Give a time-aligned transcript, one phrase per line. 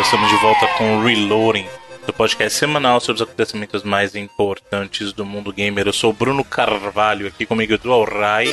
[0.00, 1.66] pessoal, estamos de volta com o Reloading,
[2.06, 5.86] do podcast semanal sobre os acontecimentos mais importantes do mundo gamer.
[5.86, 8.46] Eu sou o Bruno Carvalho, aqui comigo do Alrai.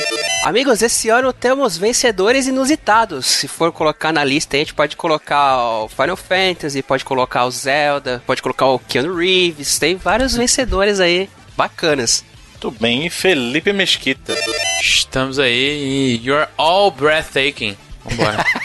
[0.44, 3.26] Amigos, esse ano temos vencedores inusitados.
[3.26, 7.50] Se for colocar na lista, a gente pode colocar o Final Fantasy, pode colocar o
[7.50, 9.78] Zelda, pode colocar o Keanu Reeves.
[9.78, 12.24] Tem vários vencedores aí bacanas.
[12.60, 14.36] Tudo bem, e Felipe Mesquita.
[14.82, 17.76] Estamos aí e you're all breathtaking.
[18.04, 18.44] Vambora.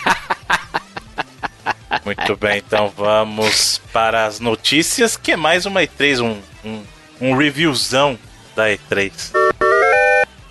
[2.05, 6.83] Muito bem, então vamos para as notícias, que é mais uma E3, um, um,
[7.21, 8.19] um reviewzão
[8.55, 9.31] da E3.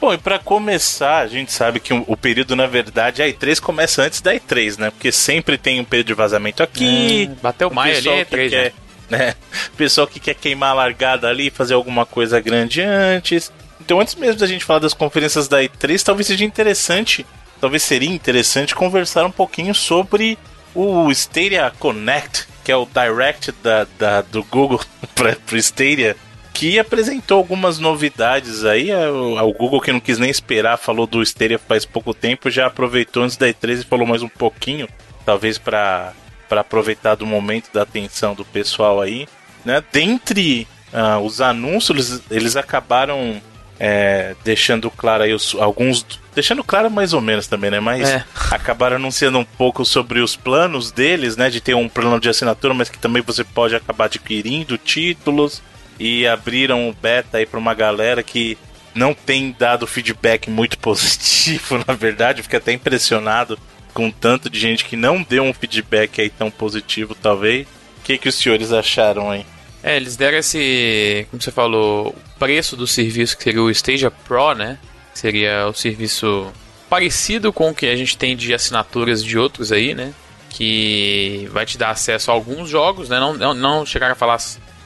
[0.00, 4.03] Bom, e para começar, a gente sabe que o, período, na verdade, a E3 começa
[4.03, 4.91] antes da E3, né?
[4.91, 7.30] Porque sempre tem um período de vazamento aqui.
[7.30, 8.73] É, bateu o maio ali, pessoal é que E3, quer,
[9.08, 9.34] né?
[9.77, 13.53] Pessoal que quer queimar a largada ali, fazer alguma coisa grande antes.
[13.80, 17.25] Então, antes mesmo da gente falar das conferências da E3, talvez seja interessante,
[17.61, 20.36] talvez seria interessante conversar um pouquinho sobre
[20.75, 24.81] o Stadia Connect, que é o Direct da, da do Google
[25.14, 26.17] para o Stadia,
[26.53, 28.92] que apresentou algumas novidades aí.
[28.95, 32.67] O, o Google, que não quis nem esperar, falou do Stadia faz pouco tempo, já
[32.67, 34.89] aproveitou antes da E3 e falou mais um pouquinho,
[35.25, 36.12] talvez para
[36.51, 39.27] aproveitar do momento da atenção do pessoal aí.
[39.64, 39.83] Né?
[39.92, 43.41] Dentre ah, os anúncios, eles acabaram
[43.84, 46.06] é, deixando claro aí os, alguns.
[46.36, 47.80] Deixando claro mais ou menos também, né?
[47.80, 48.24] Mas É.
[48.52, 51.50] acabaram anunciando um pouco sobre os planos deles, né?
[51.50, 55.61] De ter um plano de assinatura, mas que também você pode acabar adquirindo títulos.
[55.98, 58.56] E abriram o beta aí pra uma galera que
[58.94, 62.39] não tem dado feedback muito positivo, na verdade.
[62.39, 63.58] Eu fiquei até impressionado
[63.92, 67.67] com o tanto de gente que não deu um feedback aí tão positivo, talvez.
[67.98, 69.45] O que, que os senhores acharam aí?
[69.83, 74.55] É, eles deram esse, como você falou, preço do serviço que seria o Stadia Pro,
[74.55, 74.79] né?
[75.13, 76.53] Que seria o serviço
[76.89, 80.13] parecido com o que a gente tem de assinaturas de outros aí, né?
[80.51, 83.19] Que vai te dar acesso a alguns jogos, né?
[83.19, 84.39] Não, não, não chegaram a falar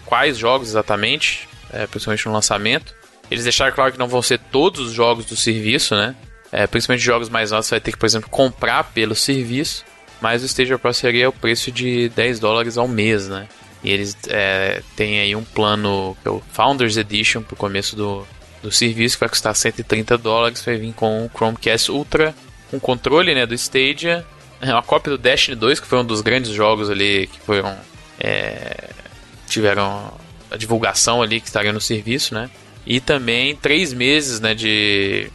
[0.07, 2.95] quais jogos exatamente, é, principalmente no lançamento.
[3.31, 6.15] Eles deixaram claro que não vão ser todos os jogos do serviço, né?
[6.51, 9.85] É, principalmente jogos mais novos, você vai ter que, por exemplo, comprar pelo serviço.
[10.21, 13.47] Mas o Stadia Pro seria o preço de 10 dólares ao mês, né?
[13.87, 18.27] E eles é, têm aí um plano que é o Founders Edition pro começo do,
[18.61, 22.35] do serviço, que vai custar 130 dólares, vai vir com o Chromecast Ultra,
[22.73, 24.27] um controle né, do Stadia,
[24.61, 27.77] é uma cópia do Destiny 2, que foi um dos grandes jogos ali que foram.
[28.19, 28.91] é,
[29.49, 30.13] tiveram
[30.51, 32.51] a divulgação ali que estaria no serviço, né?
[32.85, 35.31] E também três meses né, de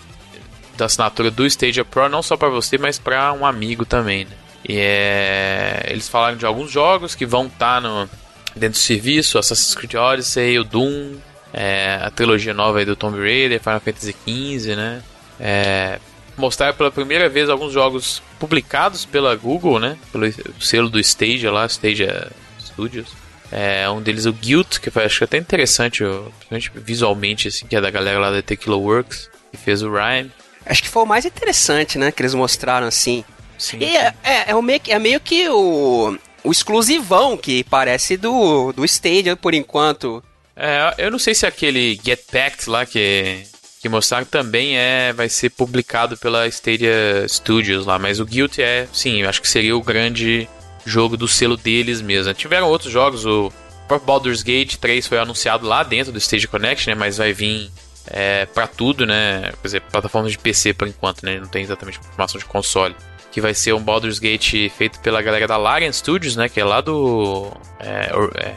[0.78, 4.32] da assinatura do Stadia Pro, não só para você, mas para um amigo também, né?
[4.68, 8.10] E é, eles falaram de alguns jogos que vão estar no
[8.56, 11.16] dentro do serviço, Assassin's Creed Odyssey, o Doom,
[11.54, 15.02] é, a trilogia nova do Tomb Raider, Final Fantasy XV, né?
[15.40, 16.00] É,
[16.38, 19.98] mostraram pela primeira vez alguns jogos publicados pela Google, né?
[20.12, 20.26] Pelo
[20.60, 23.10] selo do Stadia lá, Stadia Studios.
[23.52, 26.04] É, um deles o Guilt, que foi acho que até interessante,
[26.50, 30.32] principalmente visualmente, assim, que é da galera lá da Tequila Works, que fez o Rhyme.
[30.66, 32.12] Acho que foi o mais interessante, né?
[32.12, 33.26] Que eles mostraram assim.
[33.58, 38.18] Sim, E é, é, é, meio, que- é meio que o, o exclusivão que parece
[38.18, 40.24] do, do Stadia por enquanto.
[40.56, 43.44] É, eu não sei se aquele Get Packed lá que,
[43.82, 48.88] que mostraram também é, vai ser publicado pela Stadia Studios lá, mas o Guilt é,
[48.92, 50.48] sim, eu acho que seria o grande
[50.86, 52.34] jogo do selo deles mesmo.
[52.34, 53.52] Tiveram outros jogos, o
[53.88, 57.72] próprio Baldur's Gate 3 foi anunciado lá dentro do Stadia Connect, né, mas vai vir
[58.08, 62.00] é, para tudo, né, quer dizer, plataformas de PC por enquanto, né, não tem exatamente
[62.00, 62.96] informação de console.
[63.32, 66.50] Que vai ser um Baldur's Gate feito pela galera da Larian Studios, né?
[66.50, 67.52] Que é lá do.
[67.80, 68.56] É, é,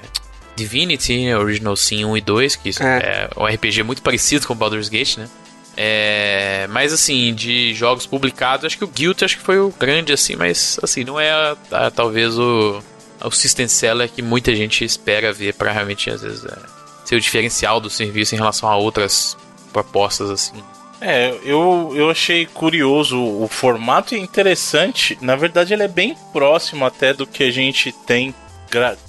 [0.57, 2.83] Divinity, né, Original Sin 1 e 2, que É.
[2.83, 3.31] é.
[3.37, 5.29] um RPG muito parecido com o Baldur's Gate, né?
[5.77, 10.13] É, mas assim, de jogos publicados, acho que o Guilt acho que foi o grande,
[10.13, 12.81] assim, mas assim, não é a- a- talvez o,
[13.25, 16.57] o system seller que muita gente espera ver para realmente, às vezes, é,
[17.05, 19.37] ser o diferencial do serviço em relação a outras
[19.73, 20.63] propostas, assim.
[21.05, 25.19] É, eu, eu achei curioso o formato e interessante.
[25.21, 28.35] Na verdade, ele é bem próximo até do que a gente tem,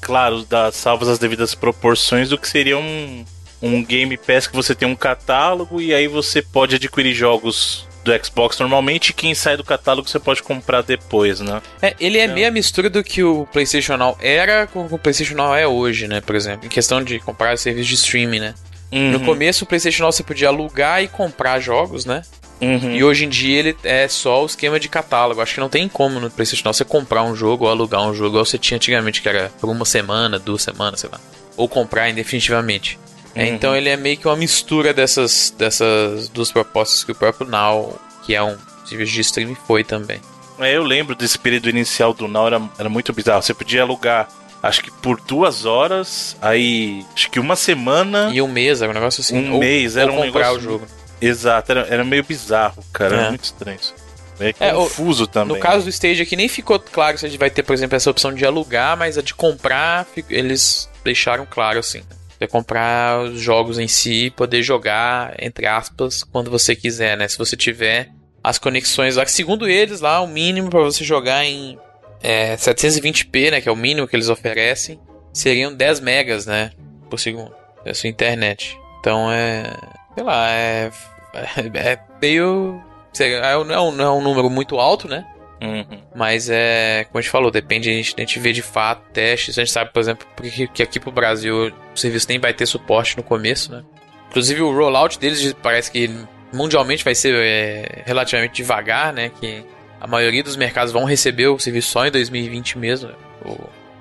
[0.02, 3.24] claro, das salvas as devidas proporções, do que seria um,
[3.62, 8.12] um Game Pass que você tem um catálogo e aí você pode adquirir jogos do
[8.24, 11.60] Xbox normalmente quem sai do catálogo você pode comprar depois, né?
[11.82, 14.94] É, ele é meio a mistura do que o PlayStation Now era com o que
[14.94, 16.22] o PlayStation Now é hoje, né?
[16.22, 18.54] Por exemplo, em questão de comprar serviços de streaming, né?
[18.92, 22.22] No Uhum, começo, o PlayStation Now você podia alugar e comprar jogos, né?
[22.62, 22.92] uhum.
[22.96, 25.42] E hoje em dia ele é só o esquema de catálogo.
[25.42, 28.14] Acho que não tem como no PlayStation Now você comprar um jogo ou alugar um
[28.14, 31.20] jogo igual você tinha antigamente, que era por uma semana, duas semanas, sei lá.
[31.58, 32.98] Ou comprar indefinitivamente.
[33.34, 33.56] É, Uhum.
[33.56, 38.00] então ele é meio que uma mistura dessas, dessas duas propostas que o próprio Now,
[38.26, 38.56] que é um
[38.86, 40.22] serviço de streaming, foi também.
[40.58, 43.42] É, eu lembro desse período inicial do Now, era, era muito bizarro.
[43.42, 44.30] Você podia alugar,
[44.68, 48.32] acho que por duas horas, aí acho que uma semana.
[48.34, 49.38] E um mês, era um negócio assim.
[49.38, 50.58] Um ou, mês, era um negócio.
[50.58, 50.88] o jogo.
[51.22, 53.16] Exato, era, era meio bizarro, cara.
[53.16, 53.20] É.
[53.20, 53.94] Era muito estranho isso.
[54.40, 55.56] É, É, confuso também.
[55.56, 57.96] No caso do Stage aqui, nem ficou claro se a gente vai ter, por exemplo,
[57.96, 62.00] essa opção de alugar, mas a de comprar, eles deixaram claro assim.
[62.00, 62.16] né?
[62.38, 67.30] Você comprar os jogos em si poder jogar, entre aspas, quando você quiser, né?
[67.30, 68.10] Se você tiver
[68.44, 71.80] as conexões lá, que segundo eles, lá, o mínimo para você jogar em
[72.22, 73.62] é, 720p, né?
[73.62, 75.00] Que é o mínimo que eles oferecem,
[75.34, 76.72] seriam 10 megas, né?
[77.10, 77.54] Por segundo.
[77.86, 78.78] Da sua internet.
[79.00, 79.72] Então é.
[80.16, 80.92] Sei lá, é.
[81.76, 82.82] É meio.
[83.20, 85.26] É um, não é não é um número muito alto, né?
[85.62, 86.02] Uhum.
[86.14, 89.58] Mas é, como a gente falou, depende, a gente, a gente vê de fato testes.
[89.58, 92.66] A gente sabe, por exemplo, porque- que aqui pro Brasil o serviço nem vai ter
[92.66, 93.84] suporte no começo, né?
[94.30, 96.10] Inclusive o rollout deles parece que
[96.54, 99.32] mundialmente vai ser é, relativamente devagar, né?
[99.40, 99.64] Que
[100.06, 103.10] a maioria dos mercados vão receber o serviço só em 2020 mesmo.
[103.44, 103.50] O,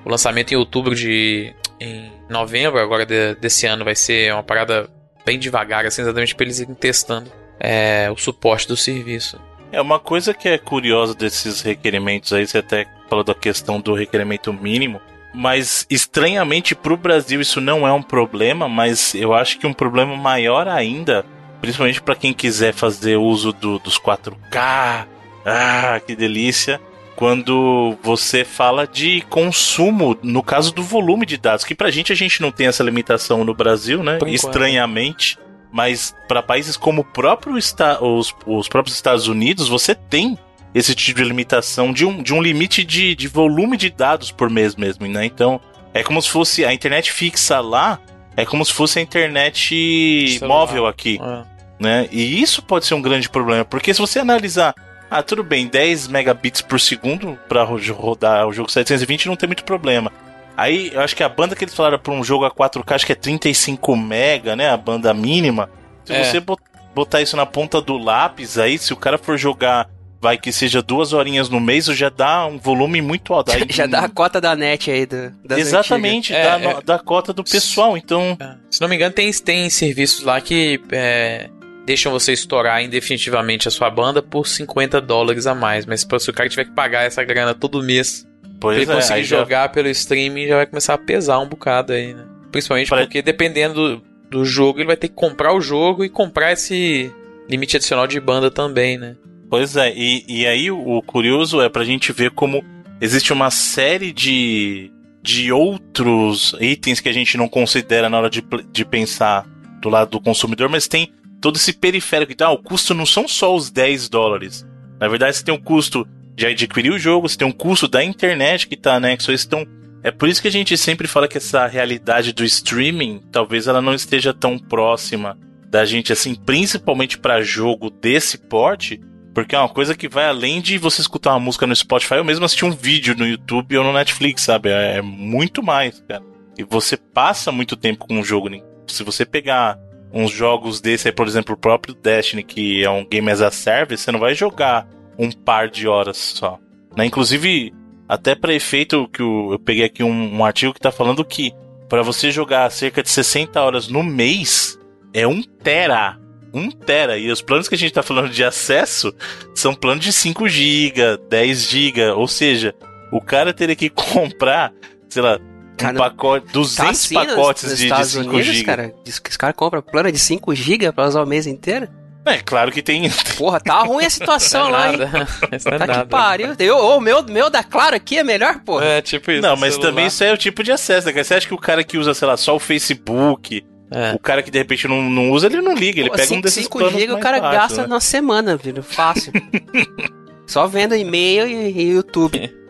[0.05, 1.55] o lançamento em outubro de.
[1.81, 4.87] em novembro agora de- desse ano vai ser uma parada
[5.25, 9.41] bem devagar, assim, exatamente para eles irem testando é, o suporte do serviço.
[9.73, 13.95] É uma coisa que é curiosa desses requerimentos aí, você até falou da questão do
[13.95, 15.01] requerimento mínimo,
[15.33, 20.15] mas estranhamente pro Brasil isso não é um problema, mas eu acho que um problema
[20.15, 21.25] maior ainda,
[21.63, 25.07] principalmente para quem quiser fazer uso do, dos 4K,
[25.45, 26.81] ah, que delícia,
[27.17, 32.17] quando você fala de consumo, no caso do volume de dados, que pra gente a
[32.17, 34.19] gente não tem essa limitação no Brasil, né?
[34.27, 35.39] Estranhamente.
[35.71, 40.39] Mas para países como o próprio esta os, os próprios Estados Unidos, você tem
[40.75, 44.51] esse tipo de limitação de um, de um limite de, de volume de dados por
[44.51, 45.25] mês mesmo, né?
[45.25, 45.61] Então,
[45.93, 48.01] é como se fosse a internet fixa lá,
[48.37, 50.49] é como se fosse a internet Celular.
[50.49, 51.45] móvel aqui É.
[51.79, 52.09] né?
[52.11, 54.75] E isso pode ser um grande problema, porque se você analisar,
[55.19, 59.65] ah, tudo bem, 10 megabits por segundo para rodar o jogo 720 não tem muito
[59.65, 60.11] problema.
[60.57, 63.07] Aí, eu acho que a banda que eles falaram para um jogo a 4K, acho
[63.07, 64.71] que é 35 mega, né?
[64.71, 65.69] A banda mínima.
[66.05, 66.23] Se É.
[66.23, 66.63] você bot-
[66.95, 69.89] botar isso na ponta do lápis, aí, se o cara for jogar,
[70.21, 73.51] vai que seja duas horinhas no mês, já dá um volume muito alto.
[73.51, 76.83] Aí, Já dá a cota da net aí do, das Exatamente, É, dá, é.
[76.83, 77.97] da cota do pessoal.
[77.97, 78.39] Então.
[78.71, 81.51] Se não me engano, tem, tem serviços lá que é,
[81.85, 85.85] deixam você estourar indefinitivamente a sua banda por 50 dólares a mais.
[85.87, 88.95] Mas se o cara tiver que pagar essa grana todo mês pra pois ele é,
[88.95, 92.25] conseguir aí já- jogar pelo streaming, já vai começar a pesar um bocado aí, né?
[92.51, 96.09] Principalmente Pare- porque dependendo do, do jogo, ele vai ter que comprar o jogo e
[96.09, 97.13] comprar esse
[97.49, 99.17] limite adicional de banda também, né?
[99.51, 102.65] Pois é, e, e aí o, curioso é pra gente ver como
[103.01, 104.91] existe uma série de,
[105.23, 108.43] de outros itens que a gente não considera na hora de,
[108.73, 109.47] de pensar
[109.81, 111.13] do lado do consumidor, mas tem
[111.45, 112.33] todo esse periférico.
[112.33, 114.67] Então, ah, o custo não são só os 10 dólares.
[114.99, 118.03] Na verdade, você tem o custo de adquirir o jogo, você tem um custo da
[118.03, 119.47] internet que tá anexo isso.
[119.47, 119.67] Então,
[120.03, 123.83] é por isso que a gente sempre fala que essa realidade do streaming, talvez ela
[123.83, 128.99] não esteja tão próxima da gente, assim, principalmente pra jogo desse porte,
[129.35, 132.25] porque é uma coisa que vai além de você escutar uma música no Spotify ou
[132.25, 134.71] mesmo assistir um vídeo no YouTube ou no Netflix, sabe?
[134.71, 136.23] É, é muito mais, cara.
[136.57, 138.49] E você passa muito tempo com um jogo.
[138.49, 138.63] né?
[138.87, 139.79] Se você pegar
[140.15, 143.51] uns jogos desse aí, por exemplo, o próprio Destiny, que é um game as a
[143.51, 146.59] service, você não vai jogar um par de horas só.
[146.97, 147.07] Né?
[147.07, 147.75] Inclusive,
[148.09, 151.53] até para efeito que o- eu peguei aqui um, um artigo que tá falando que
[151.89, 154.79] para você jogar cerca de 60 horas no mês
[155.13, 156.19] é um tera.
[156.53, 157.19] Um tera.
[157.19, 159.13] E os planos que a gente tá falando de acesso
[159.55, 162.11] são planos de 5 GB, 10 GB.
[162.13, 162.73] Ou seja,
[163.13, 164.73] o cara teria que comprar,
[165.09, 165.39] sei lá,
[165.75, 168.65] um Cara, pacote, Tá 200 assim nos- pacotes nos de, de Estados 5 Unidos, GB.
[168.65, 168.95] cara.
[169.05, 171.89] Diz que os caras compram plano de 5 GB pra usar o mês inteiro.
[172.27, 173.11] É claro que tem.
[173.37, 174.97] Porra, tá ruim a situação lá, hein?
[174.99, 175.29] nada.
[175.55, 176.03] Isso não é Tá nada.
[176.05, 176.55] que pariu.
[176.59, 178.85] Eu, o meu, meu da Claro aqui é melhor, porra.
[178.85, 179.43] É, tipo isso.
[179.43, 179.91] Não, mas celular.
[179.91, 181.23] também isso é o tipo de acesso, né?
[181.23, 184.13] Você acha que o cara que usa, sei lá, só o Facebook, É.
[184.15, 186.29] o cara que de repente não, não usa, ele não liga, ele Pô, pega um
[186.37, 187.89] cinco- desses cinco planos GB o cara baixos, gasta né?
[187.89, 188.83] na semana, filho.
[188.83, 189.31] Fácil.
[190.47, 192.39] Só vendo e-mail e, e YouTube.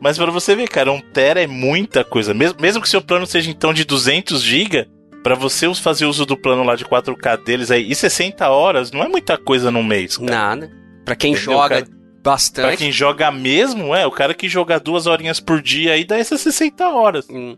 [0.00, 2.32] Mas pra você ver, cara, um tera é muita coisa.
[2.32, 4.88] Mesmo, mesmo que seu plano seja então de 200 GB,
[5.22, 9.02] pra você fazer uso do plano lá de 4K deles aí, e 60 horas não
[9.02, 10.30] é muita coisa num mês, cara.
[10.30, 10.70] Nada.
[11.04, 11.86] Pra quem Entendeu, joga cara?
[11.86, 12.76] Pra bastante.
[12.76, 16.40] quem joga mesmo, é, o cara que joga duas horinhas por dia aí dá essas
[16.40, 17.26] 60 horas.
[17.30, 17.56] Hum.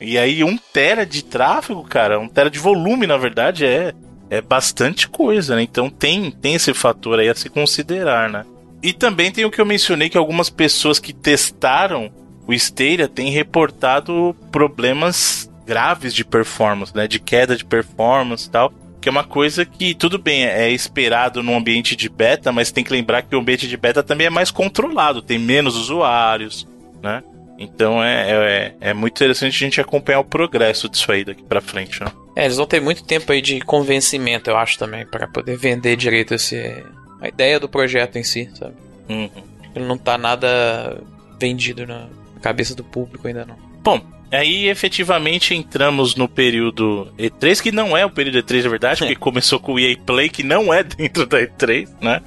[0.00, 3.92] E aí, um tera de tráfego, cara, um tera de volume, na verdade, é,
[4.28, 5.62] é bastante coisa, né?
[5.62, 8.44] Então tem, tem esse fator aí a se considerar, né?
[8.84, 12.12] E também tem o que eu mencionei, que algumas pessoas que testaram
[12.46, 17.08] o Stadia têm reportado problemas graves de performance, né?
[17.08, 18.70] De queda de performance e tal.
[19.00, 22.84] que é uma coisa que, tudo bem, é esperado num ambiente de beta, mas tem
[22.84, 26.66] que lembrar que o ambiente de beta também é mais controlado, tem menos usuários,
[27.02, 27.22] né?
[27.58, 31.60] Então é, é, é muito interessante a gente acompanhar o progresso disso aí daqui pra
[31.60, 32.10] frente, né?
[32.36, 35.96] É, eles vão ter muito tempo aí de convencimento, eu acho também, para poder vender
[35.96, 36.82] direito esse,
[37.24, 38.74] a ideia do projeto em si, sabe?
[39.08, 39.28] Uhum.
[39.74, 41.00] Ele não tá nada
[41.40, 42.06] vendido na
[42.40, 43.56] cabeça do público ainda não.
[43.82, 44.00] Bom,
[44.30, 49.16] aí efetivamente entramos no período E3, que não é o período E3 na verdade, porque
[49.16, 52.20] começou com o EA Play, que não é dentro da E3, né?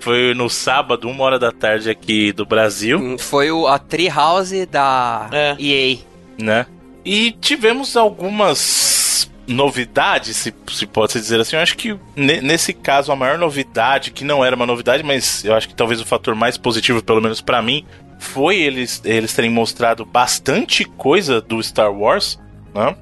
[0.00, 4.64] Foi no sábado, uma hora da tarde aqui do Brasil, Hum, Foi o, a Treehouse
[4.66, 5.56] da É.
[5.58, 5.98] EA.
[6.38, 6.66] né?
[7.04, 8.58] E tivemos algumas
[9.48, 11.56] novidades, se, se pode se dizer assim.
[11.56, 15.44] Eu acho que ne- nesse caso a maior novidade, que não era uma novidade, mas
[15.44, 17.84] eu acho que talvez o fator mais positivo, pelo menos pra mim,
[18.20, 22.38] foi eles, eles terem mostrado bastante coisa do Star Wars,
[22.74, 22.94] né?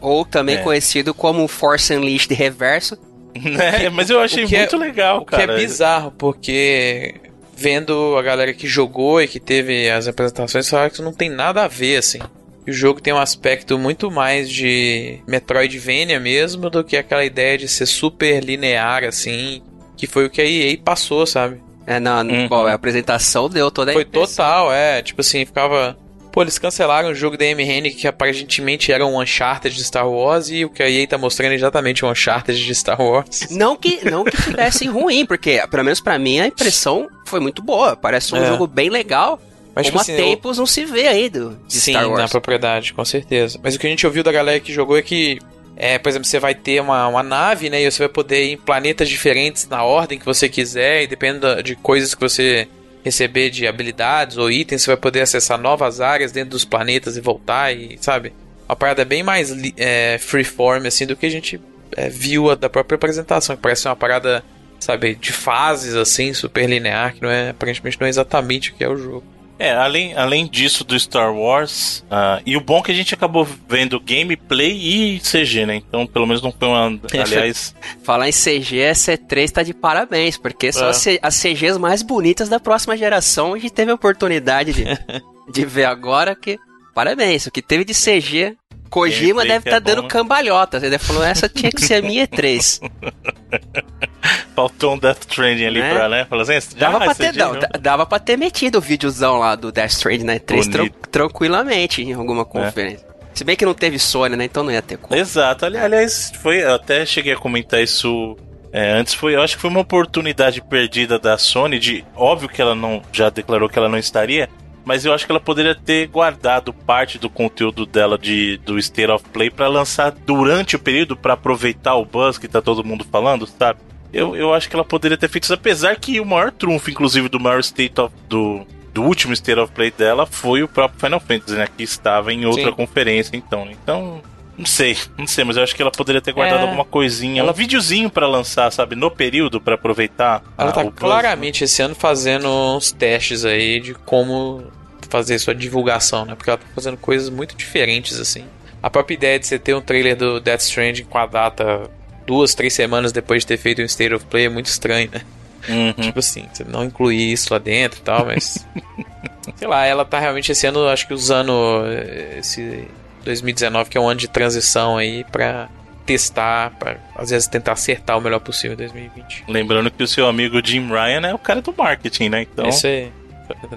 [0.00, 0.58] Ou também É.
[0.58, 2.96] conhecido como Force Unleashed Reverso.
[3.34, 3.88] Né?
[3.88, 5.54] Mas eu achei que é- muito legal, O que cara.
[5.54, 7.14] é bizarro, porque
[7.56, 11.30] vendo a galera que jogou e que teve as apresentações, falaram que isso não tem
[11.30, 12.18] nada a ver, assim.
[12.66, 17.58] E O jogo tem um aspecto muito mais de Metroidvania mesmo do que aquela ideia
[17.58, 19.62] de ser super linear, assim,
[19.96, 21.60] que foi o que a EA passou, sabe?
[21.86, 22.46] É, na, Uhum.
[22.48, 24.44] bom, a apresentação deu toda a Foi impressão.
[24.44, 25.02] total, é.
[25.02, 25.96] Tipo assim, ficava.
[26.30, 30.48] Pô, eles cancelaram o jogo da MRN que aparentemente era um Uncharted de Star Wars
[30.48, 33.48] e o que a EA tá mostrando é exatamente um Uncharted de Star Wars.
[33.50, 37.60] Não que, não que tivesse ruim, porque, pelo menos pra mim, a impressão foi muito
[37.62, 37.94] boa.
[37.96, 38.46] Parece um É.
[38.48, 39.38] jogo bem legal.
[39.74, 42.02] Mas, tipo como assim, há eu- tempos não se vê aí do, de Sim, Star
[42.02, 42.30] na Wars.
[42.30, 43.58] propriedade, com certeza.
[43.62, 45.38] Mas o que a gente ouviu da galera que jogou é que,
[45.76, 47.82] é, por exemplo, você vai ter uma, uma nave, né?
[47.82, 51.62] E você vai poder ir em planetas diferentes na ordem que você quiser, e dependendo
[51.62, 52.68] de coisas que você
[53.04, 57.20] receber de habilidades ou itens, você vai poder acessar novas áreas dentro dos planetas e
[57.20, 58.32] voltar, e sabe?
[58.68, 61.60] Uma parada bem mais é, freeform, assim, do que a gente
[61.96, 64.44] é, viu da própria apresentação, que parece uma parada,
[64.78, 68.84] sabe, de fases, assim, super linear, que não é, aparentemente não é exatamente o que
[68.84, 69.24] é o jogo.
[69.58, 73.14] É, além, além disso do Star Wars, ah, e o bom é que a gente
[73.14, 75.76] acabou vendo gameplay e CG, né?
[75.76, 76.86] Então, pelo menos não foi uma.
[77.24, 81.18] Aliás, Falar em CG, a C3 tá de parabéns, porque são É.
[81.22, 83.54] as CGs mais bonitas da próxima geração.
[83.54, 84.84] A gente teve a oportunidade de,
[85.52, 86.58] de ver agora que.
[86.94, 88.56] Parabéns, o que teve de CG.
[88.90, 90.08] Kojima deve estar é bom, dando né?
[90.08, 90.82] cambalhotas.
[90.82, 92.78] Ele falou, essa tinha que ser a minha E3.
[94.54, 95.94] faltou um Death Stranding ali Né?
[95.94, 96.24] pra, né?
[96.24, 97.60] Falar assim, Dava, pra ter, não, não.
[97.60, 101.08] da- dava pra ter metido o videozão lá do Death Stranding na E3 tran- Bonito.
[101.10, 103.06] tranquilamente em alguma conferência.
[103.34, 104.44] Se bem que não teve Sony, né?
[104.44, 105.18] Então não ia ter como.
[105.18, 105.64] Exato.
[105.64, 108.36] Ali- Aliás, foi, eu até cheguei a comentar isso
[108.72, 109.14] é, antes.
[109.14, 111.78] Foi, eu acho que foi uma oportunidade perdida da Sony.
[111.78, 114.50] De óbvio que ela não já declarou que ela não estaria,
[114.84, 119.10] mas eu acho que ela poderia ter guardado parte do conteúdo dela de do State
[119.10, 123.06] of Play pra lançar durante o período pra aproveitar o buzz que tá todo mundo
[123.10, 123.80] falando, sabe?
[124.12, 127.28] Eu, eu acho que ela poderia ter feito isso, apesar que o maior trunfo, inclusive,
[127.28, 131.18] do maior State of do do último State of Play dela foi o próprio Final
[131.18, 131.66] Fantasy, né?
[131.74, 132.72] Que estava em outra Sim.
[132.72, 133.66] conferência, então.
[133.70, 134.20] Então,
[134.58, 136.62] não sei, não sei, mas eu acho que ela poderia ter guardado É.
[136.64, 140.42] alguma coisinha, Ela- um videozinho pra lançar, sabe, no período pra aproveitar.
[140.58, 140.96] Ela ah, tá o buzz.
[140.98, 144.62] claramente esse ano fazendo uns testes aí de como
[145.08, 146.34] fazer sua divulgação, né?
[146.34, 148.44] Porque ela tá fazendo coisas muito diferentes, assim.
[148.82, 151.88] A própria ideia de você ter um trailer do Death Stranding com a data
[152.26, 155.22] duas, três semanas depois de ter feito um State of Play é muito estranho, né?
[155.68, 155.92] Uhum.
[155.92, 158.66] Tipo assim, você não incluir isso lá dentro e tal, mas.
[159.56, 161.52] sei lá, ela tá realmente esse ano, acho que usando
[161.86, 162.88] eh, esse
[163.24, 165.68] 2019, que é um ano de transição aí, pra
[166.04, 169.44] testar, pra às vezes tentar acertar o melhor possível em 2020.
[169.48, 172.42] Lembrando que o seu amigo Jim Ryan é o cara do marketing, né?
[172.42, 173.12] Então, Esse aí.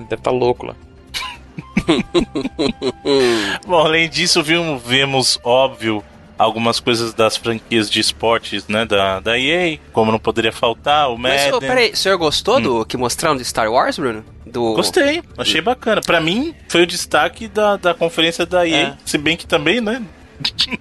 [0.10, 0.76] Deve tá louco lá.
[3.68, 6.04] bom, além disso, vimos, vimos óbvio
[6.38, 11.18] algumas coisas das franquias de esportes, né, da, da EA, como não poderia faltar, o
[11.18, 11.54] Mas, Madden.
[11.54, 14.24] ô, peraí, o senhor gostou do que mostraram de Star Wars, Bruno?
[14.46, 14.74] Do...
[14.74, 16.02] Gostei, achei bacana.
[16.02, 18.98] Pra mim, foi o destaque da, da conferência da EA, É.
[19.06, 20.04] se bem que também, né?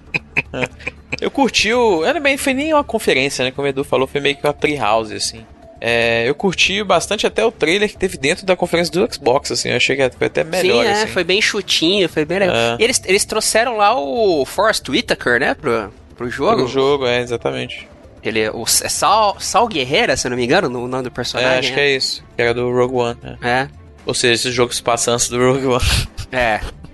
[1.21, 2.03] Eu curti o.
[2.03, 3.51] Era bem, foi nem uma conferência, né?
[3.51, 5.45] Como o Edu falou, foi meio que uma treehouse, assim.
[5.87, 9.69] É, eu curti bastante até o trailer que teve dentro da conferência do Xbox, assim.
[9.69, 11.07] Eu achei que foi até melhor, Sim, é, assim.
[11.13, 12.55] foi bem chutinho, foi bem legal.
[12.55, 12.77] É.
[12.79, 16.63] E eles, eles trouxeram lá o Forrest Whitaker, né, pro, pro jogo.
[16.63, 17.87] O jogo, é, exatamente.
[18.23, 21.09] Ele é, o, é Sal, Sal Guerreira, se eu não me engano, no nome do
[21.09, 21.59] É, personagem.
[21.59, 22.23] acho que é isso.
[22.35, 23.37] Que era do Rogue One, né?
[23.43, 23.67] é.
[24.07, 25.85] Ou seja, esse jogo se passa antes do Rogue One.
[26.31, 26.61] É,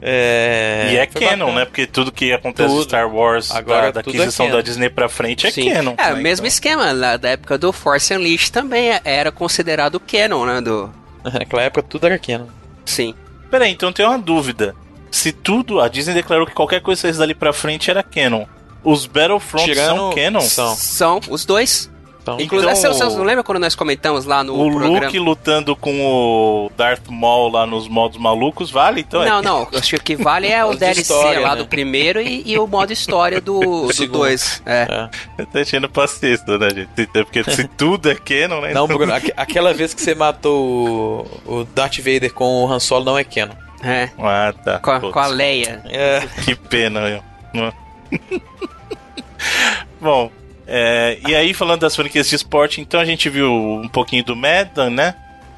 [0.00, 1.58] É, e é foi canon, bacana.
[1.60, 1.64] né?
[1.64, 2.84] Porque tudo que acontece em Tudo.
[2.84, 4.56] Star Wars, Agora da, da é aquisição canon.
[4.56, 5.70] da Disney pra frente, é sim.
[5.72, 5.94] canon.
[5.98, 6.22] É, o né?
[6.22, 10.90] mesmo Então, esquema, lá da época do Force Unleashed também era considerado canon, né, do...
[11.24, 12.46] Naquela época tudo era canon.
[12.84, 13.14] Sim.
[13.50, 14.74] Peraí, então tem uma dúvida.
[15.10, 18.44] Se tudo, a Disney declarou que qualquer coisa que saísse dali pra frente era canon.
[18.84, 20.40] Os Battlefront são canon?
[20.40, 20.76] São.
[20.76, 21.90] São, os dois.
[22.34, 25.06] Então, Inclusive, então, você, não lembra quando nós comentamos lá no o programa?
[25.06, 29.00] Luke lutando com o Darth Maul lá nos modos malucos, vale?
[29.00, 29.42] Então é não, é...
[29.42, 29.68] não.
[29.74, 31.62] Acho que o que vale é o DLC história, lá né?
[31.62, 34.62] do primeiro e, e, o modo história do 2.
[34.66, 34.86] É.
[34.90, 35.08] é.
[35.38, 37.06] Eu tô enchendo paciência, né, gente?
[37.06, 38.72] Porque se tudo é canon, né?
[38.72, 38.96] Não, então...
[38.98, 43.24] Bruno, aquela vez que você matou o Darth Vader com o Han Solo não é
[43.24, 43.54] canon.
[43.82, 44.10] É.
[44.18, 44.78] Ah, tá.
[44.80, 45.82] Com, a, com a Leia.
[45.86, 46.22] É.
[46.44, 47.22] Que pena, eu.
[50.00, 50.30] Bom,
[50.68, 54.36] é, e aí, falando das franquias de esporte, então a gente viu um pouquinho do
[54.36, 55.14] Madden, né?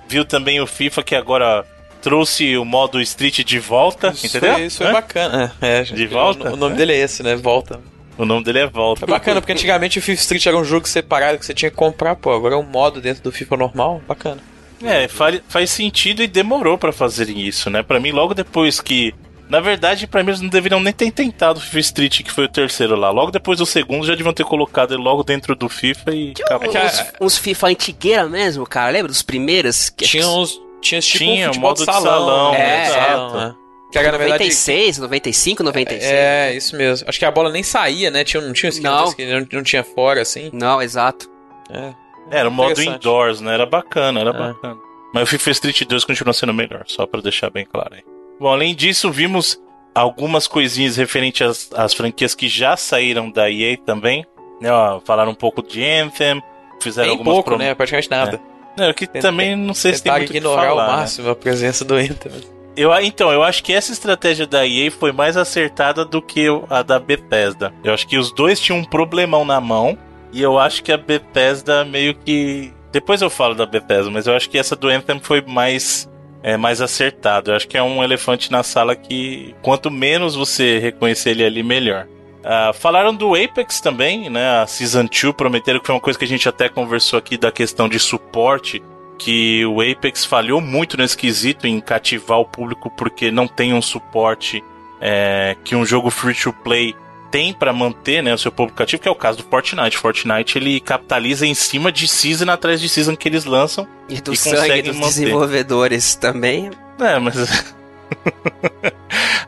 [0.08, 1.66] Viu também o FIFA que agora
[2.00, 4.54] trouxe o modo Street de volta, isso entendeu?
[4.54, 5.52] É, isso é, é bacana.
[5.60, 6.50] É, de volta?
[6.50, 6.78] O, o nome é.
[6.78, 7.34] dele é esse, né?
[7.34, 7.80] Volta.
[8.16, 9.04] O nome dele é Volta.
[9.04, 11.76] É bacana, porque antigamente o FIFA Street era um jogo separado que você tinha que
[11.76, 12.32] comprar, pô.
[12.32, 14.40] Agora é um modo dentro do FIFA normal, bacana.
[14.82, 17.82] É, faz, faz sentido e demorou para fazerem isso, né?
[17.82, 19.12] Para mim, logo depois que
[19.50, 22.44] na verdade, pra mim eles não deveriam nem ter tentado o FIFA Street, que foi
[22.44, 23.10] o terceiro lá.
[23.10, 26.46] Logo depois do segundo, já deviam ter colocado ele logo dentro do FIFA e Tinha
[26.46, 26.68] acabou.
[26.68, 28.92] Uns, uns FIFA antigueira mesmo, cara.
[28.92, 29.90] Lembra dos primeiros?
[29.90, 30.60] Que tinha uns.
[30.80, 32.00] Tinha tipo tinha, um futebol modo de salão.
[32.00, 33.54] De salão é, é, salão, né?
[33.90, 36.12] Que era, 96, verdade, 95, 96.
[36.12, 37.08] É, isso mesmo.
[37.08, 38.22] Acho que a bola nem saía, né?
[38.22, 39.40] Tinha, não tinha esquema, não.
[39.40, 40.48] não, não tinha fora, assim.
[40.52, 41.28] Não, exato.
[41.68, 41.92] É.
[42.30, 43.52] Era o modo indoors, né?
[43.52, 44.32] Era bacana, era é.
[44.32, 44.78] bacana.
[45.12, 48.19] Mas o FIFA Street 2 continua sendo melhor, só pra deixar bem claro aí.
[48.40, 49.60] Bom, além disso, vimos
[49.94, 54.24] algumas coisinhas referentes às, às franquias que já saíram da EA também.
[54.60, 56.42] Né, ó, falaram um pouco de Anthem,
[56.80, 57.58] fizeram Bem algumas pouco, prom...
[57.58, 57.74] né?
[57.74, 58.40] Praticamente nada.
[58.76, 58.86] É.
[58.86, 60.96] Não, que também não sei se tem muito ignorar falar, ao né?
[60.96, 61.32] máximo né?
[61.32, 62.32] a presença do Anthem.
[62.76, 66.82] Eu, então, eu acho que essa estratégia da EA foi mais acertada do que a
[66.82, 67.74] da Bethesda.
[67.84, 69.98] Eu acho que os dois tinham um problemão na mão.
[70.32, 72.72] E eu acho que a Bethesda meio que.
[72.92, 76.08] Depois eu falo da Bethesda, mas eu acho que essa do Anthem foi mais
[76.42, 77.50] é mais acertado.
[77.50, 81.62] Eu acho que é um elefante na sala que quanto menos você reconhecer ele ali,
[81.62, 82.06] melhor.
[82.40, 84.62] Uh, falaram do Apex também, né?
[84.62, 87.52] A Season 2 prometeram que foi uma coisa que a gente até conversou aqui da
[87.52, 88.82] questão de suporte.
[89.18, 93.82] Que o Apex falhou muito nesse quesito em cativar o público porque não tem um
[93.82, 94.64] suporte
[94.98, 96.94] é, que um jogo free to play
[97.30, 99.96] tem para manter né, o seu público cativo, que é o caso do Fortnite.
[99.96, 104.32] Fortnite ele capitaliza em cima de season atrás de season que eles lançam e do
[104.32, 105.08] e sangue dos manter.
[105.08, 106.70] desenvolvedores também.
[106.98, 107.36] É, mas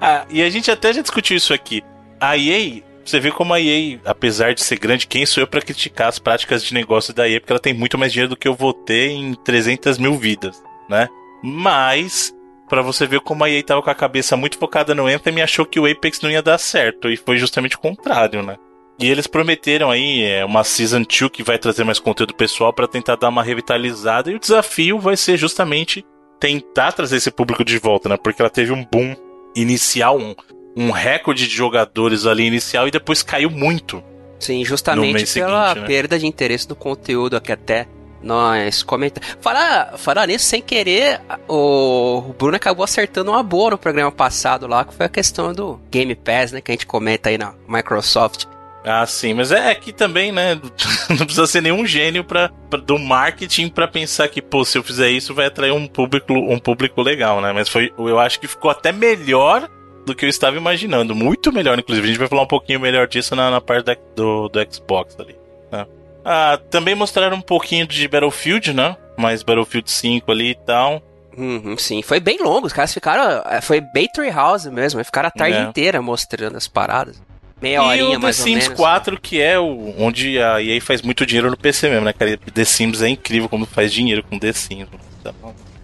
[0.00, 1.82] ah, e a gente até já discutiu isso aqui.
[2.20, 5.60] A EA, você vê como a EA, apesar de ser grande, quem sou eu para
[5.60, 8.48] criticar as práticas de negócio da EA, porque ela tem muito mais dinheiro do que
[8.48, 11.08] eu vou ter em 300 mil vidas, né?
[11.42, 12.32] Mas
[12.72, 15.42] para você ver como a EA tava com a cabeça muito focada no Anthem e
[15.42, 17.10] achou que o Apex não ia dar certo.
[17.10, 18.56] E foi justamente o contrário, né?
[18.98, 22.88] E eles prometeram aí é, uma Season 2 que vai trazer mais conteúdo pessoal para
[22.88, 24.30] tentar dar uma revitalizada.
[24.30, 26.02] E o desafio vai ser justamente
[26.40, 28.16] tentar trazer esse público de volta, né?
[28.16, 29.14] Porque ela teve um boom
[29.54, 30.34] inicial, um,
[30.74, 34.02] um recorde de jogadores ali inicial e depois caiu muito.
[34.40, 35.86] Sim, justamente pela seguinte, né?
[35.86, 37.86] perda de interesse no conteúdo que até
[38.22, 39.20] nós comenta.
[39.40, 44.84] Falar, falar nisso sem querer, o Bruno acabou acertando uma boa no programa passado lá,
[44.84, 46.60] que foi a questão do Game Pass, né?
[46.60, 48.46] Que a gente comenta aí na Microsoft.
[48.84, 50.54] Ah, sim, mas é que também, né?
[51.08, 54.82] Não precisa ser nenhum gênio pra, pra, do marketing para pensar que, pô, se eu
[54.82, 57.52] fizer isso vai atrair um público, um público legal, né?
[57.52, 59.68] Mas foi, eu acho que ficou até melhor
[60.04, 61.14] do que eu estava imaginando.
[61.14, 62.04] Muito melhor, inclusive.
[62.04, 65.16] A gente vai falar um pouquinho melhor disso na, na parte da, do, do Xbox
[65.18, 65.36] ali.
[65.70, 65.86] Né?
[66.24, 68.96] Ah, também mostraram um pouquinho de Battlefield, né?
[69.16, 71.02] Mais Battlefield 5 ali e tal.
[71.36, 72.66] Uhum, sim, foi bem longo.
[72.66, 73.42] Os caras ficaram.
[73.46, 75.02] É, foi bem House mesmo.
[75.04, 75.62] Ficaram a tarde é.
[75.62, 77.20] inteira mostrando as paradas.
[77.60, 79.20] Meia e horinha o mais The Sims menos, 4, né?
[79.22, 82.36] que é o, onde a EA faz muito dinheiro no PC mesmo, né, cara?
[82.36, 84.88] The Sims é incrível como faz dinheiro com The Sims.
[85.20, 85.34] Então,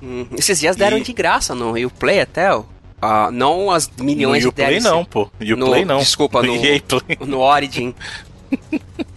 [0.03, 0.27] uhum.
[0.37, 1.03] Esses dias deram e...
[1.03, 2.65] de graça no Uplay até, ó.
[3.01, 4.89] Uh, não as milhões no de DLC.
[4.89, 5.31] não, pô.
[5.41, 5.99] Uplay não.
[5.99, 7.95] Desculpa, no, no, no Origin.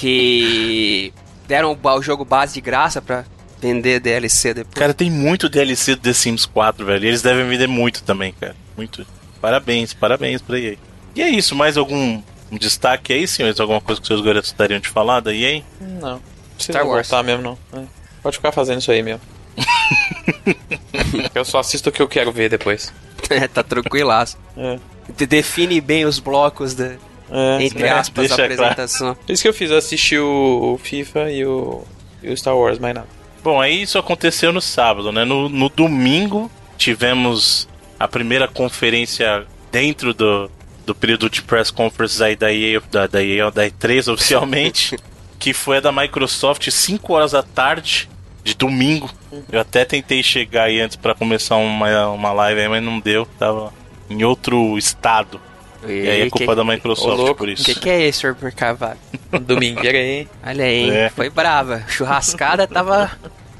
[0.00, 1.12] que
[1.46, 3.22] deram o jogo base de graça pra
[3.60, 4.74] vender DLC depois.
[4.74, 7.04] Cara, tem muito DLC do The Sims 4, velho.
[7.04, 8.56] E eles devem vender muito também, cara.
[8.74, 9.06] Muito.
[9.42, 10.76] Parabéns, parabéns pra EA.
[11.14, 13.60] E é isso, mais algum um destaque aí, senhores?
[13.60, 15.62] Alguma coisa que vocês gostariam de falar da EA?
[15.78, 16.20] Não.
[16.58, 17.06] Star Wars.
[17.06, 17.58] voltar mesmo, não.
[17.78, 17.84] É.
[18.22, 19.20] Pode ficar fazendo isso aí mesmo.
[21.34, 22.90] eu só assisto o que eu quero ver depois.
[23.28, 24.38] é, tá tranquilaço.
[24.56, 24.78] É.
[25.26, 26.96] Define bem os blocos da,
[27.30, 27.90] é, entre né?
[27.90, 29.14] aspas, a apresentação.
[29.14, 29.32] Claro.
[29.32, 31.82] Isso que eu fiz, assistir o, o FIFA e o,
[32.22, 33.06] e o Star Wars, mais nada.
[33.42, 35.24] Bom, aí isso aconteceu no sábado, né?
[35.24, 40.50] No, no domingo tivemos a primeira conferência dentro do,
[40.86, 44.96] do período de press conference aí da EA, da, da, EA, da E3 oficialmente,
[45.38, 48.08] que foi a da Microsoft 5 horas da tarde
[48.42, 49.10] de domingo.
[49.50, 53.26] Eu até tentei chegar aí antes para começar uma, uma live aí, mas não deu,
[53.38, 53.72] tava
[54.08, 55.40] em outro estado.
[55.86, 57.34] E, aí é culpa que, da Microsoft louco.
[57.36, 57.64] por O isso.
[57.64, 58.52] que, que é isso, Sr.
[58.54, 58.98] Carvalho?
[59.42, 60.28] Domingueira aí.
[60.46, 60.90] Olha aí, hein?
[60.92, 61.10] É.
[61.10, 61.82] foi brava.
[61.88, 63.10] Churrascada tava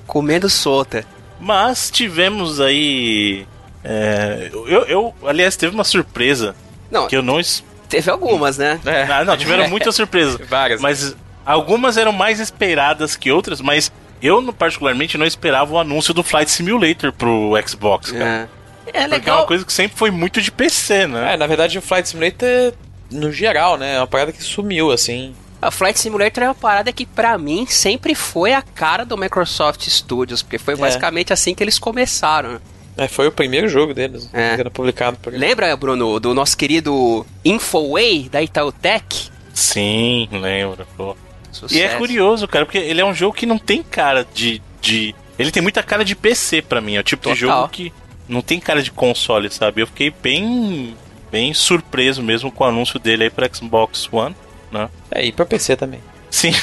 [0.06, 1.04] comendo solta.
[1.38, 3.46] Mas tivemos aí.
[3.82, 6.54] é, eu, eu, aliás, teve uma surpresa
[6.90, 7.40] Não, que eu não.
[7.88, 8.78] teve algumas, né?
[9.10, 10.38] Ah, não, tiveram muitas surpresas.
[10.48, 10.80] Várias.
[10.80, 13.90] Mas algumas eram mais esperadas que outras, mas
[14.22, 18.24] eu particularmente não esperava o anúncio do Flight Simulator pro Xbox, cara.
[18.24, 18.48] É,
[18.90, 19.38] é Porque é legal.
[19.40, 21.34] uma coisa que sempre foi muito de PC, né?
[21.34, 22.72] É, na verdade o Flight Simulator,
[23.10, 23.94] no geral, né?
[23.96, 25.34] É uma parada que sumiu, assim.
[25.62, 29.86] A Flight Simulator é uma parada que pra mim sempre foi a cara do Microsoft
[29.88, 30.76] Studios, porque foi É.
[30.76, 32.60] basicamente assim que eles começaram.
[32.96, 34.54] É, foi o primeiro jogo deles, É.
[34.54, 39.30] que era publicado por Lembra, Bruno, do nosso querido Infoway da Itautec?
[39.54, 40.86] Sim, lembro.
[40.96, 41.16] pô.
[41.52, 41.74] Sucesso.
[41.74, 44.62] E é curioso, cara, porque ele é um jogo que não tem cara de.
[44.80, 45.14] de...
[45.38, 46.94] Ele tem muita cara de PC pra mim.
[46.96, 47.34] É o tipo Total.
[47.34, 47.92] de jogo que
[48.30, 49.82] não tem cara de console, sabe?
[49.82, 50.96] Eu fiquei bem.
[51.30, 54.34] bem surpreso mesmo com o anúncio dele aí pro Xbox One,
[54.72, 54.88] né?
[55.10, 56.00] É, e pra PC também.
[56.30, 56.52] Sim.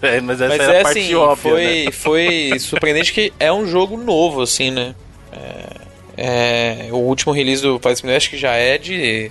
[0.00, 1.92] É, mas essa Mas era é a parte assim, óbvia, foi, né?
[1.92, 4.94] foi surpreendente que é um jogo novo, assim, né?
[5.30, 9.28] É, é, o último release do Simulator acho que já é de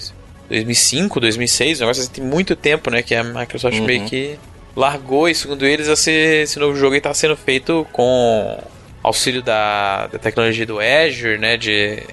[0.47, 3.01] 2005, 2006, um negócio assim, tem muito tempo, né?
[3.01, 3.85] Que a Microsoft Uhum.
[3.85, 4.37] meio que
[4.75, 8.59] largou e, segundo eles, esse, esse novo jogo está sendo feito com
[9.07, 11.57] auxílio da, da tecnologia do Azure, né?
[11.57, 12.03] De,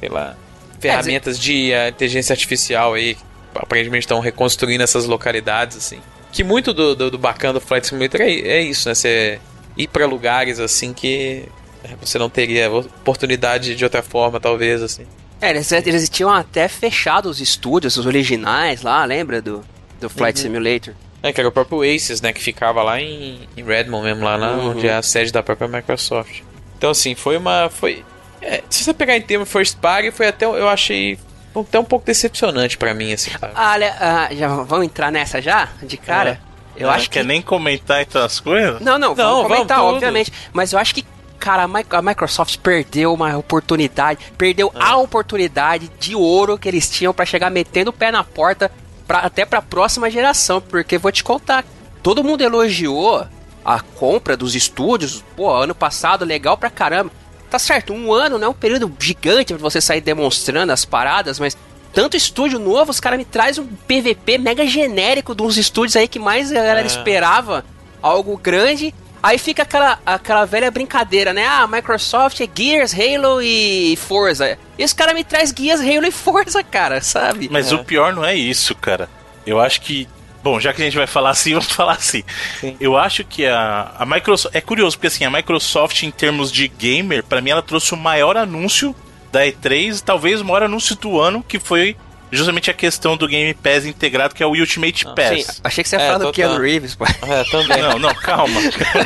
[0.00, 0.36] sei lá,
[0.80, 3.22] ferramentas de ah, inteligência artificial aí, que
[3.54, 6.00] aparentemente estão reconstruindo essas localidades, assim.
[6.32, 8.94] Que muito do, do, do bacana do Flight Simulator é, é isso, né?
[8.94, 9.40] Você
[9.76, 11.44] ir para lugares assim que
[11.84, 15.06] é, você não teria oportunidade de outra forma, talvez, assim.
[15.40, 19.64] É, eles, eles tinham até fechado os estúdios, os originais lá, lembra do,
[20.00, 20.94] do Flight Simulator?
[21.22, 22.32] É, que era o próprio Aces, né?
[22.32, 24.70] Que ficava lá em, em Redmond mesmo, lá na, Uhum.
[24.70, 26.42] onde é a sede da própria Microsoft.
[26.76, 27.68] Então, assim, foi uma.
[27.70, 28.04] Foi,
[28.40, 30.44] é, se você pegar em termos first party, foi até.
[30.46, 31.18] Eu achei.
[31.56, 33.52] Até um pouco decepcionante pra mim, assim, sabe?
[33.56, 35.68] Ah, olha, ah, já vamos entrar nessa já?
[35.82, 36.40] De cara?
[36.76, 37.18] Eu Não acho que.
[37.18, 38.80] quer nem comentar então as coisas?
[38.80, 39.94] Não, não, Não, vamos vamos comentar, tudo.
[39.94, 40.32] obviamente.
[40.52, 41.04] Mas eu acho que,
[41.36, 44.90] cara, a Mi- a Microsoft perdeu uma oportunidade, perdeu Ah.
[44.92, 48.70] a oportunidade de ouro que eles tinham pra chegar metendo o pé na porta
[49.08, 50.60] pra, até pra próxima geração.
[50.60, 51.64] Porque vou te contar,
[52.02, 53.26] todo mundo elogiou
[53.64, 57.10] a compra dos estúdios, pô, ano passado, legal pra caramba.
[57.50, 61.38] Tá certo, um ano não é um período gigante pra você sair demonstrando as paradas,
[61.40, 61.56] mas
[61.92, 66.06] tanto estúdio novo, os caras me trazem um PVP mega genérico de uns estúdios aí
[66.06, 66.86] que mais a galera É.
[66.86, 67.64] esperava,
[68.02, 68.94] algo grande.
[69.22, 71.44] Aí fica aquela, aquela velha brincadeira, né?
[71.46, 74.56] Ah, Microsoft é Gears, Halo e Forza.
[74.78, 77.48] E os caras me traz Gears, Halo e Forza, cara, sabe?
[77.50, 77.74] Mas É.
[77.74, 79.08] o pior não é isso, cara.
[79.46, 80.08] Eu acho que.
[80.42, 82.22] Bom, já que a gente vai falar assim, vamos falar assim.
[82.60, 82.76] Sim.
[82.80, 84.54] Eu acho que a, a Microsoft.
[84.54, 87.96] É curioso, porque assim, a Microsoft, em termos de gamer, pra mim ela trouxe o
[87.96, 88.94] maior anúncio
[89.32, 91.96] da E3, talvez o maior anúncio do ano, que foi
[92.30, 95.14] justamente a questão do Game Pass integrado, que é o Ultimate Ah, Sim,
[95.44, 95.60] Pass.
[95.64, 96.32] achei que você ia É, falar do.
[96.32, 97.04] Keanu Reeves, pô.
[97.26, 97.82] É, também.
[97.82, 98.60] Não, não, calma.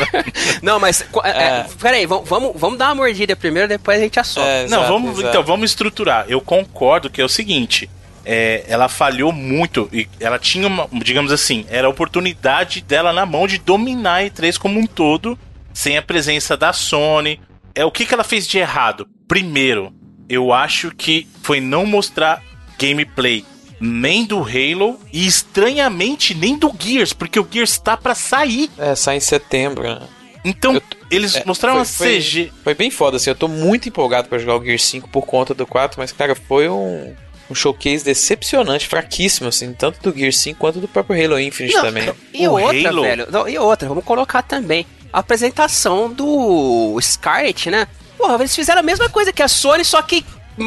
[0.62, 1.02] Não, mas.
[1.10, 1.66] qu- é, É.
[1.80, 4.48] Peraí, vamos, vamos, dar uma mordida primeiro, depois a gente assopra.
[4.48, 5.28] É, Não, vamos, exato.
[5.28, 6.26] então, vamos estruturar.
[6.28, 7.88] Eu concordo que é o seguinte.
[8.24, 13.26] é, ela falhou muito e ela tinha uma, digamos assim, era a oportunidade dela na
[13.26, 15.36] mão de dominar a E3 como um todo,
[15.74, 17.40] sem a presença da Sony.
[17.74, 19.08] É o que, que ela fez de errado?
[19.26, 19.92] Primeiro,
[20.28, 22.40] eu acho que foi não mostrar
[22.86, 23.44] gameplay
[23.80, 28.70] nem do Halo e estranhamente nem do Gears, porque o Gears tá pra sair.
[28.78, 30.00] É, sai em setembro, né?
[30.44, 32.52] Então, Eu- eles É, mostraram foi- uma foi- CG.
[32.64, 33.30] Foi bem foda, assim.
[33.30, 36.34] Eu tô muito empolgado pra jogar o Gear 5 por conta do 4, mas, cara,
[36.34, 37.14] foi um,
[37.50, 41.82] um showcase decepcionante, fraquíssimo, assim, tanto do Gear 5 quanto do próprio Halo Infinite Não,
[41.82, 42.06] também.
[42.06, 43.26] não, E O outra, Halo- velho.
[43.30, 44.84] Não, e outra, vamos colocar também.
[45.12, 47.86] A apresentação do Scarlet, né?
[48.16, 50.24] Porra, eles fizeram a mesma coisa que a Sony, só que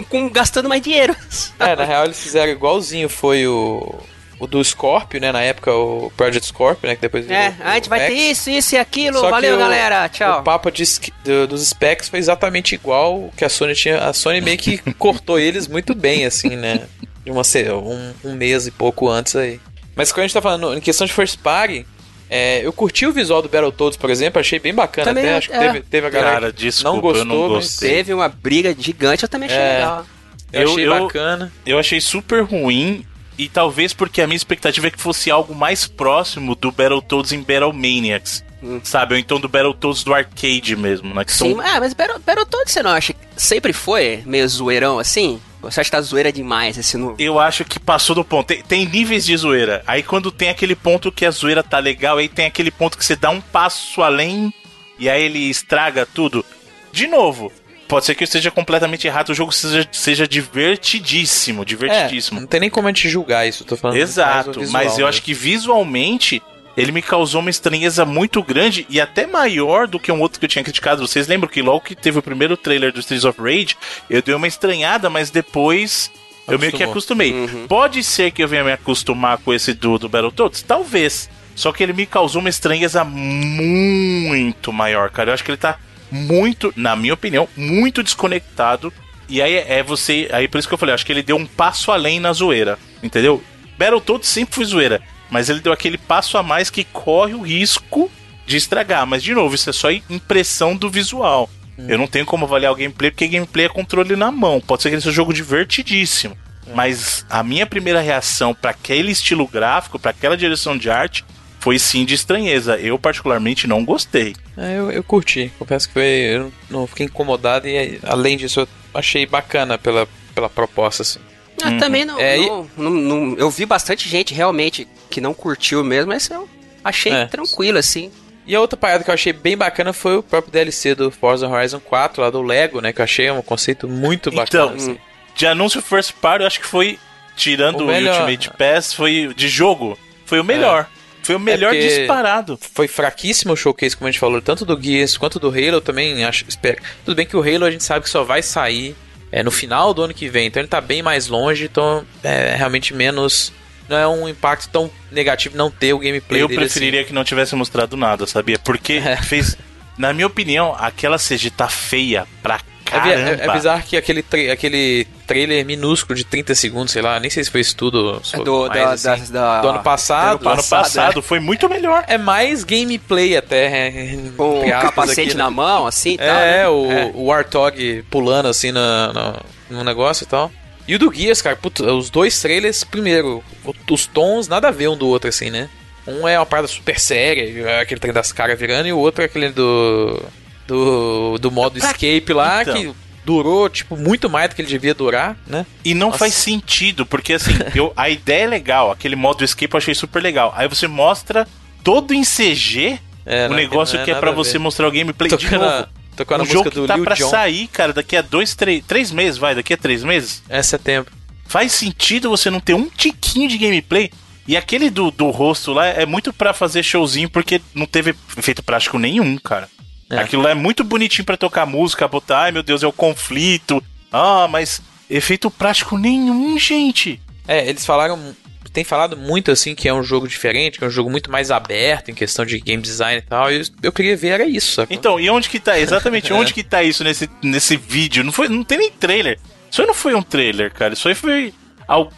[0.10, 1.16] com, gastando mais dinheiro.
[1.60, 3.96] É, na real eles fizeram igualzinho, foi o.
[4.38, 5.32] O do Scorpio, né?
[5.32, 6.96] Na época, o Project Scorpio, né?
[6.96, 9.18] Que depois É, virou a gente vai o ter isso, isso e aquilo.
[9.20, 10.10] Só que Valeu, o- galera.
[10.10, 10.42] Tchau.
[10.42, 10.84] O papo de,
[11.24, 13.98] do- dos specs foi exatamente igual que a Sony tinha.
[14.00, 16.82] A Sony meio que cortou eles muito bem, assim, né?
[17.24, 17.44] De uma,
[17.82, 19.58] um, um mês e pouco antes aí.
[19.96, 21.88] Mas quando a gente tá falando em questão de first party,
[22.30, 25.38] é, eu curti o visual do Battletoads, por exemplo, achei bem bacana Também, até.
[25.38, 25.60] Acho que é.
[25.60, 27.90] teve, teve a galera Cara, que desculpa, não gostou, eu não mas gostei.
[27.92, 29.74] Teve uma briga gigante, eu também achei É.
[29.76, 30.06] legal.
[30.54, 31.54] eu, Eu- achei eu- bacana.
[31.66, 33.06] eu achei super ruim.
[33.38, 37.40] E talvez porque a minha expectativa é que fosse algo mais próximo do Battletoads em
[37.42, 38.42] Battle Maniacs.
[38.64, 38.80] Hum.
[38.82, 39.14] Sabe?
[39.14, 41.26] Ou então do Battletoads do arcade mesmo, né?
[41.26, 41.60] Que Sim, são...
[41.60, 45.42] ah, mas Battle- Battletoads você não acha que sempre foi meio zoeirão assim?
[45.72, 47.16] Você acha que tá zoeira demais esse novo?
[47.20, 48.48] Eu acho que passou do ponto.
[48.48, 49.84] Tem, tem níveis de zoeira.
[49.86, 53.06] Aí quando tem aquele ponto que a zoeira tá legal, aí tem aquele ponto que
[53.06, 54.54] você dá um passo além
[54.98, 56.46] e aí ele estraga tudo.
[56.92, 57.52] De novo,
[57.88, 62.38] pode ser que eu esteja completamente errado, o jogo seja, seja divertidíssimo, divertidíssimo.
[62.38, 63.98] É, não tem nem como a gente julgar isso, tô falando.
[63.98, 66.42] Exato, mas eu acho que visualmente
[66.78, 70.46] ele me causou uma estranheza muito grande e até maior do que um outro que
[70.46, 71.06] eu tinha criticado.
[71.08, 73.78] Vocês lembram que logo que teve o primeiro trailer do Streets of Rage,
[74.10, 76.12] eu dei uma estranhada, mas depois
[76.48, 77.34] eu meio que acostumei.
[77.34, 77.68] Uhum.
[77.68, 80.62] Pode ser que eu venha me acostumar com esse do, do Battletoads?
[80.62, 81.30] Talvez.
[81.56, 85.30] Só que ele me causou uma estranheza muito maior, cara.
[85.30, 85.80] Eu acho que ele tá
[86.12, 88.94] muito, na minha opinião, muito desconectado.
[89.28, 90.30] E aí é você.
[90.32, 92.78] Aí por isso que eu falei, acho que ele deu um passo além na zoeira.
[93.02, 93.42] Entendeu?
[93.78, 95.02] Battletoads sempre foi zoeira.
[95.30, 98.12] Mas ele deu aquele passo a mais que corre o risco
[98.46, 99.06] de estragar.
[99.06, 101.50] Mas, de novo, isso é só impressão do visual.
[101.78, 101.86] Hum.
[101.90, 104.62] Eu não tenho como avaliar o gameplay, porque gameplay é controle na mão.
[104.62, 106.38] Pode ser que ele seja um jogo divertidíssimo.
[106.68, 106.74] É.
[106.74, 111.26] Mas a minha primeira reação para aquele estilo gráfico, para aquela direção de arte,
[111.60, 112.78] foi sim de estranheza.
[112.78, 114.36] Eu, particularmente, não gostei.
[114.56, 115.52] É, eu, eu curti.
[115.58, 120.50] Confesso que foi, eu não fiquei incomodado e, além disso, eu achei bacana pela, pela
[120.50, 121.20] proposta, assim.
[121.62, 121.78] Eu uhum.
[121.78, 126.10] também não, é, não, não, não, Eu vi bastante gente realmente que não curtiu mesmo,
[126.10, 126.50] mas eu
[126.84, 127.26] achei é.
[127.26, 128.12] tranquilo, assim.
[128.46, 131.48] E a outra parada que eu achei bem bacana foi o próprio DLC do Forza
[131.48, 132.92] Horizon 4, lá do Lego, né?
[132.92, 134.74] Que eu achei um conceito muito bacana.
[134.74, 134.98] Então, assim.
[135.34, 137.00] de anúncio first party, eu acho que foi,
[137.34, 140.86] tirando o, o Ultimate Pass, foi de jogo, foi o melhor.
[140.92, 140.96] É.
[141.24, 142.60] Foi o melhor é disparado.
[142.74, 146.26] Foi fraquíssimo o showcase, como a gente falou, tanto do Gears quanto do Halo também.
[146.26, 146.84] Acho, espero.
[147.06, 148.96] Tudo bem que o Halo a gente sabe que só vai sair
[149.32, 152.54] é, no final do ano que vem, então ele tá bem mais longe, então é
[152.56, 153.54] realmente menos.
[153.88, 157.08] Não é um impacto tão negativo não ter o gameplay Eu dele preferiria assim.
[157.08, 158.58] que não tivesse mostrado nada, sabia?
[158.60, 159.18] Porque é.
[159.18, 159.58] fez.
[159.98, 163.32] Na minha opinião, aquela CG tá feia pra Caramba.
[163.32, 167.20] É, é, é bizarro que aquele, tra aquele trailer minúsculo de 30 segundos, sei lá,
[167.20, 168.22] nem sei se foi isso tudo.
[168.32, 170.40] É do, da, assim, da, do ano passado.
[170.40, 171.22] Do ano passado, é.
[171.24, 172.04] foi muito melhor.
[172.08, 173.88] É mais gameplay até.
[173.88, 175.44] É, Com o capacete aqui, né?
[175.44, 176.68] na mão, assim É, tal, né?
[176.68, 177.12] o, é.
[177.16, 178.80] o Warthog pulando assim no,
[179.14, 180.52] no, no negócio e tal.
[180.88, 183.44] E o do Guias, cara, puto, os dois trailers, primeiro,
[183.90, 185.70] os tons nada a ver um do outro, assim, né?
[186.06, 189.26] Um é uma parada super séria, aquele trem das caras virando, e o outro é
[189.26, 190.22] aquele do
[190.68, 192.74] do, do modo escape lá, então.
[192.76, 192.94] que
[193.24, 195.66] durou, tipo, muito mais do que ele devia durar, né?
[195.84, 196.20] E não Nossa.
[196.20, 200.22] faz sentido, porque assim, eu, a ideia é legal, aquele modo escape eu achei super
[200.22, 200.54] legal.
[200.56, 201.48] Aí você mostra
[201.84, 205.50] todo em CG é, o negócio é que é para você mostrar o gameplay Tocando
[205.50, 205.88] de novo.
[206.16, 207.30] Tocando um jogo que tá pra John.
[207.30, 210.42] sair, cara, daqui a dois, três, três meses, vai, daqui a três meses.
[210.48, 211.12] É setembro.
[211.46, 214.12] Faz sentido você não ter um tiquinho de gameplay.
[214.48, 218.62] E aquele do, do rosto lá é muito para fazer showzinho, porque não teve efeito
[218.62, 219.68] prático nenhum, cara.
[220.10, 220.20] É.
[220.20, 223.84] Aquilo lá é muito bonitinho para tocar música, botar, ai meu Deus, é o conflito.
[224.12, 227.20] Ah, mas efeito prático nenhum, gente.
[227.48, 228.36] É, eles falaram.
[228.76, 231.50] Tem falado muito assim que é um jogo diferente, que é um jogo muito mais
[231.50, 233.50] aberto em questão de game design e tal.
[233.50, 234.86] E eu, queria ver era isso.
[234.90, 235.80] Então, e onde que tá?
[235.80, 236.36] Exatamente, é.
[236.36, 238.22] onde que tá isso nesse, nesse vídeo?
[238.22, 239.40] Não, foi, não tem nem trailer.
[239.72, 240.94] Isso aí não foi um trailer, cara.
[240.94, 241.54] Isso aí foi.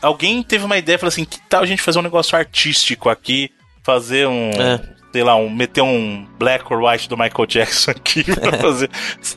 [0.02, 3.08] alguém teve uma ideia e falou assim: que tal a gente fazer um negócio artístico
[3.08, 3.52] aqui?
[3.84, 4.50] Fazer um.
[4.50, 8.90] É sei lá, um, meter um black or white do Michael Jackson aqui pra fazer.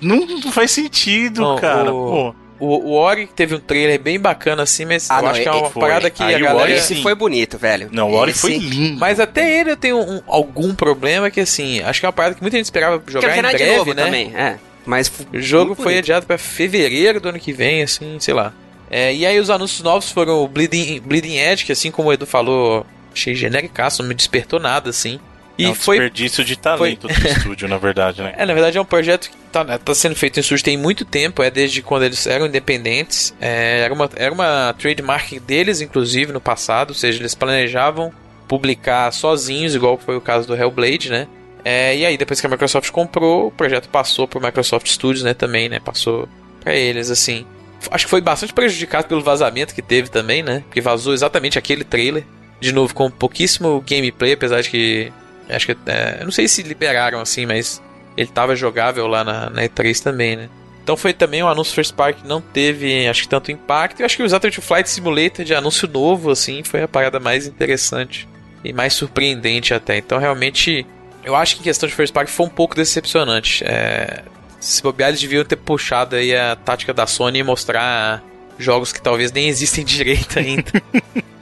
[0.02, 1.92] não, não, faz sentido, não, cara.
[1.92, 2.34] O...
[2.60, 5.48] O, o Ori teve um trailer bem bacana assim, mas ah, eu não, acho que
[5.48, 5.80] é uma foi.
[5.80, 6.70] parada que Aí a galera.
[6.70, 7.88] Esse foi bonito, velho.
[7.90, 8.40] Não, o Ori esse...
[8.40, 9.00] foi lindo.
[9.00, 12.34] Mas até ele eu tenho um, algum problema que assim, acho que é uma parada
[12.34, 14.04] que muita gente esperava jogar em breve, novo né?
[14.04, 14.58] Também, é.
[14.84, 18.52] Mas o jogo foi adiado para fevereiro do ano que vem, assim, sei lá.
[18.90, 22.12] É, e aí os anúncios novos foram o Bleeding, Bleeding Edge, que assim como o
[22.12, 25.20] Edu falou, achei genérico, não me despertou nada, assim.
[25.60, 27.22] E é um foi desperdício de talento foi...
[27.22, 28.34] do estúdio, na verdade, né?
[28.40, 30.76] É, na verdade é um projeto que tá, né, tá sendo feito em estúdio tem
[30.76, 33.34] muito tempo, é desde quando eles eram independentes.
[33.40, 38.12] É, era, uma, era uma trademark deles, inclusive, no passado, ou seja, eles planejavam
[38.48, 41.28] publicar sozinhos, igual foi o caso do Hellblade, né?
[41.64, 45.34] É, e aí, depois que a Microsoft comprou, o projeto passou pro Microsoft Studios, né,
[45.34, 45.78] também, né?
[45.78, 46.28] Passou
[46.62, 47.44] para eles, assim.
[47.90, 50.62] Acho que foi bastante prejudicado pelo vazamento que teve também, né?
[50.66, 52.24] Porque vazou exatamente aquele trailer.
[52.60, 55.12] De novo, com pouquíssimo gameplay, apesar de que
[55.52, 55.76] Acho que.
[55.86, 57.82] É, eu não sei se liberaram assim, mas
[58.16, 60.48] ele tava jogável lá na, na E3 também, né?
[60.82, 64.00] Então foi também um anúncio First Party que não teve, acho que tanto impacto.
[64.00, 67.46] Eu acho que o o Flight Simulator de anúncio novo, assim, foi a parada mais
[67.46, 68.28] interessante
[68.64, 69.98] e mais surpreendente até.
[69.98, 70.86] Então realmente,
[71.22, 73.62] eu acho que em questão de First Party foi um pouco decepcionante.
[73.64, 74.22] É,
[74.58, 78.22] se bobear, eles deviam ter puxado aí a tática da Sony e mostrar
[78.58, 80.70] jogos que talvez nem existem direito ainda.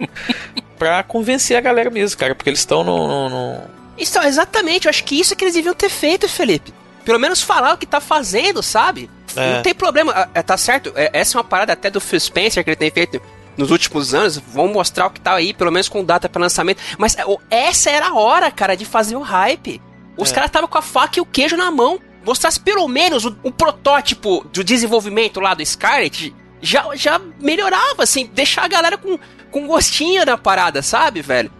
[0.78, 3.60] pra convencer a galera mesmo, cara, porque eles estão no, no,
[3.98, 6.72] isso, exatamente, eu acho que isso é que eles deviam ter feito, Felipe.
[7.04, 9.10] Pelo menos falar o que tá fazendo, sabe?
[9.34, 9.54] É.
[9.54, 10.92] Não tem problema, é, tá certo?
[10.94, 13.20] É, essa é uma parada até do Phil Spencer que ele tem feito
[13.56, 14.36] nos últimos anos.
[14.36, 16.82] Vamos mostrar o que tá aí, pelo menos com data para lançamento.
[16.98, 17.16] Mas
[17.50, 19.80] essa era a hora, cara, de fazer o hype.
[20.16, 20.34] Os é.
[20.34, 21.98] caras estavam com a faca e o queijo na mão.
[22.24, 28.26] mostrasse pelo menos um, um protótipo do desenvolvimento lá do Scarlet, já, já melhorava, assim,
[28.26, 29.18] deixar a galera com,
[29.50, 31.50] com gostinho da parada, sabe, velho?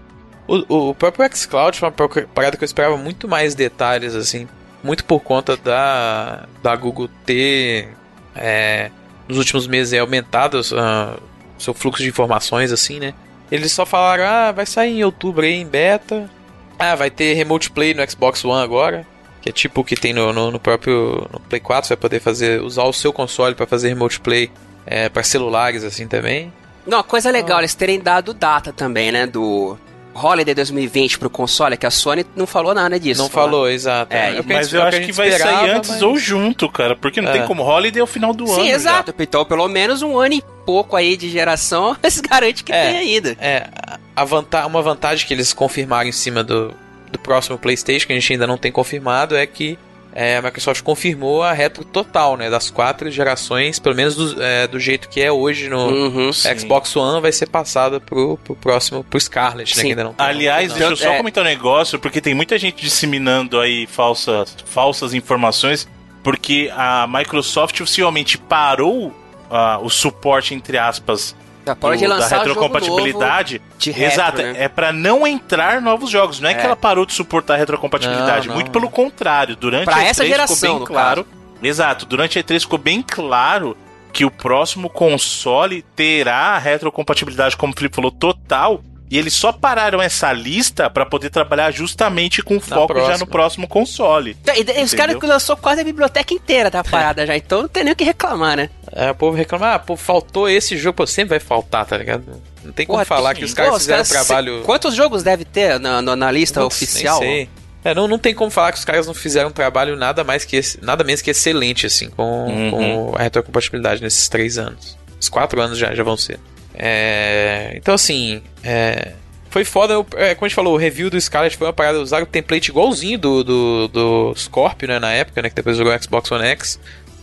[0.49, 4.49] O, o próprio xCloud foi uma parada que eu esperava muito mais detalhes, assim.
[4.83, 7.91] Muito por conta da, da Google ter,
[8.35, 8.91] é,
[9.29, 11.21] nos últimos meses, é, aumentado uh,
[11.59, 13.13] seu fluxo de informações, assim, né?
[13.51, 16.31] Eles só falaram, ah, vai sair em outubro aí em beta.
[16.79, 19.07] Ah, vai ter Remote Play no Xbox One agora.
[19.43, 21.89] Que é tipo o que tem no, no, no próprio no Play 4.
[21.89, 24.51] Você vai poder fazer, usar o seu console para fazer Remote Play
[24.87, 26.53] é, para celulares, assim, também.
[26.87, 29.27] Não, coisa legal, eles terem dado data também, né?
[29.27, 29.79] Do,
[30.23, 33.23] Holiday 2020 pro console, que a Sony não falou nada disso.
[33.23, 33.73] Não falou, lá.
[33.73, 34.15] exato.
[34.15, 36.03] É, mas eu acho que, vai esperava, sair antes mas...
[36.03, 37.33] ou junto, cara, porque não é.
[37.33, 37.63] tem como.
[37.63, 38.63] Holiday é o final do Sim, ano.
[38.63, 39.15] Sim, exato.
[39.17, 39.23] Já.
[39.23, 42.99] Então, pelo menos um ano e pouco aí de geração, eles garantem que é, tem
[42.99, 43.37] ainda.
[43.41, 43.69] É,
[44.15, 46.75] a vanta uma vantagem que eles confirmaram em cima do,
[47.11, 49.79] do próximo PlayStation, que a gente ainda não tem confirmado, é que
[50.21, 52.51] é, a Microsoft confirmou a retro total, né?
[52.51, 56.97] Das quatro gerações, pelo menos do, é, do jeito que é hoje no uhum, Xbox
[56.97, 59.83] One, vai ser passada pro, pro próximo, pro Scarlet, né?
[59.85, 61.19] Que ainda não tem Aliás, deixa eu só é...
[61.19, 65.89] comentar um negócio, porque tem muita gente disseminando aí falsas, falsas informações,
[66.25, 71.37] porque a Microsoft oficialmente parou uh, o suporte, entre aspas,
[71.69, 73.61] já pode do, lançar da retrocompatibilidade.
[73.79, 74.55] Retro, Exato, né?
[74.57, 76.41] é para não entrar novos jogos.
[76.41, 78.55] Não é, é, que ela parou de suportar a retrocompatibilidade, não, não.
[78.55, 79.57] muito pelo contrário.
[79.57, 81.25] Durante pra a E3 essa geração, ficou bem claro.
[81.25, 81.39] Caso.
[81.63, 83.77] Exato, durante a E3 ficou bem claro
[84.13, 88.83] que o próximo console terá a retrocompatibilidade, como o Felipe falou, total.
[89.11, 93.67] E eles só pararam essa lista para poder trabalhar justamente com foco já no próximo
[93.67, 94.37] console.
[94.43, 97.85] Então, e, os caras lançou quase a biblioteca inteira da parada já, então não tem
[97.85, 98.71] nem o que reclamar, né?
[98.93, 102.25] É, o povo reclama, ah, pô, faltou esse jogo, pô, sempre vai faltar, tá ligado?
[102.65, 103.41] Não tem como Pô, falar tem...
[103.41, 104.59] que os caras Pô, fizeram os caras trabalho.
[104.59, 104.65] Se...
[104.65, 107.21] Quantos jogos deve ter na, na, na lista Putz, oficial?
[107.21, 107.49] Nem sei.
[107.85, 110.45] É, não, não tem como falar que os caras não fizeram um trabalho nada mais
[110.45, 112.71] que nada menos que excelente, assim, com, uhum.
[112.71, 114.99] com a retrocompatibilidade nesses três anos.
[115.19, 116.39] Os quatro anos já, já vão ser.
[116.79, 119.13] É, então, assim, é,
[119.51, 119.95] foi foda.
[120.15, 122.01] É, como a gente falou, o review do Scarlet foi uma parada.
[122.01, 125.93] Usaram o template igualzinho do, do, do Scorpio, né, na época, né, que depois jogou
[125.93, 126.79] o Xbox One X.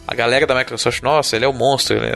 [0.08, 2.12] A galera da Microsoft, nossa, ele é um monstro, né?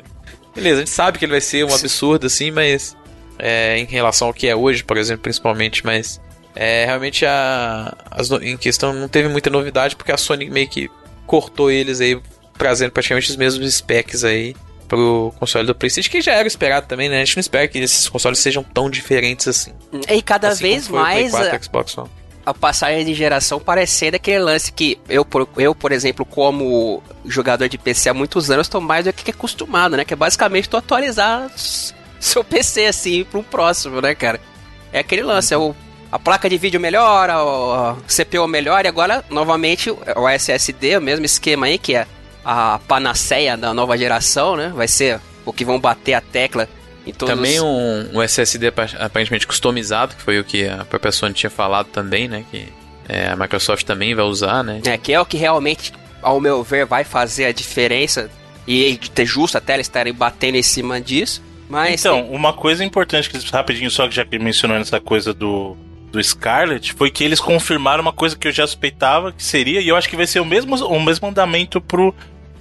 [0.54, 2.96] Beleza, a gente sabe que ele vai ser um absurdo, assim, mas.
[3.38, 6.20] É, em relação ao que é hoje, por exemplo, principalmente, mas.
[6.54, 10.90] É, realmente a, as, em questão não teve muita novidade porque a Sony meio que
[11.26, 12.18] cortou eles aí,
[12.56, 14.56] trazendo praticamente os mesmos specs aí
[14.86, 17.20] pro console do PlayStation, que já era esperado também, né?
[17.20, 19.72] A gente não espera que esses consoles sejam tão diferentes assim.
[20.08, 21.30] E cada assim vez mais.
[21.30, 22.10] 4, Xbox One.
[22.44, 27.68] A passagem de geração parecendo aquele lance que eu, por, eu, por exemplo, como jogador
[27.68, 30.04] de PC há muitos anos, estou mais do que acostumado, né?
[30.04, 31.50] Que é basicamente tu atualizar
[32.20, 34.40] seu PC assim pro próximo, né, cara?
[34.92, 35.74] É aquele lance, é o
[36.10, 41.26] a placa de vídeo melhora, o CPU melhora e agora, novamente, o SSD, o mesmo
[41.26, 42.06] esquema aí, que é
[42.48, 44.72] a panaceia da nova geração, né?
[44.72, 46.68] Vai ser o que vão bater a tecla
[47.04, 48.68] em todos Também um, um SSD
[49.00, 52.44] aparentemente customizado, que foi o que a própria Sony tinha falado também, né?
[52.48, 52.68] Que
[53.08, 54.80] é, a Microsoft também vai usar, né?
[54.86, 58.30] É, que é o que realmente, ao meu ver, vai fazer a diferença
[58.64, 61.42] e ter justo até eles estarem batendo em cima disso.
[61.68, 62.32] Mas então, tem...
[62.32, 65.76] uma coisa importante que rapidinho só que já que mencionou nessa coisa do
[66.12, 69.88] do Scarlet foi que eles confirmaram uma coisa que eu já suspeitava que seria e
[69.88, 72.14] eu acho que vai ser o mesmo o mesmo andamento pro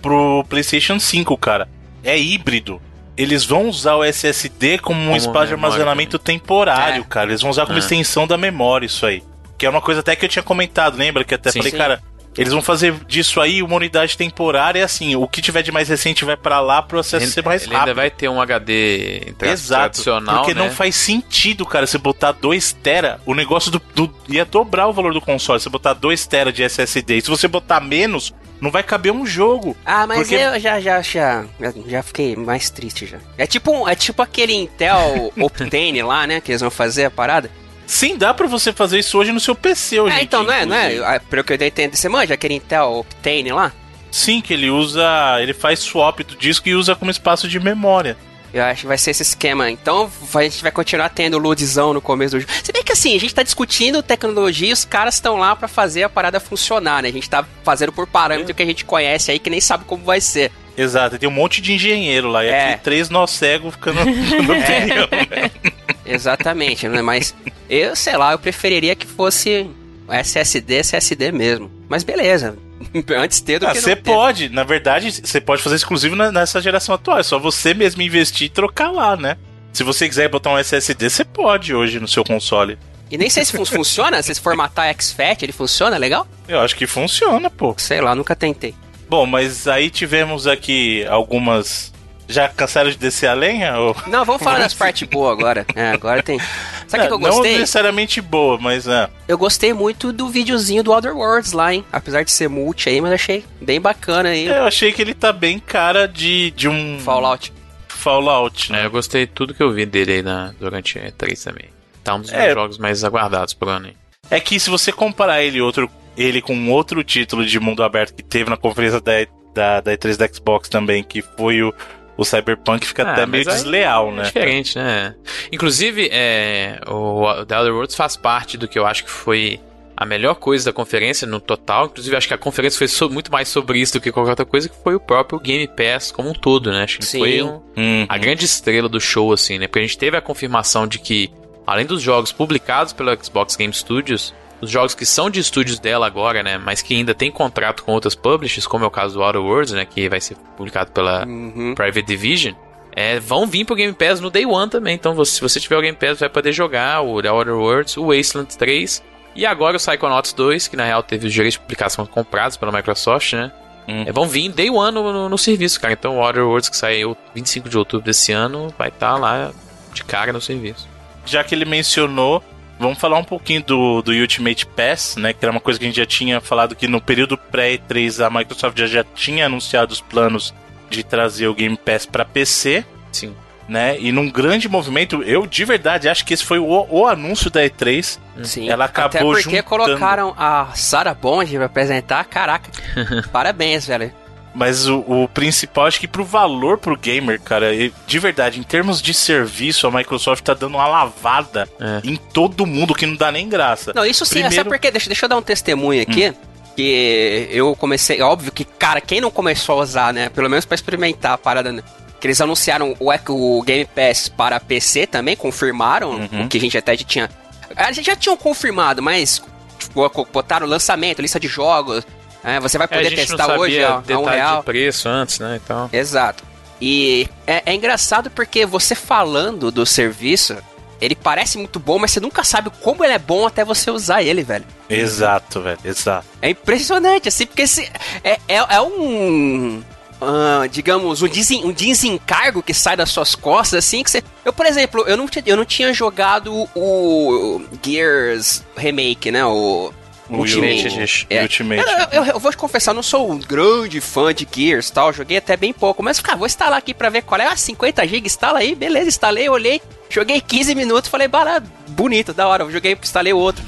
[0.06, 1.68] pro PlayStation 5, cara.
[2.04, 2.80] É híbrido.
[3.18, 7.06] Eles vão usar o SSD como um espaço de armazenamento temporário, é.
[7.10, 7.32] cara.
[7.32, 7.80] Eles vão usar como é.
[7.80, 9.24] extensão da memória isso aí.
[9.58, 11.24] Que é uma coisa até que eu tinha comentado, lembra?
[11.24, 11.78] Que até sim, falei, sim.
[11.78, 12.04] cara,
[12.38, 16.24] eles vão fazer disso aí uma unidade temporária, assim, o que tiver de mais recente
[16.24, 17.88] vai para lá pro acesso ele, ser mais ele rápido.
[17.88, 20.62] ainda vai ter um HD Exato, tradicional, porque né?
[20.62, 24.94] não faz sentido, cara, você botar 2 tera, o negócio do, do, ia dobrar o
[24.94, 27.18] valor do console, você botar 2 tera de SSD.
[27.18, 29.76] E se você botar menos, não vai caber um jogo.
[29.86, 30.36] Ah, mas porque...
[30.36, 31.46] eu já, já, já,
[31.88, 33.18] já fiquei mais triste já.
[33.38, 37.50] É tipo, é tipo aquele Intel Optane lá, né, que eles vão fazer a parada.
[37.88, 40.18] Sim, dá pra você fazer isso hoje no seu PC hoje.
[40.18, 41.20] É, então, não é, não é?
[41.20, 43.72] Pelo que eu entendo, você manja aquele Intel Optane lá?
[44.12, 45.06] Sim, que ele usa.
[45.42, 48.18] Ele faz swap do disco e usa como espaço de memória.
[48.54, 49.70] Eu acho que vai ser esse esquema.
[49.70, 52.54] Então a gente vai continuar tendo loadzão no começo do jogo.
[52.64, 55.68] Se bem que assim, a gente tá discutindo tecnologia e os caras estão lá para
[55.68, 57.10] fazer a parada funcionar, né?
[57.10, 58.54] A gente tá fazendo por parâmetro é.
[58.54, 60.52] que a gente conhece aí que nem sabe como vai ser.
[60.78, 62.44] Exato, tem um monte de engenheiro lá.
[62.44, 62.74] E é.
[62.74, 64.04] aqui três nós cegos ficando
[64.44, 64.60] no é.
[64.60, 65.52] opinião, né?
[66.06, 67.02] Exatamente, né?
[67.02, 67.34] Mas
[67.70, 69.70] eu, sei lá, eu preferiria que fosse
[70.10, 71.72] SSD, SSD mesmo.
[71.90, 72.58] Mas beleza,
[73.18, 76.96] Antes ter do ah, que Você pode, na verdade, você pode fazer exclusivo nessa geração
[76.96, 77.20] atual.
[77.20, 79.38] É só você mesmo investir e trocar lá, né?
[79.74, 82.78] Se você quiser botar um SSD, você pode hoje no seu console.
[83.10, 86.28] E nem sei se fun funciona, se formatar XFAT, ele funciona legal?
[86.48, 87.76] Eu acho que funciona, pô.
[87.78, 88.74] Sei lá, nunca tentei.
[89.08, 91.94] Bom, mas aí tivemos aqui algumas.
[92.28, 93.78] Já cansaram de descer a lenha?
[93.78, 93.96] Ou...
[94.08, 95.66] Não, vamos falar das partes boas agora.
[95.76, 96.40] É, agora tem.
[96.88, 97.54] Sabe o que eu Não gostei?
[97.60, 99.10] necessariamente boa, mas é.
[99.28, 101.86] Eu gostei muito do videozinho do Outer Worlds lá, hein?
[101.92, 104.48] Apesar de ser multi aí, mas achei bem bacana aí.
[104.48, 107.54] Eu achei que ele tá bem cara de, de um Fallout.
[107.88, 108.86] Fallout, É, né?
[108.86, 111.66] eu gostei de tudo que eu vi dele aí na, durante a E3 também.
[112.04, 112.44] Tá um dos É.
[112.44, 113.94] meus jogos mais aguardados pro ano aí.
[114.30, 118.24] É que se você comparar ele, outro, ele com outro título de mundo aberto que
[118.24, 119.12] teve na conferência da,
[119.54, 121.74] da, da E3 da Xbox também, que foi o,
[122.18, 124.24] o Cyberpunk, fica Ah, até meio desleal, É né?
[124.24, 125.16] diferente, né?
[125.52, 129.60] Inclusive, é, o The Outer Worlds faz parte do que eu acho que foi
[129.98, 131.86] a melhor coisa da conferência no total.
[131.86, 134.46] Inclusive, acho que a conferência foi so- muito mais sobre isso do que qualquer outra
[134.46, 136.84] coisa, que foi o próprio Game Pass como um todo, né?
[136.84, 137.20] Acho que Sim.
[137.20, 138.06] foi um, Uhum.
[138.10, 139.68] a grande estrela do show, assim, né?
[139.68, 141.32] Porque a gente teve a confirmação de que,
[141.66, 146.06] além dos jogos publicados pela Xbox Game Studios, os jogos que são de estúdios dela
[146.08, 146.58] agora, né?
[146.58, 149.74] Mas que ainda tem contrato com outras publishers, como é o caso do Outer Worlds,
[149.74, 149.86] né?
[149.86, 151.74] Que vai ser publicado pela Uhum.
[151.76, 152.54] Private Division.
[152.96, 154.96] É, vão vir pro Game Pass no Day One também.
[154.96, 157.98] Então, você- se você tiver o Game Pass, vai poder jogar o The Outer Worlds,
[157.98, 159.04] o Wasteland 3
[159.36, 162.72] e agora o Psychonauts 2, que na real teve os direitos de publicação comprados pela
[162.72, 163.52] Microsoft, né?
[163.88, 164.04] Hum.
[164.08, 165.94] É, vão vir Day One no, no- no serviço, cara.
[165.94, 169.52] Então, o Outer Worlds, que saiu 25 de outubro desse ano, vai estar lá
[169.94, 170.88] de cara no serviço.
[171.26, 172.42] Já que ele mencionou,
[172.80, 175.34] vamos falar um pouquinho do, do Ultimate Pass, né?
[175.34, 178.30] Que era uma coisa que a gente já tinha falado que no período pré-E3 a
[178.30, 180.54] Microsoft já, já tinha anunciado os planos
[180.90, 182.86] de trazer o Game Pass para PC.
[183.12, 183.34] Sim.
[183.68, 183.98] né?
[184.00, 187.62] E num grande movimento, eu de verdade acho que esse foi o, o anúncio da
[187.62, 188.20] E3.
[188.44, 188.70] Sim.
[188.70, 189.64] Ela Até acabou porque juntando.
[189.64, 192.24] colocaram a Sarah Bond pra apresentar.
[192.26, 192.70] Caraca.
[193.32, 194.12] Parabéns, velho.
[194.56, 198.64] Mas o, o principal, acho que pro valor pro gamer, cara, e- de verdade, em
[198.64, 202.00] termos de serviço, a Microsoft tá dando uma lavada É.
[202.08, 203.92] em todo mundo que não dá nem graça.
[203.94, 204.56] Não, isso sim, Primeiro- Hum.
[204.56, 204.90] sabe por quê?
[204.92, 206.34] Deixa, deixa eu dar um testemunho aqui.
[206.76, 208.20] Que eu comecei.
[208.20, 210.30] é Óbvio que, cara, quem não começou a usar, né?
[210.30, 211.82] Pelo menos pra experimentar a parada, né?
[212.20, 216.44] Que eles anunciaram o, o Game Pass para PC também, confirmaram Uhum.
[216.46, 217.30] o que a gente até já tinha.
[217.76, 219.42] A gente já tinham confirmado, mas
[219.80, 222.06] tipo, botaram o lançamento, lista de jogos.
[222.46, 224.60] Né, você vai É, a poder não testar hoje a, a um real.
[224.60, 225.60] de preço antes, né?
[225.64, 226.44] Então, Exato.
[226.80, 230.56] E é, é engraçado porque você falando do serviço,
[231.02, 234.22] ele parece muito bom, mas você nunca sabe como ele é bom até você usar
[234.24, 234.66] ele, velho.
[234.90, 236.26] Exato, velho, exato.
[236.42, 237.90] É impressionante, assim, porque se,
[238.24, 239.82] é, é, é um.
[240.22, 244.22] ah, digamos, um, desen, um desencargo que sai das suas costas, assim, que você.
[244.44, 249.46] Eu, por exemplo, eu não, tinha- eu não tinha jogado o Gears Remake, né?
[249.46, 249.94] O.
[250.30, 250.84] O Ultimate.
[250.86, 251.28] Ultimate.
[251.30, 251.42] É.
[251.44, 251.84] Ultimate.
[252.12, 255.14] Eu, eu- eu vou te confessar, eu não sou um grande fã de Gears tal,
[255.14, 257.46] joguei até bem pouco, mas, cara, vou instalar aqui pra ver qual é.
[257.48, 262.48] Ah, 50 GB, instala aí, beleza, instalei, olhei, joguei 15 minutos, falei, bara, bonito, da
[262.48, 263.64] hora, joguei, instalei outro.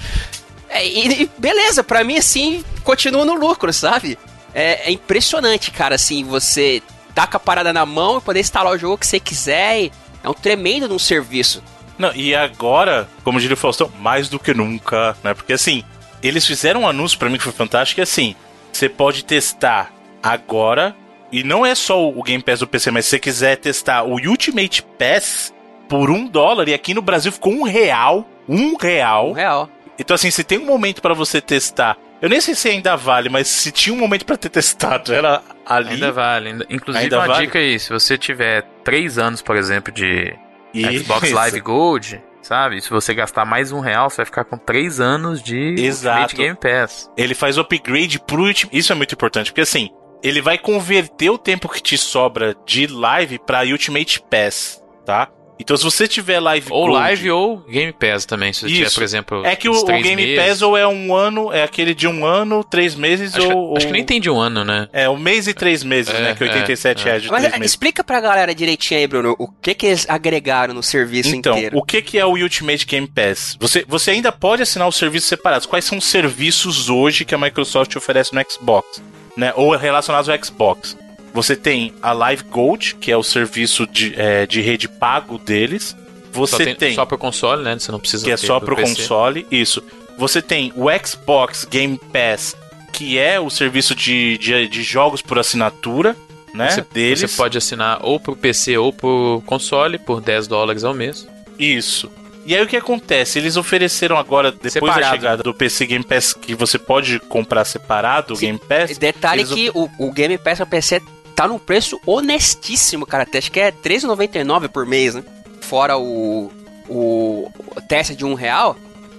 [0.69, 4.17] É, e, e beleza, pra mim, assim, continua no lucro, sabe?
[4.53, 6.81] É, é impressionante, cara, assim, você
[7.13, 9.81] tá com a parada na mão e poder instalar o jogo que você quiser.
[9.83, 9.91] e
[10.23, 11.63] é um tremendo num serviço.
[11.97, 15.33] Não, e agora, como diria o Faustão, mais do que nunca, né?
[15.33, 15.83] Porque assim,
[16.21, 18.35] eles fizeram um anúncio pra mim que foi fantástico, que assim,
[18.71, 19.91] você pode testar
[20.21, 20.95] agora,
[21.31, 24.13] e não é só o Game Pass do PC, mas se você quiser testar o
[24.13, 25.53] Ultimate Pass
[25.89, 29.29] por um dólar, e aqui no Brasil ficou um real, um real.
[29.29, 29.69] Um real.
[29.99, 33.29] Então assim, se tem um momento pra você testar, eu nem sei se ainda vale,
[33.29, 35.89] mas se tinha um momento pra ter testado, era ali.
[35.93, 36.49] ainda vale.
[36.49, 37.45] ainda- inclusive, Ainda uma vale?
[37.45, 40.33] dica aí: se você tiver 3 anos, por exemplo, de
[40.73, 41.35] E- Xbox isso.
[41.35, 42.81] Live Gold, sabe?
[42.81, 46.21] Se você gastar mais um real, você vai ficar com 3 anos de Exato.
[46.21, 47.11] Ultimate Game Pass.
[47.17, 48.77] ele faz o upgrade pro Ultimate.
[48.77, 49.89] Isso é muito importante, porque assim,
[50.23, 55.29] ele vai converter o tempo que te sobra de live pra Ultimate Pass, tá?
[55.59, 58.53] Então se você tiver live Ou Gold- Live ou Game Pass também.
[58.53, 59.45] Se você tiver, por exemplo.
[59.45, 60.37] é que o, o Game meses.
[60.45, 63.77] Pass ou é um ano, é aquele de um ano, três meses Acho, ou, que,
[63.77, 64.87] acho que nem tem de um ano, né?
[64.93, 66.35] É, um mês e três meses, É, né?
[66.35, 67.05] Que é é, 87 é.
[67.05, 67.71] reais de Mas três é, meses.
[67.73, 71.77] explica pra galera direitinho aí, Bruno, o que que eles agregaram no serviço Então, inteiro.
[71.77, 73.57] o que, que é o Ultimate Game Pass?
[73.59, 75.65] Você, você ainda pode assinar os serviços separados.
[75.65, 79.01] Quais são os serviços hoje que a Microsoft oferece no Xbox?
[79.35, 79.53] Né?
[79.55, 80.97] Ou relacionados ao Xbox?
[81.37, 85.95] Você tem a Live Gold, que é o serviço de, é, de rede pago deles.
[86.33, 87.77] Só Você tem, tem, só pro console, né?
[87.77, 88.95] Você não precisa que é só pro pro PC.
[88.95, 89.83] console, isso.
[90.17, 92.57] Você tem o Xbox Game Pass,
[92.91, 96.15] que é o serviço de, de, de jogos por assinatura,
[96.55, 96.71] né?
[96.71, 97.19] Você, deles.
[97.19, 101.27] você pode assinar ou pro PC ou pro console por 10 dólares ao mês.
[101.59, 102.09] Isso.
[102.47, 103.37] E aí o que acontece?
[103.37, 105.15] Eles ofereceram agora, depois da Separado.
[105.15, 108.37] chegada do PC Game Pass, que você pode comprar separado o.
[108.37, 108.97] Game Pass.
[108.97, 111.01] Detalhe eles que o, o Game Pass pra PC
[111.37, 113.25] tá num preço honestíssimo, cara.
[113.33, 115.23] Acho que é R$13,99 por mês, né?
[115.61, 116.51] Fora o,
[116.89, 118.75] o, o teste de um real.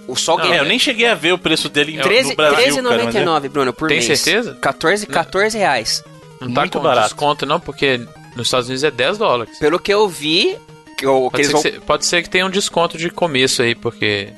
[0.07, 1.99] O só o Não, Game É, eu nem cheguei a ver o preço dele em
[2.01, 4.19] 13 no Brasil, cara, mas é- 13,99, Bruno, por Tem mês.
[4.19, 4.57] certeza?
[4.59, 6.03] 14, 14 reais.
[6.41, 7.07] Não tá Muito com barato.
[7.09, 7.97] desconto, não, porque
[8.35, 9.57] nos Estados Unidos é 10 dólares.
[9.59, 10.57] Pelo que eu vi,
[10.97, 11.61] que, eu, que Pode eles ser vão...
[11.61, 14.29] que, se- pode ser que tenha um desconto de começo aí, porque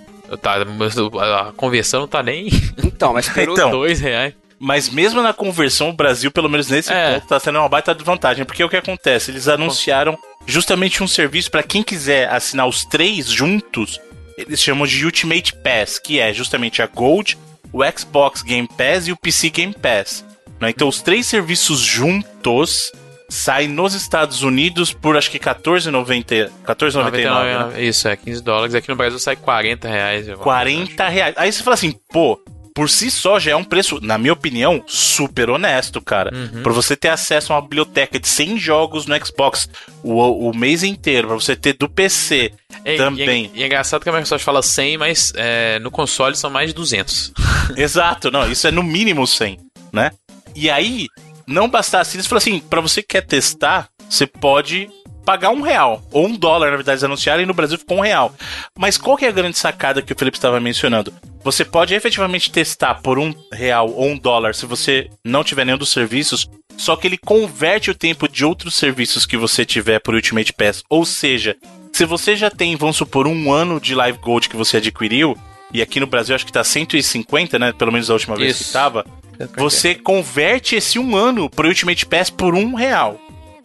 [0.42, 0.56] tá,
[1.48, 2.50] a conversão não tá nem
[2.84, 3.54] Então, mas pelo...
[3.54, 4.34] Então, 2 reais.
[4.62, 7.14] Mas mesmo na conversão, o Brasil, pelo menos nesse É.
[7.16, 8.46] ponto, tá sendo uma baita de vantagem.
[8.46, 9.32] Porque o que acontece?
[9.32, 14.00] Eles anunciaram justamente um serviço para quem quiser assinar os três juntos.
[14.38, 17.38] Eles chamam de Ultimate Pass, que é justamente a Gold,
[17.74, 20.24] o Xbox Game Pass e o PC Game Pass.
[20.60, 20.70] né?
[20.70, 22.92] Então, os três serviços juntos
[23.30, 26.94] saem nos Estados Unidos por acho que R$14,90 14,99.
[26.94, 27.24] né?
[27.24, 28.76] 99, Isso, é 15 dólares.
[28.76, 30.30] Aqui no Brasil sai 40 reais.
[30.30, 31.34] alguma coisa, 40 reais.
[31.38, 32.40] Aí você fala assim, pô,
[32.74, 36.32] por si só já é um preço, na minha opinião, super honesto, cara.
[36.34, 36.64] Uhum.
[36.64, 39.70] Pra você ter acesso a uma biblioteca de 100 jogos no Xbox
[40.04, 42.54] o, o mês inteiro, pra você ter do PC
[42.86, 43.52] É, também.
[43.54, 46.50] E é, e é engraçado que a Microsoft fala 100, mas é, no console são
[46.50, 47.34] mais de 200.
[47.76, 49.60] Exato, não, isso é no mínimo 100,
[49.92, 50.12] né?
[50.56, 51.08] E aí,
[51.48, 54.90] não bastasse, eles falaram assim, pra você que quer testar, você pode
[55.26, 58.02] pagar um real, ou um dólar, na verdade, eles anunciaram, e no Brasil ficou um
[58.02, 58.34] real.
[58.78, 61.14] Mas qual que é a grande sacada que o Felipe estava mencionando?
[61.44, 65.78] Você pode efetivamente testar por um real ou um dólar se você não tiver nenhum
[65.78, 70.16] dos serviços, só que ele converte o tempo de outros serviços que você tiver por
[70.16, 70.84] Ultimate Pass.
[70.90, 71.56] Ou seja,
[71.92, 75.38] se você já tem, vamos supor, um ano de Live Gold que você adquiriu,
[75.74, 77.72] e aqui no Brasil acho que tá 150, né?
[77.72, 78.74] Pelo menos a última vez que Isso.
[78.74, 79.06] tava.
[79.58, 83.20] Você converte esse um ano pro Ultimate Pass por um real.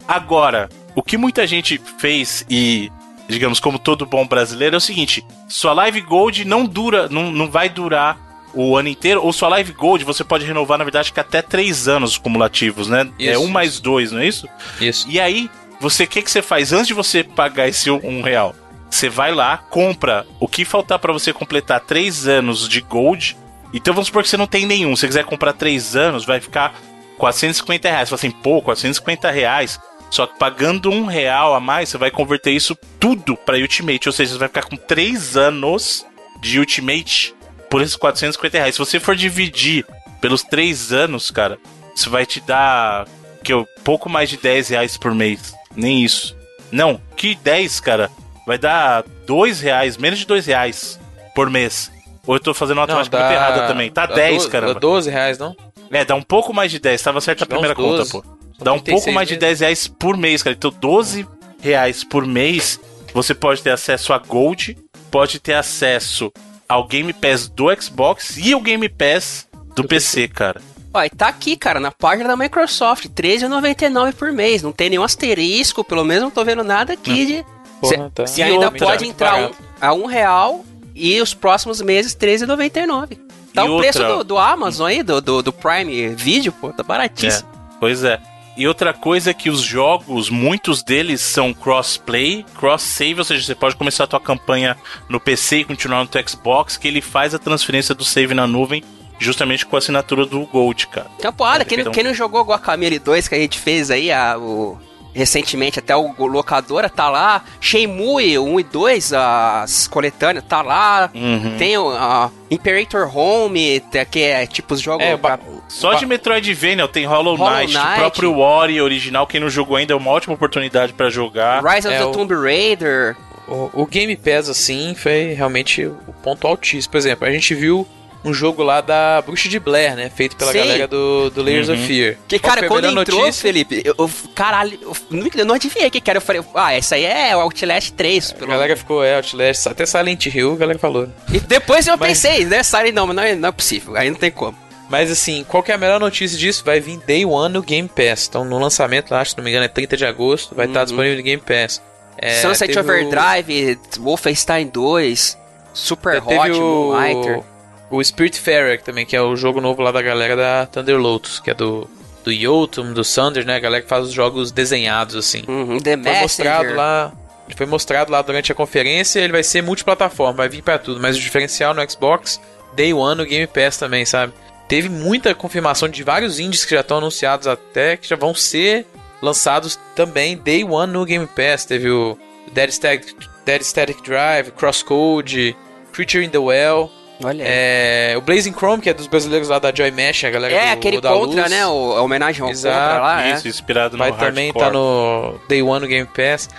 [0.07, 2.91] Agora, o que muita gente fez e,
[3.29, 7.51] digamos, como todo bom brasileiro, é o seguinte: sua Live Gold não dura, não, não
[7.51, 8.17] vai durar
[8.51, 11.87] o ano inteiro, ou sua Live Gold você pode renovar, na verdade, que até três
[11.87, 13.07] anos cumulativos, né?
[13.19, 14.49] é Isso, um mais dois, não é isso?
[14.81, 15.07] Isso.
[15.07, 16.73] E aí, você o que, que você faz?
[16.73, 18.55] Antes de você pagar esse um real,
[18.89, 23.37] você vai lá, compra o que faltar pra você completar três anos de Gold.
[23.71, 24.95] Então vamos supor que você não tem nenhum.
[24.95, 26.73] Se você quiser comprar três anos, vai ficar
[27.19, 28.09] 450 reais.
[28.09, 29.79] Você fala assim, pô, 450 reais.
[30.09, 34.07] Só que pagando um real a mais, você vai converter isso tudo pra Ultimate.
[34.07, 36.05] Ou seja, você vai ficar com três anos
[36.39, 37.35] de Ultimate
[37.69, 38.75] por esses 450 reais.
[38.75, 39.85] Se você for dividir
[40.21, 41.57] pelos três anos, cara,
[41.95, 43.05] isso vai te dar
[43.43, 45.53] que eu, pouco mais de 10 reais por mês.
[45.75, 46.35] Nem isso.
[46.71, 48.09] Não, que 10, cara?
[48.45, 50.99] Vai dar 2 reais, menos de 2 reais
[51.33, 51.91] por mês.
[52.25, 53.89] Ou eu tô fazendo uma matemática muito errada também.
[53.89, 54.73] Tá dá 10, 12, caramba.
[54.73, 55.55] Dá 12 reais, não?
[55.89, 57.01] É, dá um pouco mais de 10.
[57.01, 58.11] Tava certa a primeira conta, 12.
[58.11, 58.36] pô.
[58.59, 59.41] Dá um pouco 36 mais de meses.
[59.41, 60.55] 10 reais por mês, cara.
[60.55, 61.27] Então, 12
[61.61, 62.79] reais por mês,
[63.13, 64.77] você pode ter acesso a Gold,
[65.11, 66.31] pode ter acesso
[66.67, 70.61] ao Game Pass do Xbox e o Game Pass do, PC, cara.
[70.93, 74.63] Ó, e tá aqui, cara, na página da Microsoft, R$13,99 por mês.
[74.63, 77.45] Não tem nenhum asterisco, pelo menos não tô vendo nada aqui de...
[77.79, 78.25] Porra, tá.
[78.35, 83.19] E ainda pode entrar um, a um real e os próximos meses R$13,99.
[83.53, 86.73] Tá E o preço outra- do, do Amazon aí, do, do, do Prime Video, pô,
[86.73, 87.47] tá baratíssimo.
[87.49, 88.19] É, pois é.
[88.57, 93.53] E outra coisa é que os jogos, muitos deles são crossplay, cross-save, ou seja, você
[93.55, 94.75] pode começar a tua campanha
[95.07, 98.47] no PC e continuar no teu Xbox, que ele faz a transferência do save na
[98.47, 98.83] nuvem
[99.19, 101.07] justamente com a assinatura do Gold, cara.
[101.17, 103.89] Então, porrada, É, quem, não- então- quem não jogou Guacamole 2 que a gente fez
[103.91, 104.77] aí, a, o,
[105.17, 111.55] recentemente até o locadora tá lá, Shenmue 1 e 2, as coletâneas, tá lá, Uhum.
[111.57, 115.05] tem o a Imperator Home, que é tipo os jogos...
[115.05, 117.91] É, pra- Só de Metroidvania, tem Hollow, Hollow Knight, Knight.
[117.91, 121.63] o próprio Ori original, quem não jogou ainda é uma ótima oportunidade pra jogar.
[121.63, 123.15] Rise of É, the o- Tomb Raider...
[123.49, 126.91] O, o Game Pass, assim, foi realmente o ponto altíssimo.
[126.91, 127.87] Por exemplo, a gente viu
[128.27, 130.09] um jogo lá da Bruxa de Blair, né?
[130.13, 130.59] Feito pela Sim.
[130.59, 131.75] galera do, do Layers Uhum.
[131.75, 132.17] of Fear.
[132.27, 133.41] Que, cara, quando entrou, notícia?
[133.41, 136.17] Felipe, eu, eu- caralho, eu não, eu não adivinhei o que era.
[136.17, 138.35] Eu falei, ah, essa aí é o Outlast 3.
[138.41, 141.07] A galera ficou, é, Outlast, até Silent Hill, a galera falou.
[141.31, 144.09] E depois eu Mas- pensei, né, Silent não, mas não é, não é possível, aí
[144.09, 144.57] não tem como.
[144.89, 146.63] Mas assim, qual que é a melhor notícia disso?
[146.65, 148.27] Vai vir Day One no Game Pass.
[148.29, 150.85] Então, no lançamento, lá, se não me engano, é 30 de agosto, vai estar Uhum.
[150.85, 151.81] disponível no Game Pass.
[152.17, 155.37] É, Sunset teve o- Overdrive, Wolfenstein 2,
[155.73, 157.43] Super teve Hot, o, Moonlighter.
[157.89, 161.51] O Spiritfarer também, que é o jogo novo lá da galera da Thunder Lotus, que
[161.51, 161.89] é do,
[162.23, 163.55] do Yotum, do Thunder, né?
[163.55, 165.43] A galera que faz os jogos desenhados, assim.
[165.47, 166.75] Uhum, The Foi mostrado Messenger.
[166.77, 167.13] lá.
[167.55, 171.15] Foi mostrado lá durante a conferência, ele vai ser multiplataforma, vai vir pra tudo, mas
[171.15, 172.41] o diferencial no Xbox,
[172.75, 174.33] Day One no Game Pass também, sabe?
[174.67, 178.85] Teve muita confirmação de vários indies que já estão anunciados até, que já vão ser
[179.21, 181.63] lançados também Day One no Game Pass.
[181.63, 182.17] Teve o
[182.51, 183.15] Dead Static,
[183.45, 185.55] Dead Static Drive, Crosscode,
[185.93, 186.91] Creature in the Well,
[187.23, 187.49] Olha aí.
[187.51, 190.67] é, o Blazing Chrome, que é dos brasileiros lá da Joy Mesh, a galera É,
[190.67, 191.51] do, aquele da Contra, Luz.
[191.51, 194.65] né, o, a homenagem ao Exato, Contra lá, Isso, inspirado Vai no também hardcore.
[194.67, 196.49] estar no Day One no Game Pass.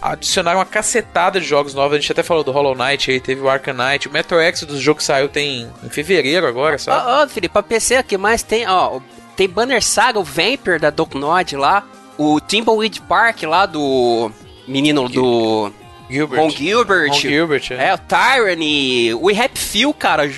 [0.00, 1.96] adicionaram uma cacetada de jogos novos.
[1.96, 4.08] A gente até falou do Hollow Knight aí, teve o Arcanite.
[4.08, 7.02] O Metro Exodus, o jogo que saiu tem em fevereiro agora, sabe?
[7.06, 9.00] Ó, ó, Felipe, pra PC aqui mais tem, ó,
[9.36, 11.84] tem Banner Saga, o Vampire da Docknod lá,
[12.16, 14.30] o Timbleweed Park lá do
[14.66, 15.70] menino do
[16.10, 16.40] Gilbert.
[16.40, 17.08] Ron Gilbert.
[17.08, 17.88] Ron Gilbert, é.
[17.88, 20.30] É, o Tyranny, o We Happy Few, cara,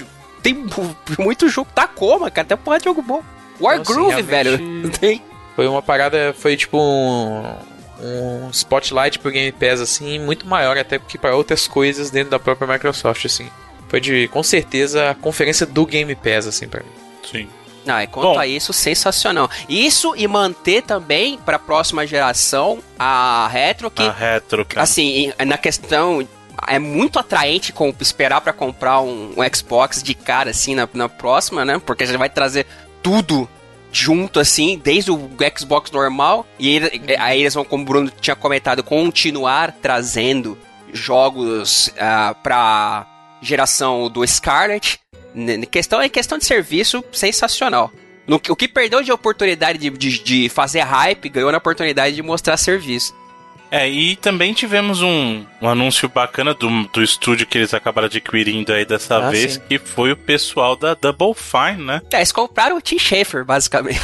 [0.43, 3.23] tem mu- muito jogo, Tacoma, cara, tem porra de jogo bom.
[3.61, 4.27] War Então, assim, Groove, realmente-
[4.59, 5.23] velho, tem.
[5.57, 7.43] Foi uma parada, foi tipo um,
[8.01, 12.39] um spotlight pro Game Pass, assim, muito maior até que para outras coisas dentro da
[12.39, 13.49] própria Microsoft, assim.
[13.89, 16.91] Foi de, com certeza, a conferência do Game Pass, assim, pra mim.
[17.29, 17.49] Sim.
[17.89, 18.39] Não, e quanto Bom.
[18.39, 19.51] a isso, sensacional.
[19.69, 24.83] Isso e manter também pra próxima geração a Retro, que A retro, cara.
[24.83, 26.27] assim, na questão
[26.67, 31.09] é muito atraente com, esperar pra comprar um, um Xbox de cara assim na, na
[31.09, 31.81] próxima, né?
[31.85, 32.67] Porque já vai trazer
[33.03, 33.49] tudo
[33.91, 38.37] junto assim, desde o Xbox normal e ele- aí eles vão, como o Bruno tinha
[38.37, 40.59] comentado, continuar trazendo
[40.93, 43.07] jogos ah, pra
[43.41, 44.99] geração do Scarlet.
[45.71, 47.93] Questão é questão de serviço sensacional.
[48.27, 52.15] No que- o que perdeu de oportunidade de, de, de fazer hype, ganhou na oportunidade
[52.17, 53.17] de mostrar serviço.
[53.71, 58.73] É, e também tivemos um, um anúncio bacana do, do estúdio que eles acabaram adquirindo
[58.73, 59.61] aí dessa Ah, vez, sim.
[59.69, 62.01] que foi o pessoal da Double Fine, né?
[62.11, 64.01] É, eles compraram o Tim Schafer, basicamente.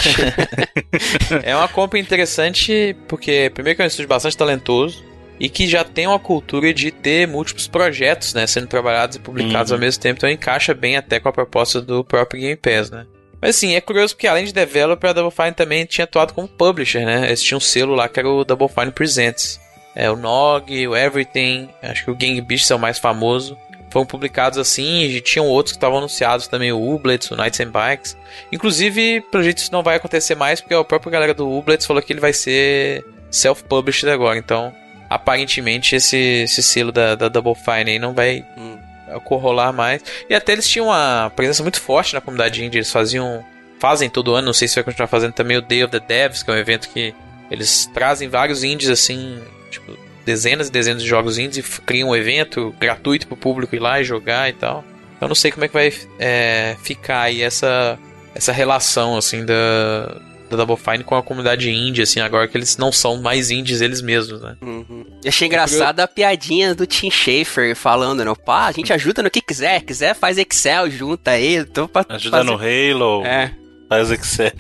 [1.43, 5.03] É uma compra interessante porque, primeiro, que é um estúdio bastante talentoso
[5.45, 9.71] e que já tem uma cultura de ter múltiplos projetos, né, sendo trabalhados e publicados
[9.71, 9.77] Uhum.
[9.77, 13.05] ao mesmo tempo, então encaixa bem até com a proposta do próprio Game Pass, né.
[13.43, 16.49] Mas assim, é curioso porque além de developer, a Double Fine também tinha atuado como
[16.49, 17.27] publisher, né?
[17.27, 19.61] Eles tinham um selo lá que era o Double Fine Presents.
[19.95, 23.55] É, o Nog, o Everything, acho que o Gang Beasts é o mais famoso.
[23.91, 27.71] Foram publicados assim, e tinham outros que estavam anunciados também, o Ublets, o Knights and
[27.71, 28.17] Bikes.
[28.51, 32.03] Inclusive, pelo jeito isso não vai acontecer mais, porque a própria galera do Ublets falou
[32.03, 34.39] que ele vai ser self-published agora.
[34.39, 34.73] Então,
[35.09, 38.79] aparentemente, esse, esse selo da, da Double Fine aí não vai Hum.
[39.23, 40.03] rolar mais.
[40.29, 42.79] E até eles tinham uma presença muito forte na comunidade indie.
[42.79, 43.45] Eles faziam.
[43.79, 46.43] Fazem todo ano, não sei se vai continuar fazendo também o Day of the Devs,
[46.43, 47.15] que é um evento que
[47.51, 49.39] eles trazem vários indies assim,
[49.71, 53.81] tipo, dezenas e dezenas de jogos indies e criam um evento gratuito pro público ir
[53.81, 54.85] lá e jogar e tal.
[55.21, 57.99] Eu não sei como é que vai é, ficar aí essa,
[58.35, 60.21] essa relação assim da,
[60.57, 63.81] da Double Fine com a comunidade indie, assim, agora que eles não são mais indies
[63.81, 64.57] eles mesmos, né?
[64.63, 65.05] Uhum.
[65.23, 68.33] Eu achei engraçado a piadinha do Tim Schafer falando, né?
[68.45, 69.81] Pá, a gente ajuda no que quiser.
[69.83, 71.65] Quiser, faz Excel, junta aí.
[71.65, 72.51] Tô pra Ajuda fazer...
[72.51, 73.53] no Halo, É,
[73.89, 74.53] faz Excel.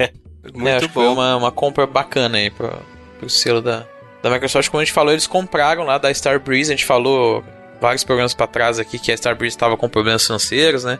[0.54, 1.14] muito É, acho que foi bom.
[1.14, 2.70] uma, uma compra bacana aí pro,
[3.18, 3.84] pro selo da,
[4.22, 4.68] da Microsoft.
[4.70, 6.72] Como a gente falou, eles compraram lá da Starbreeze.
[6.72, 7.44] A gente falou
[7.80, 10.98] vários programas pra trás aqui que a Starbreeze estava com problemas financeiros, né?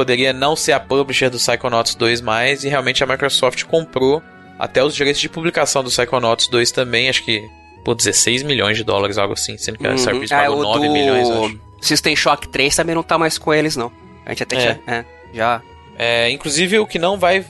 [0.00, 2.64] Poderia não ser a publisher do Psychonauts 2 mais.
[2.64, 4.22] E realmente a Microsoft comprou
[4.58, 7.10] até os direitos de publicação do Psychonauts 2 também.
[7.10, 7.46] Acho que
[7.84, 9.58] por 16 milhões de dólares, algo assim.
[9.58, 10.24] Sendo que a Uhum.
[10.24, 11.60] É, pagou o 9 do milhões, acho.
[11.82, 13.92] System Shock 3 também não tá mais com eles, não.
[14.24, 14.60] A gente até É.
[14.60, 14.80] tinha...
[14.86, 15.60] É, já...
[15.98, 17.44] É, inclusive, o que não vai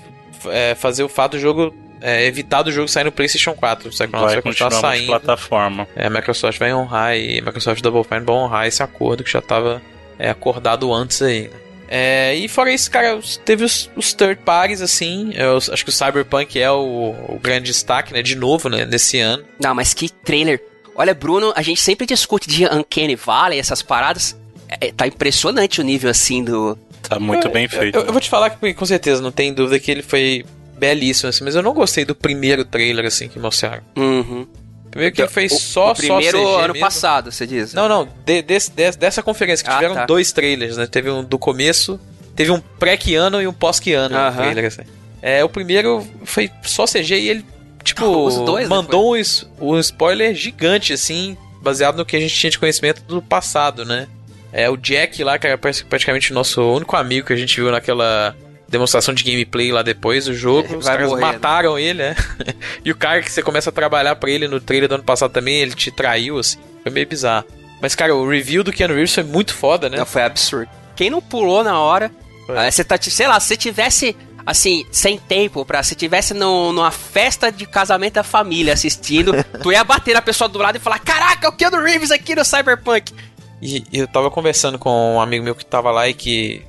[0.47, 1.73] é, fazer o fato do jogo.
[2.03, 3.87] É, evitar do jogo sair no PlayStation 4.
[3.89, 5.07] O Psychonauts vai, Vai continuar continuar saindo.
[5.11, 5.89] multiplataforma.
[5.95, 9.31] É, a Microsoft vai honrar e a Microsoft Double Fine vai honrar esse acordo que
[9.31, 9.81] já estava
[10.19, 11.43] acordado antes aí.
[11.43, 11.51] né?
[11.93, 15.33] É, e fora isso, cara, os- teve os, os third parties, assim.
[15.35, 18.23] eu acho que o Cyberpunk é o, o grande destaque, né?
[18.23, 18.87] De novo, né?
[18.87, 19.43] Desse ano.
[19.61, 20.63] Não, mas que trailer.
[20.95, 24.39] Olha, Bruno, a gente sempre discute de Uncanny Valley, essas paradas.
[24.69, 26.79] É, tá impressionante o nível, assim, do...
[27.03, 27.99] Tá muito bem feito.
[27.99, 30.45] Eu, eu vou te falar que com certeza não tem dúvida que ele foi
[30.79, 33.83] belíssimo, assim, mas eu não gostei do primeiro trailer, assim, que mostraram.
[33.97, 34.47] Uhum.
[34.91, 36.81] Primeiro que ele foi O- só o primeiro só CG ano mesmo.
[36.87, 37.73] passado, você diz?
[37.75, 40.07] Não, não, de- desse- des- dessa conferência que Ah, tiveram tá.
[40.07, 40.87] dois trailers, né?
[40.87, 42.01] Teve um do começo,
[42.35, 44.37] teve um pré-Kiano e um pós-Kiano no Aham.
[44.37, 44.83] trailer, assim.
[45.23, 47.45] É, o primeiro foi só CG e ele,
[47.85, 52.21] tipo, Os dois, né, mandou um, es- um spoiler gigante, assim, baseado no que a
[52.21, 54.09] gente tinha de conhecimento do passado, né?
[54.53, 57.55] É, o Jack lá, que era pra- praticamente o nosso único amigo que a gente
[57.61, 58.35] viu naquela
[58.71, 60.73] demonstração de gameplay lá depois do jogo.
[60.73, 61.33] É, Os caras morrer, né?
[61.33, 62.17] mataram ele, né?
[62.85, 65.33] e o cara que você começa a trabalhar pra ele no trailer do ano passado
[65.33, 66.59] também, ele te traiu, assim.
[66.83, 67.45] Foi meio bizarro.
[67.83, 69.99] Mas, cara, o review do Keanu Reeves foi muito foda, né?
[69.99, 70.71] Não, foi absurdo.
[70.95, 72.11] Quem não pulou na hora,
[72.49, 74.15] ah, você tá, sei lá, se tivesse,
[74.47, 79.73] assim, sem tempo pra, se tivesse no, numa festa de casamento da família assistindo, tu
[79.73, 83.15] ia bater na pessoa do lado e falar, caraca, o Keanu Reeves aqui no Cyberpunk.
[83.63, 86.63] E, eu tava conversando com um amigo meu que tava lá e que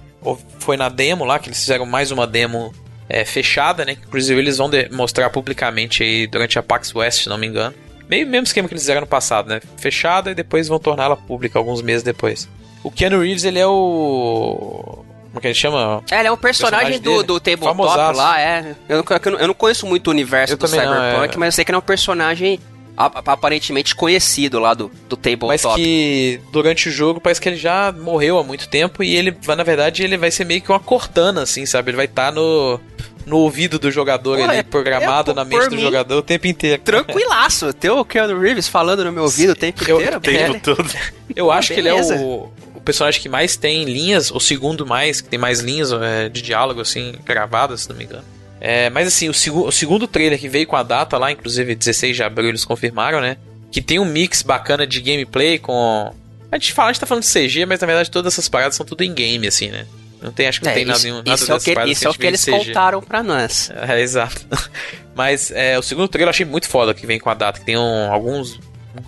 [0.60, 2.74] foi na demo lá, que eles fizeram mais uma demo
[3.10, 3.94] é, fechada, né?
[4.08, 7.74] Inclusive eles vão de- mostrar publicamente aí durante a PAX West, se não me engano.
[8.10, 9.62] Meio mesmo esquema que eles fizeram no passado, né?
[9.78, 12.48] Fechada e depois vão tornar ela pública alguns meses depois.
[12.84, 15.04] O Keanu Reeves, ele é o.
[15.28, 16.04] Como é que ele chama?
[16.12, 18.76] É, ele é um personagem, Personagem do, do tabletop lá, é.
[18.90, 21.36] Eu não, eu não- eu não conheço muito o universo Eu do também não, Cyberpunk,
[21.36, 21.38] é.
[21.38, 22.60] mas eu sei que ele é um personagem
[23.06, 25.48] aparentemente conhecido lá do, do tabletop.
[25.48, 29.36] Mas que durante o jogo parece que ele já morreu há muito tempo e ele,
[29.48, 31.92] na verdade, ele vai ser meio que uma cortana, assim, sabe?
[31.92, 32.80] Ele vai estar tá no,
[33.26, 36.22] no ouvido do jogador Pô, ali, é, programado é, na mente do mim, jogador o
[36.22, 36.82] tempo inteiro.
[36.82, 37.74] Tranquilaço.
[37.76, 40.18] Ter o Keanu Reeves falando no meu ouvido o tempo eu, inteiro.
[40.18, 40.90] O tempo todo.
[41.36, 42.14] Eu acho Beleza.
[42.14, 45.40] que ele é o, o personagem que mais tem linhas, o segundo mais, que tem
[45.40, 48.26] mais linhas é, de diálogo, assim, gravadas, se não me engano.
[48.62, 51.74] É, mas assim, o, seg o segundo trailer que veio com a data lá, inclusive
[51.74, 53.38] 16 de abril eles confirmaram, né?
[53.72, 56.14] Que tem um mix bacana de gameplay com.
[56.52, 58.76] A gente fala, a gente tá falando de CG, mas na verdade todas essas paradas
[58.76, 59.88] são tudo em game, assim, né?
[60.22, 62.08] Não tem, acho que não é, tem isso, nada, nada isso é o que, Isso
[62.08, 62.52] é o que eles CG.
[62.52, 63.72] contaram pra nós.
[63.90, 64.46] É, exato.
[65.16, 67.66] Mas é, o segundo trailer eu achei muito foda que vem com a data, que
[67.66, 68.60] tem um, alguns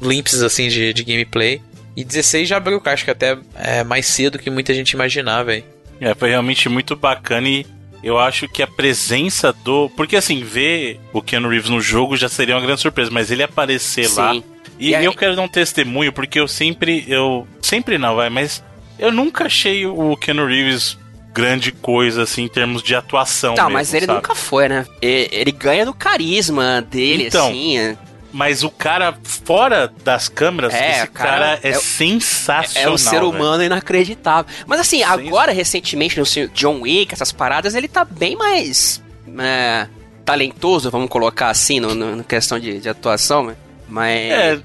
[0.01, 1.61] glimpses assim de, de gameplay.
[1.95, 5.63] E 16 já abriu, acho que até é, mais cedo que muita gente imaginava, velho.
[6.01, 7.65] É, foi realmente muito bacana e
[8.03, 9.89] eu acho que a presença do.
[9.91, 13.41] Porque assim, ver o Keanu Reeves no jogo já seria uma grande surpresa, mas ele
[13.41, 14.19] aparecer Sim.
[14.19, 14.35] lá.
[14.77, 15.05] E, e aí...
[15.05, 17.05] eu quero dar um testemunho, porque eu sempre.
[17.07, 17.47] Eu.
[17.61, 18.63] Sempre não, vai, mas.
[18.99, 20.97] Eu nunca achei o Keanu Reeves
[21.33, 23.55] grande coisa, assim, em termos de atuação.
[23.55, 24.17] Não, mesmo, mas ele sabe?
[24.17, 24.85] nunca foi, né?
[25.01, 27.79] Ele, ele ganha do carisma dele, então, assim.
[27.79, 27.97] É.
[28.33, 32.91] Mas o cara fora das câmeras, é, esse cara, cara é, é, sensacional.
[32.91, 33.67] É um ser humano véio.
[33.67, 34.51] inacreditável.
[34.65, 39.01] Mas assim, agora, recentemente, no John Wick, essas paradas, ele tá bem mais
[39.39, 39.87] é,
[40.25, 43.55] talentoso, vamos colocar assim, no, no, no questão de, de atuação, né?
[43.93, 44.31] mas...
[44.31, 44.59] É,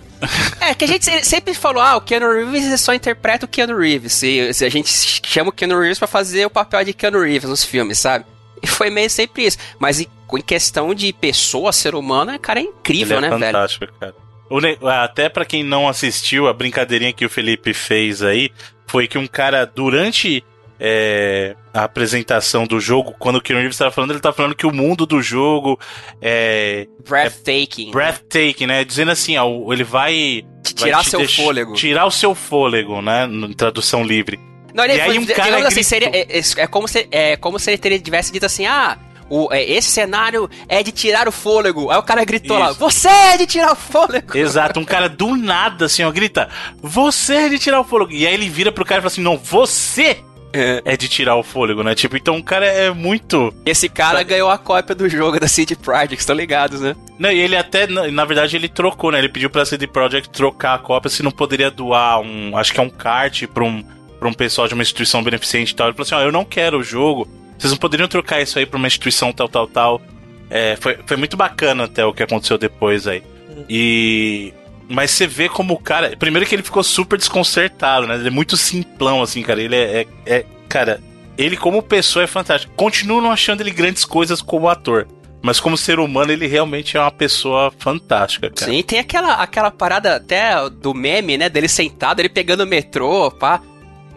[0.70, 4.14] é, que a gente sempre falou, ah, o Keanu Reeves só interpreta o Keanu Reeves.
[4.14, 7.48] Se, se a gente chama o Keanu Reeves pra fazer o papel de Keanu Reeves
[7.48, 8.24] nos filmes, sabe?
[8.62, 9.58] E foi meio sempre isso.
[9.78, 10.04] Mas
[10.36, 13.98] em, questão de pessoa, ser humano, o cara é incrível, Ele é né, fantástico, velho?
[13.98, 15.04] cara.
[15.04, 18.50] Até para quem não assistiu, a brincadeirinha que o Felipe fez aí
[18.86, 20.42] foi que um cara, durante
[20.80, 24.66] é, a apresentação do jogo, quando o Keanu Reeves estava falando, ele estava falando que
[24.66, 25.78] o mundo do jogo
[26.20, 26.86] é.
[27.06, 27.88] Breathtaking.
[27.88, 28.84] É breathtaking, né?
[28.84, 30.44] Dizendo assim, ó, ele vai.
[30.62, 31.74] Tirar vai seu fôlego.
[31.74, 33.26] Tirar o seu fôlego, né?
[33.26, 34.38] Em tradução livre.
[34.74, 37.58] Não, ele, e aí um cara assim, seria, é, é, é, como se, é como
[37.58, 38.96] se ele tivesse dito assim, ah,
[39.28, 41.90] o, é, esse cenário é de tirar o fôlego.
[41.90, 42.66] Aí o cara gritou Isso.
[42.66, 44.36] lá, você é de tirar o fôlego.
[44.36, 46.48] Exato, um cara do nada, assim, ó, grita,
[46.80, 48.12] você é de tirar o fôlego.
[48.12, 50.18] E aí ele vira pro cara e fala assim, não, você
[50.52, 50.82] é.
[50.84, 51.94] é de tirar o fôlego, né?
[51.94, 53.52] Tipo, então o cara é muito.
[53.64, 54.30] Esse cara Sabe?
[54.30, 56.96] ganhou a cópia do jogo da CD Projekt, estão ligados, né?
[57.18, 59.18] Não, e ele até, na verdade, ele trocou, né?
[59.18, 62.56] Ele pediu pra CD Projekt trocar a cópia se não poderia doar um.
[62.56, 63.84] Acho que é um kart pra um,
[64.18, 65.88] pra um pessoal de uma instituição beneficente e tal.
[65.88, 67.28] Ele falou assim: ó, eu não quero o jogo.
[67.58, 70.02] Vocês não poderiam trocar isso aí pra uma instituição tal, tal, tal.
[70.48, 73.22] É, foi, foi muito bacana até o que aconteceu depois aí.
[73.68, 74.52] E
[74.88, 76.16] mas você vê como o cara.
[76.16, 78.14] Primeiro que ele ficou super desconcertado, né?
[78.14, 79.60] Ele é muito simplão, assim, cara.
[79.60, 80.06] Ele é.
[80.26, 81.00] é, é cara,
[81.36, 82.72] ele como pessoa é fantástico.
[82.74, 85.06] Continuo não achando ele grandes coisas como ator.
[85.40, 88.72] Mas como ser humano, ele realmente é uma pessoa fantástica, cara.
[88.72, 91.48] Sim, tem aquela, aquela parada até do meme, né?
[91.48, 93.62] Dele sentado, ele pegando o metrô, pá.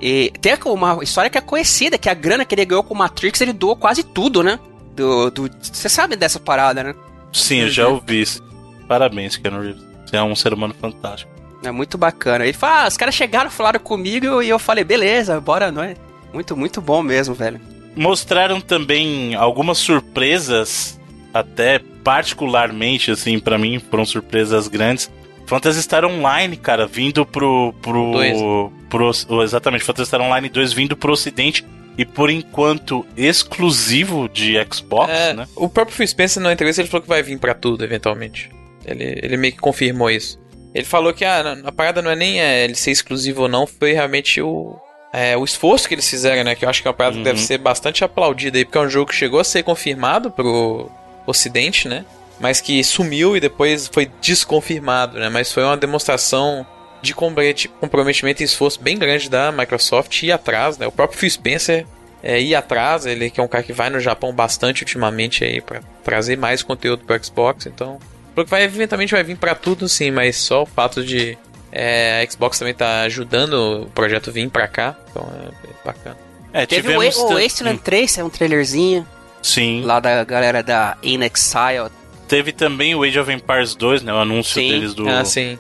[0.02, 2.98] E tem uma história que é conhecida, que a grana que ele ganhou com o
[2.98, 4.60] Matrix, ele doou quase tudo, né?
[4.96, 5.30] Do.
[5.30, 6.96] do você sabe dessa parada, né?
[7.32, 8.44] Sim, eu já ouvi isso.
[8.88, 9.84] Parabéns, Keanu Reeves.
[10.06, 11.32] Você é um ser humano fantástico.
[11.64, 12.44] É muito bacana.
[12.44, 15.96] Ele fala, ah, os caras chegaram, falaram comigo e eu falei, beleza, bora nós.
[16.34, 17.62] Muito, muito bom mesmo, velho.
[17.96, 21.00] Mostraram também algumas surpresas,
[21.34, 25.12] até particularmente, assim, para mim, foram surpresas grandes.
[25.52, 27.74] Phantasy Star Online, cara, vindo pro.
[27.82, 31.66] pro, pro exatamente, Phantasy Star Online 2 vindo pro ocidente
[31.98, 35.46] e por enquanto exclusivo de Xbox, é, né?
[35.54, 38.50] O próprio Phil Spencer não interessa, ele falou que vai vir para tudo eventualmente.
[38.86, 40.40] Ele, ele meio que confirmou isso.
[40.74, 43.68] Ele falou que a, a parada não é nem é, ele ser exclusivo ou não,
[43.68, 44.80] foi realmente o,
[45.12, 46.56] é, o esforço que eles fizeram, né?
[46.56, 47.24] Que eu acho que é uma parada uhum.
[47.24, 50.32] que deve ser bastante aplaudida aí, porque é um jogo que chegou a ser confirmado
[50.32, 50.90] pro
[51.28, 52.06] ocidente, né?
[52.42, 55.30] Mas que sumiu e depois foi desconfirmado, né?
[55.30, 56.66] Mas foi uma demonstração
[57.02, 60.88] de comprometimento e esforço bem grande da Microsoft ir atrás, né?
[60.88, 61.86] O próprio Phil Spencer
[62.24, 65.62] é, ir atrás, ele que é um cara que vai no Japão bastante ultimamente aí
[65.62, 68.00] para trazer mais conteúdo para Xbox, então
[68.34, 71.38] porque vai, eventualmente vai vir para tudo sim, mas só o fato de
[71.72, 76.18] é, a Xbox também tá ajudando o projeto vir para cá, então é, é bacana.
[76.54, 77.82] É, Teve o, o Wasteland hum.
[77.84, 79.08] 3, é um trailerzinho.
[79.42, 79.84] Sim.
[79.84, 81.90] Lá da galera da In Exile.
[82.32, 84.14] Teve também o Age of Empires 2, né?
[84.14, 84.70] O anúncio sim.
[84.70, 85.06] deles do.
[85.06, 85.60] Ah, sim.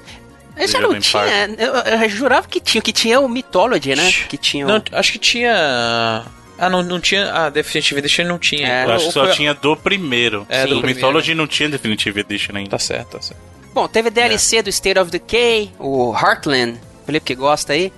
[0.55, 1.49] Eu já não tinha.
[1.57, 4.09] Eu, eu, jurava que tinha, que tinha o Mythology, né?
[4.29, 4.65] Que tinha.
[4.65, 4.69] O...
[4.69, 6.23] Não, acho que tinha.
[6.57, 7.29] Ah, não, não tinha.
[7.29, 8.65] Ah, Definitive Edition não tinha.
[8.65, 9.33] É, eu acho que só foi...
[9.33, 10.47] tinha do primeiro.
[10.47, 12.69] É, Sim, do Mythology não tinha Definitive Edition ainda.
[12.69, 13.41] Tá certo, tá certo.
[13.73, 14.63] Bom, teve DLC é.
[14.63, 16.79] do State of Decay, o Heartland.
[17.05, 17.91] Felipe que gosta aí.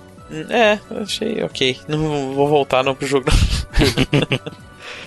[0.50, 1.78] É, achei ok.
[1.86, 3.26] Não vou voltar não pro jogo.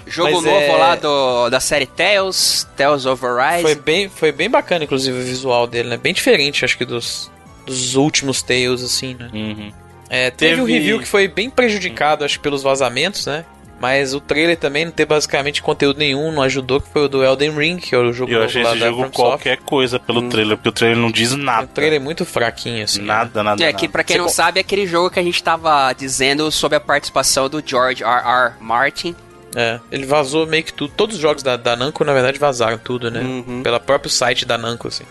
[0.09, 3.61] Jogo Mas novo é- lá do, da série Tales, Tales of Arise.
[3.63, 5.97] Foi bem, foi bem bacana, inclusive, o visual dele, né?
[5.97, 7.31] Bem diferente, acho que dos,
[7.65, 9.29] dos últimos Tales, assim, né?
[9.33, 9.71] Uhum.
[10.09, 13.43] É, teve, Teve- um review que foi bem prejudicado, acho que pelos vazamentos, né?
[13.79, 17.23] Mas o trailer também não ter basicamente conteúdo nenhum, não ajudou, que foi o do
[17.23, 19.99] Elden Ring, que é o jogo eu novo achei lá esse da jogo qualquer coisa
[19.99, 20.29] pelo Hum.
[20.29, 21.65] trailer, porque o trailer não diz nada.
[21.65, 23.01] O trailer é muito fraquinho, assim.
[23.01, 23.05] né?
[23.05, 23.77] Nada, nada, É, nada.
[23.77, 26.75] que pra quem Você não sabe, é aquele jogo que a gente tava dizendo sobre
[26.77, 28.09] a participação do George R.
[28.47, 28.53] R.
[28.59, 29.15] Martin.
[29.59, 30.93] É, ele vazou meio que tudo.
[30.95, 33.21] Todos os jogos da, da Namco, na verdade, vazaram tudo, né?
[33.21, 33.63] Uhum.
[33.63, 35.03] Pelo próprio site da Namco, assim.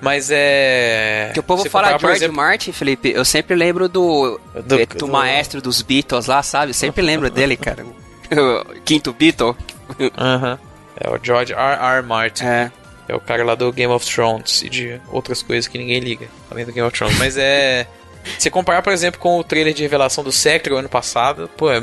[0.00, 1.30] Mas é.
[1.34, 4.96] Que o povo fala comparar, George exemplo, Martin, Felipe, eu sempre lembro do, Do- do,
[4.96, 6.72] do- maestro dos Beatles lá, sabe?
[6.72, 7.84] Sempre lembro dele, cara.
[8.32, 9.54] O Quinto Beatle.
[10.16, 10.58] Aham.
[10.98, 11.58] É o George R.
[11.98, 12.02] R.
[12.02, 12.44] Martin.
[12.46, 12.72] É.
[13.06, 16.28] É o cara lá do Game of Thrones e de outras coisas que ninguém liga,
[16.50, 17.18] além do Game of Thrones.
[17.18, 17.86] Mas é.
[18.38, 21.82] Se comparar, por exemplo, com o trailer de revelação do Sekiro ano passado, pô, é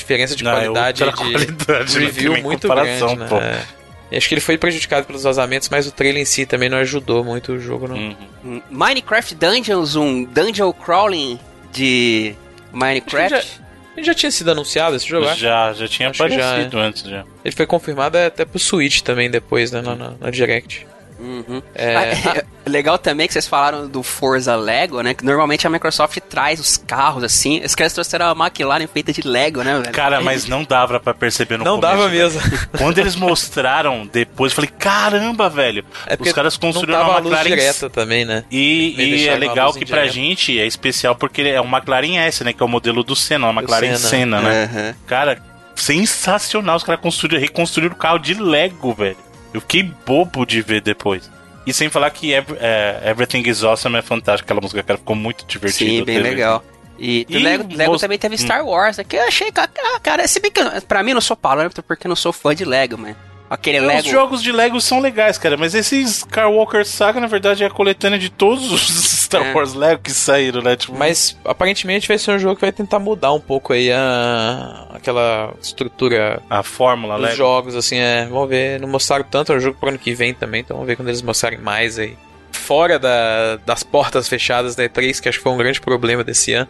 [0.00, 3.26] diferença de Não, é qualidade de qualidade, review muito grande, né?
[3.28, 3.36] pô.
[3.36, 3.62] É.
[4.10, 6.78] E Acho que ele foi prejudicado pelos vazamentos, mas o trailer em si também não
[6.78, 7.96] ajudou muito o jogo, não.
[7.96, 8.62] Uhum.
[8.68, 11.38] Minecraft Dungeons, um dungeon crawling
[11.72, 12.34] de
[12.72, 13.60] Minecraft.
[13.96, 15.26] Ele já tinha sido anunciado esse jogo.
[15.34, 17.24] Já, já tinha Acho que já, aparecido antes já.
[17.44, 20.86] Ele foi confirmado até pro Switch também depois, né, na, na, na Direct.
[21.20, 21.62] Uhum.
[21.74, 25.12] É, Ah, é legal também que vocês falaram do Forza Lego, né?
[25.14, 27.60] Que normalmente a Microsoft traz os carros assim.
[27.64, 29.92] Os caras trouxeram a McLaren feita de Lego, né, velho?
[29.92, 31.96] Cara, mas não dava pra perceber no não começo.
[31.96, 32.32] dava velho.
[32.32, 32.40] mesmo.
[32.78, 35.84] Quando eles mostraram depois, eu falei, caramba, velho.
[36.06, 38.44] É Os caras não construíram uma McLaren direta também, né?
[38.50, 42.42] E, e é uma legal que pra gente é especial porque é um McLaren S,
[42.42, 42.52] né?
[42.52, 43.98] Que é o modelo do Senna, uma McLaren Senna.
[43.98, 44.64] Senna, né?
[44.64, 44.94] Aham.
[45.06, 45.42] Cara,
[45.74, 46.76] sensacional.
[46.76, 49.16] Os caras construíram, reconstruíram o carro de Lego, velho.
[49.52, 51.30] Eu fiquei bobo de ver depois.
[51.66, 54.46] E sem falar que Ev- é, Everything is Awesome é fantástico.
[54.46, 55.90] Aquela música, cara, ficou muito divertida.
[55.90, 56.64] Sim, bem legal.
[56.98, 58.38] E, E Lego, Lego também teve Hum.
[58.38, 59.04] Star Wars, né?
[59.04, 61.36] Que eu achei, ca- ah, cara, se bem que eu- pra mim eu não sou
[61.36, 63.16] parâmetro porque eu não sou fã de Lego, mas
[63.50, 63.98] aquele É, Lego.
[64.00, 67.70] Os jogos de Lego são legais, cara, mas esse Skywalker Saga, na verdade, é a
[67.70, 68.80] coletânea de todos os
[69.20, 69.52] Star É.
[69.52, 70.76] Wars Lego que saíram, né?
[70.76, 74.86] Tipo, Mas aparentemente vai ser um jogo que vai tentar mudar um pouco aí a
[74.94, 77.36] aquela estrutura a fórmula dos Lego.
[77.36, 78.26] jogos, assim, é.
[78.26, 78.80] Vamos ver.
[78.80, 81.08] Não mostraram tanto, é um jogo pro ano que vem também, então vamos ver quando
[81.08, 82.16] eles mostrarem mais aí.
[82.52, 86.52] Fora da- das portas fechadas da E3, que acho que foi um grande problema desse
[86.52, 86.68] ano.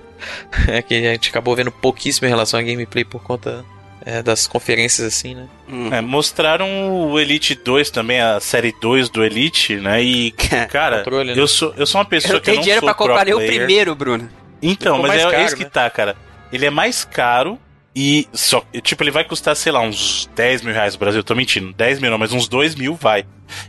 [0.68, 3.64] É que a gente acabou vendo pouquíssimo em relação a gameplay por conta
[4.05, 5.46] é, das conferências, assim, né?
[5.68, 5.92] Hum.
[5.92, 10.03] É, mostraram o Elite 2 também, a série 2 do Elite, né?
[10.03, 10.30] E,
[10.70, 11.40] cara, Controle, né?
[11.40, 13.28] eu sou, eu sou uma pessoa Eu que eu tenho não dinheiro sou pra comprar
[13.28, 14.28] o primeiro, Bruno.
[14.62, 15.70] Então, mas é caro, esse que né?
[15.70, 16.16] tá, cara.
[16.53, 17.59] Ele é mais caro
[17.94, 18.62] e só.
[18.82, 21.20] Tipo, ele vai custar, sei lá, uns 10 mil reais no Brasil.
[21.20, 21.72] Eu tô mentindo.
[21.72, 23.24] 10 mil não, mas uns 2 mil vai.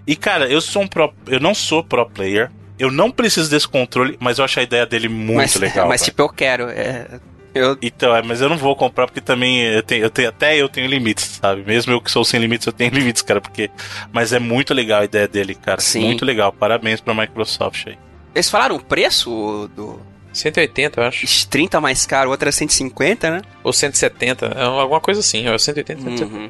[0.05, 1.13] E, cara, eu sou um pro.
[1.27, 2.51] Eu não sou pro player.
[2.77, 5.87] Eu não preciso desse controle, mas eu acho a ideia dele muito mas, legal.
[5.87, 6.11] mas velho.
[6.11, 6.67] tipo, eu quero.
[6.69, 7.19] é,
[7.53, 10.55] eu, Então, é, mas eu não vou comprar porque também eu tenho, eu tenho- até
[10.57, 11.63] eu tenho limites, sabe?
[11.65, 13.69] Mesmo eu que sou sem limites, eu tenho limites, cara, porque
[14.11, 15.81] mas é muito legal a ideia dele, cara.
[15.81, 16.05] Sim.
[16.05, 16.51] Muito legal.
[16.51, 17.97] Parabéns pra Microsoft aí.
[18.33, 19.99] eles falaram o preço do
[20.33, 21.25] 180, eu acho.
[21.25, 23.41] Ixi, 30 mais caro, o outro é 150, né?
[23.63, 24.45] Ou 170.
[24.55, 25.45] É alguma coisa assim.
[25.47, 26.33] É 180, 170.
[26.33, 26.49] Uhum.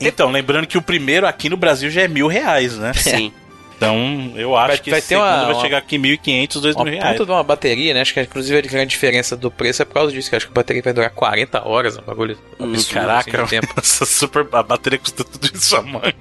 [0.00, 2.92] Então, lembrando que o primeiro aqui no Brasil já é mil reais, né?
[2.94, 3.32] Sim.
[3.80, 6.76] Então, eu acho Vai- que vai esse ter uma- vai uma- chegar aqui 1.500, 2
[6.76, 7.12] Uma mil reais.
[7.12, 8.02] puta de uma bateria, né?
[8.02, 10.52] Acho que inclusive a grande diferença do preço é por causa disso, que acho que
[10.52, 13.72] a bateria vai durar 40 horas, um bagulho Hum, absurdo, Caraca, assim, de tempo.
[13.80, 16.14] essa super, a bateria custa tudo isso a mãe.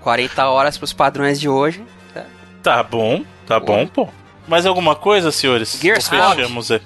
[0.00, 1.84] 40 horas pros padrões de hoje.
[2.62, 4.08] Tá bom, tá bom, pô.
[4.48, 5.78] Mais alguma coisa, senhores?
[5.78, 6.80] Gears Ou fechamos aí?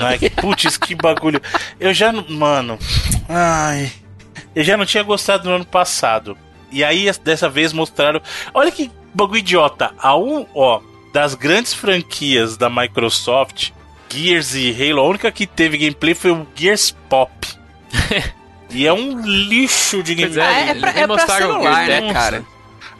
[0.00, 1.42] Ai, que- putz, que bagulho.
[1.78, 2.78] Eu já, não- mano,
[3.28, 3.92] ai,
[4.54, 6.38] eu já não tinha gostado no ano passado.
[6.72, 8.20] E aí, dessa vez, mostraram.
[8.54, 9.92] Olha que bagulho idiota.
[9.98, 10.80] A um, ó,
[11.12, 13.70] das grandes franquias da Microsoft,
[14.08, 17.30] Gears e Halo, a única que teve gameplay foi o Gears Pop.
[18.70, 20.54] e é um lixo de Pois gameplay.
[20.54, 22.12] É, eles pra, é pra mostraram o celular, né, Nossa.
[22.12, 22.44] cara?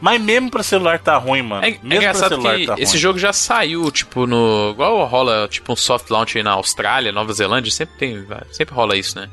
[0.00, 1.64] Mas mesmo pra celular tá ruim, mano.
[1.64, 3.00] É, é mesmo pra engraçado celular que tá esse ruim.
[3.00, 4.70] jogo já saiu, tipo, no.
[4.72, 8.26] Igual rola, tipo, um soft launch aí na Austrália, Nova Zelândia, sempre tem.
[8.52, 9.28] Sempre rola isso, né?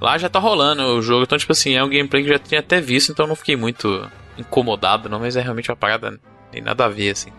[0.00, 2.38] Lá já tá rolando o jogo, então, tipo assim, é um gameplay que eu já
[2.38, 6.20] tinha até visto, então eu não fiquei muito incomodado, não, mas é realmente uma parada.
[6.52, 7.30] Tem nada a ver, assim.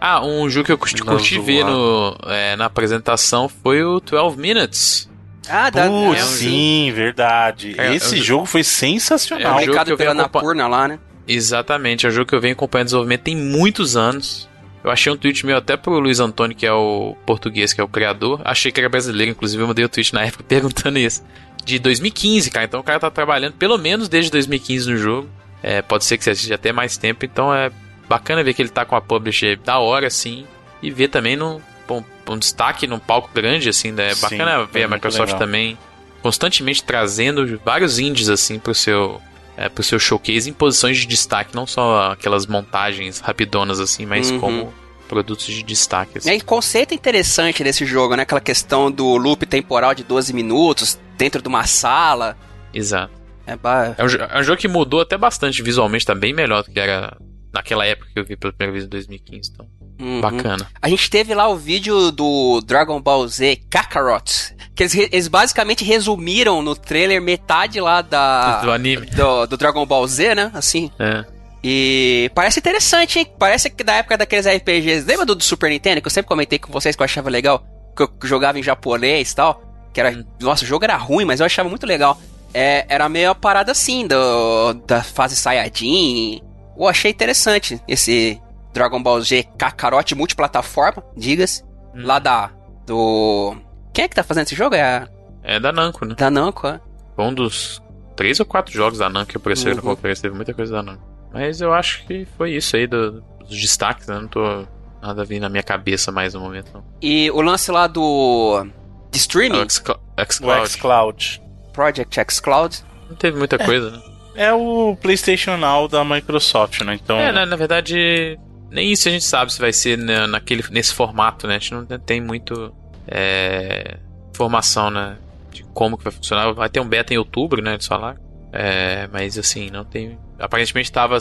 [0.00, 4.36] Ah, um jogo que eu curti, curti ver no, é, na apresentação foi o 12
[4.36, 5.10] Minutes.
[5.48, 5.86] Ah, dá.
[5.86, 7.74] Putz, é um sim, verdade.
[7.78, 9.56] É, Esse é um jogo foi É sensacional.
[9.56, 10.98] um jogo que eu pela acompan- Napurna lá, né?
[11.26, 14.48] Exatamente, é um jogo que eu venho acompanhando o desenvolvimento tem muitos anos.
[14.82, 17.84] Eu achei um tweet meu até pro Luiz Antônio, que é o português, que é
[17.84, 18.42] o criador.
[18.44, 21.22] Achei que era brasileiro, inclusive eu mandei o tweet na época perguntando isso.
[21.64, 22.66] De 2015, cara.
[22.66, 25.28] Então o cara tá trabalhando pelo menos desde 2015 no jogo.
[25.62, 27.24] É, pode ser que seja até mais tempo.
[27.24, 27.70] Então é
[28.08, 30.46] bacana ver que ele tá com a publisher da hora, assim.
[30.82, 33.90] E ver também no, um, um destaque num palco grande, assim.
[33.92, 34.10] Né?
[34.10, 35.38] É Sim, bacana foi ver a muito Microsoft legal.
[35.38, 35.78] também
[36.22, 39.20] constantemente trazendo vários indies assim pro seu
[39.56, 44.30] é, pro seu showcase em posições de destaque, não só aquelas montagens rapidonas assim, mas
[44.30, 44.40] Uhum.
[44.40, 44.74] como
[45.08, 46.18] produtos de destaque.
[46.18, 46.28] Assim.
[46.28, 48.22] E aí, conceito interessante desse jogo, né?
[48.24, 52.36] Aquela questão do loop temporal de 12 minutos dentro de uma sala.
[52.72, 53.12] Exato.
[53.46, 56.62] É, ba- É um, é um jogo que mudou até bastante visualmente, tá bem melhor
[56.64, 57.16] do que era
[57.54, 59.50] naquela época que eu vi pela primeira vez em 2015.
[59.54, 59.66] Então,
[60.00, 60.20] Uhum.
[60.20, 60.68] bacana.
[60.82, 65.84] A gente teve lá o vídeo do Dragon Ball Z Kakarot, que eles, eles basicamente
[65.84, 69.06] resumiram no trailer metade lá da do anime.
[69.06, 70.50] do, do Dragon Ball Z, né?
[70.52, 70.90] Assim.
[70.98, 71.24] É.
[71.62, 73.26] E parece interessante, hein?
[73.38, 75.06] Parece que da época daqueles RPGs.
[75.06, 76.00] Lembra do, do Super Nintendo?
[76.02, 77.64] Que eu sempre comentei com vocês que eu achava legal.
[77.96, 79.62] Que eu jogava em japonês e tal.
[79.94, 80.26] Que era.
[80.40, 82.20] Nossa, o jogo era ruim, mas eu achava muito legal.
[82.52, 86.42] É, era meio a parada assim, do, da fase Saiyajin.
[86.76, 88.40] Eu achei interessante esse
[88.72, 91.62] Dragon Ball Z Kakarot multiplataforma, diga-se.
[91.94, 92.02] Hum.
[92.04, 92.50] Lá da.
[92.86, 93.56] Do.
[93.92, 94.74] Quem é que tá fazendo esse jogo?
[94.74, 95.08] É a
[95.42, 96.14] É da Namco, né?
[96.14, 96.80] da Namco, é?
[97.14, 97.80] Foi um dos
[98.16, 99.94] três ou quatro jogos da Namco que apareceram na Uhum.
[99.94, 100.22] conferência.
[100.22, 101.02] Teve muita coisa da Namco.
[101.32, 104.18] Mas eu acho que foi isso aí do- dos destaques, né?
[104.20, 104.66] Não tô
[105.02, 106.84] nada vindo na minha cabeça mais no momento, não.
[107.00, 108.66] E o lance lá do.
[109.10, 110.68] De streaming, o xCloud.
[110.70, 111.42] xCloud.
[111.72, 112.84] Project X Cloud.
[113.08, 114.02] Não teve muita coisa, né?
[114.34, 116.94] É o PlayStation Now da Microsoft, né?
[116.94, 117.18] Então.
[117.18, 118.38] É, né, na verdade,
[118.70, 121.56] nem isso a gente sabe se vai ser na- naquele, nesse formato, né?
[121.56, 122.74] A gente não tem muito
[123.06, 123.98] é,
[124.30, 125.16] informação, né?
[125.52, 126.52] De como que vai funcionar.
[126.52, 127.74] Vai ter um beta em outubro, né?
[127.74, 128.18] Eles falaram.
[128.52, 130.18] É, mas assim, não tem.
[130.38, 131.18] Aparentemente estava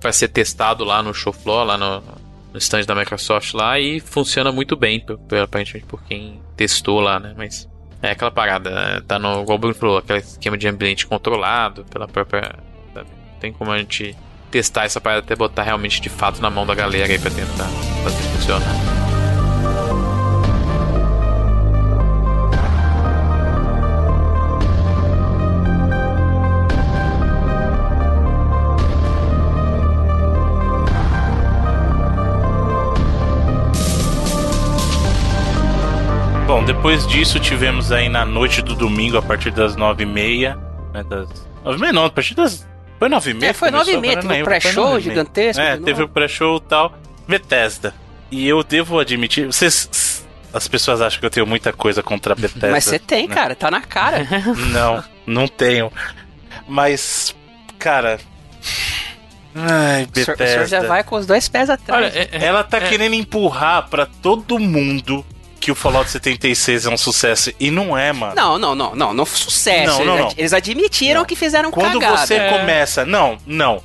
[0.00, 2.00] vai ser testado lá no show floor, lá no,
[2.52, 5.04] no stand da Microsoft lá, e funciona muito bem,
[5.42, 7.34] aparentemente por quem testou lá, né?
[7.36, 7.68] Mas
[8.02, 9.02] é aquela parada, né?
[9.06, 12.56] tá no, Bruno falou, aquele esquema de ambiente controlado pela própria.
[12.92, 13.08] sabe?
[13.40, 14.16] Tem como a gente
[14.50, 17.68] testar essa parada até botar realmente de fato na mão da galera aí pra tentar
[18.04, 19.11] fazer funcionar.
[36.62, 40.56] Bom, depois disso tivemos aí na noite do domingo, a partir das nove e meia,
[40.94, 41.28] né, das...
[41.64, 42.64] Nove e meia não, a partir das...
[43.00, 43.50] Foi nove e meia?
[43.50, 43.68] É, foi?
[43.72, 45.60] 9 e meia, teve um pré-show nove gigantesco.
[45.60, 46.12] É, teve o novo.
[46.12, 46.94] pré-show e tal,
[47.26, 47.92] Bethesda.
[48.30, 50.24] E eu devo admitir, vocês...
[50.54, 52.70] As pessoas acham que eu tenho muita coisa contra a Bethesda.
[52.70, 53.34] Mas você tem, né?
[53.34, 54.24] cara, tá na cara.
[54.70, 55.90] Não, não tenho.
[56.68, 57.34] Mas,
[57.76, 58.20] cara...
[59.52, 60.46] Ai, o, senhor, o Bethesda.
[60.46, 62.04] senhor já vai com os dois pés atrás.
[62.04, 65.26] Olha, é- é- Ela tá é- querendo empurrar pra todo mundo
[65.62, 67.52] que o Fallout 76 é um sucesso.
[67.60, 68.34] E não é, mano.
[68.34, 69.98] Não, não, não, não, não sucesso.
[69.98, 70.26] Não, não, eles, não.
[70.30, 71.24] ad- eles admitiram Não.
[71.26, 72.26] que fizeram Quando cagada.
[72.26, 72.48] você É.
[72.50, 73.04] começa.
[73.06, 73.82] Não, não.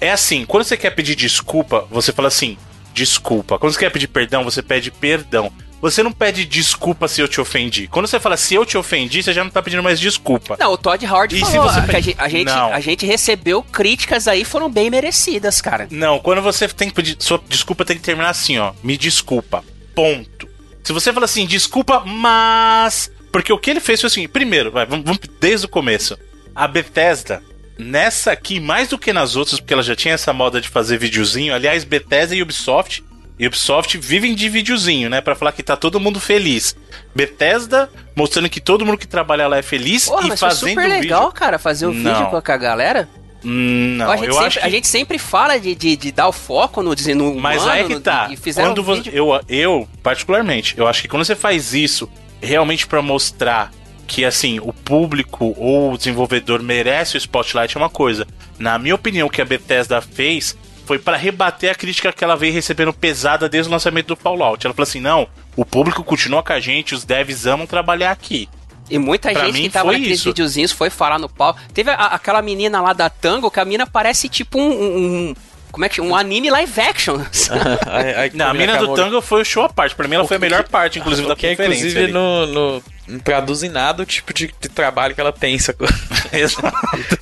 [0.00, 2.58] É assim, quando você quer pedir desculpa, você fala assim,
[2.92, 3.58] desculpa.
[3.58, 5.52] Quando você quer pedir perdão, você pede perdão.
[5.80, 7.86] Você não pede desculpa se eu te ofendi.
[7.88, 10.54] Quando você fala se eu te ofendi, você já não tá pedindo mais desculpa.
[10.60, 12.72] Não, o Todd Howard E se falou você a, gente, a, gente, Não.
[12.74, 15.88] a gente recebeu críticas aí, foram bem merecidas, cara.
[15.90, 17.16] Não, quando você tem que pedir.
[17.18, 18.72] Sua desculpa tem que terminar assim, ó.
[18.82, 19.64] Me desculpa.
[19.94, 20.49] Ponto.
[20.82, 23.10] Se você fala assim, desculpa, mas.
[23.32, 26.18] Porque o que ele fez foi assim: primeiro, vai, vamos, vamos desde o começo.
[26.54, 27.42] A Bethesda,
[27.78, 30.98] nessa aqui, mais do que nas outras, porque ela já tinha essa moda de fazer
[30.98, 31.54] videozinho.
[31.54, 33.04] Aliás, Bethesda e Ubisoft.
[33.38, 35.22] E Ubisoft vivem de videozinho, né?
[35.22, 36.76] Pra falar que tá todo mundo feliz.
[37.14, 40.68] Bethesda mostrando que todo mundo que trabalha lá é feliz Porra, e mas foi fazendo
[40.70, 41.32] super legal, vídeo.
[41.32, 42.12] cara, fazer o Não.
[42.14, 43.08] vídeo com a galera.
[43.44, 44.66] Hum, Não, a, gente eu sempre, acho que...
[44.66, 47.80] a gente sempre fala de, de, de dar o foco no, no Mas humano, aí
[47.82, 48.28] é que no- tá.
[48.30, 49.12] E fizeram Quando um você, vídeo.
[49.16, 52.08] eu, eu, particularmente, eu acho que quando você faz isso
[52.40, 53.70] realmente pra mostrar
[54.06, 58.26] que assim, o público ou o desenvolvedor merece o spotlight é uma coisa.
[58.58, 62.34] Na minha opinião, o que a Bethesda fez foi pra rebater a crítica que ela
[62.36, 64.66] veio recebendo pesada desde o lançamento do Fallout.
[64.66, 68.48] Ela falou assim: "Não, o público continua com a gente, os devs amam trabalhar aqui".
[68.90, 70.24] E muita Pra gente mim que tava naqueles isso.
[70.28, 71.56] videozinhos foi falar no pau.
[71.72, 74.68] Teve a- aquela menina lá da Tango, que a mina parece tipo um.
[74.68, 74.96] um-
[75.30, 75.34] um-
[75.70, 76.08] como é que chama?
[76.08, 77.16] Um anime live action.
[78.34, 79.94] Não, a mina do Tango foi o show à parte.
[79.94, 81.78] Pra mim ela foi a melhor parte, inclusive, da que é, conferência.
[81.78, 82.12] inclusive, ali.
[82.12, 85.86] no, no, não traduz em nada o tipo de, de trabalho que ela tem, sacou?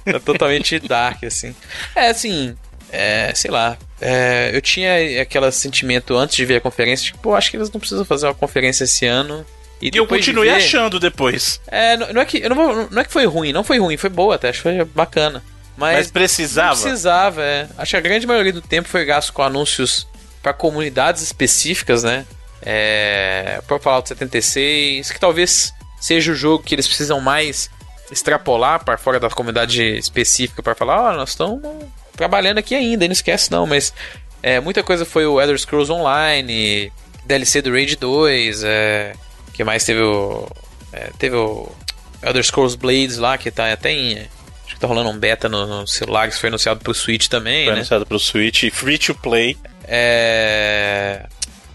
[0.07, 1.55] é totalmente dark, assim.
[1.95, 2.57] É, assim,
[2.91, 3.77] é, sei lá.
[4.01, 7.71] é, eu tinha aquele sentimento antes de ver a conferência, tipo, pô, acho que eles
[7.71, 9.45] não precisam fazer uma conferência esse ano.
[9.81, 11.61] E eu depois de continuei ver- achando depois.
[11.68, 13.97] É, não, não é que, não, vou- não é que foi ruim, não foi ruim,
[13.97, 15.43] foi boa até, acho que foi bacana.
[15.76, 16.81] Mas, Mas, precisava.
[16.81, 17.68] precisava, é.
[17.79, 20.09] Acho que a grande maioria do tempo foi gasto com anúncios
[20.43, 22.26] para comunidades específicas, né?
[22.61, 27.70] É, pro Fallout 76, que talvez seja o jogo que eles precisam mais
[28.11, 31.61] extrapolar para fora da comunidade específica para falar, ó, nós estamos
[32.16, 33.93] trabalhando aqui ainda, e não esquece não, mas
[34.43, 36.93] é, muita coisa foi o Elder Scrolls Online,
[37.24, 39.12] DLC do Raid 2, é,
[39.59, 40.48] que mais teve o
[40.92, 41.68] é, teve o
[42.22, 44.18] Elder Scrolls Blades lá, que tá até em.
[44.64, 47.64] Acho que tá rolando um beta no, no celular, que foi anunciado pro Switch também,
[47.64, 47.80] Foi né?
[47.80, 49.56] anunciado pro Switch, free to play.
[49.82, 51.26] É.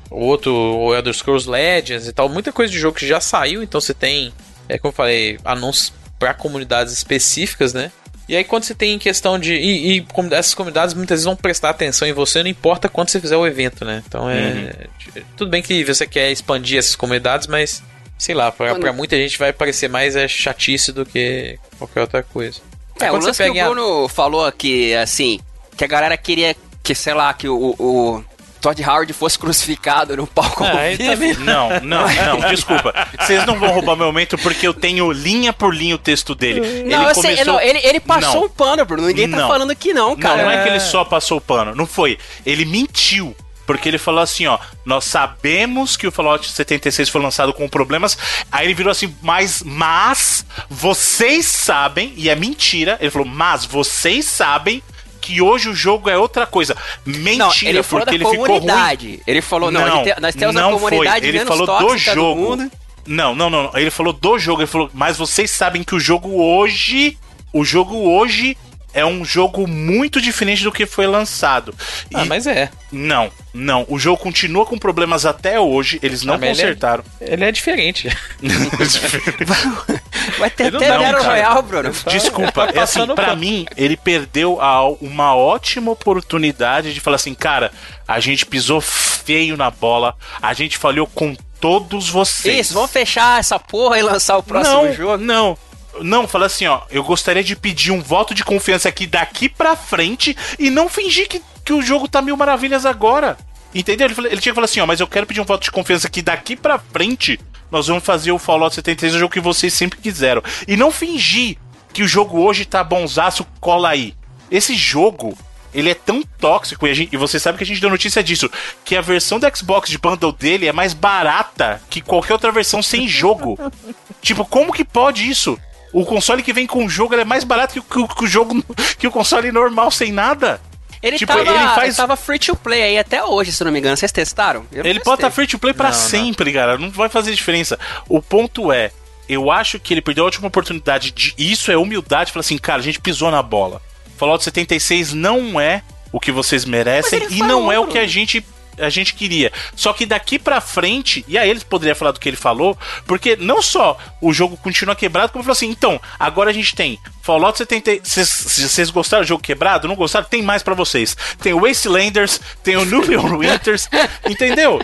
[0.10, 3.62] O outro, o Elder Scrolls Legends e tal, muita coisa de jogo que já saiu,
[3.62, 4.32] então você tem,
[4.70, 7.92] é como eu falei, anúncios para comunidades específicas, né?
[8.28, 9.54] E aí quando você tem questão de.
[9.54, 13.20] E, e essas comunidades muitas vezes vão prestar atenção em você, não importa quanto você
[13.20, 14.02] fizer o evento, né?
[14.08, 14.88] Então é.
[15.36, 17.84] Tudo bem que você quer expandir essas comunidades, mas.
[18.18, 22.00] Sei lá, pra, Quando- pra muita gente vai parecer mais é, chatice do que qualquer
[22.02, 22.62] outra coisa.
[23.02, 25.40] É, o quando lance que o em a- Bruno falou aqui, assim,
[25.76, 28.24] que a galera queria que, sei lá, que o, o
[28.64, 31.12] Todd Howard fosse crucificado no palco vivo.
[31.12, 32.94] também- Não, não, não, desculpa.
[33.20, 36.62] Vocês não vão roubar meu momento porque eu tenho linha por linha o texto dele.
[36.86, 38.46] Não, ele eu sei, não, ele, ele passou Não.
[38.46, 39.06] um pano, Bruno.
[39.08, 39.48] Ninguém tá Não.
[39.50, 40.44] falando que não, Não, cara.
[40.44, 40.72] não é que É.
[40.72, 41.76] ele só passou o pano.
[41.76, 42.18] Não foi.
[42.46, 43.36] Ele mentiu.
[43.66, 48.18] Porque ele falou assim, ó, nós sabemos que o Fallout 76 foi lançado com problemas.
[48.52, 52.98] Aí ele virou assim, mas, mas vocês sabem, e é mentira.
[53.00, 54.84] Ele falou, mas vocês sabem
[55.24, 56.76] que hoje o jogo é outra coisa.
[57.06, 58.60] Mentira, Não, ele falou porque ele ficou ruim.
[58.60, 59.20] comunidade.
[59.26, 61.30] Ele falou, não, Não, ele te- nós temos não a comunidade foi.
[61.30, 62.42] Ele falou do jogo.
[62.42, 62.72] mundo.
[63.08, 63.72] Não, não, não.
[63.76, 64.62] Ele falou do jogo.
[64.62, 67.18] Ele falou, mas vocês sabem que o jogo hoje.
[67.54, 68.58] O jogo hoje
[68.94, 71.74] é um jogo muito diferente do que foi lançado.
[72.12, 72.70] E Ah, mas é.
[72.92, 73.86] não, não.
[73.90, 76.00] O jogo continua com problemas até hoje.
[76.04, 77.04] Eles não Ah, mas ele é- consertaram.
[77.22, 78.10] Ele é diferente.
[80.40, 81.24] Vai ter até não, Battle cara.
[81.24, 81.92] Royale, Bruno.
[82.08, 87.72] Desculpa, é assim, pra mim, ele perdeu a- uma ótima oportunidade de falar assim, cara,
[88.08, 92.68] a gente pisou feio na bola, a gente falhou com todos vocês.
[92.68, 95.18] Isso, vamos fechar essa porra e lançar o próximo não, jogo.
[95.24, 95.58] Não,
[96.02, 99.76] não, fala assim, ó, eu gostaria de pedir um voto de confiança aqui daqui pra
[99.76, 103.38] frente e não fingir que, que o jogo tá mil maravilhas agora.
[103.76, 104.08] Entendeu?
[104.08, 106.08] Ele, ele tinha que falar assim, ó, mas eu quero pedir um voto de confiança
[106.08, 107.40] aqui daqui pra frente.
[107.72, 110.44] Nós vamos fazer o Fallout 76, o jogo que vocês sempre quiseram.
[110.68, 111.58] E não fingir
[111.92, 114.14] que o jogo hoje tá bonzaço, cola aí.
[114.52, 115.36] Esse jogo,
[115.74, 118.48] ele é tão tóxico, e, gente- e você sabe que a gente deu notícia disso,
[118.86, 122.84] que a versão do Xbox de bundle dele é mais barata que qualquer outra versão
[122.84, 123.58] sem jogo.
[124.22, 125.58] tipo, como que pode isso?
[125.94, 128.08] O console que vem com o jogo ele é mais barato que, o- que o-
[128.08, 128.64] que o jogo
[129.00, 130.60] que o console normal sem nada.
[131.02, 133.72] Ele, Tipo, tava, ele faz- ele tava free to play aí até hoje, se não
[133.72, 133.96] me engano.
[133.98, 134.66] Vocês testaram?
[134.72, 136.02] Eu Ele pode estar free to play pra Não, não.
[136.02, 136.78] sempre, cara.
[136.78, 137.78] Não vai fazer diferença.
[138.08, 138.90] O ponto é,
[139.28, 141.34] eu acho que ele perdeu a última oportunidade de.
[141.38, 142.32] Isso é humildade.
[142.32, 143.82] Falar assim, cara, a gente pisou na bola.
[144.18, 145.82] Fallout 76 não é
[146.12, 148.44] o que vocês merecem e não é o que a gente.
[148.78, 149.52] A gente queria.
[149.76, 153.36] Só que daqui pra frente, e aí eles poderiam falar do que ele falou, porque
[153.36, 157.58] não só o jogo continua quebrado, como falou assim: então, agora a gente tem Fallout
[157.58, 158.00] 70.
[158.04, 159.88] Vocês- gostaram do jogo quebrado?
[159.88, 160.26] Não gostaram?
[160.28, 161.16] Tem mais pra vocês.
[161.42, 163.88] Tem o Wastelanders, tem o Nuclear Winters,
[164.30, 164.82] entendeu?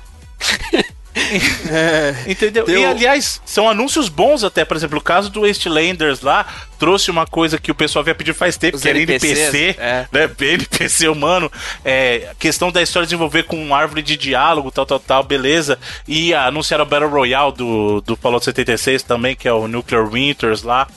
[2.28, 2.66] Entendeu?
[2.66, 4.64] Tem E aliás, são anúncios bons até.
[4.66, 6.46] Por exemplo, o caso do Wastelanders lá
[6.78, 9.76] trouxe uma coisa que o pessoal havia pedido faz tempo, Os que era NPCs, NPC,
[9.80, 10.08] é.
[10.12, 10.30] né?
[10.40, 11.52] NPC humano.
[11.84, 15.78] É, questão da história desenvolver com árvore de diálogo, tal, tal, tal, beleza.
[16.08, 20.64] E anunciaram o Battle Royale do, do Fallout 76 também, que é o Nuclear Winters
[20.64, 20.88] lá.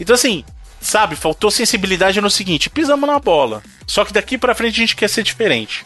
[0.00, 0.44] Então, assim,
[0.80, 3.62] sabe, faltou sensibilidade no seguinte: pisamos na bola.
[3.86, 5.84] Só que daqui pra frente a gente quer ser diferente.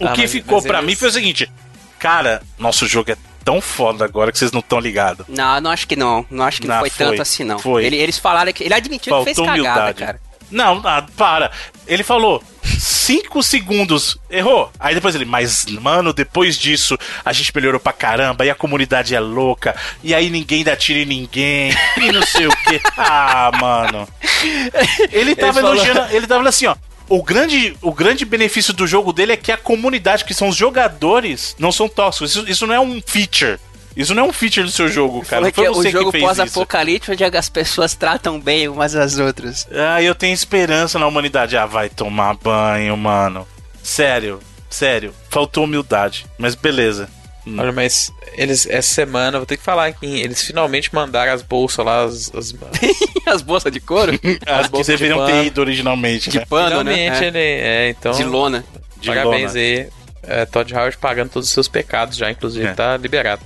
[0.00, 1.50] O Ah, que mas- ficou mas pra eles- mim foi o seguinte:
[1.98, 5.26] cara, nosso jogo é tão foda agora que vocês não estão ligados.
[5.28, 6.24] Não, não acho que não.
[6.30, 7.06] Não acho que não, Não, foi, foi.
[7.06, 7.58] tanto assim, não.
[7.58, 7.84] Foi.
[7.84, 8.64] Ele- eles falaram que.
[8.64, 9.98] Ele admitiu que fez Faltou cagada, humildade.
[9.98, 10.20] cara.
[10.50, 11.50] Não, ah, para.
[11.86, 14.16] Ele falou 5 segundos.
[14.30, 14.72] Errou.
[14.80, 19.14] Aí depois ele, mas, mano, depois disso a gente melhorou pra caramba e a comunidade
[19.14, 19.76] é louca.
[20.02, 21.70] E aí ninguém dá tiro em ninguém.
[21.98, 22.80] E não sei o quê.
[22.96, 24.08] Ah, mano.
[25.12, 26.14] Ele tava falou- elogiando.
[26.14, 26.76] Ele tava assim, ó.
[27.08, 30.56] O grande, o grande benefício do jogo dele é que a comunidade, que são os
[30.56, 32.32] jogadores, não são tóxicos.
[32.32, 33.58] Isso, isso não é um feature.
[33.96, 35.42] Isso não é um feature do seu jogo, cara.
[35.42, 39.66] Não foi é você o jogo pós-apocalíptico onde as pessoas tratam bem umas às outras.
[39.72, 41.56] Ah, eu tenho esperança na humanidade.
[41.56, 43.46] Ah, vai tomar banho, mano.
[43.82, 44.38] Sério,
[44.70, 45.12] sério.
[45.30, 46.26] Faltou humildade.
[46.38, 47.08] Mas beleza.
[47.56, 51.84] Olha, mas eles, essa semana, vou ter que falar que eles finalmente mandaram as bolsas
[51.84, 52.54] lá, as, as,
[53.26, 54.12] as bolsas de couro?
[54.46, 55.44] As que bolsas de deveriam ter pano.
[55.44, 56.46] ido originalmente, De né?
[56.48, 56.94] pano, né?
[56.94, 57.26] Finalmente É.
[57.28, 57.38] ele.
[57.38, 58.12] É, então.
[58.12, 58.64] De lona.
[59.00, 59.60] De parabéns lona.
[59.60, 59.88] aí.
[60.22, 62.74] É, Todd Howard pagando todos os seus pecados já, inclusive, É.
[62.74, 63.42] tá liberado.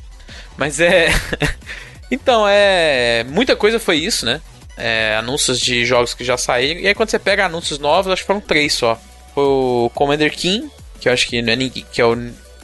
[0.57, 1.09] Mas é.
[2.11, 3.24] então, é.
[3.29, 4.41] Muita coisa foi isso, né?
[4.77, 6.81] É, anúncios de jogos que já saíram.
[6.81, 9.01] E aí, quando você pega anúncios novos, acho que foram três só.
[9.35, 10.69] Foi o Commander King,
[11.01, 11.87] que eu acho que não é ninguém.
[11.93, 12.16] Que é o.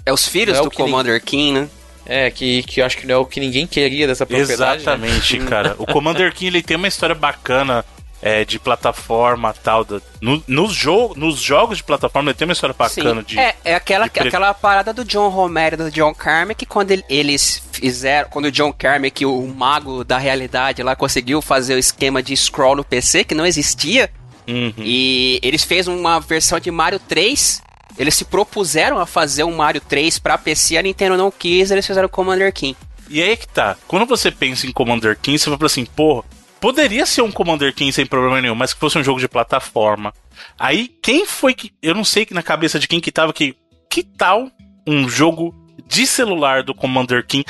[0.09, 1.69] É os filhos é o do Commander King, né?
[2.07, 4.61] É, que, que eu acho que não é o que ninguém queria dessa propriedade.
[4.61, 4.77] né?
[4.95, 5.75] Exatamente, cara.
[5.79, 7.85] O Commander King ele tem uma história bacana
[8.23, 9.85] é, de plataforma tal.
[9.85, 13.27] da- no- nos, jo nos jogos de plataforma ele tem uma história bacana Sim.
[13.27, 13.39] de.
[13.39, 16.67] É, é aquela, de pre- aquela parada do John Romero e do John Carmack, que
[16.67, 21.75] quando ele- eles fizeram, quando o John Carmack, o mago da realidade lá, conseguiu fazer
[21.75, 24.11] o esquema de scroll no PC, que não existia,
[24.49, 24.73] Uhum.
[24.79, 27.63] e eles fez uma versão de Mario 3.
[27.99, 31.87] Eles se propuseram a fazer um Mario 3 pra PC, a Nintendo não quis, eles
[31.87, 32.77] fizeram o Commander King.
[33.11, 33.77] E aí que tá.
[33.89, 36.25] Quando você pensa em Commander King, você fala assim, porra,
[36.61, 40.13] poderia ser um Commander King sem problema nenhum, mas que fosse um jogo de plataforma.
[40.59, 41.73] Aí, quem foi que.
[41.83, 43.57] Eu não sei que na cabeça de quem que tava que.
[43.91, 44.51] Que tal
[44.87, 45.55] um jogo
[45.87, 47.45] de celular do Commander King?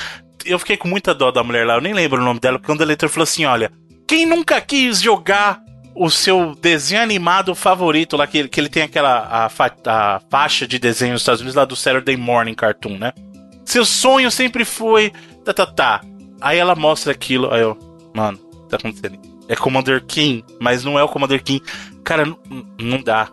[0.45, 2.71] Eu fiquei com muita dó da mulher lá, eu nem lembro o nome dela, porque
[2.71, 3.71] quando a leitor falou assim: olha,
[4.07, 5.61] quem nunca quis jogar
[5.99, 10.67] o seu desenho animado favorito lá, que que ele tem aquela a, fa- a faixa
[10.67, 13.11] de desenho nos Estados Unidos lá do Saturday Morning Cartoon, né?
[13.65, 15.11] Seu sonho sempre foi.
[15.45, 16.01] Tá, tá, tá.
[16.41, 17.53] Aí ela mostra aquilo.
[17.53, 17.77] Aí eu,
[18.15, 18.37] mano,
[18.69, 19.19] tá acontecendo?
[19.47, 21.61] É Commander King, mas não é o Commander King.
[22.03, 22.37] Cara, não,
[22.79, 23.29] não dá.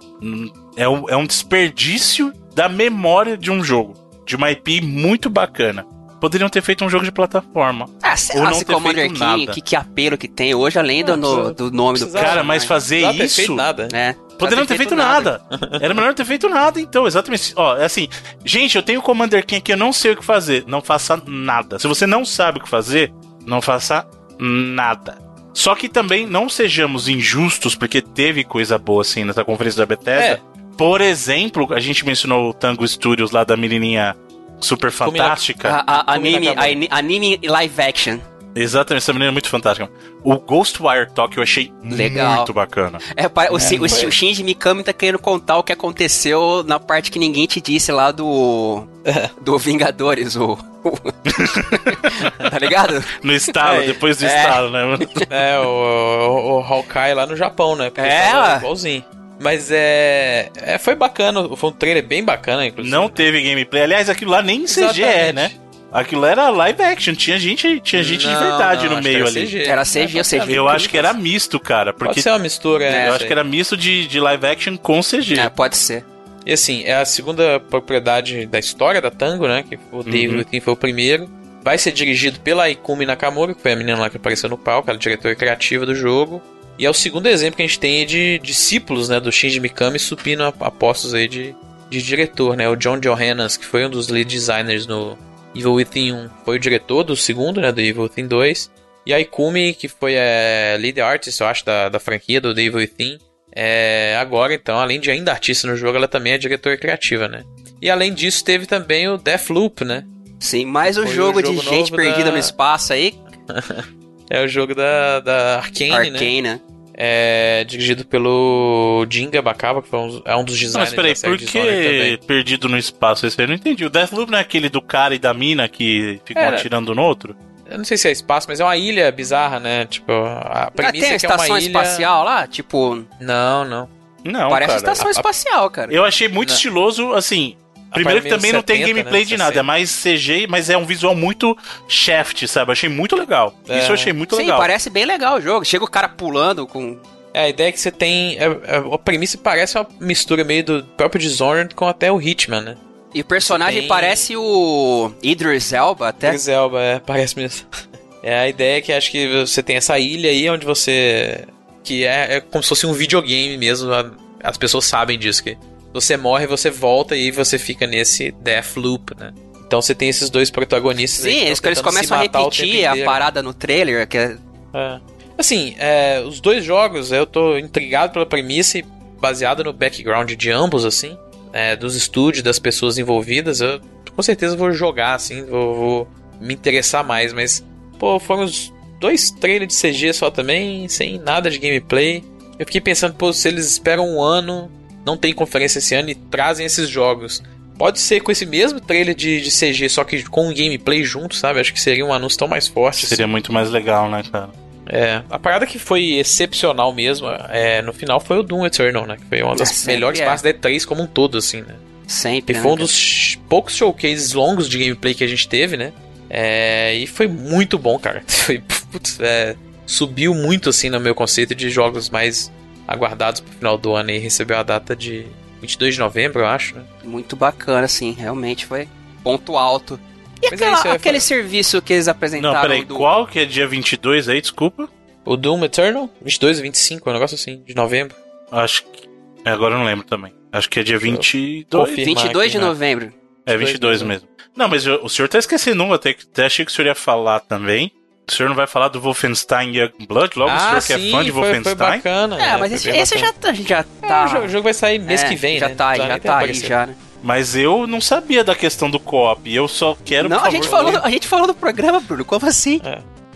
[0.76, 3.94] É um, é um desperdício da memória de um jogo.
[4.26, 5.86] De uma IP muito bacana.
[6.20, 7.88] Poderiam ter feito um jogo de plataforma.
[8.02, 9.52] Ah, sei Ou lá não se ter Commander feito King, nada.
[9.52, 13.02] que, que apelo que tem hoje, além do, no- do nome do Cara, mas fazer
[13.02, 13.36] Não isso.
[13.36, 13.88] feito nada.
[13.92, 14.14] É.
[14.38, 15.40] Poderiam não ter feito, nada.
[15.80, 17.52] Era melhor não ter feito nada, então, exatamente.
[17.56, 18.06] Ó, é assim,
[18.44, 20.64] gente, eu tenho o Commander King aqui, eu não sei o que fazer.
[20.66, 21.78] Não faça nada.
[21.78, 23.12] Se você não sabe o que fazer,
[23.46, 24.06] não faça
[24.38, 25.18] nada.
[25.54, 30.40] Só que também não sejamos injustos, porque teve coisa boa assim nessa conferência da Bethesda.
[30.76, 34.14] Por exemplo, a gente mencionou o Tango Studios lá da menininha
[34.60, 35.84] super Combina- fantástica.
[35.86, 38.18] A, a- anime, ani- anime live action.
[38.58, 39.90] Exatamente, essa menina é muito fantástica.
[40.24, 42.36] O Ghostwire Talk eu achei Legal.
[42.36, 42.98] muito bacana.
[43.14, 46.80] É, pa- o, Shi- o, o Shinji Mikami tá querendo contar o que aconteceu na
[46.80, 48.86] parte que ninguém te disse lá do.
[49.42, 50.56] do Vingadores, o.
[52.50, 53.04] tá ligado?
[53.22, 54.36] No estalo, É, depois do é.
[54.42, 54.84] estalo, né?
[54.84, 55.08] mano?
[55.30, 57.90] É, o, o, o Hawkeye lá no Japão, né?
[57.90, 59.04] Porque É, igualzinho.
[59.38, 60.78] Mas é, é.
[60.78, 62.94] Foi bacana, foi um trailer bem bacana, inclusive.
[62.94, 63.82] Não teve gameplay.
[63.82, 65.32] Aliás, aquilo lá nem CG é, Exatamente.
[65.34, 65.50] né?
[65.92, 69.28] Aquilo era live action, tinha gente, tinha gente de Não, verdade não, no meio era
[69.28, 69.46] ali.
[69.46, 69.62] CG.
[69.66, 70.50] Era CG, É, ou ser.
[70.50, 73.08] Eu acho que era misto, cara, porque Pode ser uma mistura, É, né?
[73.08, 75.38] eu acho que era misto de, de live action com CG.
[75.38, 76.04] É, pode ser.
[76.44, 79.64] E assim, é a segunda propriedade da história da Tango, né?
[79.68, 80.60] Que o David Uhum.
[80.60, 81.28] Foi o primeiro.
[81.62, 84.88] Vai ser dirigido pela Ikumi Nakamura, que foi a menina lá que apareceu no palco,
[84.90, 86.42] ela é a diretora criativa do jogo.
[86.78, 89.18] E é o segundo exemplo que a gente tem de discípulos, né?
[89.18, 91.54] Do Shinji Mikami subindo a, a postos aí de,
[91.88, 92.68] de diretor, né?
[92.68, 95.16] O John Johannes, que foi um dos lead designers no
[95.54, 97.72] Evil Within 1, foi o diretor do segundo, né?
[97.72, 98.70] Do Evil Within 2.
[99.06, 102.62] E a Ikumi, que foi a lead artist, eu acho, da, da franquia do The
[102.62, 103.18] Evil Within.
[103.54, 107.42] É, agora, então, além de ainda artista no jogo, ela também é diretora criativa, né?
[107.80, 110.04] E além disso, teve também o Deathloop, né?
[110.38, 113.14] Sim, mais um Foi o jogo, de jogo gente perdida da- no espaço aí.
[114.28, 115.96] É o jogo da, da Arkane, né?
[116.18, 116.60] Arcane, né?
[116.98, 121.10] É dirigido pelo Jinga Bacaba, que foi um, é um dos Não, designers mas peraí,
[121.12, 122.18] da série por que também.
[122.26, 123.44] perdido no espaço esse aí?
[123.44, 123.84] Eu não entendi.
[123.84, 126.56] O Deathloop não é aquele do cara e da mina que ficam Era.
[126.56, 127.36] atirando no outro?
[127.68, 129.84] Eu não sei se é espaço, mas é uma ilha bizarra, né?
[129.86, 131.66] Tipo, a Ah, premissa tem a é que é uma estação ilha...
[131.66, 132.46] espacial lá?
[132.46, 133.88] Tipo, Não, não.
[134.24, 134.78] Não, parece cara.
[134.92, 135.92] estação espacial, cara.
[135.92, 136.54] Eu achei muito Não.
[136.56, 137.56] estiloso, assim.
[137.96, 139.26] Primeiro que também não tem 70, gameplay né?
[139.26, 139.62] de nada, é 60.
[139.64, 141.56] mais CG, mas é um visual muito
[141.88, 142.72] shaft, sabe?
[142.72, 143.54] Achei muito legal.
[143.68, 143.78] É.
[143.78, 144.58] Isso eu achei muito Sim, legal.
[144.58, 145.64] parece bem legal o jogo.
[145.64, 146.98] Chega o cara pulando com.
[147.34, 148.38] É, a ideia é que você tem...
[148.38, 152.62] é- é- a premissa parece uma mistura meio do próprio Dishonored com até o Hitman,
[152.62, 152.76] né?
[153.14, 156.28] E o personagem Tem- parece o Idris Elba até.
[156.28, 157.66] Idris Elba, é, parece mesmo.
[158.22, 161.44] É, a ideia é que acho que você tem essa ilha aí onde você...
[161.84, 163.92] Que é, é como se fosse um videogame mesmo.
[163.92, 164.10] a-
[164.42, 165.56] As pessoas sabem disso, que
[166.00, 169.32] você morre, você volta e aí você fica nesse death loop, né?
[169.66, 173.42] Então você tem esses dois protagonistas aí Sim, eles, eles começam a repetir a parada
[173.42, 174.36] no trailer, que é
[174.72, 175.00] É.
[175.38, 178.84] Assim, é, os dois jogos, eu tô intrigado pela premissa e
[179.20, 181.16] baseado no background de ambos, assim,
[181.52, 183.80] é, dos estúdios, das pessoas envolvidas, eu
[184.14, 186.08] com certeza vou jogar, assim, vou, vou
[186.40, 187.62] me interessar mais, mas,
[187.98, 192.24] pô, foram os dois trailers de CG só também, sem nada de gameplay.
[192.58, 194.70] Eu fiquei pensando, pô, se eles esperam um ano,
[195.06, 197.42] não tem conferência esse ano e trazem esses jogos.
[197.78, 201.36] Pode ser com esse mesmo trailer de, de CG, só que com o gameplay junto,
[201.36, 201.60] sabe?
[201.60, 202.98] Acho que seria um anúncio tão mais forte.
[203.04, 203.06] assim.
[203.06, 204.50] Seria muito mais legal, né, cara?
[204.88, 209.16] É, a parada que foi excepcional mesmo, é, no final foi o Doom Eternal, né?
[209.16, 210.24] Que foi uma das É, melhores é.
[210.24, 211.74] partes da E3 como um todo, assim, né?
[212.06, 212.54] sempre.
[212.54, 212.86] E né, foi um cara?
[212.86, 215.92] dos poucos showcases longos de gameplay que a gente teve, né?
[216.30, 218.22] É, e foi muito bom, cara.
[218.26, 218.60] Foi,
[218.90, 219.54] putz, é,
[219.86, 222.50] subiu muito, assim, no meu conceito de jogos mais
[222.86, 225.26] aguardados pro final do ano e recebeu a data de
[225.60, 226.84] 22 de novembro, eu acho, né?
[227.04, 228.12] Muito bacana, sim.
[228.12, 228.88] Realmente foi
[229.22, 229.98] ponto alto.
[230.42, 231.20] E Mas é aquela- ia aquele falar.
[231.20, 232.94] serviço que eles apresentaram Não, peraí, do...
[232.96, 234.88] qual que é dia 22 aí, desculpa?
[235.24, 238.14] O Doom Eternal, 22 ou 25, um negócio assim, de novembro.
[238.52, 239.08] Acho que...
[239.44, 240.32] é, Agora eu não lembro também.
[240.52, 241.66] Acho que é dia 22.
[241.70, 242.14] confirmo.
[242.14, 242.70] 22 de aqui, né?
[242.70, 243.12] novembro.
[243.44, 244.28] É 22 mesmo.
[244.54, 246.94] Não, mas eu- o senhor tá esquecendo um, até, até achei que o senhor ia
[246.94, 247.90] falar também.
[248.28, 250.36] O senhor não vai falar do Wolfenstein Youngblood?
[250.36, 251.76] Logo, o senhor que é fã de Ah, foi, foi Wolfenstein?
[251.76, 252.34] bacana.
[252.36, 252.56] É, né?
[252.56, 254.24] mas Foi esse, esse já, tá- gente já É, tá.
[254.24, 255.74] o, jogo, o jogo vai sair mês É, que vem, já né?
[255.76, 256.96] Tá, já nem tá aí, já, né?
[257.22, 259.52] Mas eu não sabia da questão do co-op.
[259.52, 262.24] Eu só quero, Não, a gente, favor, falou, a gente falou do programa, Bruno.
[262.24, 262.80] Como assim?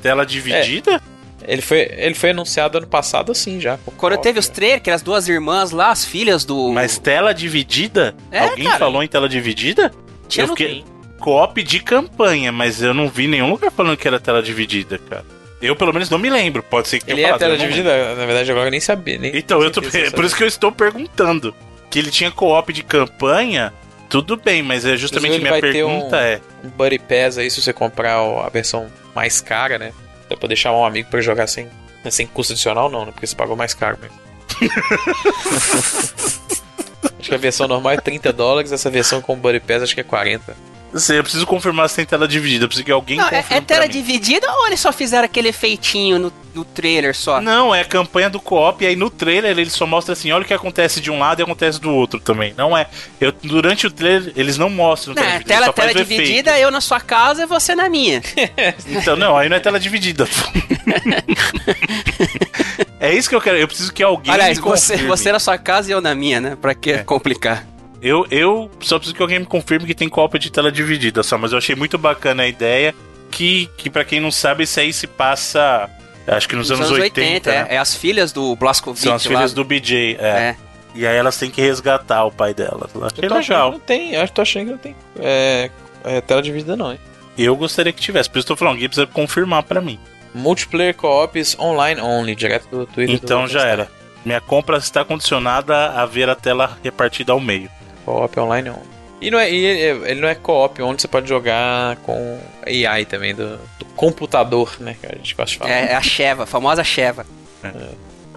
[0.03, 1.01] tela dividida?
[1.47, 3.79] Ele foi, ele foi anunciado ano passado assim já.
[3.97, 6.71] Quando teve os trailers, que eram as duas irmãs lá, as filhas do.
[6.73, 8.15] Mas tela dividida?
[8.31, 8.79] É, Alguém cara.
[8.79, 9.91] falou em tela dividida?
[10.29, 10.85] Tinha eu no- fiquei
[11.21, 15.25] co-op de campanha, mas eu não vi nenhum lugar falando que era tela dividida, cara.
[15.63, 16.63] Eu, pelo menos, não me lembro.
[16.63, 18.15] Pode ser que tenha Ele é tela dividida?
[18.17, 19.19] Na verdade, agora eu nem sabia.
[19.19, 21.55] Nem Então, eu tô, é por isso que eu estou perguntando.
[21.91, 23.73] Que ele tinha co-op de campanha,
[24.09, 26.41] tudo bem, mas é justamente minha pergunta um- é.
[26.65, 29.93] um Buddy Pass aí se você comprar a versão mais cara, né?
[30.29, 31.69] Pra deixar um amigo pra jogar sem,
[32.09, 33.13] sem custo adicional, não, né?
[33.13, 34.19] Porque você pagou mais caro mesmo.
[37.19, 39.95] acho que a versão normal é 30 dólares, essa versão com o Buddy Pass acho
[39.95, 40.57] que é 40.
[40.95, 42.65] Sei, eu preciso confirmar se tem tela dividida.
[42.65, 43.93] Eu preciso que alguém Não, é, confirme é tela pra mim.
[43.93, 47.41] dividida ou eles só fizeram aquele efeitinho no, no trailer só?
[47.41, 50.43] Não, é a campanha do co-op, e aí no trailer ele só mostra assim, olha
[50.43, 52.53] o que acontece de um lado e acontece do outro também.
[52.57, 52.89] Não é.
[53.21, 56.09] Eu, durante o trailer, eles não mostram Não, tela é tela, faz tela efeito.
[56.23, 58.21] dividida, eu na sua casa e você na minha.
[58.89, 60.27] Então, não, aí não é tela dividida.
[62.99, 63.57] é isso que eu quero.
[63.59, 64.33] Eu preciso que alguém.
[64.33, 66.57] Aliás, você, você na sua casa e eu na minha, né?
[66.61, 66.99] Pra que É.
[66.99, 67.65] complicar?
[68.03, 71.37] Eu, eu só preciso que alguém me confirme que tem copa de tela dividida só,
[71.37, 72.95] mas eu achei muito bacana a ideia.
[73.31, 75.89] Que, que para quem não sabe, isso aí se passa.
[76.27, 77.51] Acho que nos, anos, 80.
[77.51, 77.67] né?
[77.69, 79.31] é, é as filhas do Blaskovic São as lá.
[79.31, 80.17] filhas do BJ.
[80.21, 80.27] É.
[80.27, 80.57] É.
[80.95, 82.91] E aí elas têm que resgatar o pai delas.
[82.95, 83.73] Eu achei Eu que legal.
[83.73, 85.71] não tem, eu tô achando que não tem é,
[86.05, 86.99] é, tela dividida não, hein?
[87.39, 89.99] Eu gostaria que tivesse, por isso eu tô falando, alguém precisa confirmar pra mim.
[90.35, 93.15] Multiplayer co-ops online only, direto do Twitter.
[93.15, 93.91] Então do já era.
[94.25, 97.71] Minha compra está condicionada a ver a tela repartida ao meio.
[98.11, 99.01] Co-op online only.
[99.21, 103.35] E, não é, e ele, não é co-op onde você pode jogar com AI também,
[103.35, 104.97] do, do computador, né?
[104.99, 105.71] Que a gente gosta de falar.
[105.71, 107.27] É, é a Sheva, a famosa Sheva.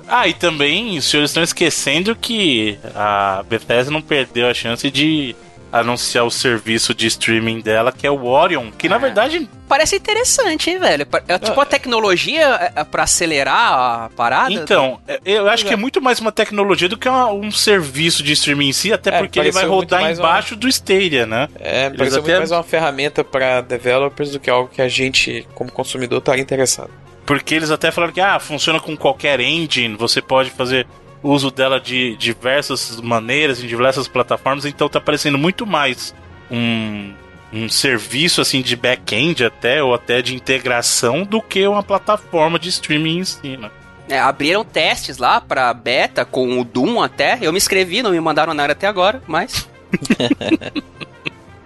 [0.07, 5.33] Ah, e também os senhores estão esquecendo que a Bethesda não perdeu a chance de
[5.73, 8.99] anunciar o serviço de streaming dela, que é o Orion, que na Ah.
[8.99, 11.07] verdade, Parece interessante, hein, velho?
[11.27, 12.41] É tipo a tecnologia
[12.75, 14.53] é, é pra acelerar a parada.
[14.53, 18.21] então, é- eu acho que é muito mais uma tecnologia do que uma- um serviço
[18.21, 21.47] de streaming em si, até É, porque ele vai pareceu rodar embaixo do Stadia, né?
[21.59, 24.87] É, Eles parece até- muito mais uma ferramenta para developers do que algo que a
[24.87, 26.91] gente, como consumidor, estaria interessado.
[27.25, 30.85] Porque eles até falaram que ah, funciona com qualquer engine, você pode fazer
[31.23, 36.13] uso dela de diversas maneiras, em diversas plataformas, então tá parecendo muito mais
[36.51, 37.13] um,
[37.51, 42.69] um serviço assim de back-end até, ou até de integração, do que uma plataforma de
[42.69, 43.71] streaming em si, né?
[44.09, 47.37] É, abriram testes lá pra beta com o Doom até.
[47.41, 49.67] Eu me inscrevi, não me mandaram nada até agora, mas.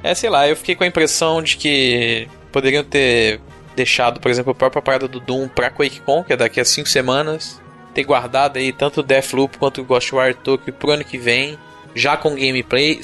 [0.03, 3.41] É, sei lá, eu fiquei com a impressão de que poderiam ter
[3.75, 6.87] deixado, por exemplo, a própria parada do Doom pra QuakeCon, que é daqui a 5
[6.87, 7.61] semanas,
[7.97, 11.57] ter guardado aí tanto o Deathloop quanto o Ghostwire Tokyo pro ano que vem,
[11.95, 13.01] já com gameplay.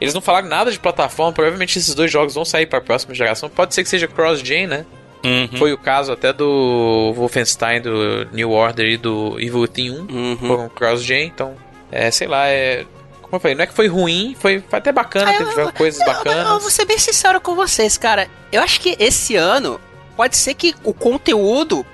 [0.00, 3.48] Eles não falaram nada de plataforma, provavelmente esses dois jogos vão sair pra próxima geração.
[3.48, 4.86] Pode ser que seja cross-gen, né?
[5.24, 5.48] Uhum.
[5.58, 10.06] Foi o caso até do Wolfenstein, do New Order e do Evil Within 1.
[10.08, 10.36] Uhum.
[10.36, 11.56] Foram cross-gen, então,
[11.90, 12.84] é, sei lá, é...
[13.22, 15.72] Como eu falei, não é que foi ruim, foi, foi até bacana, Ah, teve eu-
[15.72, 16.62] coisas Eu, eu bacanas.
[16.62, 18.28] vou ser bem sincero com vocês, cara.
[18.52, 19.80] Eu acho que esse ano
[20.16, 21.84] pode ser que o conteúdo,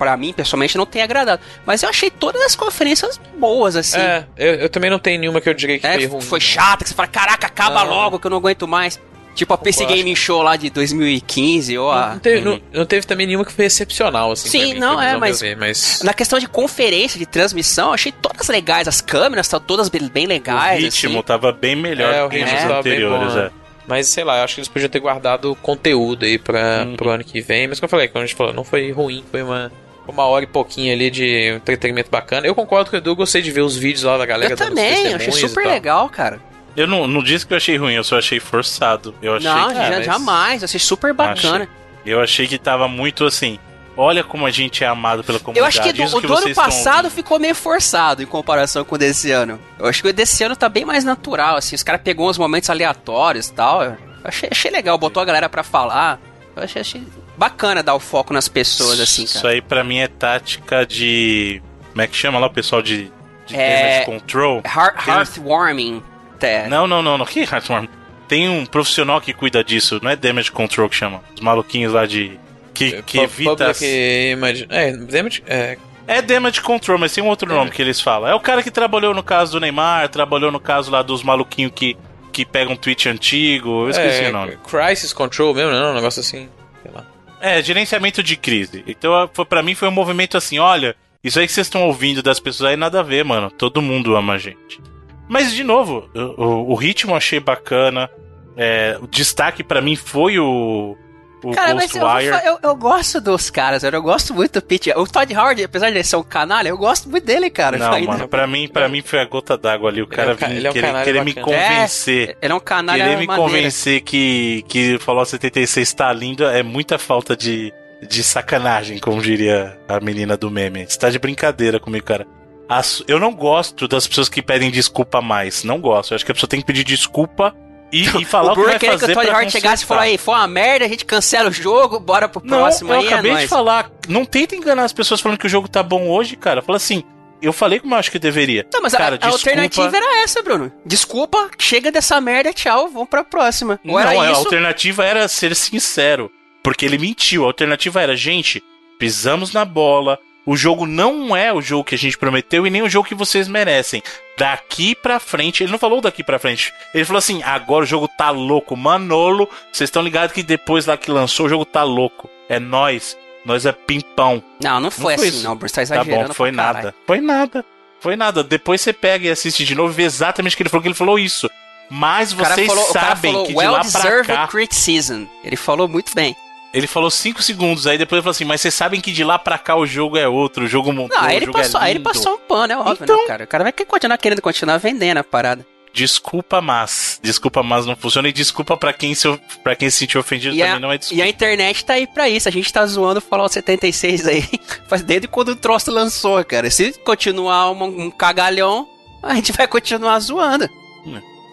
[0.00, 1.42] pra, pra mim pessoalmente, não tenha agradado.
[1.66, 3.98] Mas eu achei todas as conferências boas, assim.
[3.98, 6.20] É, eu, eu também não tenho nenhuma que eu diria que É, foi ruim.
[6.20, 7.90] foi chata, que você fala, caraca, acaba Não.
[7.90, 8.98] logo que eu não aguento mais.
[9.32, 12.10] Tipo a PC Gaming Show lá de 2015, ou a...
[12.14, 14.48] Não teve, não, não teve também nenhuma que foi excepcional, assim.
[14.48, 16.02] Sim, mim, não, é, mas- ver, mas...
[16.02, 18.88] Na questão de conferência, de transmissão, eu achei todas legais.
[18.88, 20.82] As câmeras estão todas bem, bem O legais.
[20.82, 21.22] ritmo assim.
[21.22, 23.50] tava bem melhor É, que tava bem anteriores, bom, é.
[23.86, 26.96] Mas sei lá, eu acho que eles podiam ter guardado conteúdo aí pra, Uhum.
[26.96, 27.66] pro ano que vem.
[27.68, 29.70] Mas como eu falei, como a gente falou, não foi ruim, foi uma,
[30.08, 32.46] uma hora e pouquinho ali de entretenimento bacana.
[32.46, 35.06] Eu concordo com o Edu, gostei de ver os vídeos lá da galera Eu também,
[35.10, 36.40] eu achei super legal, cara.
[36.76, 39.14] Eu não, não disse que eu achei ruim, eu só achei forçado.
[39.20, 41.68] Eu achei não, que já- mas- jamais, eu achei super bacana.
[42.06, 43.58] Eu achei que tava muito assim.
[43.96, 45.78] Olha como a gente é amado pela Eu comunidade.
[45.78, 47.10] acho que do, isso o que do ano estão passado ouvindo.
[47.10, 49.60] ficou meio forçado em comparação com o desse ano.
[49.78, 51.74] Eu acho que o desse ano tá bem mais natural, assim.
[51.74, 53.82] Os caras pegou uns momentos aleatórios e tal.
[53.84, 56.18] Eu achei, achei legal, botou a galera pra falar.
[56.56, 57.02] Eu achei, achei
[57.40, 59.54] bacana dar o foco nas pessoas, assim, Isso cara.
[59.54, 61.62] aí pra mim é tática de.
[61.88, 63.10] Como é que chama lá o pessoal de,
[63.46, 64.62] de É- damage control?
[64.64, 66.02] Heart, heartwarming.
[66.34, 66.68] Até.
[66.68, 67.24] Não, não, não, não.
[67.26, 67.86] Que Heartworm?
[68.28, 71.20] Tem um profissional que cuida disso, não é damage control que chama.
[71.34, 72.38] Os maluquinhos lá de.
[72.74, 73.70] Que, que Pu- evita.
[73.70, 78.28] as- É, damage- é, É damage control, mas tem um outro nome que eles falam.
[78.30, 81.72] É o cara que trabalhou no caso do Neymar, trabalhou no caso lá dos maluquinhos
[81.74, 81.96] que
[82.32, 84.56] que pega um tweet antigo, eu esqueci é, o nome.
[84.68, 85.90] Crisis Control mesmo, não?
[85.90, 86.48] Um negócio assim.
[86.80, 87.04] Sei lá.
[87.40, 88.84] É, gerenciamento de crise.
[88.86, 90.94] Então, pra mim foi um movimento assim, olha,
[91.24, 93.50] isso aí que vocês estão ouvindo das pessoas aí nada a ver, mano.
[93.50, 94.80] Todo mundo ama a gente.
[95.28, 98.10] Mas, de novo, o, o, ritmo achei bacana.
[98.56, 100.96] É, o destaque pra mim foi o,
[101.42, 102.02] o Cara, mas eu,
[102.44, 104.90] eu, eu gosto dos caras, eu gosto muito do Pete.
[104.92, 107.78] O Todd Howard, apesar de ele ser um canalha, eu gosto muito dele, cara.
[107.78, 110.02] Não, Ainda- mano, pra mim, pra mim foi a gota d'água ali.
[110.02, 112.36] O Ele é cara um ca- vinha ele é um querer, querer me convencer.
[112.40, 113.50] Ele é um canalha Querer me maneiro.
[113.50, 117.72] convencer que, que Fallout 76 tá lindo é muita falta de,
[118.06, 120.86] de sacanagem, como diria a menina do meme.
[120.88, 122.26] Você tá de brincadeira comigo, cara.
[122.68, 125.64] As- eu não gosto das pessoas que pedem desculpa mais.
[125.64, 126.12] Não gosto.
[126.12, 127.54] Eu acho que a pessoa tem que pedir desculpa
[127.92, 129.86] e, e falar o, o que vai queria que fazer o pra Howard chegasse e
[129.86, 133.00] falou aí, foi uma merda, a gente cancela o jogo, bora pro Não, próximo eu
[133.00, 133.50] aí, acabei é de nóis.
[133.50, 133.90] falar.
[134.08, 136.62] Não tenta enganar as pessoas falando que o jogo tá bom hoje, cara.
[136.62, 137.02] Fala assim,
[137.42, 138.66] eu falei como eu acho que deveria.
[138.72, 140.72] Não, mas cara, a, a alternativa era essa, Bruno.
[140.84, 143.80] Desculpa, chega dessa merda, tchau, vamos pra próxima.
[143.84, 146.30] Ou Não, era a isso, alternativa era ser sincero.
[146.62, 147.44] Porque ele mentiu.
[147.44, 148.62] A alternativa era, gente,
[148.98, 150.18] pisamos na bola.
[150.44, 153.14] O jogo não é o jogo que a gente prometeu e nem o jogo que
[153.14, 154.02] vocês merecem.
[154.40, 156.72] Daqui pra frente, ele não falou daqui pra frente.
[156.94, 158.74] Ele falou assim: agora o jogo tá louco.
[158.74, 162.26] Manolo, vocês estão ligados que depois lá que lançou, o jogo tá louco.
[162.48, 163.18] É nós.
[163.44, 164.42] Nós é pimpão.
[164.62, 165.44] Não, não foi Não foi assim, isso.
[165.46, 166.84] não, você tá Tá exagerando bom, foi pra caralho.
[166.86, 166.94] nada.
[167.06, 167.64] Foi nada.
[168.00, 168.42] Foi nada.
[168.42, 170.88] Depois você pega e assiste de novo e vê exatamente o que ele falou, que
[170.88, 171.50] ele falou isso.
[171.90, 174.46] Mas vocês falou, sabem falou que de well lá pra cá.
[174.48, 175.24] criticism.
[175.44, 176.34] Ele falou muito bem.
[176.72, 179.38] Ele falou 5 segundos, aí depois ele falou assim, mas vocês sabem que de lá
[179.38, 181.84] pra cá o jogo é outro, o jogo montou, Não, aí ele jogo passou, é
[181.84, 183.44] aí ele passou um pano, é óbvio, Então- né, cara?
[183.44, 185.66] O cara vai continuar querendo continuar vendendo a parada.
[185.92, 187.18] Desculpa, mas.
[187.20, 188.28] Desculpa, mas não funciona.
[188.28, 189.26] E desculpa pra quem se,
[189.64, 191.24] pra quem se sentiu ofendido E também, a, não é e desculpa.
[191.24, 192.48] a internet tá aí pra isso.
[192.48, 194.44] A gente tá zoando o Fallout 76 aí.
[194.88, 196.70] Faz desde quando o troço lançou, cara.
[196.70, 198.86] Se continuar um, um cagalhão,
[199.20, 200.68] a gente vai continuar zoando.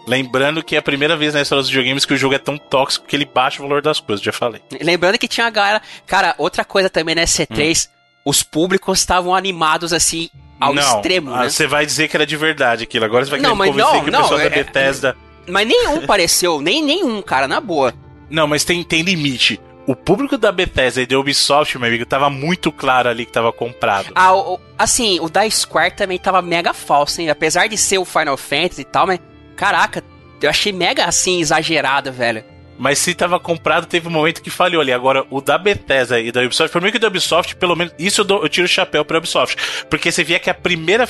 [0.07, 2.57] Lembrando que é a primeira vez na história dos videogames que o jogo é tão
[2.57, 4.61] tóxico que ele baixa o valor das coisas, já falei.
[4.81, 5.81] Lembrando que tinha a galera.
[6.05, 7.89] Cara, outra coisa também na C3,
[8.25, 10.29] os públicos estavam animados assim
[10.59, 10.75] ao Hum.
[10.75, 11.49] não, extremo, ah, né?
[11.49, 13.05] Você vai dizer que era de verdade aquilo.
[13.05, 15.17] Agora você vai Não, querer convencer não, que o pessoal é- da Bethesda.
[15.45, 17.93] Mas nenhum pareceu, nem nenhum, cara, na boa.
[18.29, 19.59] Não, mas tem, tem limite.
[19.85, 23.53] O público da Bethesda e da Ubisoft, meu amigo, tava muito claro ali que tava
[23.53, 24.11] comprado.
[24.15, 27.29] Ah, o- assim, o da Square também tava mega falso, hein?
[27.29, 29.19] Apesar de ser o Final Fantasy e tal, mas.
[29.57, 30.03] Caraca,
[30.41, 32.43] eu achei mega assim, exagerado, velho.
[32.79, 34.93] Mas se tava comprado, teve um momento que falhou ali.
[34.93, 37.91] Agora, o da Bethesda e da Ubisoft, por mim que o da Ubisoft, pelo menos,
[37.97, 39.57] isso eu, dou- eu tiro o chapéu pra Ubisoft.
[39.89, 41.09] Porque você via que a primeira,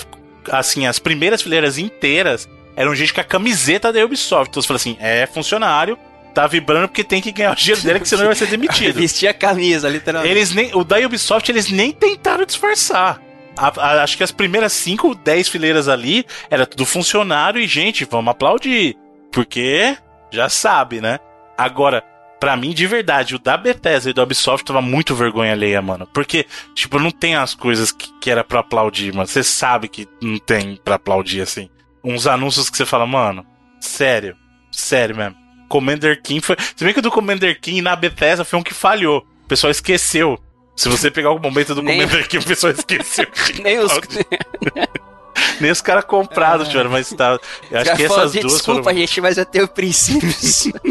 [0.50, 4.50] assim, as primeiras fileiras inteiras eram gente com a camiseta da Ubisoft.
[4.50, 5.98] Então você fala assim, é funcionário,
[6.34, 8.96] tá vibrando porque tem que ganhar o dinheiro dele, que senão ele vai ser demitido.
[8.96, 10.32] Vestia a camisa, literalmente.
[10.34, 13.20] Eles nem, o da Ubisoft, eles nem tentaram disfarçar.
[13.58, 18.06] A- a- acho que as primeiras 5, 10 fileiras ali era tudo funcionário e, gente,
[18.06, 18.96] vamos aplaudir.
[19.32, 19.98] Porque
[20.32, 21.20] já sabe, né?
[21.58, 22.04] Agora,
[22.40, 26.08] pra mim, de verdade, o da Bethesda e do Ubisoft tava muito vergonha alheia, mano.
[26.14, 29.28] Porque, tipo, não tem as coisas que, que era pra aplaudir, mano.
[29.28, 31.70] Você sabe que não tem pra aplaudir, assim.
[32.04, 33.46] Uns anúncios que você fala, mano,
[33.82, 34.36] sério,
[34.72, 35.36] sério mesmo.
[35.68, 36.56] Commander King foi.
[36.76, 39.26] Se bem que o do Commander King na Bethesda foi um que falhou.
[39.44, 40.40] O pessoal esqueceu.
[40.78, 43.26] Se você pegar o momento do Nem- Commander King, o pessoal esqueceu.
[43.64, 43.92] Nem os.
[45.60, 47.40] Nem os caras comprados, tiveram, mas tá.
[47.72, 48.98] Eu acho Já que essas "Gente, duas Desculpa, foram.
[48.98, 50.70] gente, mas eu tenho princípios.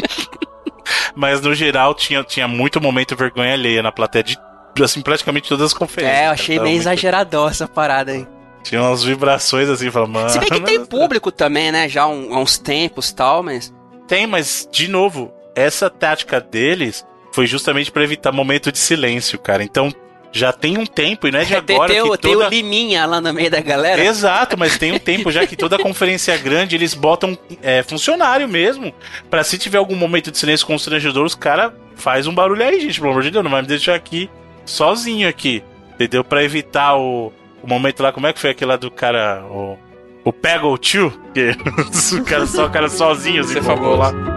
[1.17, 4.39] Mas no geral tinha, tinha muito momento vergonha alheia na plateia de
[4.85, 6.21] assim, praticamente todas as conferências.
[6.21, 6.89] é, eu achei meio muito-
[7.49, 8.27] essa parada aí.
[8.63, 10.29] Tinha umas vibrações assim, falando, mano.
[10.31, 11.89] Se bem que tem público também, né?
[11.89, 13.75] Já há um- há uns tempos e tal, mas.
[14.07, 17.05] Tem, mas, de novo, essa tática deles
[17.37, 19.63] foi justamente pra evitar momento de silêncio, cara.
[19.63, 19.95] Então,
[20.33, 22.47] já tem um tempo, e não é de tem, agora tem o, que tem toda...
[22.47, 24.03] o Liminha lá no meio da galera.
[24.03, 28.91] Exato, mas tem um tempo já que toda conferência grande eles botam é, funcionário mesmo.
[29.29, 32.99] Pra se tiver algum momento de silêncio constrangedor, os caras faz um barulho aí, gente.
[32.99, 34.31] Pelo amor de Deus, não vai me deixar aqui
[34.65, 35.63] sozinho aqui.
[35.93, 36.25] Entendeu?
[36.25, 37.31] Pra evitar o,
[37.63, 39.45] o momento lá, como é que foi aquele lá do cara.
[39.45, 39.77] O,
[40.25, 41.13] o Peggle Tio?
[41.35, 41.51] Que
[42.17, 44.17] o cara só o cara sozinho, assim, é falou famoso.
[44.27, 44.36] lá.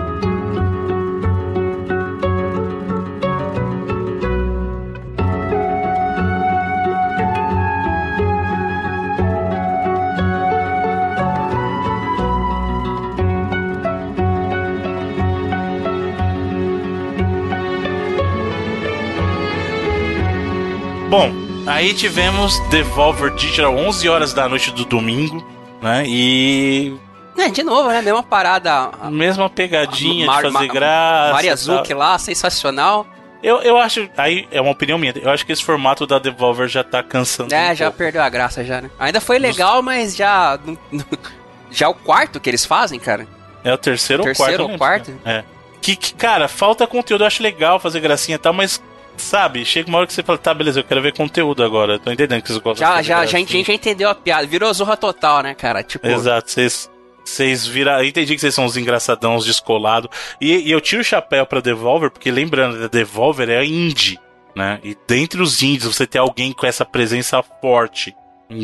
[21.10, 21.32] Bom,
[21.66, 25.46] aí tivemos Devolver Digital 11 horas da noite do domingo,
[25.82, 26.04] né?
[26.08, 26.96] E
[27.38, 28.02] É, de novo, né?
[28.02, 28.92] Mesma parada.
[29.10, 31.34] mesma pegadinha Mar- de fazer graça.
[31.34, 31.56] Maria.
[31.56, 33.08] Zuc lá, sensacional.
[33.42, 36.68] Eu, eu acho, aí é uma opinião minha, eu acho que esse formato da Devolver
[36.68, 37.54] já tá cansando.
[37.56, 37.98] É, um já pouco.
[37.98, 38.92] perdeu a graça já, né?
[39.00, 40.60] Ainda foi legal, mas já.
[41.72, 43.28] Já o quarto que eles fazem, cara.
[43.64, 45.12] É o terceiro, Terceiro ou ou quarto.
[45.12, 45.30] eu lembro.
[45.30, 45.44] É.
[45.80, 47.22] Que, que, cara, falta conteúdo.
[47.22, 48.82] Eu acho legal fazer gracinha e tal, mas,
[49.22, 52.00] sabe, chega uma hora que você fala, tá, beleza, eu quero ver conteúdo agora.
[52.00, 53.40] Tô entendendo que vocês gostam Já, já, já, a gracinha.
[53.48, 54.48] gente já entendeu a piada.
[54.48, 55.84] Virou zorra total, né, cara?
[55.84, 56.90] Tipo, Exato, vocês.
[57.24, 58.04] Vocês viram.
[58.04, 60.10] Entendi que vocês são uns engraçadão, uns descolados.
[60.42, 64.18] E, e eu tiro o chapéu pra Devolver, porque lembrando, a Devolver é indie,
[64.56, 64.80] né?
[64.84, 68.16] E dentre os indies, você ter alguém com essa presença forte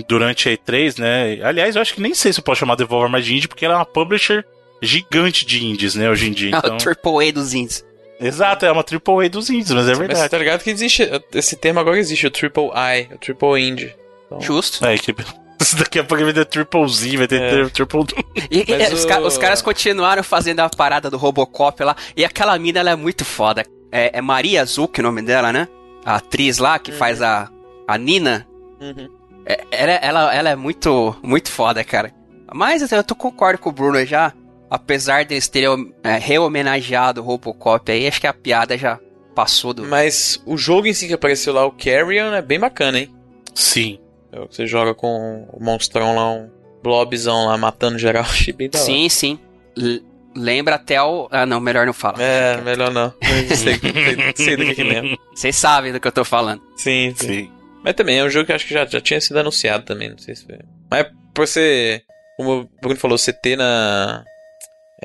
[0.07, 1.39] durante a E3, né?
[1.47, 3.63] Aliás, eu acho que nem sei se eu posso chamar Devolver mais de indie, porque
[3.65, 4.43] ela é uma publisher
[4.81, 6.51] gigante de indies, né, hoje em dia.
[6.55, 6.75] é Então...
[6.75, 7.85] o Triple A dos indies.
[8.19, 10.29] Exato, é uma triple A dos indies, mas é Mas verdade.
[10.29, 11.09] tá ligado que existe.
[11.33, 13.93] Esse termo agora existe, o Triple I, o Triple Indie.
[14.27, 14.85] Então, Justo.
[14.85, 15.13] É, que...
[15.79, 17.69] Daqui a pouco vai ter Triple Z, vai ter É.
[17.69, 18.03] Triple.
[18.51, 21.95] E, e Mas os, o- ca- os caras continuaram fazendo a parada do Robocop lá.
[22.15, 23.65] E aquela mina, ela é muito foda.
[23.91, 25.67] É, é Maria Azul, que é o nome dela, né?
[26.05, 27.49] A atriz lá que faz a,
[27.87, 28.45] a Nina.
[28.79, 29.09] Uhum.
[29.45, 32.13] É, ela, ela, ela é muito, muito foda, cara.
[32.53, 34.33] Mas eu tô concordo com o Bruno já.
[34.69, 38.99] Apesar deles terem é, rehomenageado o Robocop aí, acho que a piada já
[39.35, 39.85] passou do.
[39.85, 43.13] Mas o jogo em si que apareceu lá, o Carrion, é bem bacana, hein?
[43.53, 43.99] Sim.
[44.31, 46.49] É o que Você joga com o monstrão lá, um
[46.83, 48.23] blobzão lá, matando geral.
[48.27, 48.85] Achei bem da hora.
[48.85, 49.39] Sim, sim.
[49.77, 50.03] L-
[50.35, 51.27] lembra até o.
[51.31, 52.19] Ah, não, melhor não falar.
[52.19, 53.13] É, melhor não.
[53.55, 55.17] Sei, sei, sei do que que lembra.
[55.33, 56.61] Vocês sabem do que eu tô falando.
[56.75, 57.27] Sim, sim.
[57.27, 57.51] Sim.
[57.83, 60.17] Mas também é um jogo que acho que já, já tinha sido anunciado também, não
[60.17, 60.57] sei se foi.
[60.89, 61.05] Mas
[61.35, 62.01] por você,
[62.35, 64.23] como o Bruno falou, você ter na.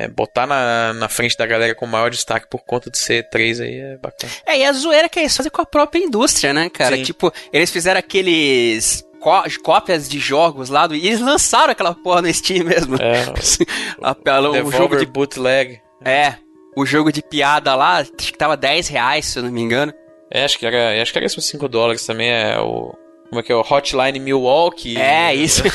[0.00, 3.60] É, botar na, na frente da galera com maior destaque por conta de ser 3
[3.60, 4.32] aí é bacana.
[4.46, 6.96] É, e a zoeira que eles fazem com a própria indústria, né, cara?
[6.96, 7.02] Sim.
[7.02, 12.22] Tipo, eles fizeram aqueles có- cópias de jogos lá do, e eles lançaram aquela porra
[12.22, 12.96] no Steam mesmo.
[12.96, 13.24] É,
[14.02, 15.80] A- o Devolver jogo de Bootleg.
[16.04, 16.34] É,
[16.76, 19.92] o jogo de piada lá, acho que tava 10 reais, se eu não me engano.
[20.30, 22.94] É, acho que era, acho que era esses 5 dólares também, é o...
[23.28, 23.54] Como é que é?
[23.54, 24.96] O Hotline Milwaukee.
[24.96, 25.62] É, isso.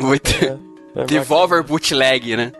[0.00, 0.30] Muito.
[0.44, 0.73] É
[1.06, 2.52] Devolver Bootleg, né?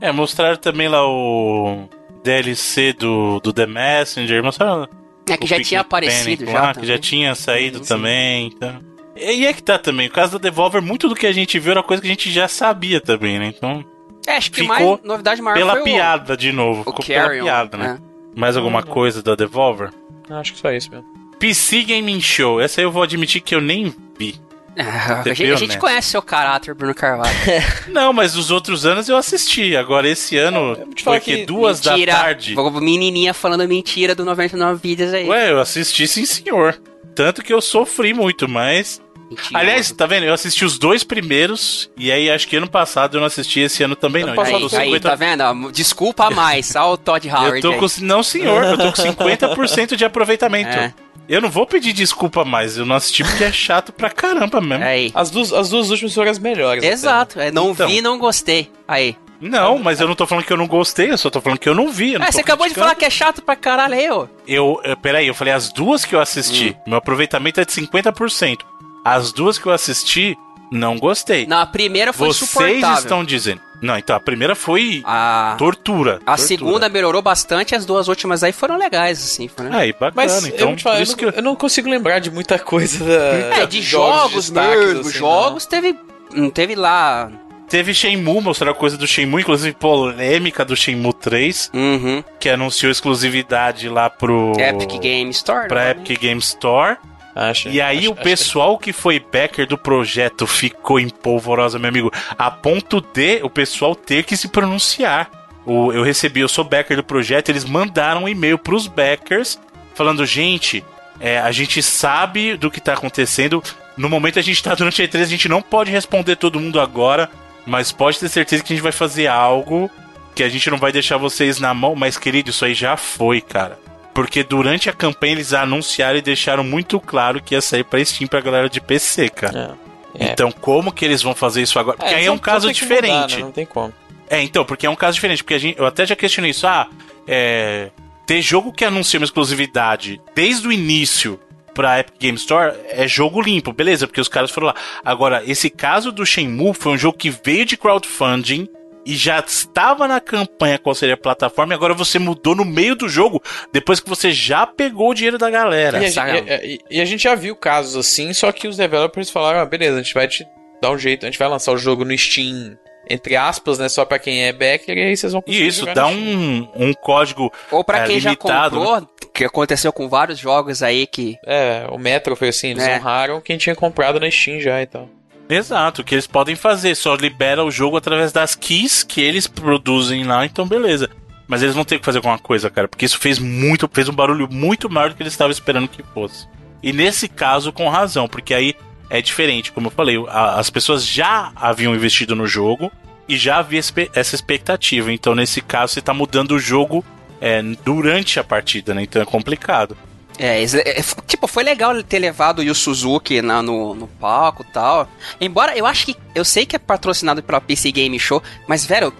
[0.00, 1.88] É, mostraram também lá o
[2.22, 4.88] DLC do, do The Messenger, mostraram
[5.28, 6.62] É que o já tinha aparecido Panic já.
[6.62, 7.88] lá, que já tinha saído Sim, sim.
[7.88, 8.46] também.
[8.54, 8.80] Então...
[9.16, 11.72] E é que tá também, o caso da Devolver, muito do que a gente viu
[11.72, 13.52] era coisa que a gente já sabia também, né?
[13.54, 13.84] Então,
[14.26, 17.04] É, acho que ficou mais novidade maior pela foi piada de novo, o, o ficou
[17.04, 17.44] pela Carrion.
[17.44, 17.88] piada, né?
[17.94, 17.98] né?
[18.34, 19.90] Mais alguma coisa da Devolver?
[20.30, 21.04] Acho que só isso mesmo.
[21.38, 24.36] PC Gaming Show, essa aí eu vou admitir que eu nem vi.
[24.80, 27.30] Ah, Você a gente, a gente conhece seu caráter, Bruno Carvalho.
[27.88, 29.76] Não, mas os outros anos eu assisti.
[29.76, 32.12] Agora esse ano te foi que que duas Mentira.
[32.12, 32.54] da tarde.
[32.80, 35.28] Menininha falando mentira do 99 vídeos aí.
[35.28, 36.80] Ué, eu assisti sim, senhor.
[37.14, 39.00] Tanto que eu sofri muito, mas.
[39.28, 39.56] Mentiroso.
[39.56, 40.24] Aliás, tá vendo?
[40.24, 43.82] Eu assisti os dois primeiros, e aí acho que ano passado eu não assisti, esse
[43.82, 44.32] ano também não.
[44.40, 45.00] Aí, aí, 50...
[45.08, 45.70] tá vendo?
[45.70, 46.74] Desculpa a mais.
[46.74, 47.78] Olha o Todd Howard Eu tô aí.
[47.78, 47.86] com...
[48.04, 50.76] Não, senhor, eu tô com 50% de aproveitamento.
[50.76, 50.92] É.
[51.30, 54.84] Eu não vou pedir desculpa mais, eu não assisti porque é chato pra caramba mesmo.
[54.84, 55.12] Aí.
[55.14, 56.82] As duas, as duas últimas foram as melhores.
[56.82, 57.38] Exato.
[57.38, 57.88] É, não Então.
[57.88, 58.68] vi, não gostei.
[58.88, 59.16] Aí.
[59.40, 61.68] Não, mas eu não tô falando que eu não gostei, eu só tô falando que
[61.68, 62.14] eu não vi.
[62.14, 62.88] Eu não É, tô você acabou de criticando.
[62.88, 64.28] falar que é chato pra caralho aí, ô.
[64.46, 66.76] Eu, eu- peraí, eu falei as duas que eu assisti.
[66.80, 66.82] Hum.
[66.88, 68.58] Meu aproveitamento é de 50%.
[69.04, 70.36] As duas que eu assisti,
[70.70, 71.46] não gostei.
[71.46, 72.98] Não, a primeira foi Vocês suportável.
[72.98, 73.60] estão dizendo.
[73.82, 76.16] Não, então a primeira foi A, tortura.
[76.26, 76.36] a tortura.
[76.36, 79.48] segunda melhorou bastante, as duas últimas aí foram legais, assim.
[79.48, 79.72] Foram...
[79.72, 80.12] Aí, bacana.
[80.14, 83.62] Mas então, eu, falar, eu, não, que eu- não consigo lembrar de muita coisa da,
[83.62, 85.00] É, de jogos, destaques, mesmo.
[85.00, 85.98] assim, jogos teve.
[86.34, 87.32] Não teve lá.
[87.70, 92.22] Teve Shenmue, mostraram coisa do Shenmue, inclusive polêmica do Shenmue 3, Uhum.
[92.38, 94.52] que anunciou exclusividade lá pro.
[94.58, 95.68] Epic Game Store.
[95.68, 95.90] Pra né?
[95.92, 96.96] Epic Game Store.
[97.42, 101.88] Acho, E aí acho- o pessoal que foi backer do projeto ficou em polvorosa, meu
[101.88, 105.30] amigo, a ponto de o pessoal ter que se pronunciar.
[105.64, 109.58] O, eu recebi, eu sou backer do projeto, eles mandaram um e-mail pros backers
[109.94, 110.84] falando, gente,
[111.18, 113.62] é, a gente sabe do que tá acontecendo.
[113.96, 116.78] No momento a gente tá durante a E3, a gente não pode responder todo mundo
[116.78, 117.30] agora,
[117.64, 119.90] mas pode ter certeza que a gente vai fazer algo
[120.34, 121.94] que a gente não vai deixar vocês na mão.
[121.96, 123.78] Mas, querido, isso aí já foi, cara.
[124.14, 128.26] Porque durante a campanha eles anunciaram e deixaram muito claro que ia sair pra Steam
[128.28, 129.78] pra galera de PC, cara.
[129.86, 130.24] É.
[130.24, 130.32] É.
[130.32, 131.96] Então, como que eles vão fazer isso agora?
[131.96, 133.36] Porque É, aí é um caso que mudar, diferente.
[133.36, 133.42] né?
[133.42, 133.92] Não tem como.
[134.28, 135.42] É, então, porque é um caso diferente.
[135.44, 136.66] Porque a gente, eu até já questionei isso.
[136.66, 136.88] Ah,
[137.28, 137.90] é,
[138.26, 141.38] ter jogo que anuncia uma exclusividade desde o início
[141.72, 144.74] pra Epic Game Store é jogo limpo, beleza, porque os caras foram lá.
[145.04, 148.68] Agora, esse caso do Shenmue foi um jogo que veio de crowdfunding
[149.06, 152.94] e já estava na campanha qual seria a plataforma e agora você mudou no meio
[152.94, 155.98] do jogo depois que você já pegou o dinheiro da galera.
[156.02, 156.18] E a, gente,
[156.64, 159.98] e- e- a gente já viu casos assim, só que os developers falaram, ah, beleza,
[159.98, 160.46] a gente vai te
[160.82, 162.76] dar um jeito, a gente vai lançar o jogo no Steam,
[163.08, 165.80] entre aspas, né, só pra quem é backer, e aí vocês vão conseguir E isso
[165.80, 170.08] jogar dá um, um código Ou pra É, quem limitado, já comprou, que aconteceu com
[170.08, 171.36] vários jogos aí que.
[171.46, 172.96] É, o Metro foi assim, eles É.
[172.98, 175.08] honraram quem tinha comprado na Steam já e tal.
[175.50, 179.48] Exato, o que eles podem fazer, só libera o jogo através das keys que eles
[179.48, 181.10] produzem lá, então beleza.
[181.48, 184.12] Mas eles vão ter que fazer alguma coisa, cara, porque isso fez muito, fez um
[184.12, 186.46] barulho muito maior do que eles estavam esperando que fosse.
[186.80, 188.76] E nesse caso, com razão, porque aí
[189.10, 192.92] é diferente, como eu falei, a, as pessoas já haviam investido no jogo
[193.28, 193.80] e já havia
[194.14, 195.12] essa expectativa.
[195.12, 197.04] Então, nesse caso, você está mudando o jogo
[197.40, 199.02] é, durante a partida, né?
[199.02, 199.96] Então é complicado.
[200.42, 204.72] É, é, tipo, foi legal ter levado o Yu Suzuki na, no, no palco e
[204.72, 205.06] tal.
[205.38, 206.16] Embora eu acho que.
[206.34, 209.12] Eu sei que é patrocinado pela PC Game Show, mas, velho,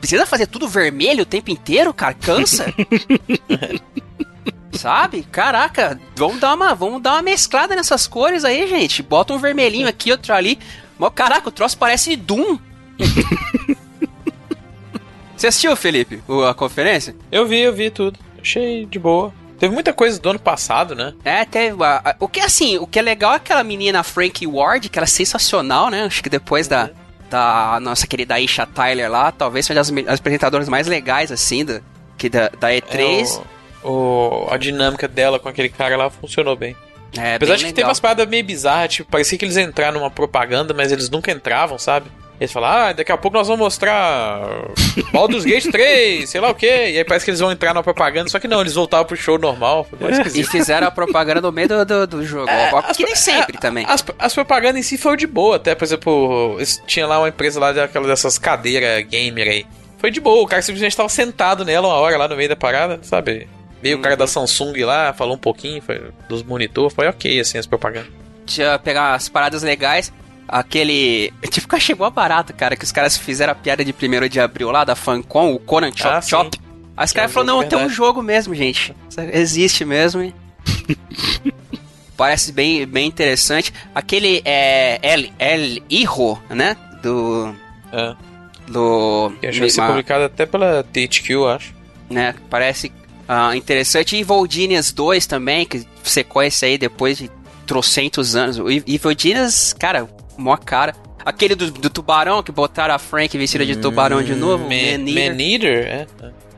[0.00, 2.14] precisa fazer tudo vermelho o tempo inteiro, cara?
[2.14, 2.72] Cansa.
[4.72, 5.24] Sabe?
[5.24, 9.02] Caraca, vamos dar, uma, vamos dar uma mesclada nessas cores aí, gente.
[9.02, 10.58] Bota um vermelhinho aqui, outro ali.
[11.14, 12.58] Caraca, o troço parece Doom.
[15.36, 17.14] Você assistiu, Felipe, a conferência?
[17.30, 18.18] Eu vi, eu vi tudo.
[18.40, 19.34] Achei de boa.
[19.58, 21.14] Teve muita coisa do ano passado, né?
[21.24, 21.76] É, teve.
[22.20, 25.90] o que assim, o que é legal é aquela menina Frankie Ward, que era sensacional,
[25.90, 26.04] né?
[26.04, 26.90] Acho que depois da,
[27.30, 31.80] da nossa querida Isha Tyler lá, talvez seja as, as apresentadoras mais legais, assim, da,
[32.18, 33.40] que da, da E3.
[33.82, 36.76] É, o, o, a dinâmica dela com aquele cara lá funcionou bem.
[37.16, 37.74] É, Apesar de que legal.
[37.74, 41.30] teve umas paradas meio bizarras, tipo, parecia que eles entraram numa propaganda, mas eles nunca
[41.32, 42.10] entravam, sabe?
[42.38, 44.42] Eles falam, ah, daqui a pouco nós vamos mostrar
[45.10, 46.90] Baldur's Gate 3, sei lá o quê.
[46.90, 49.16] E aí parece que eles vão entrar na propaganda, só que não, eles voltavam pro
[49.16, 49.86] show normal.
[50.34, 52.50] e fizeram a propaganda no meio do, do, do jogo.
[52.50, 53.86] É, que nem sempre é, também.
[53.88, 57.58] As, as propagandas em si foram de boa, até, por exemplo, tinha lá uma empresa
[57.58, 59.66] lá daquela dessas cadeiras gamer aí.
[59.96, 62.56] Foi de boa, o cara simplesmente estava sentado nela uma hora lá no meio da
[62.56, 63.48] parada, sabe?
[63.80, 64.00] Veio hum.
[64.00, 64.28] o cara da uhum.
[64.28, 68.10] Samsung lá, falou um pouquinho foi, dos monitor, foi ok, assim, as propagandas.
[68.44, 70.12] Tinha pegar as paradas legais
[70.48, 71.32] aquele.
[71.50, 74.40] Tipo, que achei mó barato, cara, que os caras fizeram a piada de 1 de
[74.40, 76.60] abril lá da Fancom, o Conan Chop ah, Chop.
[76.96, 78.94] Aí os caras é falaram, não, tem um jogo mesmo, gente.
[79.32, 80.22] Existe mesmo.
[80.22, 80.34] E...
[82.16, 83.72] Parece bem, bem interessante.
[83.94, 84.98] Aquele é.
[85.02, 86.74] El, El Hijo, né?
[87.02, 87.54] Do.
[87.92, 88.14] É.
[88.68, 89.32] Do.
[89.40, 91.74] Que acho que ser publicado até pela THQ, acho.
[92.08, 92.34] Né?
[92.48, 92.90] Parece
[93.28, 94.16] uh, interessante.
[94.16, 97.30] E Voldinias 2 também, que sequência aí depois de
[97.66, 98.58] trocentos anos.
[98.86, 100.94] E Voldinias, cara, mó cara.
[101.24, 104.64] Aquele do, do, tubarão que botaram a Frank vestida de tubarão de novo.
[104.64, 105.86] Man, Man Eater.
[105.86, 106.06] É.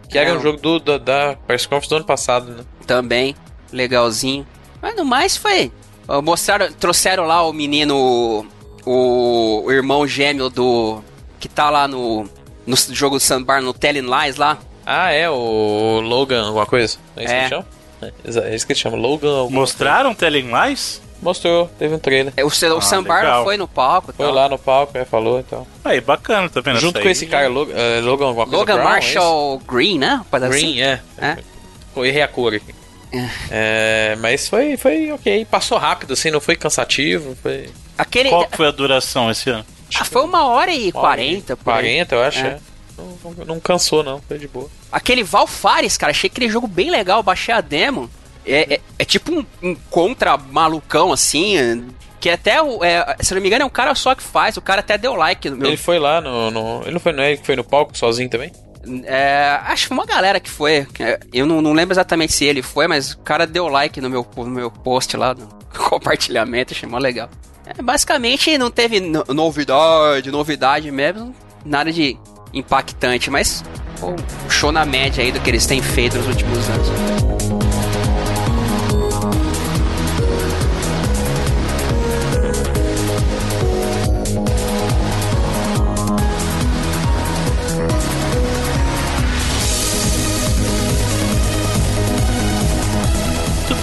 [0.08, 2.64] Que era é, um jogo do, do, da Press Conference do ano passado, né?
[2.86, 3.34] Também.
[3.72, 4.46] Legalzinho.
[4.80, 5.72] Mas no mais foi.
[6.22, 8.46] Mostraram, trouxeram lá o menino.
[8.84, 11.02] O, o irmão gêmeo do.
[11.38, 12.28] Que tá lá no.
[12.66, 14.58] No jogo do Sandbar, no Telling Lies lá.
[14.84, 16.98] Ah, é, o Logan, alguma coisa.
[17.16, 17.42] É isso é.
[17.42, 17.66] que chama?
[18.00, 18.12] É,
[18.50, 19.48] é isso que chama, Logan.
[19.50, 21.00] Mostraram Telling Lies?
[21.20, 22.32] Mostrou, teve um trailer.
[22.36, 24.12] É, o, o ah, Sambar foi no palco.
[24.12, 24.34] Foi tal.
[24.34, 25.66] lá no palco, é, falou então.
[25.84, 26.78] Aí, bacana, tá vendo?
[26.78, 30.24] Junto com esse cara, Logan, uh, Logan alguma coisa Logan Brown, Marshall é Green, né?
[30.30, 30.82] Green, assim.
[30.82, 31.00] é.
[31.18, 31.38] é.
[31.96, 32.72] Errei a cor aqui.
[33.10, 33.28] É.
[33.50, 35.44] é, mas foi, foi ok.
[35.46, 37.36] Passou rápido, assim, não foi cansativo.
[37.42, 37.68] Foi...
[37.96, 38.28] Aquele...
[38.28, 39.64] Qual foi a duração esse ano?
[39.98, 41.56] Ah, foi uma hora e quarenta.
[41.56, 42.48] Quarenta, eu acho, é.
[42.48, 42.58] é.
[42.96, 44.20] Não, não, não, cansou, não.
[44.26, 44.68] Foi de boa.
[44.90, 47.22] Aquele Valfares, cara, achei aquele jogo bem legal.
[47.22, 48.10] Baixei a demo.
[48.48, 51.86] É, é, é tipo um, um, contra malucão, assim.
[52.18, 54.56] Que até, o, é, se não me engano, é um cara só que faz.
[54.56, 55.68] O cara até deu like no meu.
[55.68, 56.50] Ele foi lá no.
[56.50, 58.50] no ele não foi, não é ele foi no palco sozinho também?
[59.04, 60.86] É, acho que uma galera que foi.
[60.98, 64.08] É, eu não, não, lembro exatamente se ele foi, mas o cara deu like no
[64.08, 65.48] meu, no meu post lá, no
[65.88, 67.28] compartilhamento, achei mó legal.
[67.66, 71.34] É, basicamente não teve novidade, novidade mesmo,
[71.64, 72.16] nada de
[72.52, 73.62] impactante, mas
[74.00, 74.14] pô,
[74.48, 77.57] show na média aí do que eles têm feito nos últimos anos.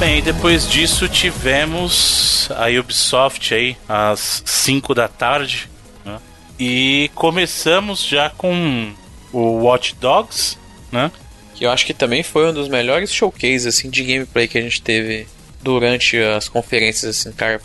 [0.06, 5.68] Bem, depois disso tivemos a Ubisoft aí às 5 da tarde.
[6.06, 6.19] Né?
[6.60, 8.94] E começamos já com
[9.34, 10.60] o Watch Dogs,
[10.91, 11.11] né?
[11.56, 14.61] Que eu acho que também foi um dos melhores showcases assim, de gameplay que a
[14.61, 15.27] gente teve
[15.60, 17.60] durante as conferências, assim, cara.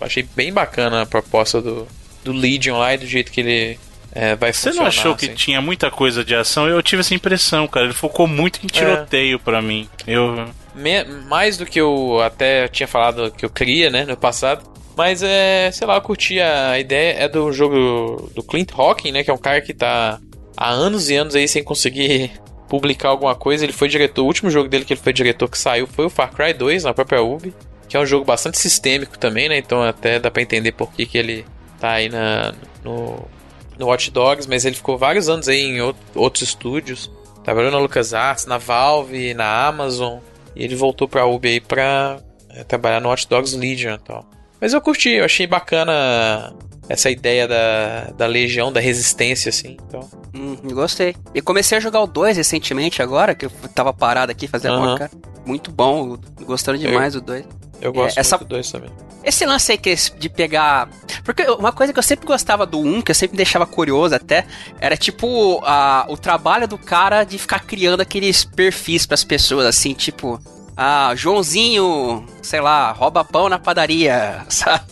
[0.00, 1.88] Achei bem bacana a proposta do,
[2.22, 3.78] do Legion lá e do jeito que ele
[4.12, 5.26] é, vai Você não achou assim.
[5.26, 6.68] que tinha muita coisa de ação?
[6.68, 7.86] Eu tive essa impressão, cara.
[7.86, 9.38] Ele focou muito em tiroteio é.
[9.38, 9.88] para mim.
[10.06, 14.74] Eu me, mais do que eu até tinha falado que eu queria, né, no passado.
[14.96, 17.16] Mas é, sei lá, eu curti a ideia.
[17.18, 19.24] É do jogo do Clint Hawking, né?
[19.24, 20.20] Que é um cara que tá
[20.56, 22.30] há anos e anos aí sem conseguir
[22.68, 23.64] publicar alguma coisa.
[23.64, 24.22] Ele foi diretor.
[24.22, 26.84] O último jogo dele que ele foi diretor que saiu foi o Far Cry 2
[26.84, 27.52] na própria Ubi.
[27.88, 29.58] Que é um jogo bastante sistêmico também, né?
[29.58, 31.44] Então até dá pra entender por que, que ele
[31.80, 33.28] tá aí na, no,
[33.76, 34.48] no Watch Dogs.
[34.48, 35.80] Mas ele ficou vários anos aí em
[36.14, 37.10] outros estúdios.
[37.42, 40.20] Trabalhou na LucasArts, na Valve, na Amazon.
[40.54, 42.18] E ele voltou pra aí pra
[42.50, 44.24] é, trabalhar no Watch Dogs Legion e tal.
[44.60, 46.54] Mas eu curti, eu achei bacana
[46.88, 49.76] essa ideia da, da legião, da resistência, assim.
[49.88, 51.14] Então, Hum, gostei.
[51.32, 54.98] E comecei a jogar o 2 recentemente agora, que eu tava parado aqui fazendo uma
[54.98, 55.10] cara.
[55.46, 57.44] Muito bom, gostando demais do 2.
[57.80, 58.90] Eu gosto É, essa- do dois também.
[59.22, 60.88] Esse lance aí que de pegar.
[61.24, 64.44] Porque uma coisa que eu sempre gostava do 1, que eu sempre deixava curioso até,
[64.78, 69.94] era tipo a, o trabalho do cara de ficar criando aqueles perfis pras pessoas, assim,
[69.94, 70.38] tipo.
[70.76, 74.84] Ah, Joãozinho, sei lá, rouba pão na padaria, sabe?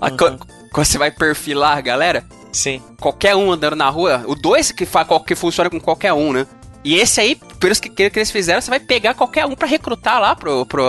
[0.00, 0.38] A co- Uhum.
[0.72, 2.80] Quando você vai perfilar a galera, Sim.
[3.00, 6.46] qualquer um andando na rua, o 2 que, fa- que funciona com qualquer um, né?
[6.84, 10.20] E esse aí, pelos que, que eles fizeram, você vai pegar qualquer um pra recrutar
[10.20, 10.82] lá pro, pro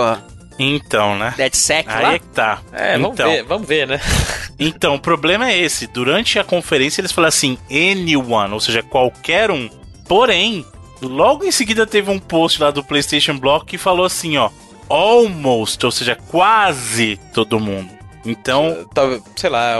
[0.58, 1.34] Então, né?
[1.36, 2.14] DeadSec Aí lá.
[2.14, 2.60] é que tá.
[2.72, 4.00] É, vamos então, ver, vamos ver, né?
[4.56, 5.88] Então, o problema é esse.
[5.88, 9.68] Durante a conferência eles falaram assim, anyone, ou seja, qualquer um.
[10.06, 10.64] Porém,
[11.02, 14.50] logo em seguida teve um post lá do PlayStation Block que falou assim, ó,
[14.88, 17.90] almost, ou seja, quase todo mundo.
[18.24, 19.74] Então, Talvez, sei lá,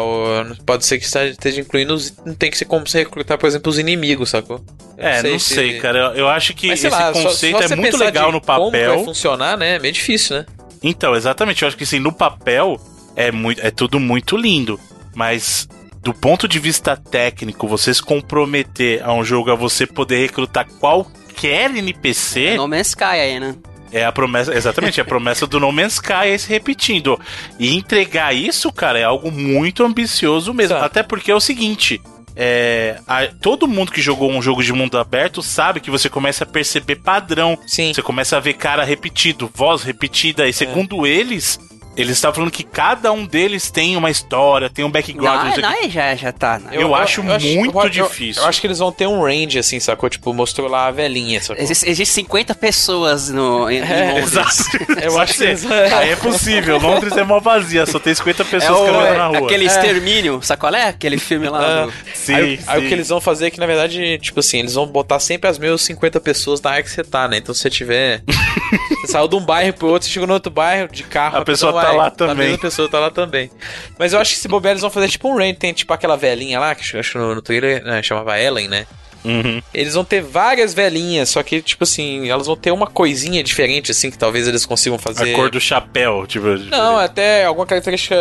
[0.67, 2.13] pode ser que esteja- incluindo os.
[2.27, 4.61] Não tem que ser como você recrutar, por exemplo, os inimigos, sacou?
[4.99, 5.99] Eu é, não se- sei, cara.
[5.99, 8.27] Eu, eu acho que Mas sei esse lá, só- conceito só é você muito legal
[8.27, 9.05] de no Como vai papel.
[9.05, 9.77] funcionar, né?
[9.77, 10.47] É meio difícil, né?
[10.85, 11.63] Então, exatamente.
[11.63, 12.79] Eu acho que assim, no papel
[13.17, 14.79] é, muito, é tudo muito lindo.
[15.15, 15.67] Mas
[16.03, 20.69] do ponto de vista técnico, você se comprometer a um jogo a você poder recrutar
[20.79, 22.57] qualquer NPC.
[22.57, 23.57] No Man's Sky aí, né?
[23.91, 27.19] É a promessa, exatamente, é a promessa do No Man's Sky é se repetindo.
[27.61, 30.77] E entregar isso, cara, é algo muito ambicioso mesmo.
[30.77, 30.85] Tá.
[30.85, 32.03] Até porque é o seguinte.
[32.37, 36.45] É, a- todo mundo que jogou um jogo de mundo aberto sabe que você começa
[36.45, 37.57] a perceber padrão.
[37.67, 37.93] Sim.
[37.95, 40.49] Você começa a ver cara repetido, voz repetida.
[40.49, 41.59] E segundo eles,
[41.97, 45.45] eles estavam falando que cada um deles tem uma história, tem um background.
[45.45, 46.59] Não, não não, aí já, já tá.
[46.59, 46.71] né?
[46.73, 48.43] Eu acho muito eu- difícil.
[48.43, 50.09] Eu, acho que eles vão ter um range, assim, sacou?
[50.09, 51.63] Tipo, mostrou lá a velhinha, sacou?
[51.63, 54.33] Existem existe 50 pessoas no, em, em É, Londres.
[54.35, 55.01] Exato.
[55.03, 56.79] Eu acho que eles- Aí é possível.
[56.79, 59.39] Londres é mó vazia, só tem 50 É pessoas o, caminhando na rua.
[59.47, 60.89] aquele extermínio, sabe qual é?
[60.89, 61.87] Aquele filme lá Ah.
[61.87, 61.93] do...
[62.15, 62.85] Sim, aí, aí sim.
[62.87, 65.49] o que eles vão fazer é que, na verdade, tipo assim, eles vão botar sempre
[65.49, 67.37] as mesmas 50 pessoas na área que você tá, né?
[67.39, 68.23] Então se você tiver.
[69.01, 71.39] você saiu de um bairro pro outro, você chegou no outro bairro de carro.
[71.39, 72.37] A pessoa tá lá A também.
[72.37, 73.51] mesma pessoa tá lá também.
[73.99, 75.55] Mas eu acho que se bobear, eles vão fazer tipo um range.
[75.55, 78.69] Tem tipo aquela velhinha lá, que eu acho que no, no trailer né, chamava Ellen,
[78.69, 78.87] né?
[79.25, 79.63] Uhum.
[79.73, 83.91] Eles vão ter várias velhinhas, só que, tipo assim, elas vão ter uma coisinha diferente,
[83.91, 85.33] assim, que talvez eles consigam fazer.
[85.33, 86.47] A cor do chapéu, tipo.
[86.47, 88.17] Não, até alguma característica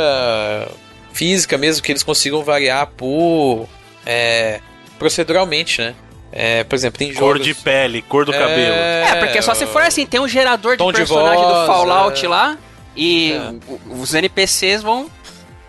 [1.11, 3.67] física mesmo que eles consigam variar por.
[4.05, 4.61] É,
[4.97, 5.93] proceduralmente, né?
[6.31, 7.45] É, por exemplo, tem Cor jogos...
[7.45, 8.73] de pele, cor do cabelo.
[8.73, 11.65] É, porque só se for assim, tem um gerador de tom de personagem voz, do
[11.67, 12.27] Fallout é.
[12.27, 12.57] lá
[12.95, 13.53] e É.
[13.89, 15.09] os NPCs vão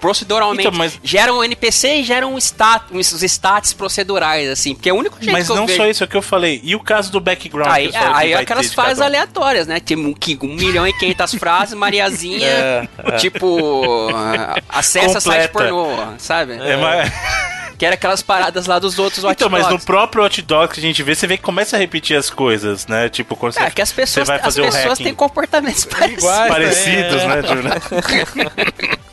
[0.01, 4.75] proceduralmente Então, mas- geram um NPC e geram um stat, uns- os stats procedurais assim,
[4.75, 5.79] porque é o único jeito Mas não vejo.
[5.79, 6.61] só isso, é o que eu falei.
[6.63, 7.71] E o caso do background?
[7.73, 9.05] Aí, é, aí vai aquelas frases um?
[9.05, 9.81] aleatórias, né?
[9.81, 13.13] Tipo, um, um milhão e quinhentas frases, Mariazinha, É, é.
[13.17, 14.09] tipo,
[14.69, 15.73] acessa site Completa.
[15.75, 16.53] pornô, sabe?
[16.53, 17.11] É, mas...
[17.79, 20.81] Que era aquelas paradas lá dos outros Watch Então, mas no próprio Hot Dogs que
[20.81, 23.09] a gente vê, você vê que começa a repetir as coisas, né?
[23.09, 25.05] Tipo, quando É, você, que as pessoas, você vai as fazer o pessoas hacking.
[25.05, 26.23] têm comportamentos parecidos.
[26.25, 26.49] Iguais.
[26.53, 27.27] parecidos, É.
[27.29, 27.71] né, Júlio?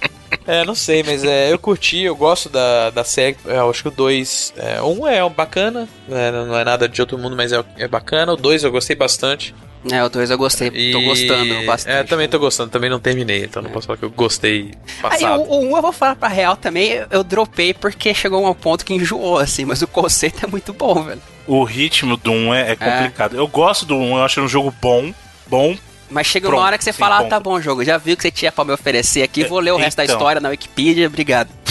[0.47, 3.38] É, não sei, mas é, eu curti, eu gosto da, da série.
[3.45, 4.53] É, eu acho que o 2.
[4.57, 8.33] É, um é bacana, né, não é nada de outro mundo, mas é, é bacana.
[8.33, 9.53] O 2 eu gostei bastante.
[9.90, 11.94] É, o 2 eu gostei, tô E- gostando bastante.
[11.95, 14.72] É, também tô gostando, também não terminei, então não posso falar que eu gostei
[15.03, 15.41] Aí, passado.
[15.41, 18.49] o 1 um eu vou falar pra real também, eu, eu dropei porque chegou a
[18.52, 21.22] um ponto que enjoou, assim, mas o conceito é muito bom, velho.
[21.48, 23.36] O ritmo do 1 é, é complicado.
[23.36, 25.12] Eu gosto do 1, eu acho um jogo bom,
[25.48, 25.76] bom.
[26.12, 28.18] Mas chega Pronto, uma hora que você fala, ah, tá bom, jogo, já viu o
[28.18, 30.16] que você tinha pra me oferecer aqui, vou ler o resto da então.
[30.18, 31.49] história na Wikipedia, obrigado.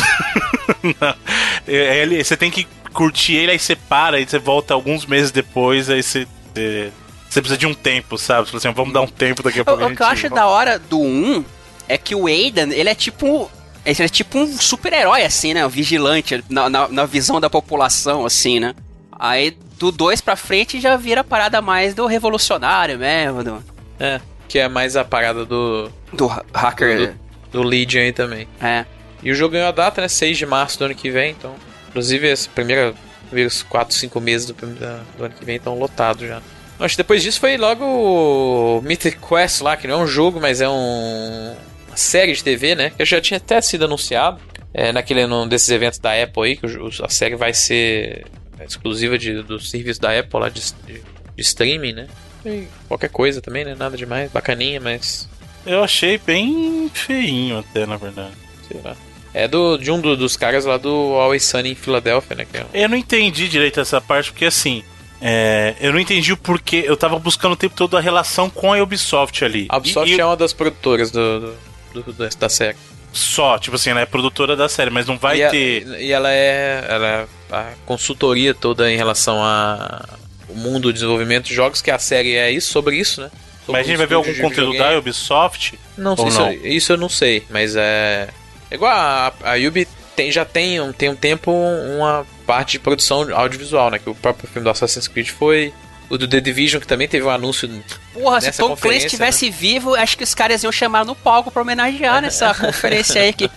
[1.66, 5.30] É, ele- você tem que curtir ele, aí você para, aí você volta alguns meses
[5.30, 6.26] depois, aí você.
[6.56, 6.88] é,
[7.30, 8.42] você precisa de um tempo, sabe?
[8.42, 9.84] Você fala assim, vamos dar um tempo daqui a O, pouco.
[9.84, 11.44] a o que eu acho da hora do 1
[11.88, 13.50] é que o Aiden, ele é tipo.
[13.86, 15.64] Ele é tipo um super-herói, assim, né?
[15.64, 18.74] Um vigilante na, na, na visão da população, assim, né?
[19.18, 23.64] Aí do 2 pra frente já vira a parada mais do revolucionário mesmo, do,
[23.98, 27.14] É, que é mais a parada do, do ha- hacker.
[27.50, 28.46] do Legion aí também.
[28.60, 28.84] É.
[29.22, 30.08] E o jogo ganhou a data, né?
[30.08, 31.54] 6 de março do ano que vem, então.
[31.88, 32.94] Inclusive, essa primeira.
[33.28, 36.42] Primeiros 4, 5 meses do, do ano que vem estão lotados já.
[36.80, 40.40] Acho que depois disso foi logo o Mythic Quest lá, que não é um jogo,
[40.40, 41.54] mas é um.
[41.88, 42.90] Uma série de TV, né?
[42.96, 44.40] Que já tinha até sido anunciado.
[44.72, 46.64] É, naquele, num desses eventos da Apple aí, que
[47.02, 48.24] a série vai ser
[48.64, 51.02] exclusiva de, do serviço da Apple lá de, de, de
[51.38, 52.06] streaming, né?
[52.46, 53.74] E qualquer coisa também, né?
[53.76, 55.28] Nada demais, bacaninha, mas
[55.66, 58.30] Eu achei bem feinho até, na verdade.
[58.68, 58.96] sei lá.
[59.34, 62.46] É do, de um do- dos caras lá do Always Sunny em Filadélfia, né?
[62.50, 64.84] Que é, Eu não entendi direito essa parte, porque assim.
[65.20, 66.82] É, eu não entendi o porquê.
[66.86, 69.66] Eu tava buscando o tempo todo a relação com a Ubisoft ali.
[69.68, 71.54] a Ubisoft E- e- é uma das produtoras do,
[71.92, 72.76] do- do- da série.
[73.12, 75.86] só, tipo assim, ela é produtora da série, mas não vai e ter.
[75.94, 80.08] A, e ela é, ela é a consultoria toda em relação a
[80.48, 83.30] o mundo do desenvolvimento de jogos, que a série é isso, sobre isso, né?
[83.64, 85.78] Sobre mas a gente vai ver algum conteúdo da Ubisoft?
[85.96, 86.52] Não, isso, não?
[86.52, 88.28] isso eu não sei, mas é.
[88.70, 89.86] igual a, a Ubi
[90.16, 94.00] tem, já tem tem um tempo uma parte de produção audiovisual, né?
[94.00, 95.72] Que o próprio filme do Assassin's Creed foi.
[96.08, 97.70] O do The Division, que também teve um anúncio.
[98.12, 99.56] Porra, se Tom Clancy estivesse né?
[99.56, 103.32] vivo, acho que os caras iam chamar no palco pra homenagear nessa conferência aí.
[103.32, 103.48] Que,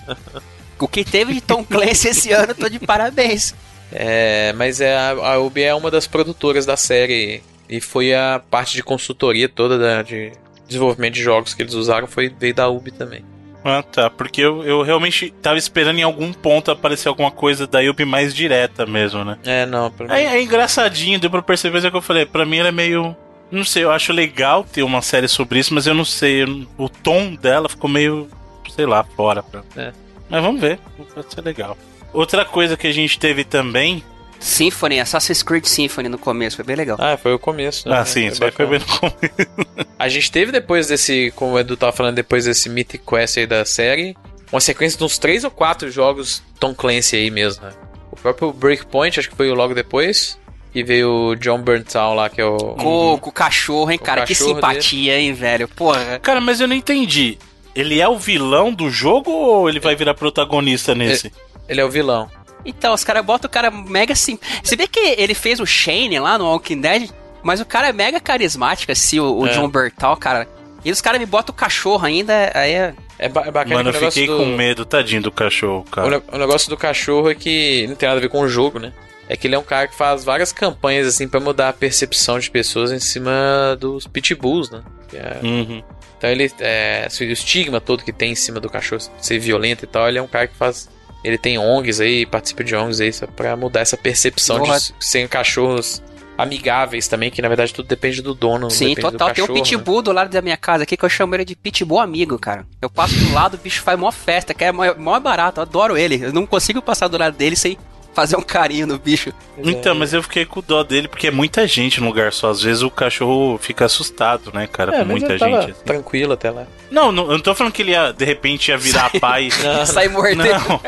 [0.78, 3.56] o que teve de Tom Clancy esse ano, tô de parabéns.
[3.92, 8.40] É, mas é, a, a Ubi é uma das produtoras da série e foi a
[8.52, 10.32] parte de consultoria toda da, de
[10.68, 13.26] desenvolvimento de jogos que eles usaram foi veio da Ubi também.
[13.64, 14.10] Ah, tá.
[14.10, 18.34] Porque eu, eu realmente tava esperando em algum ponto aparecer alguma coisa da Yubi mais
[18.34, 19.38] direta mesmo, né?
[19.46, 19.90] É, não.
[19.90, 22.26] Pra é, é, engraçadinho, deu pra perceber isso que eu falei.
[22.26, 23.16] Pra mim ela é meio.
[23.50, 26.44] Não sei, eu acho legal ter uma série sobre isso, mas eu não sei.
[26.78, 28.28] o tom dela ficou meio.
[28.70, 29.42] sei lá, fora.
[29.42, 29.62] Pra...
[29.78, 29.94] É.
[30.30, 30.80] Mas vamos ver.
[31.14, 31.78] Pode ser legal.
[32.12, 34.04] Outra coisa que a gente teve também
[34.44, 36.98] Symphony, Assassin's Creed Symphony no começo, foi bem legal.
[37.00, 37.98] Ah, foi o começo, né?
[37.98, 39.86] Ah, sim, aí foi bem no começo.
[39.98, 43.48] A gente teve depois desse, como o Edu tava falando, depois desse Mythic Quest aí
[43.48, 44.18] da série,
[44.52, 47.72] uma sequência de uns três ou quatro jogos Tom Clancy aí mesmo, né?
[48.12, 50.38] O próprio Breakpoint, acho que foi logo depois.
[50.76, 52.58] E veio o John Burntown lá, que é o.
[52.58, 54.26] Com, com o cachorro, hein, cara?
[54.26, 55.26] Que simpatia, dele.
[55.28, 55.68] hein, velho?
[55.68, 56.20] Porra.
[56.20, 57.38] Cara, mas eu não entendi.
[57.76, 61.28] Ele é o vilão do jogo ou ele vai virar protagonista nesse?
[61.28, 61.36] Ele,
[61.70, 62.30] ele é o vilão.
[62.66, 64.40] Então, os caras botam o cara mega assim.
[64.64, 67.10] Você vê que ele fez o Shane lá no Walking Dead,
[67.42, 69.52] mas o cara é mega carismático, assim, o, o é.
[69.52, 70.48] John Bertal, cara.
[70.86, 72.94] E os caras me botam o cachorro ainda, aí é.
[73.20, 74.38] É, ba é bacana Mano, eu fiquei do...
[74.38, 76.08] com medo, tadinho do cachorro, cara.
[76.08, 78.48] O, ne o, negócio do cachorro é que não tem nada a ver com o
[78.48, 78.92] jogo, né?
[79.30, 82.38] É que ele é um cara que faz várias campanhas, assim, para mudar a percepção
[82.38, 84.82] de pessoas em cima dos pitbulls, né?
[85.14, 85.46] É...
[85.46, 85.84] Uhum.
[86.18, 89.88] Então ele, é, o estigma todo que tem em cima do cachorro ser violento e
[89.88, 90.90] tal, ele é um cara que faz
[91.24, 96.02] ele tem ONGs aí, participa de ONGs aí, para mudar essa percepção de serem cachorros
[96.38, 98.70] amigáveis também, que na verdade tudo depende do dono.
[98.70, 99.12] Sim, total.
[99.12, 100.04] Do cachorro, tem um pitbull né?
[100.04, 102.66] do lado da minha casa aqui que eu chamo ele de pitbull amigo, cara.
[102.82, 105.64] Eu passo do lado, o bicho faz mó festa, que é mó, mó barato, eu
[105.64, 106.20] adoro ele.
[106.24, 107.78] Eu não consigo passar do lado dele sem
[108.14, 109.34] fazer um carinho no bicho.
[109.58, 112.52] Então, mas eu fiquei com dó dele porque é muita gente no lugar só.
[112.52, 114.96] Às vezes o cachorro fica assustado, né, cara?
[114.96, 115.56] É, com muita gente.
[115.56, 115.74] Assim.
[115.86, 116.66] Tranquilo até lá.
[116.92, 119.50] Não, não, eu não tô falando que ele ia, de repente, ia virar Sai, pai.
[119.64, 120.44] Não, Sai mordendo.
[120.44, 120.82] Não.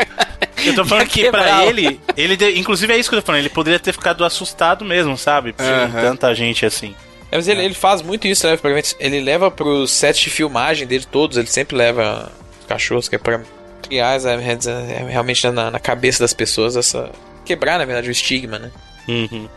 [0.69, 3.49] Eu tô falando que pra ele, ele, inclusive é isso que eu tô falando, ele
[3.49, 5.53] poderia ter ficado assustado mesmo, sabe?
[5.53, 6.01] Por uhum.
[6.01, 6.95] tanta gente assim.
[7.31, 8.57] É, mas ele, ele faz muito isso, né?
[8.99, 12.31] Ele leva pros sets de filmagem dele todos, ele sempre leva
[12.67, 13.41] cachorros que é pra
[13.81, 17.11] criar é, realmente na, na cabeça das pessoas essa.
[17.43, 18.71] quebrar, na verdade, o estigma, né?
[19.07, 19.47] Uhum.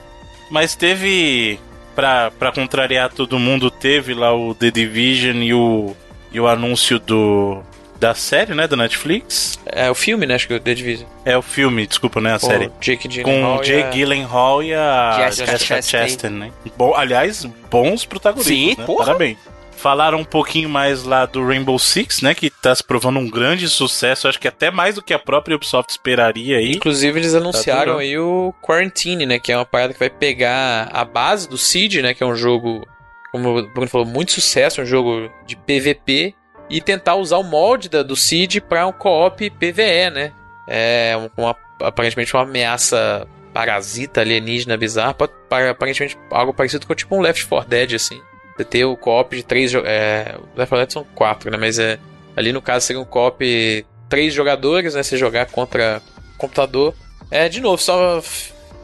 [0.51, 1.59] Mas teve.
[1.95, 5.97] Pra, pra contrariar todo mundo, teve lá o The Division e o,
[6.31, 7.61] e o anúncio do,
[7.99, 9.59] da série, né, da Netflix.
[9.67, 11.09] É o filme, né, acho que é o The Division.
[11.25, 12.71] É o filme, desculpa, né, a série.
[12.81, 16.53] Jake Com o Jake Gyllenhaal e a Jessica, Chastain, né?
[16.77, 18.87] Bom, aliás, bons protagonistas, Sim, né?
[18.87, 19.07] Porra.
[19.07, 19.39] Parabéns.
[19.77, 22.35] Falaram um pouquinho mais lá do Rainbow Six, né?
[22.35, 25.55] Que tá se provando um grande sucesso, acho que até mais do que a própria
[25.55, 26.73] Ubisoft esperaria aí.
[26.73, 29.39] Inclusive, eles anunciaram tá aí o Quarantine, né?
[29.39, 32.13] Que é uma parada que vai pegar a base do Seed, né?
[32.13, 32.85] Que é um jogo,
[33.31, 36.35] como o Bruno falou, muito sucesso, um jogo de PVP
[36.69, 40.33] e tentar usar o molde da, do Cid para um co-op PVE, né?
[40.67, 45.17] É uma, aparentemente uma ameaça parasita alienígena bizarra,
[45.51, 48.21] aparentemente algo parecido com tipo um Left 4 Dead, assim.
[48.57, 49.75] Você ter o co-op de três.
[49.75, 51.57] É, Left 4 Dead são quatro, né?
[51.57, 51.99] Mas é,
[52.37, 55.03] ali no caso seria um co-op três jogadores, né?
[55.03, 56.03] Você jogar contra
[56.37, 56.95] computador.
[57.31, 58.23] É, de novo, só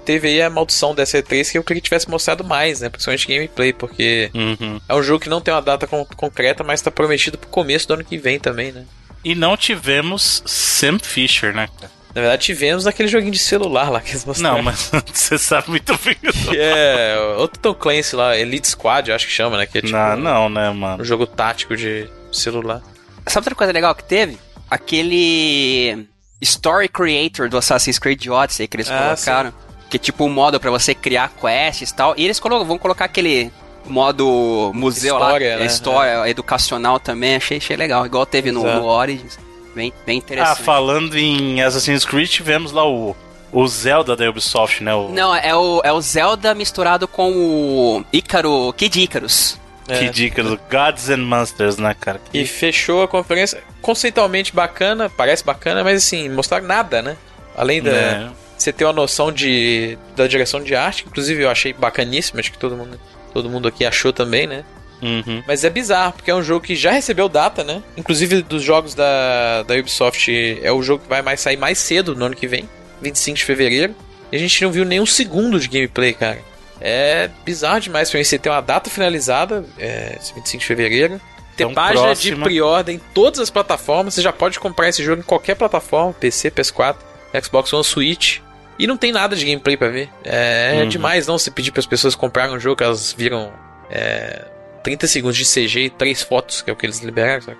[0.04, 2.88] teve aí a maldição dessa E3 que eu queria que tivesse mostrado mais, né?
[2.88, 4.80] Principalmente gameplay, porque uhum.
[4.88, 7.88] é um jogo que não tem uma data con concreta, mas tá prometido pro começo
[7.88, 8.84] do ano que vem também, né?
[9.24, 11.66] E não tivemos Sam Fisher, né,
[12.14, 14.58] Na verdade, tivemos aquele joguinho de celular lá que eles mostraram.
[14.58, 16.14] Não, mas você sabe muito bem.
[16.14, 19.64] Que é outro Tom Clancy lá, Elite Squad, eu acho que chama, né?
[19.64, 21.02] Que é, tipo, não, não, né, mano?
[21.02, 22.82] Um jogo tático de celular.
[23.26, 24.38] Sabe outra coisa legal que teve?
[24.70, 26.06] Aquele
[26.42, 29.50] Story Creator do Assassin's Creed Odyssey que eles ah, colocaram.
[29.50, 29.73] Sim.
[29.94, 32.14] Que é tipo um modo para você criar quests e tal.
[32.16, 33.52] E eles colocam, vão colocar aquele
[33.86, 35.66] modo museu história, lá, né?
[35.66, 36.30] história, é.
[36.30, 37.36] educacional também.
[37.36, 38.04] Achei, achei legal.
[38.04, 39.38] Igual teve no, no, Origins.
[39.72, 40.60] Bem, bem interessante.
[40.60, 43.14] Ah, falando em Assassin's Creed, tivemos lá o,
[43.52, 44.92] o Zelda da Ubisoft, né?
[44.92, 45.10] O...
[45.10, 49.60] Não, é o, é o Zelda misturado com o Ícaro, Kid Icarus.
[49.86, 50.00] É.
[50.00, 52.20] Kid Icarus, Gods and Monsters, né, cara?
[52.32, 57.16] E fechou a conferência conceitualmente bacana, parece bacana, mas assim, mostrar nada, né?
[57.56, 57.92] Além da...
[57.92, 62.52] É você ter uma noção de, da direção de arte, inclusive eu achei bacaníssimo, acho
[62.52, 63.00] que todo mundo,
[63.32, 64.64] todo mundo aqui achou também, né?
[65.02, 65.42] Uhum.
[65.46, 67.82] Mas é bizarro, porque é um jogo que já recebeu data, né?
[67.96, 70.30] Inclusive dos jogos da, da Ubisoft,
[70.62, 72.68] é o jogo que vai mais sair mais cedo no ano que vem,
[73.02, 73.94] 25 de fevereiro.
[74.32, 76.40] E a gente não viu nenhum segundo de gameplay, cara.
[76.80, 78.24] É bizarro demais pra mim.
[78.24, 81.20] Você ter uma data finalizada, é, 25 de fevereiro.
[81.56, 82.36] Ter Então, página próxima.
[82.36, 84.14] de pre-order em todas as plataformas.
[84.14, 86.96] Você já pode comprar esse jogo em qualquer plataforma: PC, PS4,
[87.42, 88.38] Xbox One, Switch.
[88.78, 90.08] E não tem nada de gameplay pra ver.
[90.24, 90.88] É, Uhum.
[90.88, 93.52] demais não se pedir para as pessoas comprarem um jogo que elas viram
[93.90, 94.44] é,
[94.82, 97.58] 30 segundos de CG e 3 fotos, que é o que eles liberaram, sabe?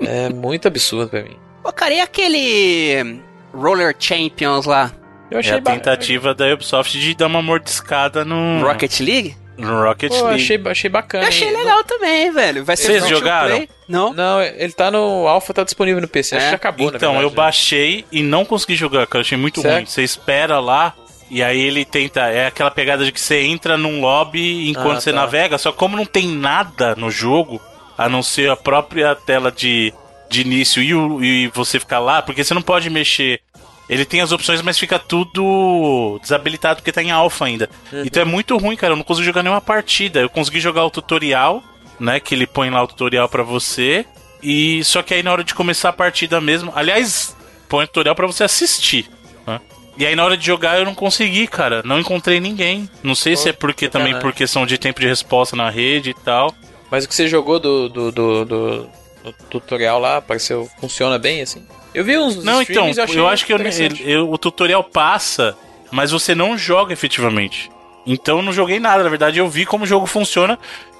[0.00, 1.36] É muito absurdo pra mim.
[1.62, 3.20] Pô, cara, e aquele
[3.54, 4.92] Roller Champions lá?
[5.30, 9.34] Eu É achei a ba- tentativa da Ubisoft de dar uma mordiscada no Rocket League?
[9.56, 10.42] No Rocket Pô, League.
[10.42, 11.24] achei, achei bacana.
[11.24, 11.56] Eu achei hein?
[11.56, 12.64] legal também, velho.
[12.64, 13.56] Vai ser Vocês jogaram?
[13.56, 13.68] play?
[13.88, 14.12] Não.
[14.12, 16.36] Não, ele tá no Alpha, tá disponível no PC.
[16.36, 16.46] Acho É?
[16.46, 17.36] que já acabou, na Então, eu verdade.
[17.36, 19.18] baixei e não consegui jogar, cara.
[19.18, 19.74] Eu achei muito Certo.
[19.76, 19.86] ruim.
[19.86, 20.94] Você espera lá
[21.30, 22.20] e aí ele tenta.
[22.28, 25.16] É aquela pegada de que você entra num lobby enquanto Ah, você tá.
[25.20, 25.58] navega.
[25.58, 27.60] Só que como não tem nada no jogo,
[27.96, 29.92] a não ser a própria tela de,
[30.28, 33.40] de início e, o- e você ficar lá, porque você não pode mexer.
[33.88, 37.68] Ele tem as opções, mas fica tudo desabilitado porque tá em alfa ainda.
[37.92, 38.92] Então é muito ruim, cara.
[38.92, 40.20] Eu não consegui jogar nenhuma partida.
[40.20, 41.62] Eu consegui jogar o tutorial,
[42.00, 42.18] né?
[42.20, 44.06] Que ele põe lá o tutorial pra você.
[44.42, 46.72] E só que aí na hora de começar a partida mesmo.
[46.74, 47.36] Aliás,
[47.68, 49.08] põe o tutorial pra você assistir.
[49.46, 49.60] né?
[49.98, 51.82] E aí na hora de jogar eu não consegui, cara.
[51.84, 52.88] Não encontrei ninguém.
[53.02, 56.10] Não sei Pô, se é porque também por questão de tempo de resposta na rede
[56.10, 56.54] e tal.
[56.90, 58.88] Mas o que você jogou do, do, do, do-
[59.24, 61.64] do tutorial lá, pareceu, funciona bem, assim?
[61.94, 63.58] Eu vi uns Não, então, achei eu acho que eu-
[64.04, 65.56] eu- o tutorial passa,
[65.90, 67.70] mas você não joga efetivamente.
[68.06, 70.58] Então eu não joguei nada, na verdade eu vi como o jogo funciona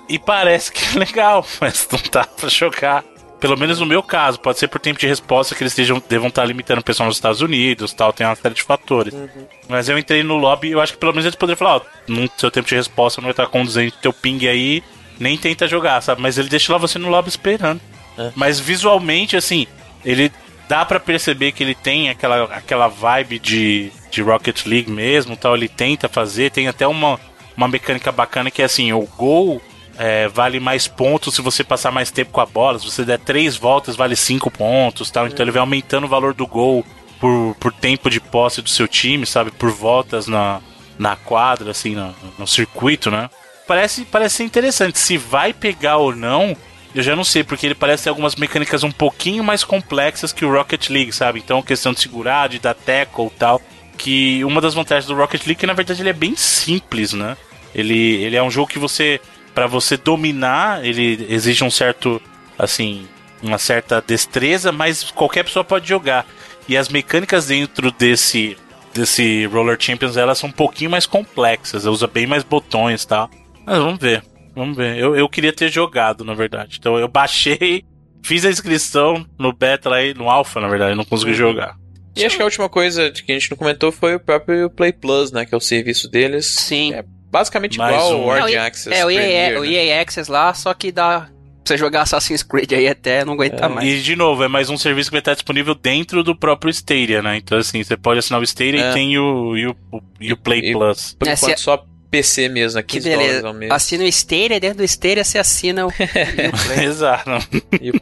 [0.09, 3.05] e parece que é legal, mas não dá pra jogar.
[3.40, 6.28] Pelo menos no meu caso, pode ser por tempo de resposta que eles estejam, devam
[6.28, 9.12] estar limitando o pessoal nos Estados Unidos, tal, tem uma série de fatores.
[9.12, 9.28] Uhum.
[9.68, 11.80] Mas eu entrei no lobby e eu acho que pelo menos eles poderiam falar, ó,
[12.09, 14.82] no seu tempo de resposta não vai estar conduzente teu ping aí,
[15.18, 16.22] nem tenta jogar, sabe?
[16.22, 17.80] Mas ele deixa lá você no lobby esperando.
[18.19, 18.32] É.
[18.35, 19.66] Mas visualmente, assim,
[20.05, 20.31] ele
[20.69, 25.57] dá pra perceber que ele tem aquela, aquela vibe de, de Rocket League mesmo, tal.
[25.57, 27.19] Ele tenta fazer, tem até uma,
[27.57, 29.61] uma mecânica bacana que é assim, o gol
[29.99, 32.78] é, vale mais pontos se você passar mais tempo com a bola.
[32.78, 35.27] Se você der três voltas, vale cinco pontos, tal.
[35.27, 36.85] Então ele vai aumentando o valor do gol
[37.20, 39.51] por, por tempo de posse do seu time, sabe?
[39.51, 40.61] Por voltas na,
[40.99, 43.31] na quadra, assim, no, no circuito, né?
[43.66, 44.99] Parece, parece ser interessante.
[44.99, 46.57] Se vai pegar ou não,
[46.95, 50.45] eu já não sei, porque ele parece ter algumas mecânicas um pouquinho mais complexas que
[50.45, 51.41] o Rocket League, sabe?
[51.41, 53.61] Então, questão de segurar, de dar tackle e tal.
[53.97, 57.12] Que uma das vantagens do Rocket League é que, na verdade, ele é bem simples,
[57.12, 57.37] né?
[57.75, 59.21] Ele, ele é um jogo que você,
[59.55, 62.21] Pra você dominar, ele exige um certo,
[62.59, 63.07] assim,
[63.41, 66.27] uma certa destreza, mas qualquer pessoa pode jogar.
[66.69, 68.57] E as mecânicas dentro desse,
[68.93, 73.31] desse Roller Champions, elas são um pouquinho mais complexas, usa bem mais botões e tal.
[73.65, 74.25] Mas vamos ver.
[74.55, 74.97] Vamos ver.
[74.98, 76.76] Eu, eu queria ter jogado, na verdade.
[76.78, 77.85] Então eu baixei,
[78.22, 81.36] fiz a inscrição no beta aí, no alpha, na verdade, não consegui Uhum.
[81.39, 81.76] jogar.
[82.16, 84.93] E acho que a última coisa que a gente não comentou foi o próprio Play
[84.93, 85.44] Plus, né?
[85.44, 86.55] Que é o serviço deles.
[86.55, 86.94] Sim.
[86.94, 88.31] É basicamente Mais igual um.
[88.31, 88.97] ao Origin É, o- Access.
[89.01, 89.72] É, o EA, Premier, o né?
[89.72, 91.28] EA Access lá, só que dá pra
[91.64, 93.89] você jogar Assassin's Creed aí até não aguentar mais.
[93.89, 97.20] E de novo, é mais um serviço que vai estar disponível dentro do próprio Stadia,
[97.20, 97.36] né?
[97.39, 98.90] Então assim, você pode assinar o Stadia É.
[98.90, 99.76] e tem o, e o,
[100.20, 101.16] e o Play E- Plus.
[101.18, 101.85] Por É, enquanto se- só
[102.19, 102.82] PC mesmo, né?
[102.82, 103.53] Que 15 dólares beleza.
[103.53, 103.70] mês.
[103.73, 105.91] Assina o Stadia, dentro do Stadia você assina o.
[106.82, 107.31] Exato.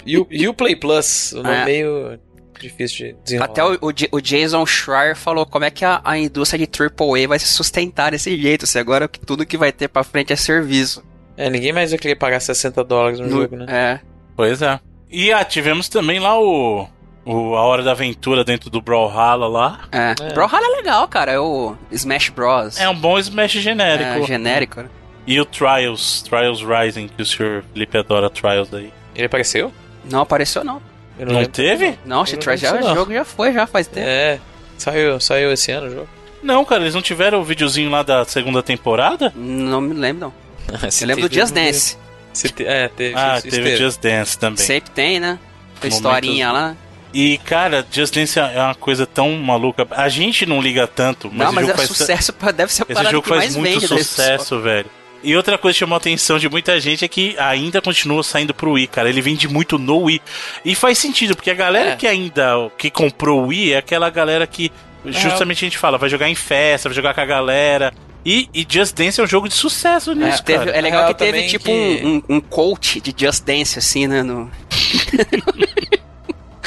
[0.06, 1.64] E, o- e Play Plus, o nome É.
[1.64, 2.18] meio
[2.60, 3.50] difícil de desenrolar.
[3.50, 7.26] Até o, o o Jason Schreier falou como é que a, a indústria de AAA
[7.26, 11.02] vai se sustentar desse jeito, se agora tudo que vai ter pra frente é serviço.
[11.36, 13.66] É, ninguém mais vai querer pagar 60 dólares no, No- jogo, né?
[13.68, 14.00] É.
[14.36, 14.78] Pois é.
[15.10, 16.86] E ah, tivemos também lá o,
[17.24, 19.80] o A Hora da Aventura dentro do Brawlhalla lá.
[19.92, 20.14] É.
[20.20, 20.32] É.
[20.32, 21.32] Brawlhalla é legal, cara.
[21.32, 22.78] É o Smash Bros.
[22.80, 24.10] É um bom Smash genérico.
[24.10, 24.88] É, genérico, né?
[25.26, 28.92] E o Trials, Trials Rising, que o senhor Felipe adora Trials aí.
[29.14, 29.72] Ele apareceu?
[30.10, 30.82] Não apareceu, não.
[31.18, 31.52] Eu Não, lembro.
[31.52, 31.96] teve?
[32.04, 32.94] Não, se não traz já, o não.
[32.94, 34.06] jogo já foi, já faz tempo.
[34.08, 34.40] É,
[34.76, 36.08] saiu, saiu esse ano o jogo.
[36.42, 39.32] Não, cara, eles não tiveram o videozinho lá da segunda temporada?
[39.36, 40.32] Não me lembro,
[40.72, 40.90] não.
[40.90, 41.62] Se Eu lembro do Just não.
[41.62, 41.96] Dance.
[42.32, 43.14] Se te- É, teve.
[43.16, 43.76] Ah, teve teve.
[43.76, 44.64] Just Dance também.
[44.64, 45.38] Sempre tem, né?
[45.80, 46.76] A historinha lá.
[47.14, 49.86] E, cara, Just Dance é uma coisa tão maluca.
[49.90, 52.84] A gente não liga tanto, mas, não, o mas jogo é faz sucesso, deve ser
[52.88, 54.86] a Esse jogo que faz mais muito sucesso, velho.
[55.24, 58.52] E outra coisa que chamou a atenção de muita gente é que ainda continua saindo
[58.52, 59.08] pro Wii, cara.
[59.08, 60.20] Ele vende muito no Wii.
[60.64, 61.96] E faz sentido, porque a galera É.
[61.96, 64.72] que ainda que comprou o Wii é aquela galera que
[65.04, 67.92] justamente a gente fala, vai jogar em festa, vai jogar com a galera.
[68.26, 70.76] E, e Just Dance é um jogo de sucesso É, nisso, teve- cara.
[70.76, 74.06] é legal Na que teve tipo que- um, um, um coach de Just Dance, assim,
[74.08, 74.22] né?
[74.24, 74.50] No...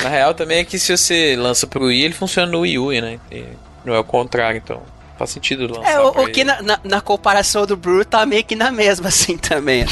[0.01, 2.91] Na real também é que se você lança pro Wii, ele funciona no Wii U,
[2.91, 3.19] né?
[3.31, 3.43] E
[3.83, 4.81] não é o contrário, então.
[5.17, 5.91] Faz sentido lançar.
[5.91, 6.51] É, o, pra o que ele.
[6.51, 9.85] na, na, na comparação do Brew tá meio que na mesma, assim, também.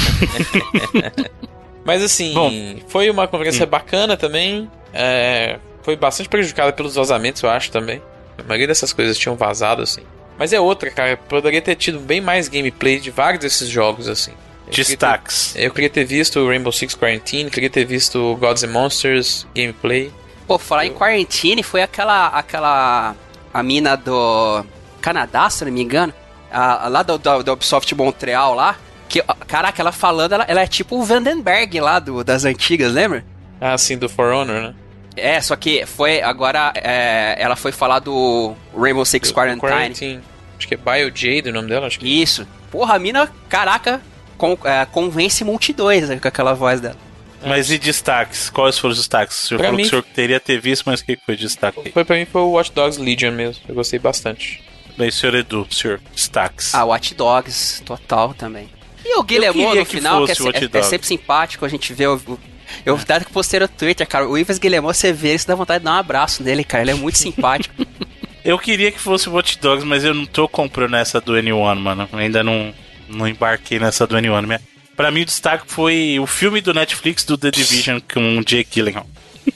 [1.86, 2.52] Mas assim, Bom.
[2.88, 4.70] foi uma conferência bacana também.
[4.94, 8.02] é, foi bastante prejudicada pelos vazamentos, eu acho também.
[8.38, 10.02] A maioria dessas coisas tinham vazado, assim.
[10.38, 11.18] Mas é outra, cara.
[11.18, 14.32] Poderia ter tido bem mais gameplay de vários desses jogos, assim.
[14.65, 15.53] Eu queria ter- Destaques.
[15.56, 20.11] Eu queria ter visto o Rainbow Six Quarantine, queria ter visto Gods and Monsters gameplay.
[20.48, 23.15] Pô, falar em Quarantine, foi aquela, aquela,
[23.53, 24.65] a mina do
[25.02, 26.14] Canadá, se eu não me engano,
[26.52, 28.77] a, a lá do, do, do Ubisoft Montreal lá,
[29.07, 33.23] que, caraca, ela falando, ela, ela é tipo o Vandenberg lá do, das antigas, lembra?
[33.61, 34.76] Ah, sim, do For Honor, né?
[35.15, 40.19] É, só que foi, agora, é, ela foi falar do Rainbow Six Quarantine.
[40.57, 42.22] Acho que é BioJade o nome dela, acho que.
[42.22, 42.48] Isso.
[42.72, 44.02] Porra, a mina, caraca,
[44.38, 46.98] con- é, convence multidões né, com aquela voz dela.
[47.46, 48.50] Mas e destaques?
[48.50, 49.44] Quais foram os destaques?
[49.44, 51.36] O senhor Pra falou mim- que o senhor teria ter visto, mas o que foi
[51.36, 51.92] de destaque?
[51.92, 53.62] Foi pra mim foi o Watch Dogs Legion mesmo.
[53.68, 54.64] Eu gostei bastante.
[54.98, 56.74] Bem, senhor Edu, senhor, destaques.
[56.74, 58.70] Ah, Watch Dogs, total também.
[59.06, 60.90] E o Guilherme no que final, que é, é- é Dogs.
[60.90, 62.16] sempre simpático, a gente vê o.
[62.16, 62.40] o-
[62.86, 65.56] eu dado que postei no Twitter, cara, o Ives Guilherme, você vê ele, você dá
[65.56, 66.84] vontade de dar um abraço nele, cara.
[66.84, 67.76] Ele é muito simpático.
[68.46, 71.76] Eu queria que fosse o Watch Dogs, mas eu não tô comprando essa do N1,
[71.80, 72.10] mano.
[72.12, 72.74] Ainda não,
[73.08, 74.46] não embarquei nessa do N1.
[74.46, 74.62] Minha...
[74.96, 78.70] Pra mim, o destaque foi o filme do Netflix do The Division com o Jake
[78.72, 79.08] Gyllenhaal.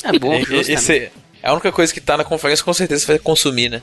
[0.04, 0.72] É bom, justo.
[0.72, 1.12] esse
[1.42, 3.82] é a única coisa que tá na conferência, com certeza você vai consumir, né?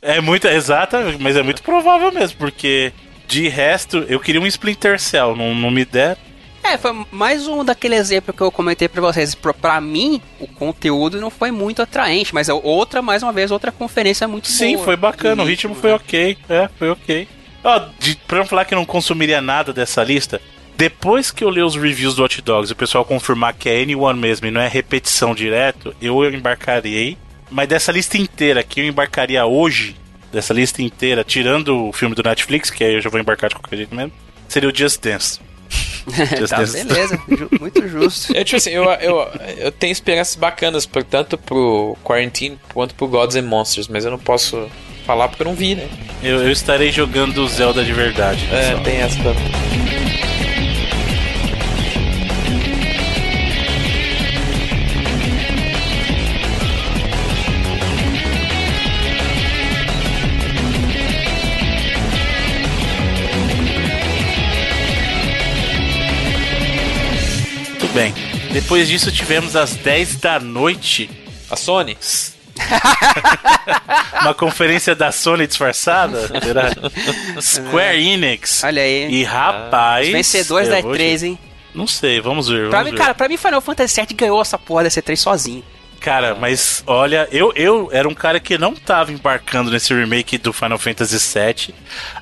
[0.00, 2.92] É muito exata, mas é muito provável mesmo, porque
[3.26, 6.16] de resto, eu queria um Splinter Cell, não, não me der.
[6.64, 9.34] É, foi mais um daquele exemplo que eu comentei pra vocês.
[9.34, 13.50] Pra, pra mim, o conteúdo não foi muito atraente, mas é outra, mais uma vez,
[13.50, 14.84] outra conferência muito Sim, boa.
[14.84, 15.96] foi bacana, o ritmo foi né?
[15.96, 16.38] ok.
[16.48, 17.28] É, foi ok.
[17.64, 20.40] Ó, de, pra não falar que eu não consumiria nada dessa lista,
[20.76, 23.84] depois que eu ler os reviews do Hot Dogs e o pessoal confirmar que é
[23.84, 27.18] N1 mesmo e não é repetição direto, eu embarcarei.
[27.50, 29.96] Mas dessa lista inteira que eu embarcaria hoje,
[30.30, 33.56] dessa lista inteira, tirando o filme do Netflix, que aí eu já vou embarcar de
[33.56, 34.12] qualquer jeito mesmo,
[34.46, 35.40] seria o Just Dance.
[36.38, 36.84] Just tá, Dance.
[36.84, 37.20] beleza,
[37.60, 38.34] muito justo.
[38.34, 39.18] Eu, tipo assim, eu, eu,
[39.58, 44.10] eu tenho esperanças bacanas, por- tanto pro Quarantine quanto pro Gods and Monsters, mas eu
[44.10, 44.70] não posso
[45.08, 45.88] falar porque eu não vi, né?
[46.22, 48.46] Eu, eu estarei jogando Zelda de verdade.
[48.52, 49.42] É, tem essa também.
[67.70, 68.12] Muito bem.
[68.52, 71.08] Depois disso tivemos às 10 da noite
[71.50, 71.96] A Sony?
[74.22, 76.28] uma conferência da Sony disfarçada.
[77.40, 78.62] Square Enix.
[78.64, 79.10] Olha aí.
[79.10, 80.06] E rapaz.
[80.06, 81.38] Os vencedores da vou E3, te- hein?
[81.74, 82.68] Não sei, vamos ver.
[82.70, 83.02] Pra vamos mim, ver.
[83.02, 85.62] cara, pra mim Final Fantasy VII ganhou essa porra dessa E3 sozinho.
[86.00, 90.52] Cara, mas olha, eu, eu era um cara que não tava embarcando nesse remake do
[90.52, 91.74] Final Fantasy VII,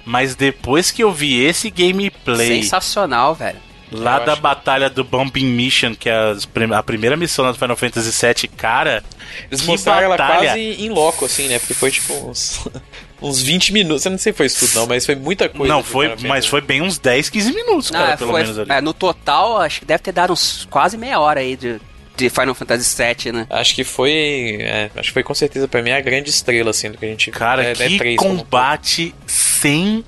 [0.05, 3.59] mas depois que eu vi esse gameplay Sensacional, velho.
[3.93, 6.15] Lá Eu da acho- batalha do Bombing Mission, que é
[6.75, 9.03] a primeira missão do Final Fantasy VII, cara,
[9.51, 10.51] Eles Que mostraram ela batalha.
[10.51, 11.59] quase em loco, assim, né?
[11.59, 12.67] Porque foi tipo uns,
[13.21, 14.05] uns 20 minutos.
[14.05, 15.73] Eu não sei se foi isso tudo, não, mas foi muita coisa.
[15.73, 18.71] não foi, mas foi bem uns 10, 15 minutos, cara, Ah, pelo foi- menos ali.
[18.73, 21.81] é, no total, acho que deve ter dado uns quase meia hora aí de,
[22.17, 23.47] de Final Fantasy VII, né?
[23.51, 24.59] Acho que foi.
[24.61, 27.09] é, acho que foi com certeza pra mim a grande estrela, assim, do que a
[27.09, 28.45] gente Cara, é, que E3 como um todo.
[28.45, 30.07] combate sensacional.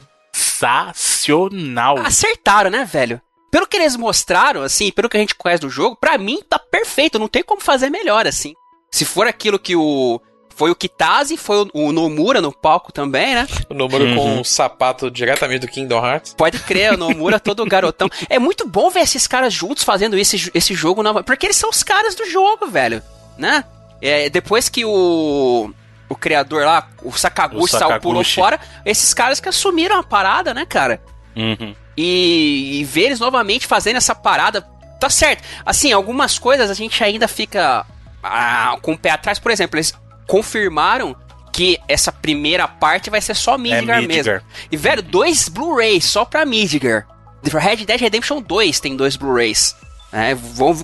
[1.99, 3.21] Acertaram, né, velho?
[3.51, 6.59] Pelo que eles mostraram, assim, pelo que a gente conhece do jogo, pra mim tá
[6.59, 8.55] perfeito, não tem como fazer melhor, assim.
[8.91, 10.21] Se for aquilo que o.
[10.55, 13.47] Foi o Kitase, foi o, o Nomura no palco também, né?
[13.71, 14.17] O número Uhum.
[14.17, 16.35] com o sapato diretamente do Kingdom Hearts.
[16.35, 18.09] Pode crer, o Nomura todo garotão.
[18.29, 21.23] É muito bom ver esses caras juntos fazendo esse, esse jogo novo.
[21.23, 23.01] Porque eles são os caras do jogo, velho.
[23.39, 23.65] Né?
[24.03, 25.73] É, depois que o.
[26.09, 28.35] O criador lá, o Sakaguchi, O saiu- pulou Sakaguchi.
[28.35, 31.01] fora, esses caras que assumiram a parada, né, cara?
[31.37, 31.75] Uhum.
[32.01, 34.61] E, e ver eles novamente fazendo essa parada,
[35.01, 35.43] tá certo.
[35.67, 37.85] Assim, algumas coisas a gente ainda fica
[38.23, 39.41] ah, com o pé atrás.
[39.41, 39.93] Por exemplo, eles
[40.25, 41.17] confirmaram
[41.53, 44.15] que essa primeira parte vai ser só Midgar, mesmo.
[44.15, 44.45] Midgar.
[44.71, 47.05] E, velho, dois Blu-rays só pra Midgar.
[47.43, 49.75] The Red Dead Redemption 2 tem dois Blu-rays.
[50.13, 50.77] É, vão,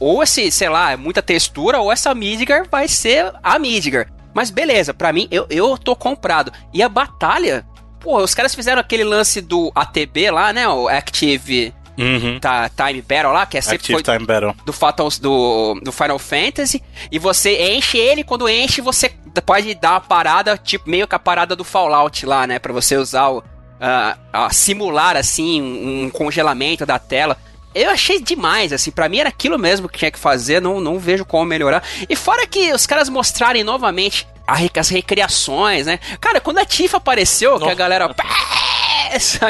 [0.00, 4.10] ou- esse, sei lá, é muita textura, ou essa Midgar vai ser a Midgar.
[4.32, 6.50] Mas beleza, pra mim, eu, eu tô comprado.
[6.72, 7.66] E a batalha,
[8.02, 10.68] pô, os caras fizeram aquele lance do ATB lá, né?
[10.68, 12.38] O Active Uhum.
[12.40, 14.54] Ta- Time Battle lá, que é sempre Active foi Time Battle.
[14.64, 16.82] do, Fatals, do, do Final Fantasy.
[17.10, 19.10] E você enche ele, quando enche, você
[19.44, 22.58] pode dar uma parada, tipo, meio que a parada do Fallout lá, né?
[22.58, 23.44] Pra você usar o.
[23.78, 27.36] ah, ah, simular, assim, um, um congelamento da tela.
[27.74, 30.98] Eu achei demais, assim, pra mim era aquilo mesmo que tinha que fazer, não, não
[30.98, 31.82] vejo como melhorar.
[32.08, 35.98] E fora que os caras mostrarem novamente as recriações, né?
[36.20, 37.66] Cara, quando a Tifa apareceu, Nossa.
[37.66, 38.14] que a galera.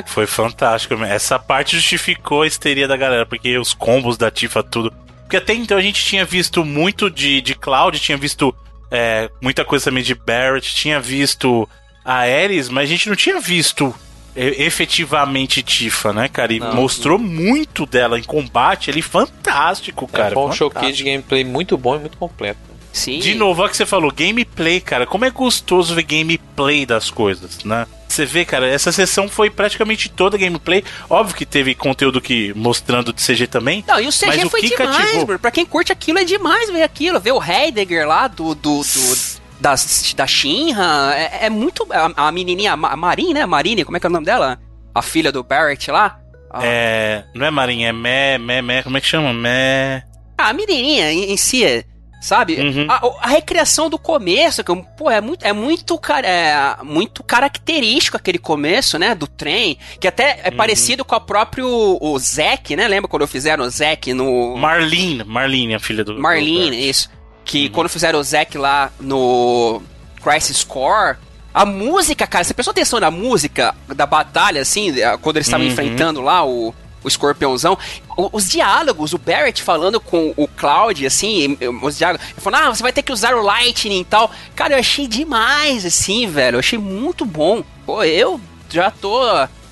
[0.06, 0.94] Foi fantástico.
[1.04, 4.92] Essa parte justificou a histeria da galera, porque os combos da Tifa, tudo.
[5.22, 8.54] Porque até então a gente tinha visto muito de, de Cloud, tinha visto
[8.90, 11.68] é, muita coisa também de Barrett, tinha visto
[12.04, 13.94] a Ares, mas a gente não tinha visto
[14.34, 16.52] efetivamente Tifa, né, cara?
[16.52, 17.26] E não, mostrou não.
[17.26, 20.30] muito dela em combate ali, fantástico, é, cara.
[20.30, 22.71] É, foi um showcase de gameplay muito bom e muito completo.
[22.92, 23.18] Sim.
[23.18, 25.06] De novo, olha que você falou, gameplay, cara.
[25.06, 27.86] Como é gostoso ver gameplay das coisas, né?
[28.06, 30.84] Você vê, cara, essa sessão foi praticamente toda gameplay.
[31.08, 33.82] Óbvio que teve conteúdo que mostrando de CG também.
[33.88, 35.26] Não, e o CG mas foi o que demais, cativou...
[35.26, 35.38] bro.
[35.38, 37.18] Pra quem curte aquilo é demais ver aquilo.
[37.18, 39.16] Ver o Heidegger lá do, do, do
[39.58, 39.74] da,
[40.16, 41.14] da Shinra.
[41.14, 41.86] É, é muito.
[41.90, 43.46] A, a, menininha, a Marine, né?
[43.46, 44.60] Marine, como é que é o nome dela?
[44.94, 46.18] A filha do Barrett lá.
[46.60, 47.24] É.
[47.34, 48.82] Não é Marine, é Mé, Mé, Mé.
[48.82, 49.32] Como é que chama?
[49.32, 50.04] Mé.
[50.36, 51.64] Ah, a menininha em, em si.
[51.64, 51.84] É,
[52.22, 52.54] sabe?
[52.54, 52.86] Uhum.
[52.88, 58.38] A, a, recriação do começo, que pô, é muito, é muito, é muito característico aquele
[58.38, 59.12] começo, né?
[59.12, 60.56] Do trem, que até é uhum.
[60.56, 61.66] parecido com o próprio
[62.00, 62.86] o Zack, né?
[62.86, 64.56] Lembra quando fizeram o Zack no.
[64.56, 66.16] Marlene, Marlene, a filha do.
[66.18, 67.10] Marlene, do isso.
[67.44, 67.72] Que uhum.
[67.72, 69.82] quando fizeram o Zack lá no
[70.22, 71.16] Crisis Core,
[71.52, 75.72] a música, cara, você prestou atenção na música da batalha, assim, quando eles estavam uhum.
[75.72, 76.72] enfrentando lá o,
[77.02, 77.76] o escorpiãozão.
[78.16, 82.26] os diálogos, o Barrett falando com o Cloud, assim, os diálogos.
[82.28, 84.30] Ele falou, ah, você vai ter que usar o Lightning e tal.
[84.54, 86.56] Cara, eu achei demais, assim, velho.
[86.56, 87.64] Eu achei muito bom.
[87.84, 89.20] Pô, eu já tô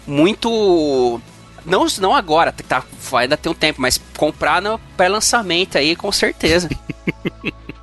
[0.06, 1.20] muito.
[1.64, 2.82] Não, não agora, tá,
[3.12, 6.68] ainda tem um tempo, mas comprar no pré-lançamento aí, com certeza.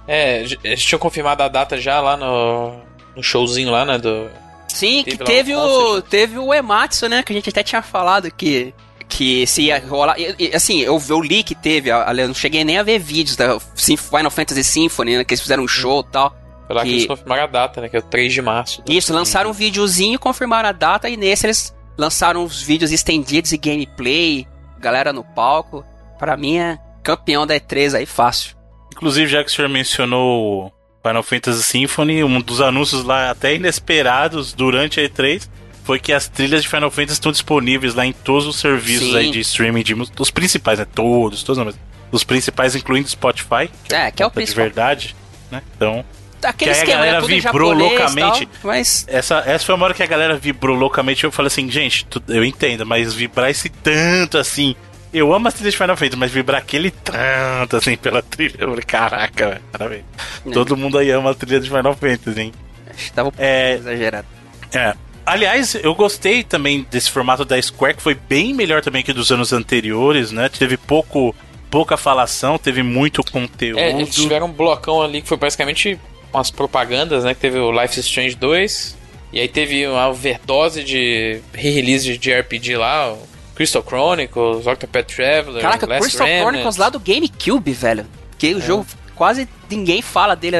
[0.07, 2.79] É, eles tinham confirmado a data já lá no,
[3.13, 3.97] no showzinho lá, né?
[3.97, 4.29] Do...
[4.69, 7.21] Sim, teve que teve o, teve o Ematsu, né?
[7.23, 8.73] Que a gente até tinha falado que
[9.07, 10.15] que se ia rolar.
[10.17, 13.59] E, assim, eu, eu li que teve, eu não cheguei nem a ver vídeos da
[13.59, 16.35] Final Fantasy Symphony, né, que eles fizeram um show e tal.
[16.67, 17.87] Foi lá que, que eles confirmaram a data, né?
[17.87, 18.83] Que é o 3 de março.
[18.87, 18.95] Né?
[18.95, 23.57] Isso, lançaram um videozinho, confirmaram a data, e nesse eles lançaram os vídeos estendidos e
[23.57, 24.45] gameplay,
[24.77, 25.85] galera no palco.
[26.19, 28.55] Para mim é campeão da E3 aí fácil.
[28.91, 30.73] Inclusive, já que o senhor mencionou
[31.05, 35.47] Final Fantasy Symphony, um dos anúncios lá até inesperados durante a E3
[35.87, 39.17] foi que as trilhas de Final Fantasy estão disponíveis lá em todos os serviços Sim.
[39.17, 40.21] aí de streaming de música.
[40.21, 40.85] Os principais, né?
[40.93, 41.79] Todos, todos não, mas
[42.11, 43.69] os principais, incluindo Spotify.
[43.87, 44.65] Que é, que é o principal.
[44.65, 45.15] De verdade,
[45.49, 45.61] né?
[45.73, 46.03] Então.
[46.43, 48.45] Aquele que aí a galera vibrou loucamente.
[48.45, 49.05] Tal, mas...
[49.07, 51.23] essa, essa foi a hora que a galera vibrou loucamente.
[51.23, 54.75] Eu falei assim, gente, eu entendo, mas vibrar esse tanto assim.
[55.13, 58.55] Eu amo as trilhas de Final Fantasy, mas vibrar aquele tanto assim pela trilha.
[58.59, 60.03] Eu falei, caraca, parabéns.
[60.45, 60.51] É.
[60.51, 62.53] Todo mundo aí ama a trilha de Final Fantasy, hein?
[62.89, 64.27] Acho que tava é, exagerado.
[64.73, 64.93] É,
[65.27, 69.29] Aliás, eu gostei também desse formato da Square, que foi bem melhor também que dos
[69.29, 70.47] anos anteriores, né?
[70.47, 71.35] Teve pouco
[71.69, 73.77] pouca falação, teve muito conteúdo.
[73.77, 75.99] É, eles tiveram um blocão ali que foi basicamente
[76.33, 77.33] umas propagandas, né?
[77.33, 78.97] Que teve o Life is Strange 2,
[79.33, 83.19] e aí teve uma overdose de re-release de RPG lá, o
[83.53, 86.43] Crystal Chronicles, Octopath Traveler, Caraca, Last Crystal Remnant.
[86.45, 88.05] Chronicles lá do GameCube, velho.
[88.37, 88.61] Que o é.
[88.61, 90.57] jogo quase ninguém fala dele.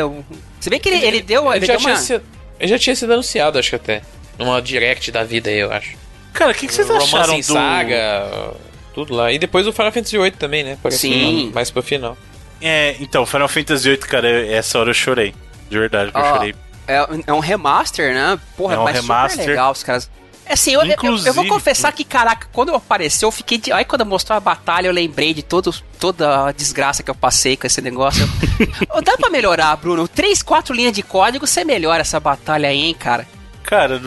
[0.60, 1.96] Você vê que ele, ele, ele deu, ele, ele já deu uma...
[1.96, 2.22] Sido,
[2.60, 4.02] ele já tinha sido anunciado, acho que até
[4.38, 5.96] numa direct da vida aí, eu acho.
[6.34, 7.46] Cara, o que, que vocês Romance acharam em do...
[7.46, 8.54] Saga,
[8.94, 9.32] tudo lá.
[9.32, 10.78] E depois o Final Fantasy VIII também, né?
[10.82, 11.52] Parece Sim.
[11.54, 12.18] Mais pro final.
[12.62, 15.34] É, então, Final Fantasy VIII, cara, essa hora eu chorei.
[15.70, 16.56] De verdade, eu chorei.
[16.88, 18.40] É, é um remaster, né?
[18.56, 19.40] Porra, é um mas remaster.
[19.40, 20.10] super legal os caras.
[20.46, 23.74] É assim, eu, eu, eu, vou confessar que, caraca, quando apareceu, eu fiquei de.
[23.74, 27.58] Aí quando mostrou a batalha, eu lembrei de todo, toda a desgraça que eu passei
[27.58, 28.26] com esse negócio.
[29.04, 30.08] Dá pra melhorar, Bruno.
[30.08, 33.28] Três, quatro linhas de código, você melhora essa batalha aí, hein, cara?
[33.62, 34.02] Cara,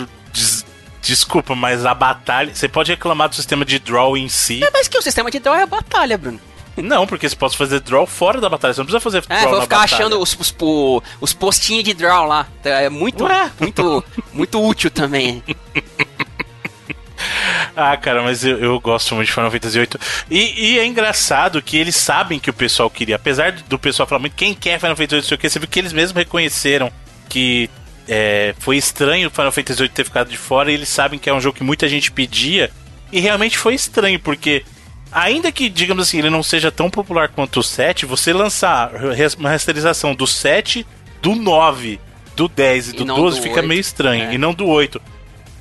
[1.01, 2.55] desculpa, mas a batalha.
[2.55, 4.63] Você pode reclamar do sistema de draw em si.
[4.63, 6.41] É, mas que o sistema de draw é a batalha, Bruno.
[6.77, 8.73] Não, porque você pode fazer draw fora da batalha.
[8.73, 10.55] Você não precisa fazer é, draw vou ficar achando os, os,
[11.21, 12.47] os, postinhos de draw lá.
[12.65, 13.51] É muito, Ué?
[13.59, 15.43] muito, muito útil também.
[17.77, 19.89] ah, cara, mas eu, eu, gosto muito de Final Fantasy VIII.
[20.31, 23.17] E, e, é engraçado que eles sabem que o pessoal queria.
[23.17, 26.17] Apesar do pessoal falar muito, quem quer Final Fantasy VIII, você viu que eles mesmos
[26.17, 26.91] reconheceram
[27.29, 27.69] que
[28.13, 31.31] é, foi estranho o Final Fantasy VIII ter ficado de fora e eles sabem que
[31.31, 32.69] é um jogo que muita gente pedia.
[33.13, 34.65] E realmente foi estranho, porque
[35.13, 38.91] ainda que, digamos assim, ele não seja tão popular quanto o 7, você lançar
[39.39, 40.85] uma rasterização do 7,
[41.23, 42.01] do 9,
[42.35, 44.35] do 10 e do 12 do fica 8, meio estranho, é.
[44.35, 45.01] e não do 8.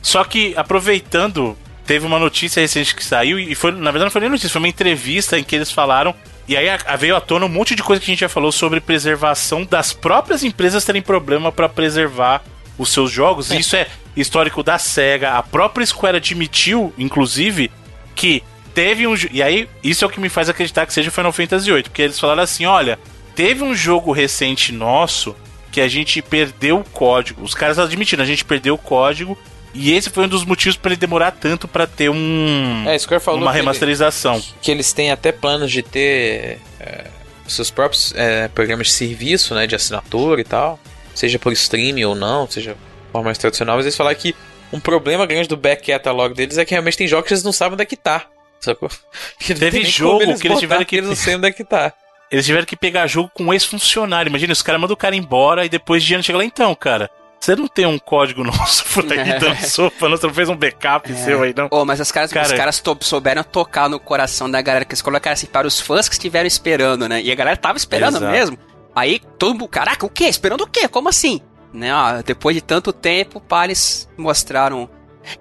[0.01, 1.55] Só que, aproveitando,
[1.85, 4.61] teve uma notícia recente que saiu, e foi, na verdade não foi nem notícia, foi
[4.61, 6.15] uma entrevista em que eles falaram
[6.49, 6.65] e aí
[6.97, 9.93] veio à tona um monte de coisa que a gente já falou sobre preservação das
[9.93, 12.43] próprias empresas terem problema para preservar
[12.75, 13.51] os seus jogos.
[13.51, 13.57] É.
[13.59, 15.33] Isso é histórico da SEGA.
[15.33, 17.69] A própria Square admitiu, inclusive,
[18.15, 18.41] que
[18.73, 19.13] teve um.
[19.29, 21.83] E aí, isso é o que me faz acreditar que seja Final Fantasy VIII.
[21.83, 22.97] Porque eles falaram assim: olha,
[23.35, 25.35] teve um jogo recente nosso
[25.71, 27.43] que a gente perdeu o código.
[27.43, 29.37] Os caras admitiram, a gente perdeu o código.
[29.73, 33.23] E esse foi um dos motivos para ele demorar tanto para ter um é, Square
[33.23, 34.39] falou uma remasterização.
[34.41, 37.05] Que, que, eles têm até planos de ter é,
[37.47, 40.79] seus próprios é, programas de serviço, né, de assinatura e tal,
[41.13, 43.75] seja por streaming ou não, seja de forma mais tradicional.
[43.75, 44.35] Mas eles falaram que
[44.71, 47.51] um problema grande do back catalog deles é que realmente tem jogos que eles não
[47.51, 48.25] sabem onde é que tá.
[48.59, 48.89] Sacou?
[49.39, 50.95] Que Teve jogo eles que eles tiveram que.
[50.97, 51.93] Eles não sabem onde é que tá.
[52.31, 54.29] Eles tiveram que pegar jogo com ex-funcionário.
[54.29, 57.09] Imagina, os caras mandam o cara embora e depois de ano chega lá, então, cara.
[57.39, 59.55] Você não tem um código nosso por aí é.
[59.55, 60.17] sopa, não?
[60.17, 61.15] Você não fez um backup é.
[61.15, 61.67] seu aí, não?
[61.71, 65.01] Oh, mas os caras, cara, os caras souberam tocar no coração da galera, que eles
[65.01, 67.21] colocaram assim, para os fãs que estiveram esperando, né?
[67.21, 68.31] E a galera tava esperando Exato.
[68.31, 68.57] mesmo.
[68.95, 70.25] Aí todo mundo, caraca, o quê?
[70.25, 70.87] Esperando o quê?
[70.87, 71.41] Como assim?
[71.71, 74.89] Né, ó, depois de tanto tempo, pá, eles mostraram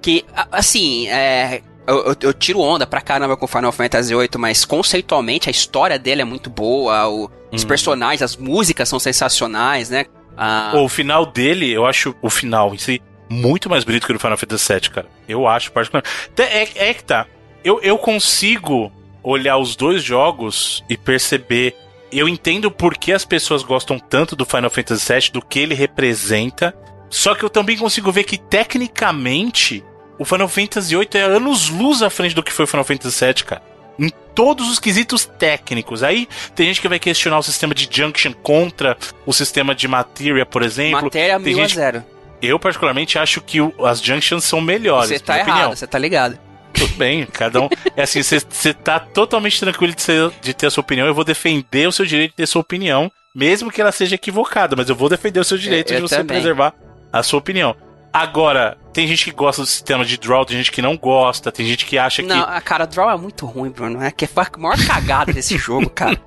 [0.03, 4.67] que, assim, é, eu, eu, eu, tiro onda pra caramba com Final Fantasy VIII, mas
[4.67, 7.67] conceitualmente a história dele é muito boa, o, os hum.
[7.67, 10.05] personagens, as músicas são sensacionais, né?
[10.39, 10.73] Ah.
[10.77, 14.21] O final dele, eu acho o final em si muito mais bonito que o do
[14.21, 15.07] Final Fantasy VII, cara.
[15.29, 16.11] Eu acho, particularmente.
[16.39, 17.27] É, é que tá.
[17.63, 18.91] Eu, eu consigo
[19.23, 21.77] olhar os dois jogos e perceber.
[22.11, 25.75] Eu entendo por que as pessoas gostam tanto do Final Fantasy VII, do que ele
[25.75, 26.75] representa.
[27.11, 29.85] Só que eu também consigo ver que, tecnicamente,
[30.19, 33.45] o Final Fantasy VIII é anos-luz à frente do que foi o Final Fantasy VII,
[33.45, 36.03] cara em todos os quesitos técnicos.
[36.03, 38.97] Aí tem gente que vai questionar o sistema de junction contra
[39.27, 41.03] o sistema de materia, por exemplo.
[41.03, 41.73] Matéria tem mil gente...
[41.73, 42.05] a zero.
[42.41, 45.09] Eu, particularmente, acho que o, as junctions são melhores.
[45.09, 46.39] Você tá errado, você tá ligado.
[46.73, 47.69] Tudo bem, cada um.
[47.97, 51.07] É assim, você tá totalmente tranquilo de, ser, de ter a sua opinião.
[51.09, 54.77] Eu vou defender o seu direito de ter sua opinião, mesmo que ela seja equivocada,
[54.77, 56.37] mas eu vou defender o seu direito eu, eu de você também.
[56.37, 56.73] preservar
[57.13, 57.75] a sua opinião.
[58.13, 61.65] Agora, tem gente que gosta do sistema de draw, tem gente que não gosta, tem
[61.65, 62.51] gente que acha não, que.
[62.51, 64.03] Não, cara, draw é muito ruim, Bruno.
[64.03, 66.21] É que é a maior cagada desse jogo, cara.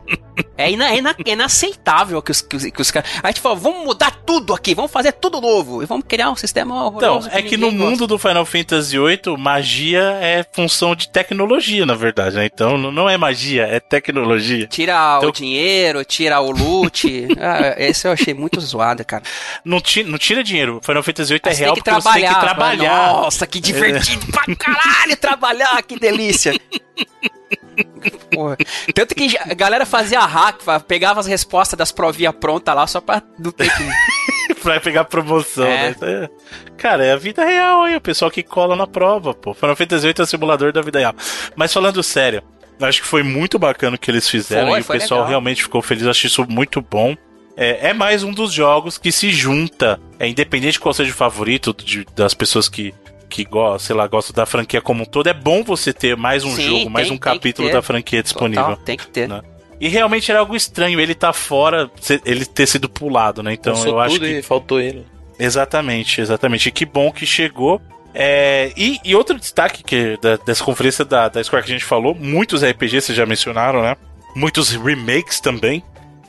[0.58, 3.10] É, ina, é, ina, é inaceitável que os, que os, que os caras.
[3.22, 5.84] A gente falou, vamos mudar tudo aqui, vamos fazer tudo novo.
[5.84, 7.28] E vamos criar um sistema horroroso.
[7.28, 7.86] Então, é que, que no gosta.
[7.86, 12.46] mundo do Final Fantasy VIII, magia é função de tecnologia, na verdade, né?
[12.46, 14.68] Então não é magia, é tecnologia.
[14.68, 15.30] Tira então...
[15.30, 17.28] o dinheiro, tira o loot.
[17.40, 19.24] ah, esse eu achei muito zoado, cara.
[19.66, 20.80] Não, ti, não tira dinheiro.
[20.84, 22.61] Final Fantasy VIII é real porque você tem que trabalhar.
[22.78, 26.60] Nossa, que divertido pra caralho trabalhar, que delícia.
[28.32, 28.58] Porra.
[28.94, 33.22] Tanto que a galera fazia hack, pegava as respostas das provinhas prontas lá só pra
[33.38, 34.56] não ter que.
[34.62, 35.96] pra pegar promoção, é.
[36.00, 36.30] né?
[36.78, 39.54] Cara, é a vida real aí, o pessoal que cola na prova, pô.
[39.54, 41.16] Final Fantasy VIII é o simulador da vida real.
[41.56, 42.44] Mas falando sério,
[42.80, 45.30] acho que foi muito bacana o que eles fizeram foi, e o pessoal legal.
[45.30, 46.08] realmente ficou feliz.
[46.08, 47.16] Acho isso muito bom.
[47.62, 51.14] É, é, mais um dos jogos que se junta, é independente de qual seja o
[51.14, 52.92] favorito de, das pessoas que
[53.30, 56.44] que gosta, sei lá, gosta da franquia como um todo, é bom você ter mais
[56.44, 58.64] um Sim, jogo, mais um capítulo da franquia disponível.
[58.64, 59.30] Total, tem que ter.
[59.30, 59.42] Né?
[59.80, 61.90] E realmente era algo estranho ele tá fora,
[62.26, 63.54] ele ter sido pulado, né?
[63.54, 65.06] Então Passou eu acho que faltou ele.
[65.40, 66.68] Exatamente, exatamente.
[66.68, 67.80] E que bom que chegou.
[68.12, 71.86] É, e, e, outro destaque que da, dessa conferência da, da Square que a gente
[71.86, 73.96] falou, muitos RPGs vocês já mencionaram, né?
[74.36, 75.84] Muitos remakes também.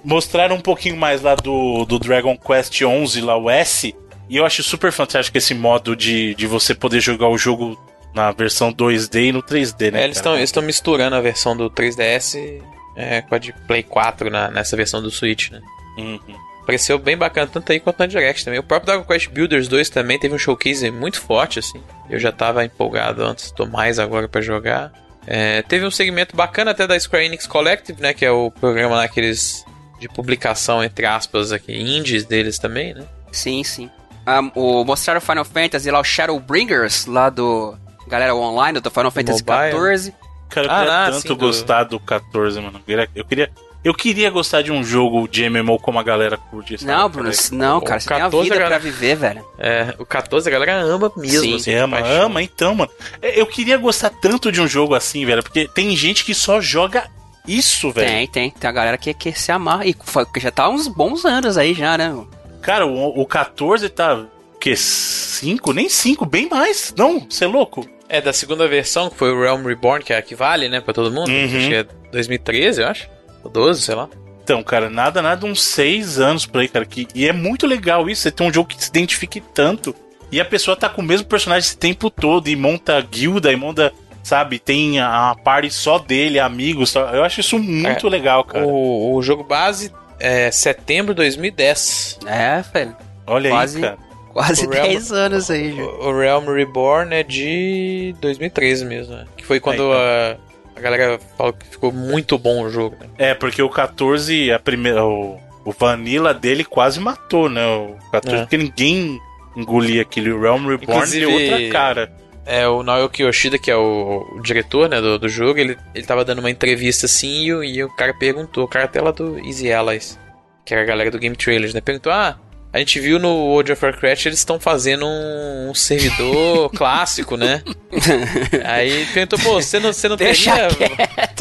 [0.04, 3.94] Mostraram um pouquinho mais lá do, do Dragon Quest 11, lá o S,
[4.28, 7.78] e eu acho super fantástico esse modo de, de você poder jogar o jogo
[8.14, 10.02] na versão 2D e no 3D, né?
[10.02, 12.62] É, eles estão misturando a versão do 3DS
[12.96, 15.60] é, com a de Play 4 na, nessa versão do Switch, né?
[15.98, 16.18] Uhum.
[16.64, 18.60] Pareceu bem bacana, tanto aí quanto na Direct também.
[18.60, 21.82] O próprio Dragon Quest Builders 2 também teve um showcase muito forte, assim.
[22.08, 24.92] Eu já tava empolgado antes, tô mais agora para jogar.
[25.26, 28.14] É, teve um segmento bacana até da Square Enix Collective, né?
[28.14, 29.64] Que é o programa lá que eles.
[30.02, 33.04] De publicação, entre aspas, aqui, indies deles também, né?
[33.30, 33.90] Sim, sim
[34.26, 37.74] um, o, mostraram o Final Fantasy lá, o Shadowbringers, lá do
[38.06, 40.14] galera online do Final Fantasy XIV.
[40.48, 41.90] Cara, eu ah, queria ah, tanto sim, gostar do...
[41.90, 42.80] do 14, mano.
[43.14, 43.50] Eu queria,
[43.82, 46.78] eu queria gostar de um jogo de MMO como a galera curte.
[46.78, 46.92] Sabe?
[46.92, 48.68] Não, Bruno, não, cara, você 14 tem a vida a galera...
[48.68, 49.44] pra viver, velho.
[49.58, 51.40] É, o 14 a galera ama mesmo.
[51.40, 52.90] Sim, assim, ama, ama, então, mano.
[53.22, 56.60] É, eu queria gostar tanto de um jogo assim, velho, porque tem gente que só
[56.60, 57.08] joga
[57.46, 58.08] isso, velho.
[58.08, 58.50] Tem, tem.
[58.50, 59.86] Tem a galera que quer se amar.
[59.86, 59.96] E
[60.36, 62.14] já tá uns bons anos aí já, né?
[62.60, 64.24] Cara, o, o 14 tá.
[64.60, 64.76] Que?
[64.76, 65.72] 5?
[65.72, 66.94] Nem 5, bem mais.
[66.96, 67.86] Não, você é louco.
[68.08, 70.80] É, da segunda versão, que foi o Realm Reborn, que é a que vale, né,
[70.80, 71.28] pra todo mundo.
[71.30, 71.44] Uhum.
[71.44, 73.08] Acho que é 2013, eu acho.
[73.42, 74.08] Ou 12, sei lá.
[74.44, 76.84] Então, cara, nada, nada, uns 6 anos por aí, cara.
[76.84, 79.94] Que, e é muito legal isso, você ter um jogo que se identifique tanto.
[80.30, 83.56] E a pessoa tá com o mesmo personagem esse tempo todo e monta guilda e
[83.56, 83.92] monta
[84.22, 84.58] sabe?
[84.58, 86.94] Tem a party só dele, amigos.
[86.94, 88.66] Eu acho isso muito é, legal, cara.
[88.66, 92.20] O, o, jogo base é setembro de 2010.
[92.26, 92.96] É, velho.
[93.26, 93.98] Olha quase, aí, cara.
[94.32, 95.82] Quase 10 anos aí, já.
[95.82, 99.26] O, Realm Reborn é de 2013 mesmo, né?
[99.36, 100.36] Que foi quando aí, a,
[100.76, 102.96] a galera falou que ficou muito bom o jogo.
[103.00, 103.06] Né?
[103.18, 105.04] É, porque o 14, a primeira.
[105.04, 107.64] O, o Vanilla dele quase matou, né?
[107.66, 108.40] O 14, É.
[108.40, 109.20] porque ninguém
[109.56, 112.21] engolia aquele Realm Reborn Inclusive- deu outra cara.
[112.44, 116.04] É, o Naoki Yoshida, que é o, o diretor né, do, do jogo, ele, ele
[116.06, 119.12] tava dando uma entrevista assim e, o- e o cara perguntou, o cara até lá
[119.12, 120.18] do Easy Allies,
[120.64, 121.80] que era a galera do Game Trailers, né?
[121.80, 122.36] Perguntou, ah,
[122.72, 127.62] a gente viu no World of Warcraft eles estão fazendo um, um servidor clássico, né?
[128.64, 130.68] Aí perguntou, pô, você não, você não Deixa teria.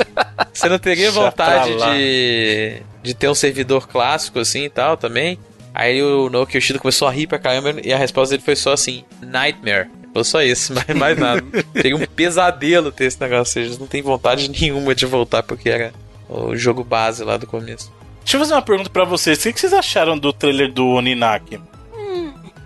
[0.53, 5.39] Você não teria Deixa vontade de, de ter um servidor clássico assim e tal também?
[5.73, 8.73] Aí o Naoki Yoshida começou a rir pra caramba e a resposta dele foi só
[8.73, 9.87] assim: Nightmare.
[10.13, 11.43] Falou só isso, mais, mais nada.
[11.73, 13.39] Seria um pesadelo ter esse negócio.
[13.41, 15.93] Ou seja, eles não tem vontade nenhuma de voltar porque era
[16.29, 17.91] o jogo base lá do começo.
[18.23, 19.43] Deixa eu fazer uma pergunta pra vocês.
[19.45, 21.59] O que vocês acharam do trailer do Oninaki?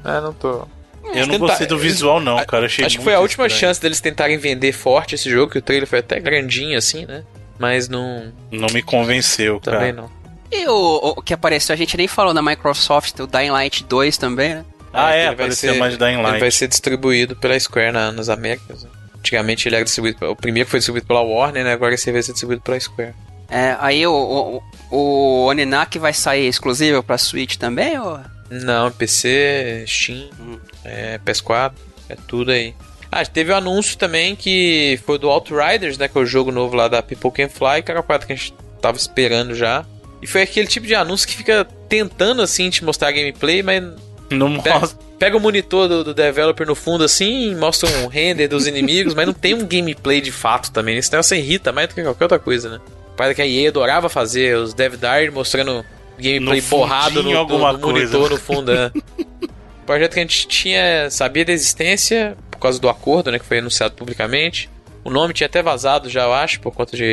[0.04, 0.68] Ah, não tô.
[1.14, 2.66] Eu não tentar- gostei do visual, não, cara.
[2.66, 3.70] Achei Acho que foi a última estranho.
[3.70, 7.24] chance deles tentarem vender forte esse jogo, que o trailer foi até grandinho assim, né?
[7.58, 8.34] Mas não.
[8.52, 9.94] Não me convenceu, Também cara.
[9.94, 10.10] não.
[10.52, 14.18] E o, o que apareceu, a gente nem falou na Microsoft, o Dying Light 2
[14.18, 14.66] também, né?
[14.96, 18.12] Ah, é, ele vai ser- mais de Dying Ele vai ser distribuído pela Square na-
[18.12, 18.84] nas Américas.
[18.84, 18.90] né?
[19.18, 20.30] Antigamente ele era distribuído.
[20.30, 21.74] O primeiro foi distribuído pela Warner, né?
[21.74, 23.14] Agora esse vai ser distribuído pela Square.
[23.50, 24.62] É, aí o,
[24.92, 28.20] o, o Oninaki vai sair exclusivo pra Switch também, ou...
[28.50, 30.30] Não, PC, Steam,
[30.84, 31.74] é, PS4,
[32.10, 32.76] é tudo aí.
[33.12, 36.08] Ah, teve o anúncio também que foi do Outriders, né?
[36.08, 38.34] Que é o jogo novo lá da People Can Fly, que era a parada que
[38.34, 39.86] a gente tava esperando já.
[40.22, 43.84] E foi aquele tipo de anúncio que fica tentando assim te mostrar gameplay, mas
[44.36, 45.00] Não Pega, mostra.
[45.18, 49.26] pega o monitor do, do developer no fundo assim, mostra um render dos inimigos, mas
[49.26, 50.98] não tem um gameplay de fato também.
[50.98, 52.80] Esse negócio irrita mais do que qualquer outra coisa, né?
[53.16, 55.86] Parece que a EA adorava fazer os Dev Dire mostrando
[56.18, 58.72] gameplay No borrado no, alguma do monitor no fundo.
[58.72, 58.92] É.
[59.86, 63.60] Projeto que a gente tinha, sabia da existência por causa do acordo, né, que foi
[63.60, 64.70] anunciado publicamente.
[65.04, 67.04] O nome tinha até vazado já, eu acho, por conta de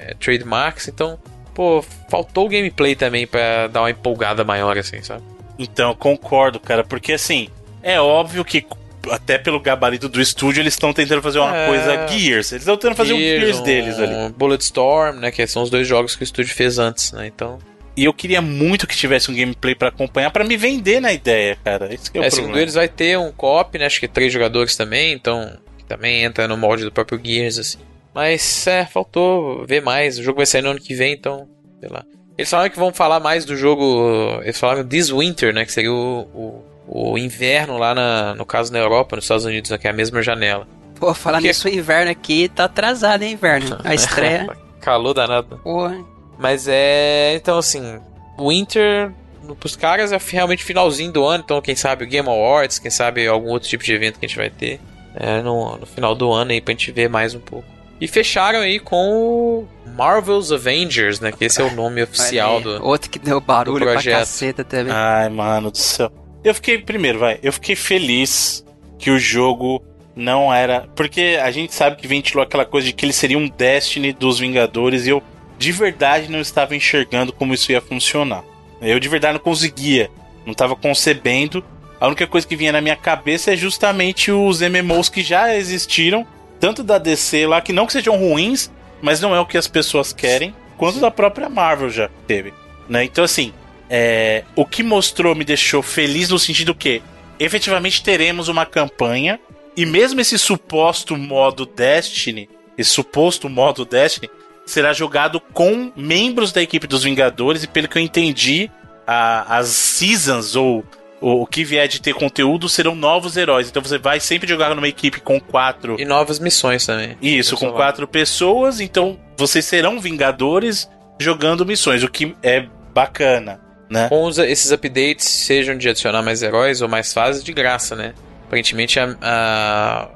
[0.00, 1.16] é, trademarks, então,
[1.54, 5.22] pô, faltou o gameplay também pra dar uma empolgada maior assim, sabe?
[5.62, 7.48] Então, concordo, cara, porque assim,
[7.82, 8.64] é óbvio que
[9.10, 11.66] até pelo gabarito do estúdio eles estão tentando fazer uma É.
[11.66, 12.52] coisa Gears.
[12.52, 14.32] Eles estão tentando fazer o Gears um deles ali.
[14.36, 15.30] Bulletstorm, né?
[15.30, 17.26] Que são os dois jogos que o estúdio fez antes, né?
[17.26, 17.58] Então.
[17.96, 21.58] E eu queria muito que tivesse um gameplay pra acompanhar, pra me vender na ideia,
[21.62, 21.92] cara.
[21.92, 23.84] Esse que é, É, o segundo eles, vai ter um co-op, né?
[23.86, 25.58] Acho que três jogadores também, então.
[25.76, 27.78] que Também entra no molde do próprio Gears, assim.
[28.14, 30.18] Mas, é, faltou ver mais.
[30.18, 31.48] O jogo vai sair no ano que vem, então.
[31.80, 32.04] Sei lá.
[32.40, 34.40] Eles falaram que vão falar mais do jogo.
[34.42, 35.64] Eles falaram This Winter, né?
[35.64, 39.70] Que seria o, o, o inverno lá, na, no caso na Europa, nos Estados Unidos,
[39.70, 40.66] né, que é a mesma janela.
[40.98, 43.78] Pô, falando Que- nisso, o inverno aqui tá atrasado, hein, inverno?
[43.84, 44.46] A estreia,
[44.80, 45.58] Calor danado.
[45.62, 45.98] porra.
[46.38, 47.34] Mas é.
[47.34, 48.00] Então, assim.
[48.38, 49.12] Winter.
[49.58, 51.42] Pros caras é realmente finalzinho do ano.
[51.44, 54.28] Então, quem sabe o Game Awards, quem sabe algum outro tipo de evento que a
[54.28, 54.80] gente vai ter.
[55.14, 57.66] É, no, no final do ano aí pra gente ver mais um pouco.
[58.00, 61.30] E fecharam aí com o Marvel's Avengers, né?
[61.30, 62.84] Que esse é o nome oficial aí, do.
[62.84, 64.92] Outro que deu barulho pra caceta também.
[64.92, 66.10] Ai, mano do céu.
[66.42, 68.64] Eu fiquei, primeiro, vai, eu fiquei feliz
[68.98, 69.82] que o jogo
[70.16, 70.88] não era.
[70.96, 74.38] Porque a gente sabe que ventilou aquela coisa de que ele seria um Destiny dos
[74.38, 75.22] Vingadores e eu
[75.58, 78.42] de verdade não estava enxergando como isso ia funcionar.
[78.80, 80.10] Eu de verdade não conseguia,
[80.46, 81.62] não estava concebendo.
[82.00, 86.26] A única coisa que vinha na minha cabeça é justamente os MMOs que já existiram,
[86.60, 88.70] tanto da DC lá, que não que sejam ruins,
[89.02, 92.52] mas não é o que as pessoas querem, quanto da própria Marvel já teve.
[92.88, 93.04] Né?
[93.04, 93.52] Então, assim,
[93.88, 97.02] é, o que mostrou me deixou feliz no sentido que
[97.38, 99.40] efetivamente teremos uma campanha
[99.76, 104.28] e mesmo esse suposto modo Destiny, esse suposto modo Destiny,
[104.66, 108.70] será jogado com membros da equipe dos Vingadores e pelo que eu entendi,
[109.06, 110.84] a- as seasons ou
[111.20, 113.68] o, o que vier de ter conteúdo serão novos heróis.
[113.68, 117.16] Então você vai sempre jogar numa equipe com quatro E novas missões também.
[117.20, 120.88] isso, com quatro pessoas, então vocês serão Vingadores
[121.18, 124.08] jogando missões, o que é bacana, né?
[124.08, 128.14] Com os- esses updates, sejam de adicionar mais heróis ou mais fases, de graça, né?
[128.46, 130.08] Aparentemente a, a,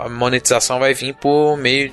[0.00, 1.92] a monetização vai vir por meio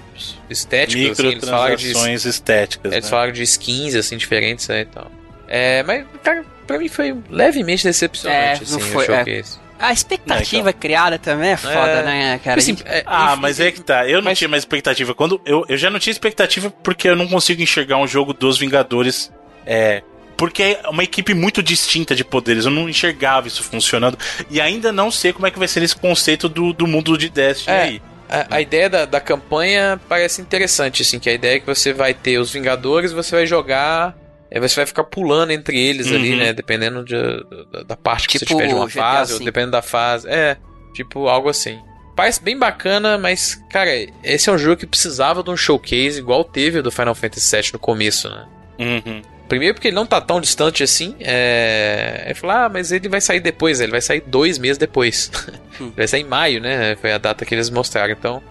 [0.50, 1.92] estético, assim, eles falaram de
[2.26, 2.92] estéticas.
[2.92, 3.10] Eles né?
[3.10, 5.12] falaram de skins, assim, diferentes né, e tal.
[5.48, 9.60] É, mas, cara, pra mim foi levemente decepcionante, É, assim, não foi, o showcase.
[9.80, 12.04] A expectativa criada também é foda, É.
[12.04, 12.58] né, cara?
[12.60, 14.08] Assim, é, Ah, mas é que tá.
[14.08, 15.14] Eu não mas- tinha mais expectativa.
[15.14, 18.58] Quando eu, eu já não tinha expectativa porque eu não consigo enxergar um jogo dos
[18.58, 19.32] Vingadores.
[19.66, 20.02] É.
[20.38, 22.66] Porque é uma equipe muito distinta de poderes.
[22.66, 24.18] Eu não enxergava isso funcionando.
[24.50, 27.30] E ainda não sei como é que vai ser esse conceito do, do mundo de
[27.30, 27.82] Destiny É.
[27.82, 28.02] aí.
[28.30, 31.92] A, a ideia da, da campanha parece interessante, assim, que a ideia é que você
[31.94, 34.16] vai ter os Vingadores e você vai jogar.
[34.54, 36.38] É, Você vai ficar pulando entre eles ali, Uhum.
[36.38, 36.54] né?
[36.54, 39.46] Dependendo de- da, da parte que você Tipo tiver de uma GTA fase, ou V.
[39.46, 40.30] dependendo da fase.
[40.30, 40.58] É,
[40.94, 41.80] tipo algo assim.
[42.16, 43.90] Parece bem bacana, mas, cara,
[44.24, 47.56] esse é um jogo que precisava de um showcase igual teve o do Final Fantasy
[47.56, 48.46] VII no começo, né?
[48.80, 49.22] Uhum.
[49.50, 51.16] Primeiro porque ele não tá tão distante assim.
[51.20, 52.24] É...
[52.26, 55.32] Ele falou, ah, mas ele vai sair depois, ele vai sair dois meses depois.
[55.82, 55.92] Hum.
[55.98, 56.96] vai sair em maio, né?
[56.98, 58.14] Foi a data que eles mostraram.
[58.14, 58.44] Então.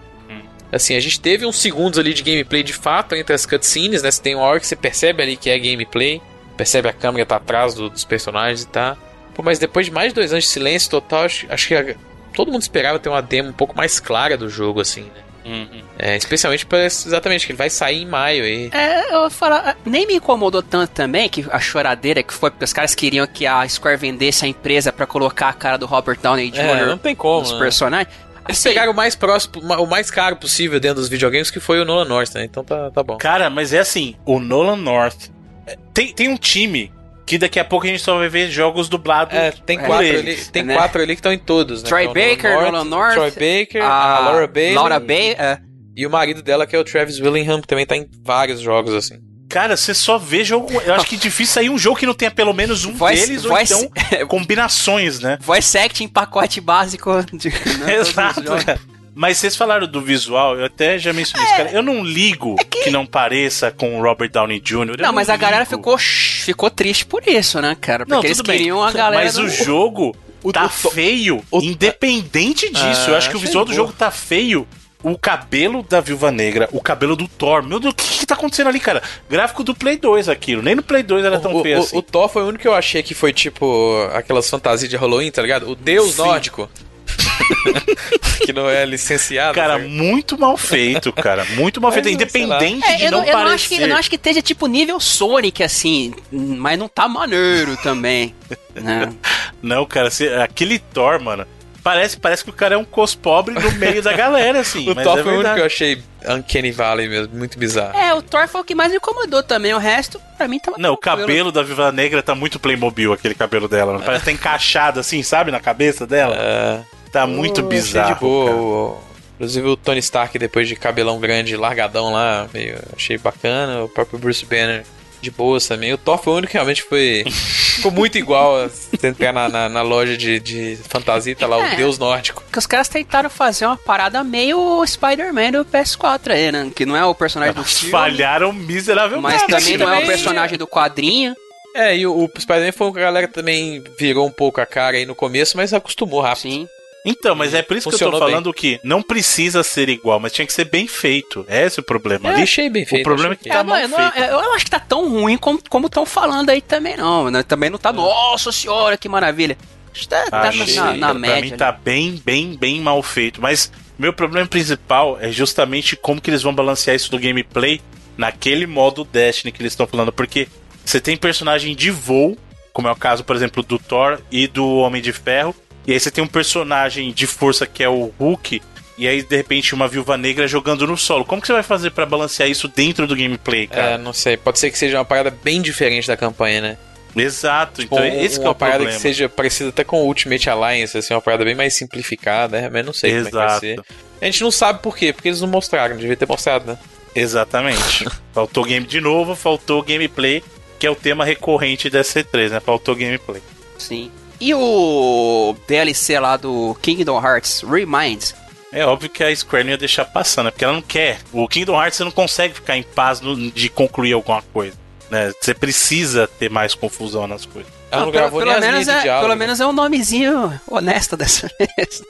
[0.73, 4.11] Assim, a gente teve uns segundos ali de gameplay de fato entre as cutscenes, né?
[4.11, 6.21] Você tem uma hora que você percebe ali que é gameplay,
[6.57, 8.97] percebe a câmera tá atrás do- dos personagens e tá.
[9.33, 11.95] Pô, mas depois de mais de dois anos de silêncio total, acho, acho que a-
[12.35, 15.21] todo mundo esperava ter uma demo um pouco mais clara do jogo, assim, né?
[15.45, 15.81] Uhum.
[15.99, 18.69] É, especialmente para exatamente que ele vai sair em maio aí.
[18.73, 22.63] É, eu vou falar, nem me incomodou tanto também que a choradeira que foi porque
[22.63, 26.17] os caras queriam que a Square vendesse a empresa pra colocar a cara do Robert
[26.21, 26.59] Downey Jr.
[26.61, 27.41] É, não tem como.
[27.41, 27.59] nos né?
[27.59, 28.15] personagens.
[28.47, 31.79] Eles Assim, pegaram o mais próximo, o mais caro possível dentro dos videogames, que foi
[31.81, 32.43] o Nolan North, né?
[32.45, 33.17] Então tá, tá bom.
[33.17, 35.29] Cara, mas é assim, o Nolan North.
[35.65, 36.91] é, Tem, tem um time
[37.25, 39.33] que daqui a pouco a gente só vai ver jogos dublados.
[39.33, 40.75] É, tem É, quatro eles, ali, tem né?
[40.75, 41.87] quatro ali que estão em todos, né?
[41.89, 45.31] Troy Que é o Baker, Nolan North, Troy Baker, a a Laura Bailey, Laura Bay,
[45.39, 45.57] é,
[45.95, 48.93] e o marido dela que é o Travis Willingham, que também tá em vários jogos
[48.93, 49.19] assim.
[49.53, 50.69] Cara, você só vê jogo.
[50.81, 53.27] Eu acho que é difícil sair um jogo que não tenha pelo menos um Voice-
[53.27, 55.37] deles, voice- ou então combinações, né?
[55.41, 57.49] voice acting pacote básico de
[57.79, 58.79] né, Exato, cara.
[59.15, 61.69] Mas vocês falaram do visual, eu até já mencionei isso, cara.
[61.71, 62.89] Eu não ligo que...
[62.89, 64.73] não pareça com o Robert Downey Jr.
[64.89, 68.05] eu É Não, mas a galera ficou, ficou triste por isso, né, cara?
[68.07, 68.57] Porque Não, eles tudo bem.
[68.57, 69.23] queriam a galera.
[69.23, 70.15] Mas do- o jogo
[70.51, 73.03] tá o feio, o- independente disso.
[73.05, 73.75] Ah, eu acho que o visual do boa.
[73.75, 74.67] jogo tá feio.
[75.03, 77.61] O cabelo da Viúva Negra, o cabelo do Thor.
[77.61, 79.03] Meu Deus, o que, que tá acontecendo ali, cara?
[79.29, 80.61] Gráfico do Play 2 aquilo.
[80.61, 81.97] Nem no Play 2 era tão o, feio o- assim.
[81.97, 85.29] o Thor foi o único que eu achei que foi tipo aquelas fantasias de Halloween,
[85.29, 85.69] tá ligado?
[85.69, 86.21] O deus Sim.
[86.21, 86.69] nórdico.
[88.45, 89.53] que não é licenciado.
[89.55, 89.85] Cara, tá?
[89.87, 91.45] muito mal feito, cara.
[91.55, 92.05] Muito mal feito.
[92.05, 92.13] Mas.
[92.13, 93.55] Independente É, de eu, não, não, eu, não parecer.
[93.55, 97.75] acho que, eu não acho que esteja tipo nível Sonic, assim, mas não tá maneiro
[97.77, 98.33] também.
[98.75, 99.11] né?
[99.61, 101.45] Não, cara, se- aquele Thor, mano.
[101.83, 104.87] Parece, parece que o cara é um cos pobre no meio da galera, assim.
[104.91, 107.97] o mas Thor é foi o único que eu achei Uncanny Valley mesmo, muito bizarro.
[107.97, 109.73] É, o Thor foi o que mais me incomodou também.
[109.73, 113.35] O resto, pra mim, tava Não, o cabelo da Viva Negra tá muito Playmobil, aquele
[113.35, 113.93] cabelo dela.
[113.93, 114.05] mano.
[114.05, 116.35] Parece que tá encaixado assim, sabe, na cabeça dela.
[116.39, 116.79] É,
[117.11, 118.13] Tá muito achei bizarro.
[118.15, 118.45] de boa.
[118.45, 118.57] cara.
[118.57, 118.97] o-
[119.35, 123.83] Inclusive o Tony Stark, depois de cabelão grande, largadão lá, meio, achei bacana.
[123.83, 124.85] O próprio Bruce Banner
[125.23, 125.91] de boas também.
[125.93, 127.23] O Thor foi o único que realmente foi.
[127.73, 131.57] ficou muito igual a você entrar na, na, na loja de, de fantasia, tá lá
[131.57, 131.73] É.
[131.73, 132.43] o deus nórdico.
[132.43, 136.71] Porque os caras tentaram fazer uma parada meio Spider-Man do PS4 aí, né?
[136.75, 139.33] Que não é o personagem do filme, Falharam miseravelmente.
[139.49, 141.33] mas também não é o personagem do quadrinho.
[141.75, 144.65] É, e o, o Spider-Man foi um que a galera também virou um pouco a
[144.65, 146.41] cara aí no começo, mas acostumou rápido.
[146.43, 146.67] Sim.
[147.05, 150.31] Então, mas é por isso que eu tô falando que não precisa ser igual, mas
[150.31, 151.45] tinha que ser bem feito.
[151.49, 152.29] Esse é o problema.
[152.31, 153.03] Eu achei bem feito.
[153.03, 154.17] problema é achei que tá É, mal não, feito.
[154.25, 157.29] eu não acho que tá tão ruim como estão falando aí também, não.
[157.29, 157.43] né?
[157.43, 159.57] Também não tá, nossa senhora, que maravilha.
[159.91, 161.35] Acho que tá, tá Achei, na, na pra média.
[161.41, 161.57] mim ali.
[161.57, 163.41] tá bem, bem, bem mal feito.
[163.41, 167.81] Mas meu problema principal é justamente como que eles vão balancear isso do gameplay
[168.17, 170.11] naquele modo Destiny que eles estão falando.
[170.11, 170.47] Porque
[170.85, 172.37] você tem personagem de voo,
[172.71, 175.53] como é o caso, por exemplo, do Thor e do Homem de Ferro.
[175.85, 178.61] E aí você tem um personagem de força que é o Hulk.
[178.97, 181.25] E aí, de repente, uma viúva negra jogando no solo.
[181.25, 183.97] Como que você vai fazer pra balancear isso dentro do gameplay, É, cara?
[183.97, 184.37] não sei.
[184.37, 186.77] Pode ser que seja uma parada bem diferente da campanha, né?
[187.15, 187.81] Exato.
[187.81, 188.95] Tipo, Então, um- esse que é uma o parada problema.
[188.97, 192.69] que seja parecida até com o Ultimate Alliance, assim, uma parada bem mais simplificada, né?
[192.71, 193.59] mas não sei como é que vai Exato.
[193.61, 193.79] ser.
[194.21, 196.77] A gente não sabe por quê, porque eles não mostraram, devia ter mostrado, né?
[197.15, 198.05] Exatamente.
[198.33, 200.43] faltou game de novo, faltou gameplay,
[200.79, 202.59] que é o tema recorrente da C3, né?
[202.59, 203.41] Faltou gameplay.
[203.77, 204.11] Sim.
[204.45, 208.35] E o DLC lá do Kingdom Hearts Reminds?
[208.73, 210.51] É óbvio que a Square não ia deixar passando, né?
[210.51, 211.19] Porque ela não quer.
[211.31, 214.75] O Kingdom Hearts você não consegue ficar em paz no- de concluir alguma coisa.
[215.09, 215.31] Né?
[215.39, 217.71] Você precisa ter mais confusão nas coisas.
[217.89, 219.23] Ela não, Ah, pelo, gravou pelo nem as menos linhas de é, diálogo.
[219.27, 219.45] pelo né?
[219.45, 222.01] menos é um nomezinho honesto dessa vez.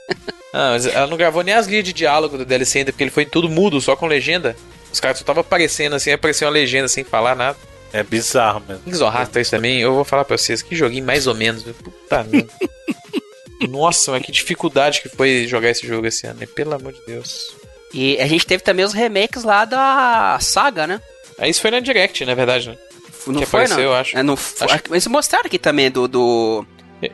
[0.52, 3.12] Ah, mas ela não gravou nem as linhas de diálogo do DLC ainda, porque ele
[3.12, 4.56] foi tudo mudo, só com legenda.
[4.92, 7.58] Os caras só estavam aparecendo assim, apareceu uma legenda sem falar nada.
[7.94, 8.84] É bizarro mesmo.
[8.84, 11.62] Kings of Hearts 3 também, eu vou falar pra vocês, que joguinho mais ou menos,
[11.62, 11.76] viu?
[11.76, 12.50] Puta merda.
[13.70, 16.46] Nossa, mas que dificuldade que foi jogar esse jogo esse ano, né?
[16.46, 17.56] Pelo amor de Deus.
[17.94, 21.00] E a gente teve também os remakes lá da saga, né?
[21.38, 22.78] Aí isso foi na Direct, na verdade, né?
[23.28, 23.84] Não Que foi, apareceu, não?
[23.92, 24.18] eu acho.
[24.18, 26.66] É, não, Acho Eles mostraram aqui também do, do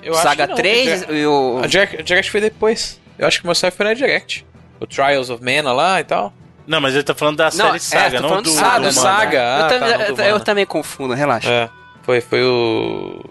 [0.01, 1.59] Eu acho Saga que não, 3 a e o...
[1.63, 2.99] A Direct, a Direct foi depois.
[3.17, 4.45] Eu acho que mostraram foi na Direct.
[4.79, 6.33] O Trials of Mana lá e tal.
[6.69, 8.93] Não, mas ele tá falando da série é, Saga, não falando do, Saga, do.
[8.93, 9.37] Saga.
[9.37, 11.49] eu, Ah, tam- tá, não, do eu- eu também confundo, relaxa.
[11.51, 11.69] É.
[12.03, 13.23] Foi, foi o.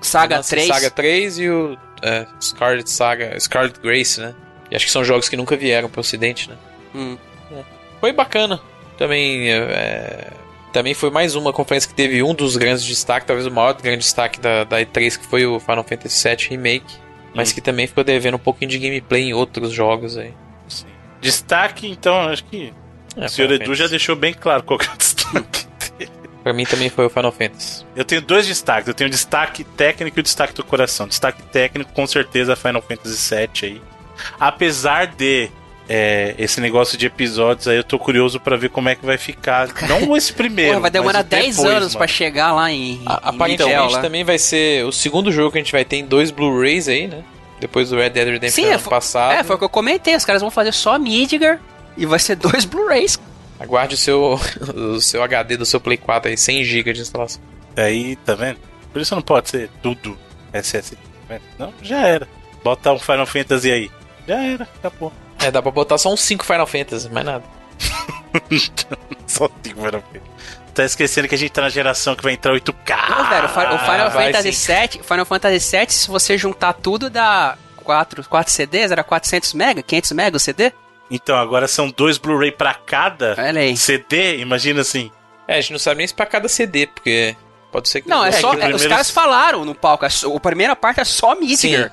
[0.00, 0.66] Saga Nossa, 3.
[0.68, 3.38] Saga 3 e o é, Scarlet Saga.
[3.38, 4.34] Scarlet Grace, né?
[4.70, 6.56] E acho que são jogos que nunca vieram pro ocidente, né?
[6.94, 7.16] Hum.
[8.00, 8.60] Foi bacana.
[8.98, 9.50] Também.
[9.50, 10.28] é,
[10.72, 13.98] também foi mais uma conferência que teve um dos grandes destaques, talvez o maior grande
[13.98, 16.94] destaque da, da E3, que foi o Final Fantasy VII Remake.
[17.34, 17.54] Mas Hum.
[17.54, 20.32] que também ficou devendo um pouquinho de gameplay em outros jogos aí.
[21.22, 22.72] Destaque, então, acho que
[23.16, 23.90] É, o senhor Final Edu já Fantasy.
[23.90, 25.66] deixou bem claro qual que é o destaque
[25.98, 26.10] dele.
[26.42, 27.86] Pra mim também foi o Final Fantasy.
[27.96, 28.88] Eu tenho dois destaques.
[28.88, 31.06] Eu tenho o destaque técnico e o destaque do coração.
[31.06, 33.82] Destaque técnico, com certeza, Final Fantasy VII aí.
[34.40, 35.48] Apesar de
[35.88, 39.18] é, esse negócio de episódios aí, eu tô curioso pra ver como é que vai
[39.18, 39.68] ficar.
[39.88, 40.70] Não esse primeiro.
[40.72, 42.94] Porra, vai demorar mas o 10 depois, anos pra chegar lá em.
[42.94, 44.00] em A- Aparentemente Intel, lá.
[44.00, 47.06] também vai ser o segundo jogo que a gente vai ter em dois Blu-rays aí,
[47.06, 47.22] né?
[47.62, 49.32] Depois do Red Dead Redemption Sim, ano foi- passado.
[49.34, 50.16] É, foi o que eu comentei.
[50.16, 51.60] Os caras vão fazer só Midgar
[51.96, 53.20] e vai ser dois Blu-rays.
[53.60, 54.40] Aguarde o seu,
[54.74, 57.40] o seu HD do seu Play 4 aí, 100 GB de instalação.
[57.76, 58.58] Aí, tá vendo?
[58.92, 60.18] Por isso não pode ser tudo
[60.52, 60.96] SSD.
[61.28, 61.38] tá?
[61.56, 62.26] Não, já era.
[62.64, 63.90] Bota um Final Fantasy aí.
[64.26, 65.12] Já era, acabou.
[65.38, 67.44] É, dá pra botar só uns 5 Final Fantasy, mais nada.
[69.26, 70.31] Só tem Final Fantasy.
[70.74, 73.08] Tá esquecendo que a gente tá na geração que vai entrar 8K.
[73.10, 74.72] Não, velho, o Final Ah, vai Fantasy.
[74.72, 79.82] VII, Final Fantasy VII, se você juntar tudo, dá 4, 4 CDs, era 400 mega,
[79.82, 80.72] 500 mega o CD?
[81.10, 83.36] Então, agora são dois Blu-ray pra cada.
[83.76, 85.10] CD, imagina assim.
[85.46, 87.36] É, a gente não sabe nem se pra cada CD, porque
[87.70, 88.08] pode ser que.
[88.08, 88.54] Não, é, É, só.
[88.54, 91.92] é, Os caras falaram no palco, é só- a primeira parte é só Midgar.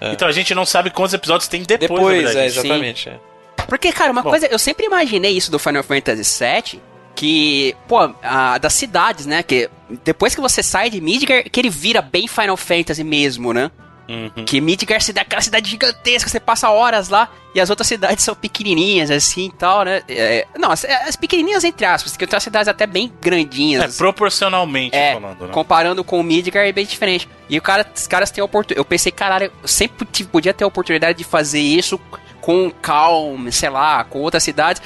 [0.00, 0.12] É.
[0.12, 3.08] Então a gente não sabe quantos episódios tem depois, Depois, na é, exatamente.
[3.08, 3.18] é.
[3.66, 4.30] Porque, cara, uma Bom.
[4.30, 6.82] coisa, eu sempre imaginei isso do Final Fantasy VII,
[7.18, 9.42] que, pô, a, das cidades, né?
[9.42, 9.68] Que
[10.04, 13.72] depois que você sai de Midgar, que ele vira bem Final Fantasy mesmo, né?
[14.08, 14.44] Uhum.
[14.44, 18.36] Que Midgar dá aquela cidade gigantesca, você passa horas lá e as outras cidades são
[18.36, 20.00] pequenininhas, assim e tal, né?
[20.08, 23.82] É, não, as, as pequenininhas entre aspas, que tem cidades até bem grandinhas.
[23.82, 23.98] É, assim.
[23.98, 25.52] proporcionalmente É, falando, né?
[25.52, 27.28] comparando com o Midgar é bem diferente.
[27.48, 28.78] E o cara, os caras têm a oportunidade.
[28.78, 31.98] Eu pensei, caralho, eu sempre podia ter a oportunidade de fazer isso
[32.40, 34.80] com Calm, sei lá, com outras cidades.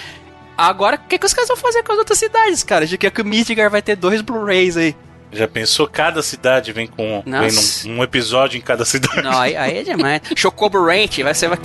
[0.57, 2.87] Agora, o que, que os caras vão fazer com as outras cidades, cara?
[2.87, 4.95] De que o Midgar vai ter dois Blu-rays aí.
[5.35, 5.89] Já pensou?
[5.89, 9.23] Cada cidade vem com vem num- um episódio em cada cidade.
[9.23, 10.21] Não, aí, aí é demais.
[10.37, 11.49] Chocobo Ranch, vai ser.
[11.49, 11.59] Vai,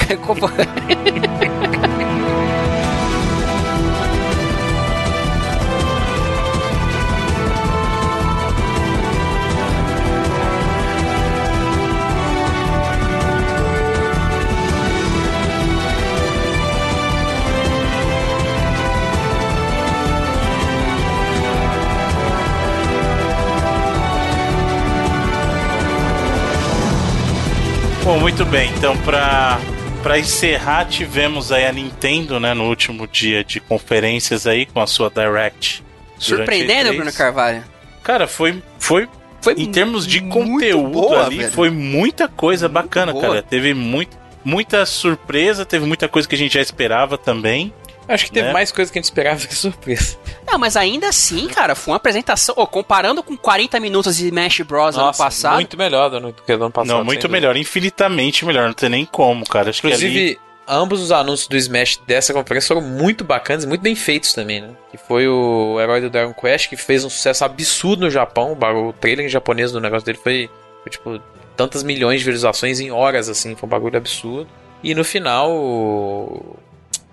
[28.38, 28.72] muito bem.
[28.78, 29.60] Então, pra,
[30.04, 34.86] pra encerrar, tivemos aí a Nintendo, né, no último dia de conferências aí, com a
[34.86, 35.84] sua Direct.
[36.20, 36.96] Surpreendendo, E3.
[36.98, 37.64] Bruno Carvalho.
[38.04, 39.10] Cara, foi, foi
[39.42, 41.52] Foi em termos de conteúdo boa, ali, velho.
[41.52, 43.26] foi muita coisa Muito bacana, boa.
[43.28, 43.42] cara.
[43.42, 47.74] Teve muito, muita surpresa, teve muita coisa que a gente já esperava também.
[48.08, 48.54] Acho que teve Né?
[48.54, 50.18] mais coisa que a gente esperava que surpresa.
[50.50, 52.56] Não, mas ainda assim, cara, foi uma apresentação.
[52.58, 54.98] Ô, comparando com 40 minutos de Smash Bros.
[54.98, 55.56] ano passado.
[55.56, 56.98] muito melhor do que do ano passado.
[56.98, 57.32] não, muito dúvida.
[57.32, 59.70] melhor, infinitamente melhor, não tem nem como, cara.
[59.70, 63.68] Acho que ali, Inclusive, ambos os anúncios do Smash dessa conferência foram muito bacanas e
[63.68, 64.70] muito bem feitos também, né?
[64.92, 68.52] Que foi o herói do Dragon Quest, que fez um sucesso absurdo no Japão.
[68.54, 70.50] O bagulho- O trailer em japonês do negócio dele foi,
[70.84, 71.22] foi, tipo,
[71.58, 73.56] tantas milhões de visualizações em horas, assim.
[73.56, 74.48] Foi um bagulho absurdo.
[74.84, 75.50] E no final,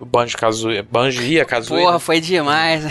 [0.00, 1.98] Banjo Kazooie, Banjo e a Kazooie Porra, né?
[1.98, 2.84] foi demais.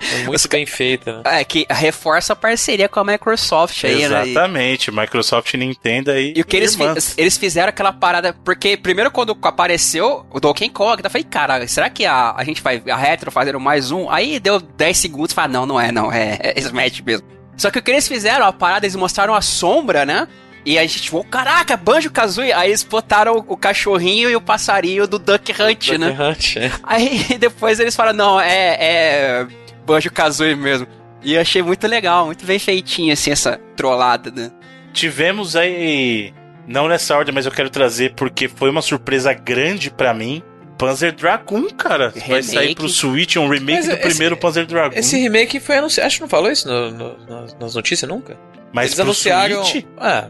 [0.00, 1.40] foi muito bem feita, né?
[1.40, 4.26] É, que reforça a parceria com a Microsoft aí, né?
[4.26, 6.34] E- Exatamente, Microsoft e Nintendo aí.
[6.36, 8.34] E o que eles, fi- eles fizeram aquela parada.
[8.44, 12.62] Porque primeiro quando apareceu o Donkey Kong, eu falei, cara, será que a, a gente
[12.62, 12.82] vai.
[12.90, 14.10] A Retro fazendo mais um?
[14.10, 17.26] Aí deu 10 segundos e falei, não, não é, não, é, é Smash mesmo.
[17.56, 20.26] Só que o que eles fizeram, a parada, eles mostraram a sombra, né?
[20.64, 22.52] E a gente, tipo, caraca, Banjo Kazooie.
[22.52, 26.10] Aí eles botaram o, o cachorrinho e o passarinho do Duck Hunt, né?
[26.10, 26.70] Duck Hunt, é.
[26.84, 29.46] Aí depois eles falam, não, é, é
[29.84, 30.86] Banjo Kazooie mesmo.
[31.22, 34.50] E eu achei muito legal, muito bem feitinho, assim, essa trollada, né?
[34.92, 36.32] Tivemos aí,
[36.66, 40.42] não nessa ordem, mas eu quero trazer porque foi uma surpresa grande pra mim.
[40.78, 42.10] Panzer Dragoon, cara.
[42.10, 42.42] Vai Remake.
[42.44, 44.98] sair pro Switch um remake Mas do esse- primeiro Panzer Dragoon.
[44.98, 46.06] Esse remake foi anunciado.
[46.08, 48.36] Acho que não falou isso no- no- nas notícias nunca.
[48.72, 49.64] Mas Eles anunciaram.
[49.64, 50.28] Switch, Ah,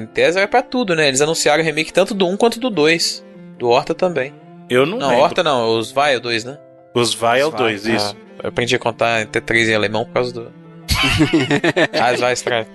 [0.00, 1.08] em tese era pra tudo, né?
[1.08, 3.24] Eles anunciaram o remake tanto do 1 quanto do 2.
[3.58, 4.32] Do Horta também.
[4.68, 5.22] eu não, Não, lembro.
[5.24, 6.58] Horta não, os Vial 2, né?
[6.94, 8.16] Os Vial Os 2, Vial, isso.
[8.16, 10.52] Ah, eu aprendi a contar até 3 em alemão por causa do.
[12.00, 12.70] ah, os Vial Strike.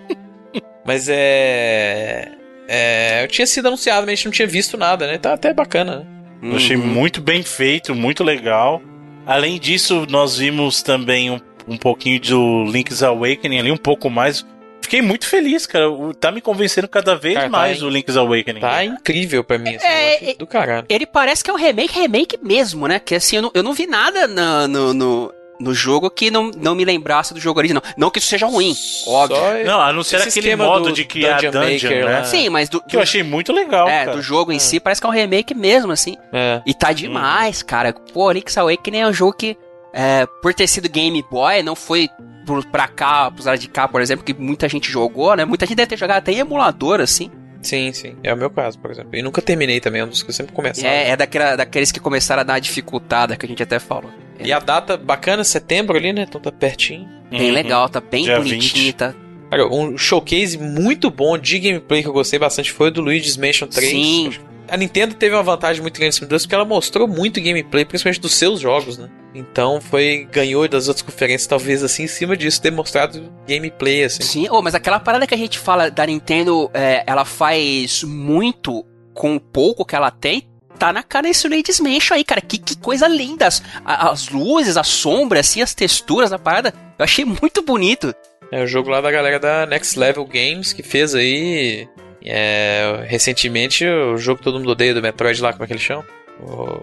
[0.86, 2.32] Mas é.
[2.68, 3.24] É.
[3.24, 5.18] Eu tinha sido anunciado, mas a gente não tinha visto nada, né?
[5.18, 6.06] Tá até bacana, né?
[6.42, 6.86] Eu achei Uhum.
[6.88, 8.82] muito bem feito, muito legal.
[9.26, 14.46] Além disso, nós vimos também um, um pouquinho do Link's Awakening ali, um pouco mais.
[14.90, 15.90] Fiquei muito feliz, cara.
[15.90, 18.60] O- Tá me convencendo cada vez Cara, tá mais in- o Link's Awakening.
[18.60, 19.76] Tá incrível pra mim.
[19.76, 20.86] Assim, É, é- do caralho.
[20.90, 23.00] Ele parece que é um remake, remake mesmo, né?
[23.00, 26.50] Que assim, eu não, eu não vi nada na- no, no, no jogo que não,
[26.58, 27.84] não me lembrasse do jogo original.
[27.98, 28.74] Não que isso seja ruim,
[29.08, 29.38] óbvio.
[29.38, 32.12] Só Não, anunciaram Esse aquele esquema modo do de criar Dungeon dungeon, Maker né?
[32.20, 32.24] lá.
[32.24, 34.18] Sim, mas do, Que eu achei muito legal, é, cara.
[34.18, 36.18] do jogo em si parece que é um remake mesmo, assim.
[36.34, 36.62] É.
[36.66, 37.94] E tá demais, cara.
[38.14, 39.58] Pô, Link's Awakening é um jogo que,
[39.94, 42.10] é, por ter sido Game Boy, não foi
[42.54, 45.46] pro, pra cá, pros lados de cá, por exemplo, que muita gente jogou, né?
[45.46, 47.30] Muita gente deve ter jogado até em emulador, assim.
[47.62, 48.16] Sim, sim.
[48.24, 49.10] É o meu caso, por exemplo.
[49.14, 50.88] E nunca terminei também, é um dos que eu sempre começava.
[50.88, 54.10] É, é daquela, daqueles que começaram a dar uma dificultada, que a gente até falou.
[54.40, 56.26] E a data bacana, setembro ali, né?
[56.28, 57.08] Então tá pertinho.
[57.30, 57.54] Bem Uhum.
[57.54, 58.94] legal, tá bem Dia bonitinho, 20.
[58.94, 59.14] tá?
[59.52, 63.36] Cara, um showcase muito bom de gameplay que eu gostei bastante foi o do Luigi's
[63.36, 63.90] Mansion 3.
[63.90, 64.32] Sim.
[64.70, 67.86] A Nintendo teve uma vantagem muito grande em cima do porque ela mostrou muito gameplay,
[67.86, 69.10] principalmente dos seus jogos, né?
[69.34, 74.24] Então foi ganhou das outras conferências, talvez assim, em cima disso, ter mostrado gameplay, assim.
[74.24, 78.86] Sim, oh, mas aquela parada que a gente fala da Nintendo, é, ela faz muito
[79.14, 80.48] com o pouco que ela tem.
[80.78, 82.40] Tá na cara desse Luigi's Mansion aí, cara.
[82.40, 83.48] Que, que coisa linda.
[83.48, 86.74] As, as luzes, a sombra, assim, as texturas da parada.
[86.98, 88.16] Eu achei muito bonito.
[88.50, 91.88] É o jogo lá da galera da Next Level Games que fez aí.
[92.26, 95.80] É, recentemente o jogo que todo mundo odeia do Metroid lá, como é que ele
[95.80, 96.06] chama?
[96.42, 96.82] O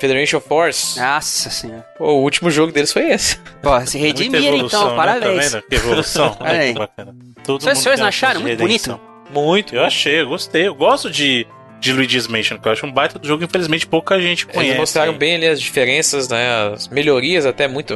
[0.00, 0.98] Federation Force.
[1.00, 1.84] Nossa senhora.
[1.96, 3.38] Pô, o último jogo deles foi esse.
[3.62, 4.96] Pô, se redimiram evolução, então, né?
[4.96, 5.50] parabéns.
[5.52, 5.68] Tá vendo?
[5.68, 6.36] Que evolução.
[6.40, 6.90] Olha.
[7.44, 8.40] Todo Vocês- não uma acharam?
[8.40, 9.00] Muito bonito?
[9.30, 9.74] Muito.
[9.74, 10.68] Eu achei, eu gostei.
[10.68, 11.46] Eu gosto de,
[11.80, 14.68] de Luigi's Mansion, que eu acho um baita do jogo, infelizmente pouca gente conhece.
[14.68, 16.72] Eles mostraram bem ali as diferenças, né?
[16.74, 17.92] As melhorias, até muito.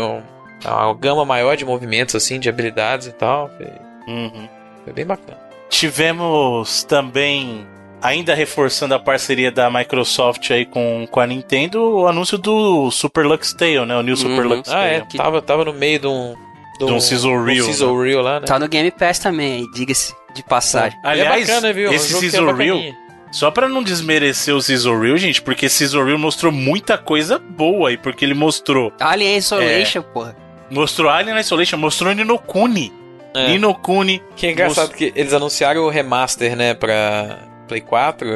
[0.64, 3.50] Uma gama maior de movimentos, assim, de habilidades e tal.
[3.56, 3.66] Foi,
[4.06, 4.48] Uhum.
[4.84, 5.38] foi bem bacana.
[5.72, 7.66] Tivemos também,
[8.00, 13.24] ainda reforçando a parceria da Microsoft aí com, com a Nintendo, o anúncio do Super
[13.26, 13.96] Lux Tale, né?
[13.96, 14.56] O New Super Uhum.
[14.56, 15.00] Lux Ah, é.
[15.00, 15.16] Tale.
[15.16, 16.34] Tava, tava no meio de um.
[16.78, 18.46] De um sizzle reel, sizzle reel lá, né?
[18.46, 20.98] Tá no Game Pass também, aí, diga-se de passagem.
[21.02, 21.88] Aliás, é bacana, viu?
[21.88, 22.96] É um esse que é Sizzle Reel, bacaninha.
[23.30, 27.88] só pra não desmerecer o Sizzle Reel, gente, porque Sizzle Reel mostrou muita coisa boa
[27.90, 30.36] aí, porque ele mostrou Alien Isolation, porra.
[30.70, 32.92] mostrou Alien Isolation, mostrou Ninokuni.
[33.34, 33.48] É.
[33.48, 34.22] Ninokuni.
[34.36, 37.38] Que é engraçado que eles anunciaram o remaster, né, pra
[37.68, 38.28] Play 4.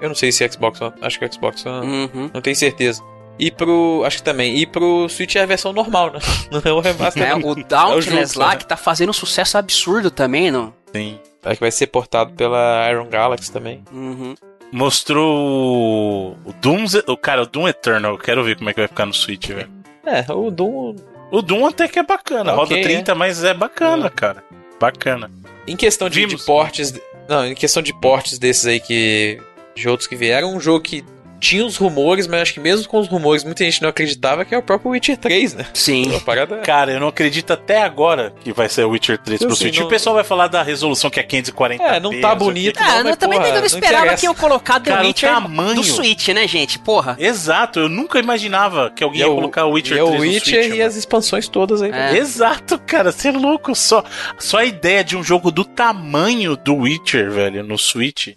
[0.00, 0.94] Eu não sei se é Xbox One.
[1.00, 1.86] Acho que é Xbox One.
[1.86, 2.30] Uhum.
[2.32, 3.02] Não tenho certeza.
[3.38, 4.02] E pro.
[4.06, 4.56] Acho que também.
[4.56, 6.20] E pro Switch é a versão normal, né?
[6.52, 7.22] Não é o remaster.
[7.22, 8.56] É, o Dauntless jogo, lá, né?
[8.56, 10.72] que tá fazendo um sucesso absurdo também, não?
[10.94, 11.18] Sim.
[11.44, 13.82] Acho que vai ser portado pela Iron Galaxy também.
[13.92, 14.34] Uhum.
[14.72, 18.12] Mostrou o Doom, o cara, o Doom Eternal.
[18.12, 19.70] Eu quero ver como é que vai ficar no Switch, velho.
[20.06, 20.94] É, o Doom.
[21.30, 24.10] O Doom até que é bacana, Ok, roda 30, mas é bacana, É.
[24.10, 24.44] cara.
[24.78, 25.30] Bacana.
[25.66, 26.92] Em questão de, de portes.
[27.28, 29.40] Não, em questão de portes desses aí que.
[29.74, 31.04] De outros que vieram, um jogo que
[31.44, 34.54] tinha os rumores, mas acho que mesmo com os rumores, muita gente não acreditava que
[34.54, 35.66] é o próprio Witcher 3, né?
[35.74, 36.08] Sim.
[36.10, 36.56] Uma parada.
[36.58, 39.78] Cara, eu não acredito até agora que vai ser o Witcher 3 pro Assim, Switch.
[39.78, 42.78] não- O pessoal vai falar da resolução que é 540 É, não tá bonito.
[42.80, 44.20] Ah, Não, eu mas, também porra, não não esperava interessa.
[44.20, 45.74] que iam colocar The Cara, o Witcher tamanho.
[45.74, 46.78] do Switch, né, gente?
[46.78, 47.16] Porra.
[47.18, 50.14] Exato, eu nunca imaginava que alguém é ia o- colocar o Witcher e é 3
[50.14, 50.76] o no Witcher Switch.
[50.78, 51.90] e as expansões todas aí.
[51.92, 52.16] É.
[52.16, 53.74] Exato, cara, você é louco.
[53.74, 54.02] Só,
[54.38, 58.28] só a ideia de um jogo do tamanho do Witcher, velho, no Switch.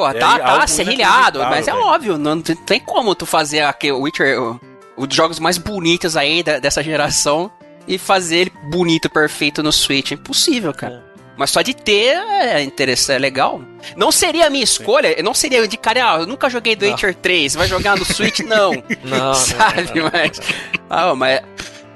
[0.00, 1.84] Pô, É tá, tá serrilhado, inacreditável, mas é velho.
[1.86, 4.60] óbvio, não tem, tem como tu fazer aquele Witcher, o-
[4.96, 7.50] os jogos mais bonitos aí da- dessa geração
[7.86, 10.10] e fazer ele bonito, perfeito no Switch.
[10.12, 11.02] É impossível, cara.
[11.36, 13.60] Mas só de ter é interessante, é legal.
[13.96, 16.88] Não seria a minha escolha, não seria de cara, ah, eu nunca joguei Não.
[16.88, 18.38] Witcher 3, você vai jogar no Switch?
[18.46, 18.70] Não.
[18.72, 18.82] Não,
[19.18, 20.10] não, Sabe, não, não.
[20.12, 20.40] mas.
[20.88, 21.40] Ah, mas.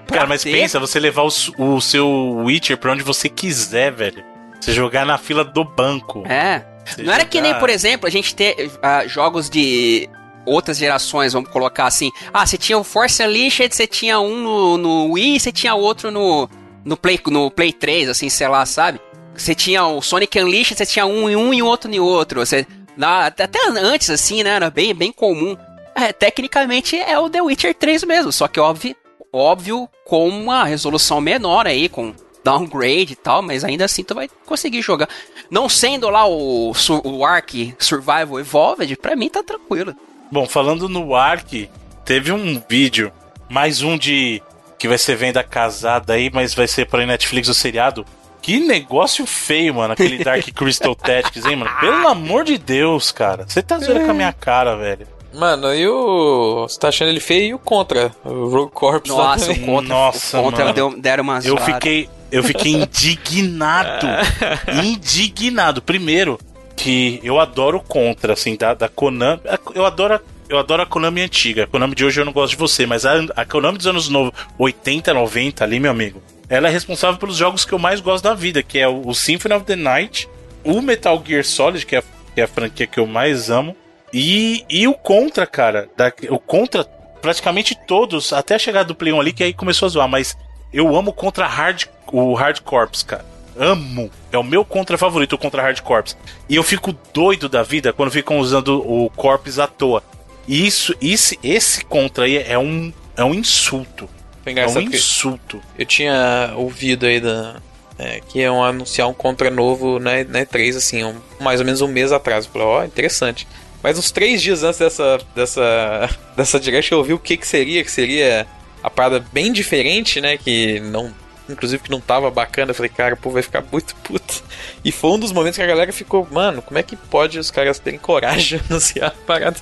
[0.08, 1.30] Cara, mas ter- pensa, você levar o,
[1.76, 2.08] o seu
[2.44, 4.24] Witcher pra onde você quiser, velho.
[4.60, 6.24] Você jogar na fila do banco.
[6.26, 6.64] É.
[6.88, 10.08] Você Não era que nem, por exemplo, a gente ter ah, jogos de
[10.44, 12.10] outras gerações, vamos colocar assim.
[12.32, 16.10] Ah, você tinha o Force Unleashed, você tinha um no, no Wii, você tinha outro
[16.10, 16.48] no,
[16.84, 19.00] no, Play, no Play 3, assim, sei lá, sabe?
[19.34, 22.44] Você tinha o Sonic Unleashed, você tinha um em um e outro em outro.
[22.44, 24.50] Você, na, até antes, assim, né?
[24.50, 25.56] Era bem, bem comum.
[25.94, 28.94] É, tecnicamente é o The Witcher 3 mesmo, só que óbvio,
[29.32, 34.28] óbvio com uma resolução menor aí, com downgrade e tal, mas ainda assim tu vai
[34.46, 35.08] conseguir jogar.
[35.50, 36.72] Não sendo lá o,
[37.04, 39.94] o Ark Survival Evolved, pra mim tá tranquilo.
[40.30, 41.68] Bom, falando no Ark,
[42.04, 43.10] teve um vídeo,
[43.48, 44.42] mais um de
[44.78, 48.04] que vai ser venda casada aí, mas vai ser para Netflix o seriado.
[48.40, 51.70] Que negócio feio, mano, aquele Dark Crystal Tactics, hein, mano?
[51.80, 53.44] Pelo amor de Deus, cara.
[53.48, 55.06] Você tá zoando com a minha cara, velho.
[55.34, 56.66] Mano, e o.
[56.68, 58.10] Você tá achando ele feio e o contra?
[58.24, 59.66] O Rogue Corps lá Nossa, o também.
[59.66, 60.74] Contra, Nossa, o contra mano.
[60.74, 64.06] deu, deram uma Eu fiquei, eu fiquei indignado.
[64.84, 65.82] indignado.
[65.82, 66.38] Primeiro,
[66.76, 69.40] que eu adoro Contra, assim, da, da Konami.
[69.74, 71.64] Eu adoro, a- eu adoro a Konami antiga.
[71.64, 74.08] A Konami de hoje eu não gosto de você, mas a, a Konami dos anos
[74.08, 76.22] novos, 80, 90 ali, meu amigo.
[76.48, 79.14] Ela é responsável pelos jogos que eu mais gosto da vida, que é o, o
[79.14, 80.28] Symphony of the Night,
[80.64, 82.02] o Metal Gear Solid, que é,
[82.34, 83.76] que é a franquia que eu mais amo,
[84.12, 85.88] e, e o Contra, cara.
[85.96, 86.84] Da, o Contra,
[87.20, 90.34] praticamente todos, até a chegada do Play 1 ali, que aí começou a zoar, mas
[90.72, 93.24] eu amo Contra Hard, o Hard Corps, cara.
[93.58, 94.10] Amo.
[94.30, 96.16] É o meu contra favorito, o Contra Hard Corps.
[96.48, 100.02] E eu fico doido da vida quando ficam usando o Corps à toa.
[100.46, 104.08] E isso, esse, esse contra aí é um, é um insulto.
[104.46, 105.60] É um insulto.
[105.78, 107.56] eu tinha ouvido aí da,
[107.98, 111.80] é, que iam anunciar um contra novo na, na E3, assim, um- mais ou menos
[111.80, 112.46] um mês atrás.
[112.46, 113.46] Eu falei, ó, interessante.
[113.82, 117.82] Mas uns três dias antes dessa, dessa, dessa direct eu ouvi o que que seria,
[117.84, 118.46] que seria
[118.82, 121.12] a parada bem diferente, né, que não...
[121.48, 124.44] Inclusive que não tava bacana, eu falei, cara, o povo vai ficar muito puto.
[124.84, 127.50] E foi um dos momentos que a galera ficou, mano, como é que pode os
[127.50, 129.56] caras terem coragem de anunciar a parada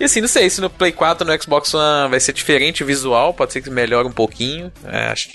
[0.00, 2.86] e assim, não sei se no Play 4 no Xbox One vai ser diferente o
[2.86, 4.72] visual, pode ser que melhore um pouquinho.
[4.82, 5.28] É, acho,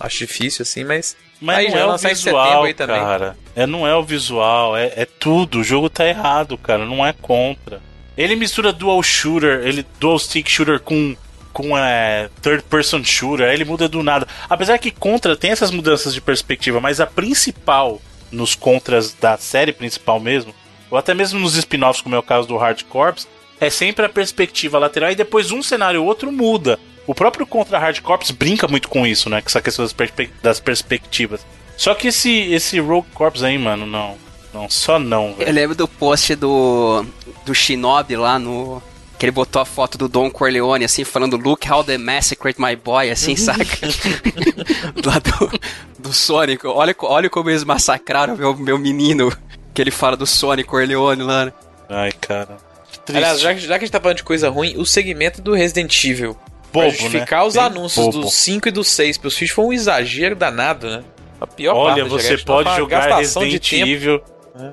[0.00, 1.14] acho difícil assim, mas.
[1.38, 2.96] Mas Aí não já é o visual, aí também.
[2.96, 3.36] cara.
[3.54, 5.58] É, não é o visual, é, é tudo.
[5.58, 6.86] O jogo tá errado, cara.
[6.86, 7.78] Não é contra.
[8.16, 11.14] Ele mistura dual shooter, ele dual stick shooter com
[11.56, 14.28] com é, third person shooter, aí ele muda do nada.
[14.46, 17.98] Apesar que contra tem essas mudanças de perspectiva, mas a principal
[18.30, 20.54] nos contras da série principal mesmo,
[20.90, 23.26] ou até mesmo nos spin-offs, como é o caso do Hard Corps,
[23.58, 26.78] é sempre a perspectiva lateral e depois um cenário ou outro muda.
[27.06, 29.40] O próprio Contra Hard Corps brinca muito com isso, né?
[29.40, 31.40] Com essa questão das, perspe- das perspectivas.
[31.74, 34.18] Só que esse, esse Rogue Corps aí, mano, não.
[34.52, 35.52] Não, só não, Eu velho.
[35.52, 37.02] lembro do post do,
[37.46, 38.82] do Shinobi lá no.
[39.18, 42.76] Que ele botou a foto do Don Corleone, assim, falando Look how they massacred my
[42.76, 43.64] boy, assim, saca?
[45.04, 45.60] lá do,
[45.98, 46.66] do Sonic.
[46.66, 49.32] Olha, olha como eles massacraram meu, meu menino.
[49.72, 51.46] Que ele fala do Sonic Corleone lá.
[51.46, 51.52] né?
[51.88, 52.56] Ai, cara.
[52.90, 53.16] Que triste.
[53.18, 55.54] Aliás, já, que- já que a gente tá falando de coisa ruim, o segmento do
[55.54, 56.36] Resident Evil.
[56.72, 57.46] Bobo, pra justificar né?
[57.48, 58.20] os Bem anúncios bobo.
[58.20, 61.04] do 5 e do 6 pros filhos foi um exagero danado, né?
[61.40, 63.72] A pior Olha, você Direct, pode jogar Resident.
[63.72, 64.22] Evil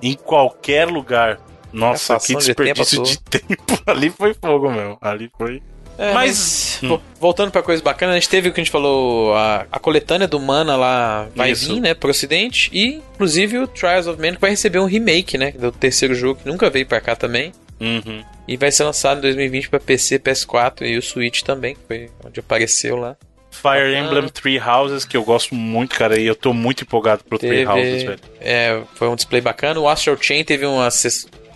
[0.02, 1.40] em qualquer lugar.
[1.74, 3.06] Nossa, que tempo desperdício toa.
[3.06, 3.80] de tempo.
[3.85, 4.98] Ali foi fogo, meu.
[5.02, 5.61] Ali foi.
[5.98, 8.72] É, Mas- mas, vo- voltando pra coisa bacana, a gente teve o que a gente
[8.72, 11.72] falou, a, a coletânea do Mana lá vai Isso.
[11.72, 15.38] vir, né, pro ocidente, e inclusive o Trials of Mana que vai receber um remake,
[15.38, 18.24] né, do terceiro jogo, que nunca veio pra cá também, Uhum.
[18.48, 22.10] e vai ser lançado em 2020 pra PC, PS4 e o Switch também, que foi
[22.26, 23.16] onde apareceu lá.
[23.52, 24.00] Fire Bacana.
[24.00, 27.68] Emblem Three Houses, que eu gosto muito, cara, e eu tô muito empolgado pro Three
[27.68, 28.19] Houses, Teve, velho.
[28.42, 30.90] é, foi um display bacana, o Astral Chain teve uma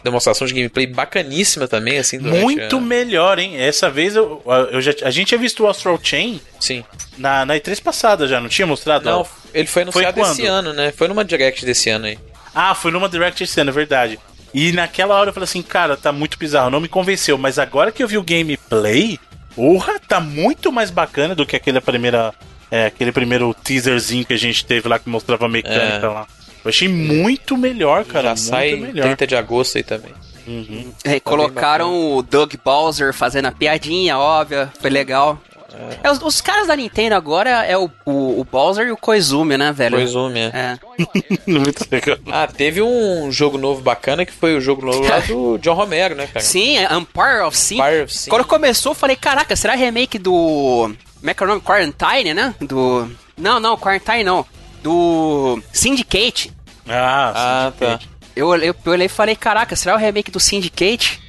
[0.08, 2.82] demonstração de gameplay bacaníssima também, assim, Muito a...
[2.82, 3.58] melhor, hein?
[3.58, 6.84] Essa vez eu, eu já, a gente tinha visto o Astral Chain Sim.
[7.18, 9.06] na, na E3 passada já, não tinha mostrado?
[9.06, 10.32] Não, ele foi anunciado quando?
[10.32, 12.18] esse ano, né, foi numa Direct desse ano aí.
[12.54, 14.20] Ah, foi numa Direct esse ano, é verdade.
[14.54, 17.38] E naquela hora eu falei assim, cara, tá muito bizarro, não me convenceu.
[17.38, 19.20] Mas agora que eu vi o gameplay,
[19.56, 22.34] porra, tá muito mais bacana do que aquele primeira,
[22.72, 26.10] é, aquele primeiro teaserzinho que a gente teve lá que mostrava a mecânica É.
[26.10, 26.28] lá.
[26.64, 29.04] Eu achei muito melhor, cara, muito sai melhor.
[29.04, 30.14] 30 de agosto aí também.
[30.48, 30.92] Uhum.
[31.04, 35.40] É, colocaram o Doug Bowser fazendo a piadinha óbvia, foi legal.
[36.02, 39.58] É, os, os caras da Nintendo agora é o, o, o Bowser e o Koizumi,
[39.58, 39.98] né, velho?
[39.98, 40.52] Koizumi, é.
[40.54, 40.78] É.
[41.46, 42.18] muito legal.
[42.32, 46.16] Ah, teve um jogo novo bacana que foi o jogo novo lá do John Romero,
[46.16, 46.44] né, cara?
[46.44, 47.76] Sim, é Empire of Sin.
[47.76, 48.30] Empire of Sin.
[48.30, 50.92] Quando começou, eu falei, caraca, será remake do.
[51.20, 51.62] Como é que é o nome?
[51.62, 52.56] Quarantine, né?
[52.62, 53.10] Do.
[53.38, 54.46] Não, não, Quarantine não.
[54.84, 56.52] Do Syndicate.
[56.88, 58.10] Ah, Ah, Syndicate.
[58.36, 61.20] Eu, eu, eu olhei e falei, caraca, será o remake do Syndicate?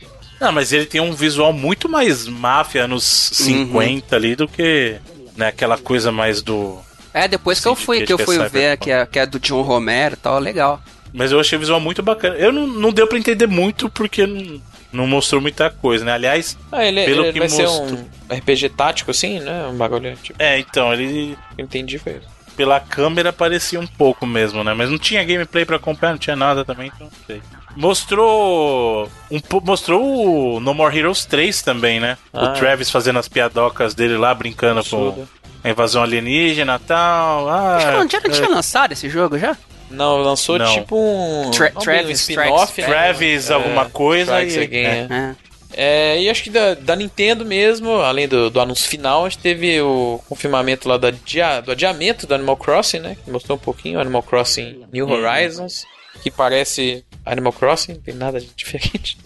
[0.40, 4.96] Não, mas ele tem um visual muito mais máfia nos 50 ali do que
[5.36, 6.78] né, aquela coisa mais do.
[7.12, 9.40] É, depois que eu fui, que eu fui é ver que é, que é do
[9.40, 10.80] John Romero e tal, legal.
[11.12, 12.36] Mas eu achei o visual muito bacana.
[12.36, 14.60] Eu não, não deu pra entender muito porque não,
[14.92, 16.12] não mostrou muita coisa, né?
[16.12, 17.98] Aliás, Ah, ele, Pelo ele que vai ser mostrou.
[18.30, 19.66] um RPG tático, assim, né?
[19.66, 22.37] Um bagulho, tipo, é, então, ele eu entendi foi isso.
[22.58, 24.74] Pela câmera parecia um pouco mesmo, né?
[24.74, 27.40] Mas não tinha gameplay pra acompanhar, não tinha nada também, então não sei.
[27.76, 29.08] Mostrou.
[29.30, 32.18] Um, mostrou o No More Heroes 3 também, né?
[32.32, 32.46] Ah.
[32.46, 35.24] o Travis fazendo as piadocas dele lá, brincando com
[35.62, 37.48] a invasão alienígena e tal.
[37.48, 38.28] Ah, já não, já é.
[38.28, 39.56] tinha lançado esse jogo já?
[39.90, 40.66] Não, lançou Não.
[40.74, 42.86] tipo um, Tra- um Travis spin-off, né?
[42.88, 45.06] Travis É, alguma coisa Travis e- Again, é.
[45.10, 45.34] é.
[45.80, 46.20] É.
[46.20, 49.80] E acho que da, da Nintendo mesmo, além do, do anúncio final, a gente teve
[49.80, 53.16] o confirmamento lá do, adia, do adiamento do Animal Crossing, né?
[53.24, 55.12] Que mostrou um pouquinho Animal Crossing New Uhum.
[55.24, 55.84] Horizons,
[56.22, 59.16] que parece Animal Crossing, não tem nada de diferente,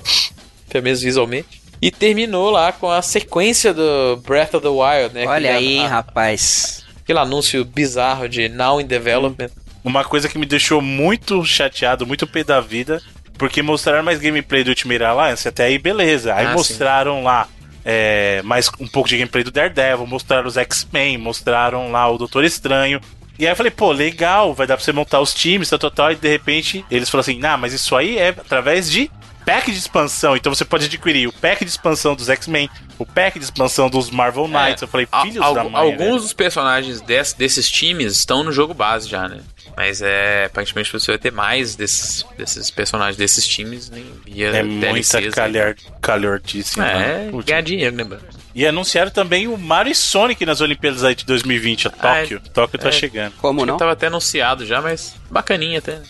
[0.68, 1.62] pelo menos visualmente.
[1.80, 5.26] E terminou lá com a sequência do Breath of the Wild, né?
[5.26, 6.84] Olha Aquele aí, a- rapaz.
[7.02, 9.50] Aquele anúncio bizarro de Now in Development.
[9.82, 13.02] Uma coisa que me deixou muito chateado, muito pé da vida,
[13.38, 16.34] porque mostraram mais gameplay do Ultimate Alliance, até aí beleza.
[16.34, 17.48] Aí Ah, mostraram lá
[17.84, 22.44] é, mais um pouco de gameplay do Daredevil, mostraram os X-Men, mostraram lá o Doutor
[22.44, 23.00] Estranho.
[23.38, 25.90] E aí eu falei, pô, legal, vai dar pra você montar os times, tal, tal,
[25.90, 26.12] tal.
[26.12, 29.10] E de repente eles falaram assim, nah, mas isso aí é através de
[29.44, 30.36] pack de expansão.
[30.36, 34.10] Então você pode adquirir o pack de expansão dos X-Men, o pack de expansão dos
[34.10, 34.82] Marvel Knights.
[34.82, 35.74] eu falei, Al- filhos al- da mãe.
[35.82, 36.20] alguns velho.
[36.20, 39.40] dos personagens desse- desses times estão no jogo base já, né?
[39.76, 40.44] Mas é.
[40.46, 45.12] Aparentemente você vai ter mais desses, desses personagens desses times nem via É muita DLCs,
[45.24, 45.30] né?
[45.30, 46.78] calhar, calhortice.
[46.80, 47.30] É, né?
[47.46, 48.22] Ganhar dinheiro, né, mano?
[48.54, 52.40] E anunciaram também o Mario e Sonic nas Olimpíadas aí de 2020, a Tóquio.
[52.44, 52.50] Ah, é.
[52.52, 52.92] Tóquio tá É.
[52.92, 53.32] chegando.
[53.38, 53.78] Como Acho que não?
[53.78, 56.00] Tava até anunciado já, mas bacaninha até.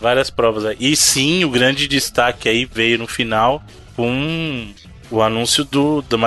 [0.00, 0.76] Várias provas aí.
[0.80, 3.62] E sim, o grande destaque aí veio no final
[3.94, 4.72] com
[5.10, 6.02] o anúncio do.
[6.02, 6.18] do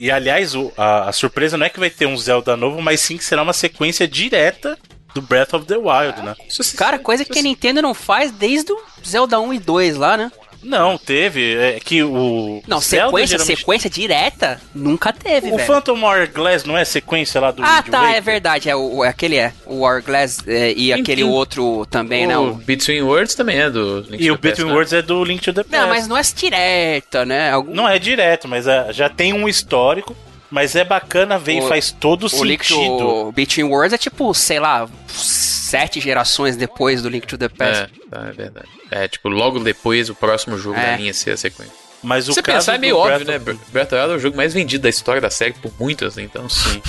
[0.00, 2.98] e aliás, o- a, a surpresa não é que vai ter um Zelda novo, mas
[3.00, 4.76] sim que será uma sequência direta
[5.14, 6.34] do Breath of the Wild, né?
[6.76, 10.30] Cara, coisa que a Nintendo não faz desde o Zelda 1 e 2 lá, né?
[10.62, 11.54] Não, teve.
[11.56, 12.62] É que o.
[12.68, 15.66] Não, Zelda, sequência, geralmente- sequência direta, nunca teve, O velho.
[15.66, 18.16] Phantom Hourglass não é sequência lá do Ah, Wind tá, Waker?
[18.16, 18.68] é verdade.
[18.68, 19.54] É, o, o- aquele é.
[19.64, 22.52] O Hourglass é, e aquele em- outro também, o não.
[22.56, 24.72] Between Worlds também é do Link E to o the Past, Between né?
[24.72, 25.76] Worlds é do Link to the Past.
[25.80, 27.50] Não, mas não é direta, né?
[27.52, 27.72] Algum...
[27.74, 30.14] Não é direto, mas é- já tem um histórico.
[30.50, 32.98] Mas é bacana ver e O- faz todo O Link sentido.
[32.98, 37.84] to Between Worlds é tipo, sei lá, sete gerações depois do Link to the Past.
[37.84, 38.68] É, tá, é verdade.
[38.90, 40.92] É, tipo, logo depois o próximo jogo É.
[40.92, 41.72] da linha ser a sequência.
[42.02, 43.52] Mas o Se você pensar, é meio óbvio, Breath né?
[43.52, 45.70] of- Breath of the Wild é o jogo mais vendido da história da série por
[45.78, 46.48] muito, assim, então.
[46.48, 46.80] Sim.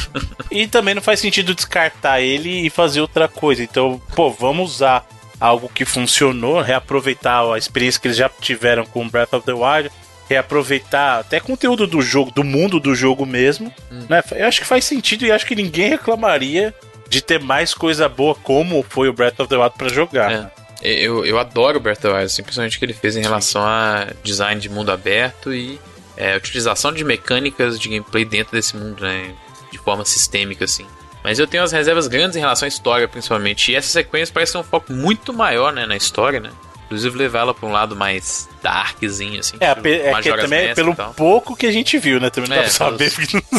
[0.50, 3.62] E também não faz sentido descartar ele e fazer outra coisa.
[3.62, 5.06] Então, pô, vamos usar
[5.38, 9.92] algo que funcionou, reaproveitar a experiência que eles já tiveram com Breath of the Wild,
[10.32, 13.74] reaproveitar até conteúdo do jogo, do mundo do jogo mesmo.
[13.92, 14.06] Hum.
[14.10, 14.24] Né?
[14.32, 16.74] Eu acho que faz sentido e acho que ninguém reclamaria
[17.10, 20.32] de ter mais coisa boa como foi o Breath of the Wild pra jogar.
[20.32, 20.52] É.
[20.84, 23.22] Eu, eu adoro o Breath of the Wild, assim, principalmente o que ele fez em
[23.22, 25.80] relação a design de mundo aberto e
[26.16, 29.32] é, utilização de mecânicas de gameplay dentro desse mundo, né?
[29.72, 30.86] De forma sistêmica, assim.
[31.24, 33.72] Mas eu tenho as reservas grandes em relação à história, principalmente.
[33.72, 36.50] E essa sequência parece ter um foco muito maior, né, na história, né?
[36.92, 39.56] Inclusive levar ela pra um lado mais darkzinho, assim.
[39.62, 42.30] É, tipo é que também é pelo pouco que a gente viu, né?
[42.30, 43.14] Também não dá É, pra saber.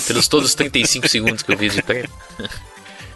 [0.07, 2.11] Pelos todos os 35 segundos que eu vi de trailer.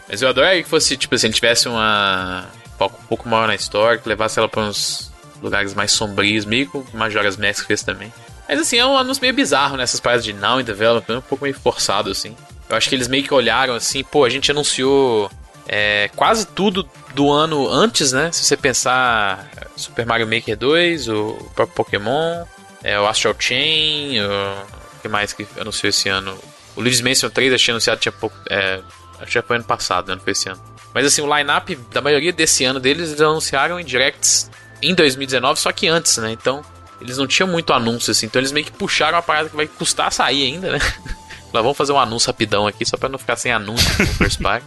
[0.09, 2.47] Mas eu adoraria que fosse, tipo assim, tivesse uma
[2.79, 5.13] foco um pouco maior na história, que levasse ela pra uns
[5.43, 8.11] lugares mais sombrios, meio que o Majora's Mask fez também.
[8.49, 11.45] Mas assim, é um anúncio meio bizarro nessas paradas de Now in Development, um pouco
[11.45, 12.35] meio forçado, assim.
[12.71, 15.31] Eu acho que eles meio que olharam assim, pô, a gente anunciou
[15.69, 18.31] é, quase tudo do ano antes, né?
[18.31, 22.45] Se você pensar Super Mario Maker 2, o próprio Pokémon,
[22.85, 25.01] é, o Astral Chain, o...
[25.01, 26.39] que mais que anunciou esse ano?
[26.77, 28.37] O Luigi's Mansion 3 achei anunciado tinha pouco.
[28.51, 28.81] É,
[29.19, 30.15] acho que foi ano passado, né?
[30.15, 30.61] não foi esse ano.
[30.93, 34.51] Mas assim, o line-up da maioria desse ano deles, eles anunciaram em directs
[34.83, 36.31] em 2019, só que antes, né?
[36.33, 36.63] Então,
[37.01, 38.27] eles não tinham muito anúncio, assim.
[38.27, 40.79] Então, eles meio que puxaram a parada que vai custar sair ainda, né?
[41.51, 44.43] Lá vamos fazer um anúncio rapidão aqui, só pra não ficar sem anúncio no First
[44.43, 44.67] Party.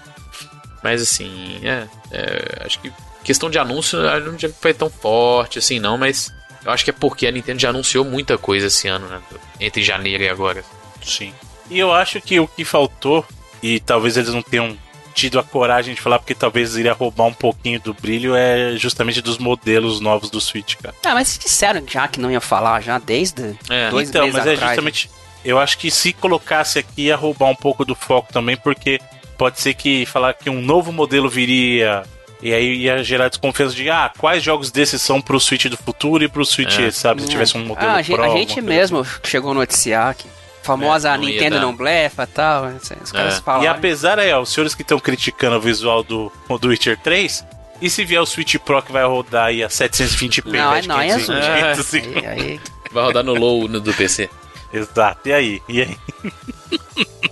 [0.84, 2.92] Mas assim, é, é, Acho que
[3.24, 6.34] questão de anúncio ela não foi tão forte assim, não, mas
[6.66, 9.20] eu acho que é porque a Nintendo já anunciou muita coisa esse ano, né?
[9.60, 10.64] Entre janeiro e agora.
[11.04, 11.34] Sim.
[11.70, 13.26] E eu acho que o que faltou,
[13.62, 14.76] e talvez eles não tenham
[15.14, 19.22] tido a coragem de falar, porque talvez iria roubar um pouquinho do brilho, é justamente
[19.22, 20.96] dos modelos novos do Switch, cara.
[21.06, 23.90] Ah, mas disseram já que não ia falar já desde É.
[23.90, 24.70] dois então, meses mas é atrás.
[24.72, 25.10] justamente.
[25.44, 29.00] Eu acho que se colocasse aqui ia roubar um pouco do foco também, porque
[29.40, 32.04] pode ser que falar que um novo modelo viria.
[32.42, 36.24] E aí ia gerar desconfiança de ah, quais jogos desses são pro Switch do futuro
[36.24, 36.92] e pro Switch, É.
[36.92, 37.22] sabe?
[37.24, 38.24] Se tivesse um modelo ah, a gente, Pro.
[38.24, 40.26] a gente mesmo chegou a noticiar que
[40.64, 41.62] famosa É, não Nintendo dar.
[41.64, 42.66] não blefa e tal.
[42.68, 43.40] Os caras É.
[43.40, 43.72] E falaram.
[43.72, 47.44] apesar aí, ó, os senhores que estão criticando o visual do, do Witcher 3,
[47.82, 50.96] e se vier o Switch Pro que vai rodar aí a 720p, Não, né, não,
[50.98, 51.76] aí é 500, zoeira.
[51.76, 52.60] 500, Aí, aí-
[52.92, 54.30] Vai rodar no low no, do PC.
[54.74, 55.62] Exato, e aí?
[55.68, 55.98] E aí?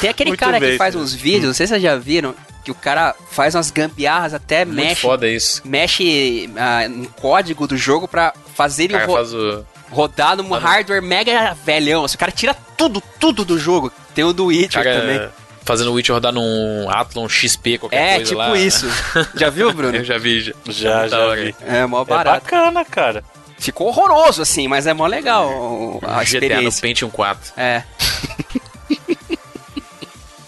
[0.00, 1.00] Tem aquele Muito cara bem, que faz sim.
[1.00, 4.64] uns vídeos, não sei se vocês já viram, que o cara faz umas gambiarras, até
[4.64, 5.62] Muito mexe, foda isso.
[5.64, 9.64] mexe ah, no código do jogo pra fazer ele ro- faz o.
[9.90, 12.04] rodar num Tá no- hardware mega velhão.
[12.04, 13.92] O cara tira tudo, tudo do jogo.
[14.14, 15.28] Tem o do Witcher cara também.
[15.64, 18.56] fazendo o Witch rodar num Athlon XP, qualquer É, coisa tipo lá.
[18.56, 18.86] isso.
[19.34, 19.96] Já viu, Bruno?
[19.96, 20.52] Eu já vi, já.
[20.66, 21.54] Já, da já vi.
[21.66, 22.44] É mó É barato.
[22.44, 23.24] bacana, cara.
[23.58, 26.80] Ficou horroroso, assim, mas é mó legal o- a GTA no experiência.
[26.82, 27.52] Pentium 4.
[27.56, 27.82] É.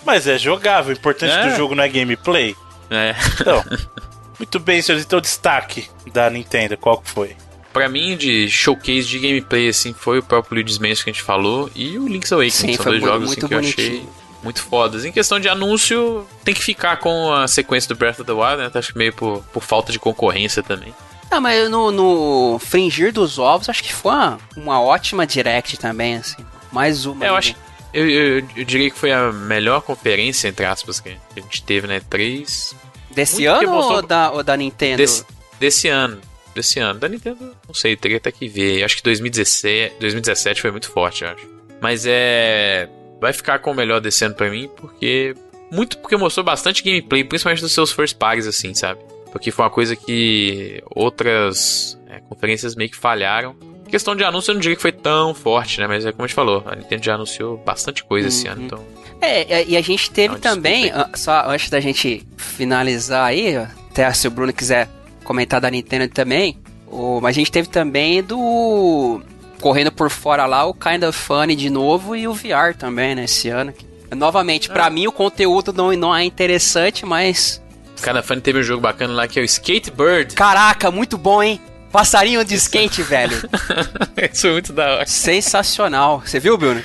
[0.06, 1.50] Mas é jogável, o importante É.
[1.50, 2.54] do jogo não é gameplay.
[2.90, 3.14] É.
[3.40, 3.64] Então,
[4.38, 5.04] muito bem, senhores.
[5.04, 7.36] Então, destaque da Nintendo, qual que foi?
[7.72, 11.22] Pra mim, de showcase de gameplay, assim, foi o próprio Luigi's Mansion que a gente
[11.22, 12.50] falou e o Link's Awakening.
[12.50, 14.12] Sim, São foi dois jogos muito assim, que eu achei bonitinho.
[14.42, 15.04] muito fodas.
[15.04, 18.56] Em questão de anúncio, tem que ficar com a sequência do Breath of the Wild,
[18.56, 18.70] né?
[18.72, 20.94] Acho que meio por, por falta de concorrência também.
[21.30, 26.16] Ah, mas no, no fringir dos ovos, acho que foi uma, uma ótima direct também,
[26.16, 26.42] assim.
[26.72, 27.26] Mais uma.
[27.26, 27.54] É, eu acho.
[27.92, 31.86] Eu, eu, eu diria que foi a melhor conferência, entre aspas, que a gente teve,
[31.86, 32.00] né?
[32.10, 32.74] Três.
[33.10, 34.98] Desse muito ano mostrou- ou da, ou da Nintendo?
[34.98, 35.24] Desse,
[35.58, 36.20] desse ano.
[36.54, 36.98] Desse ano.
[36.98, 38.82] Da Nintendo, não sei, teria até que ver.
[38.84, 41.46] Acho que 2017, 2017 foi muito forte, eu acho.
[41.80, 42.88] Mas é.
[43.20, 45.34] Vai ficar com o melhor desse ano pra mim, porque.
[45.70, 49.00] Muito porque mostrou bastante gameplay, principalmente dos seus first parties, assim, sabe?
[49.32, 53.56] Porque foi uma coisa que outras é, conferências meio que falharam.
[53.88, 55.86] Questão de anúncio, eu não diria que foi tão forte, né?
[55.86, 58.84] Mas é como a gente falou, a Nintendo já anunciou bastante coisa esse ano, então.
[59.20, 64.12] É, e a gente teve Não, também, ah, só antes da gente finalizar aí, até
[64.12, 64.88] se o Bruno quiser
[65.24, 69.20] comentar da Nintendo também, o, mas a gente teve também do.
[69.60, 73.24] Correndo por fora lá, o Kind of Funny de novo e o VR também, né,
[73.24, 73.72] esse ano.
[74.14, 77.62] Novamente, pra mim o conteúdo não, não é interessante, mas.
[78.02, 80.34] Cada fã teve um jogo bacana lá que é o Skatebird.
[80.34, 81.58] Caraca, muito bom, hein?
[81.96, 83.36] Passarinho de skate, velho.
[84.30, 85.06] Isso foi muito da hora.
[85.06, 86.22] Sensacional.
[86.24, 86.82] Você viu, Bruno?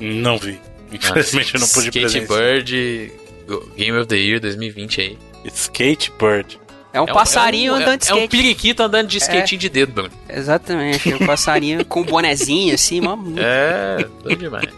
[0.00, 0.60] Não vi.
[0.92, 1.88] Infelizmente eu não pude.
[1.88, 3.12] Skatebird
[3.76, 5.18] Game of the Year 2020 aí.
[5.52, 6.60] Skatebird.
[6.92, 8.36] É um É passarinho é um, andando de É um skate.
[8.36, 10.10] periquito andando de skatinho de dedo, Bruno.
[10.28, 14.68] Exatamente, um passarinho com um bonezinho assim, mó- É, doido demais.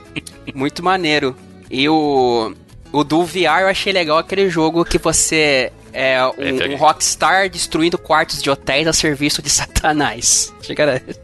[0.54, 1.36] muito maneiro.
[1.70, 2.54] E o,
[2.90, 7.97] o do VR eu achei legal aquele jogo que você é um, um rockstar destruindo
[7.97, 10.52] quartos de hotéis a serviço de Satanás.
[10.62, 11.20] Chega esse.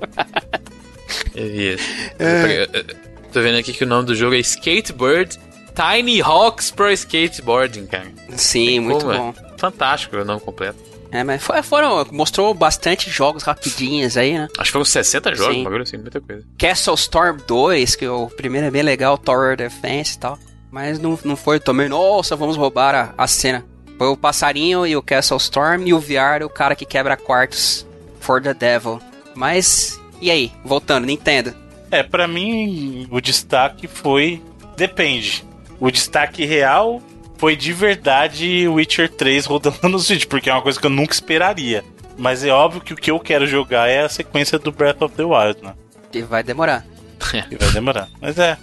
[2.19, 2.85] Eu
[3.33, 5.39] tô- vendo aqui que o nome do jogo é Skatebird
[5.75, 8.07] Tiny Hawks Pro Skateboarding, cara.
[8.37, 9.19] Sim, Tem muito como, é.
[9.19, 9.35] bom.
[9.57, 10.79] Fantástico o nome completo.
[11.13, 14.47] É, mas foram, mostrou bastante jogos rapidinhos aí, né?
[14.59, 15.65] Acho que foram 60 jogos, Sim.
[15.65, 16.45] bagulho assim, muita coisa.
[16.57, 20.39] Castle Storm 2, que o primeiro é bem legal, Tower Defense e tal.
[20.71, 23.65] Mas não, não foi também, nossa, vamos roubar a, a cena.
[24.01, 27.87] Foi o passarinho e o Castle Storm e o VR, o cara que quebra quartos
[28.19, 28.99] for the Devil.
[29.35, 30.51] Mas, e aí?
[30.65, 31.55] Voltando, Nintendo.
[31.91, 34.43] É, pra mim o destaque foi.
[34.75, 35.45] Depende.
[35.79, 37.03] O destaque real
[37.37, 41.13] foi de verdade Witcher 3 rodando no Switch, porque é uma coisa que eu nunca
[41.13, 41.85] esperaria.
[42.17, 45.15] Mas é óbvio que o que eu quero jogar é a sequência do Breath of
[45.15, 45.75] the Wild, né?
[46.11, 46.87] Que vai demorar.
[47.51, 48.09] E vai demorar.
[48.19, 48.57] Mas é.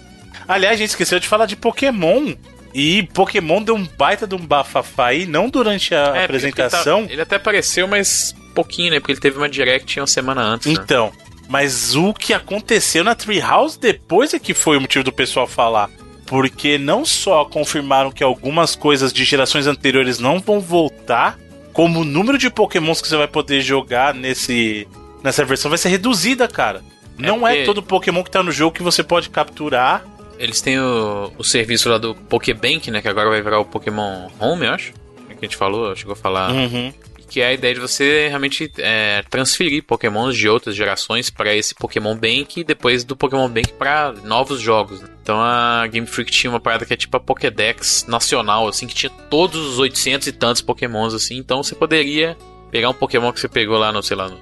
[0.48, 2.34] Aliás, a gente esqueceu de falar de Pokémon.
[2.74, 6.98] E Pokémon deu um baita de um bafafá aí, não durante a É, apresentação.
[7.00, 9.00] Ele, tá- ele até apareceu, mas pouquinho, né?
[9.00, 10.66] Porque ele teve uma direct uma semana antes.
[10.66, 10.72] né?
[10.82, 11.10] Então,
[11.48, 15.88] mas o que aconteceu na Treehouse depois é que foi o motivo do pessoal falar.
[16.26, 21.38] Porque não só confirmaram que algumas coisas de gerações anteriores não vão voltar,
[21.72, 24.86] como o número de pokémons que você vai poder jogar nesse,
[25.24, 26.82] nessa versão vai ser reduzida, cara.
[27.16, 30.04] Não é, porque- todo Pokémon que tá no jogo que você pode capturar.
[30.38, 33.02] Eles têm o, o serviço lá do Pokébank, né?
[33.02, 34.92] Que agora vai virar o Pokémon Home, eu acho.
[35.28, 36.52] É que a gente falou, chegou a falar.
[36.52, 36.92] Uhum.
[37.28, 41.74] Que é a ideia de você realmente é, transferir Pokémons de outras gerações para esse
[41.74, 45.02] Pokémon Bank e depois do Pokémon Bank para novos jogos.
[45.02, 45.08] né?
[45.22, 48.94] Então a Game Freak tinha uma parada que é tipo a Pokédex nacional, assim, que
[48.94, 51.36] tinha todos os 800 e tantos Pokémons, assim.
[51.36, 52.34] Então você poderia
[52.70, 54.38] pegar um Pokémon que você pegou lá no, sei lá, no,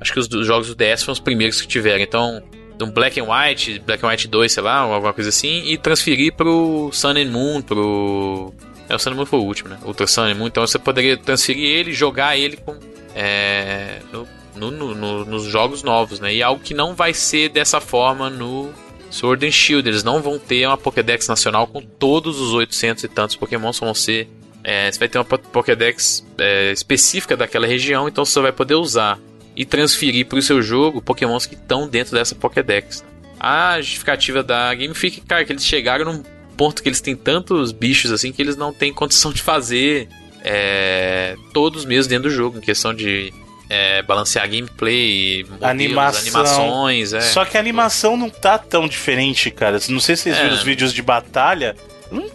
[0.00, 2.04] acho que os do- jogos do DS foram os primeiros que tiveram.
[2.04, 2.40] Então,
[2.78, 5.76] de um Black and White, Black and White 2, sei lá, alguma coisa assim, e
[5.76, 8.54] transferir pro Sun and Moon, pro.
[8.88, 9.78] É, o Sun and Moon foi o último, né?
[9.84, 10.46] Ultra Sun and Moon.
[10.46, 12.76] Então você poderia transferir ele, jogar ele com.
[13.14, 14.26] É, no,
[14.56, 16.32] no- no- no- nos jogos novos, né?
[16.34, 18.70] E algo que não vai ser dessa forma no
[19.10, 19.88] Sword and Shield.
[19.88, 23.84] Eles não vão ter uma Pokédex nacional com todos os 800 e tantos Pokémon, só
[23.84, 24.28] vão ser.
[24.64, 28.74] é, você vai ter uma po- Pokédex é, específica daquela região, então você vai poder
[28.74, 29.18] usar
[29.58, 33.04] e transferir para o seu jogo Pokémons que estão dentro dessa Pokédex.
[33.40, 36.22] A justificativa da Game Freak, cara, que eles chegaram num
[36.56, 40.08] ponto que eles têm tantos bichos assim que eles não têm condição de fazer
[40.44, 43.32] é, todos mesmo dentro do jogo, em questão de
[43.68, 46.20] é, balancear gameplay, modelos, Animação.
[46.22, 47.12] animações.
[47.12, 47.20] É.
[47.20, 49.78] Só que a animação não tá tão diferente, cara.
[49.88, 50.42] Não sei se vocês É.
[50.44, 51.76] viram os vídeos de batalha.
[52.10, 52.26] Hum,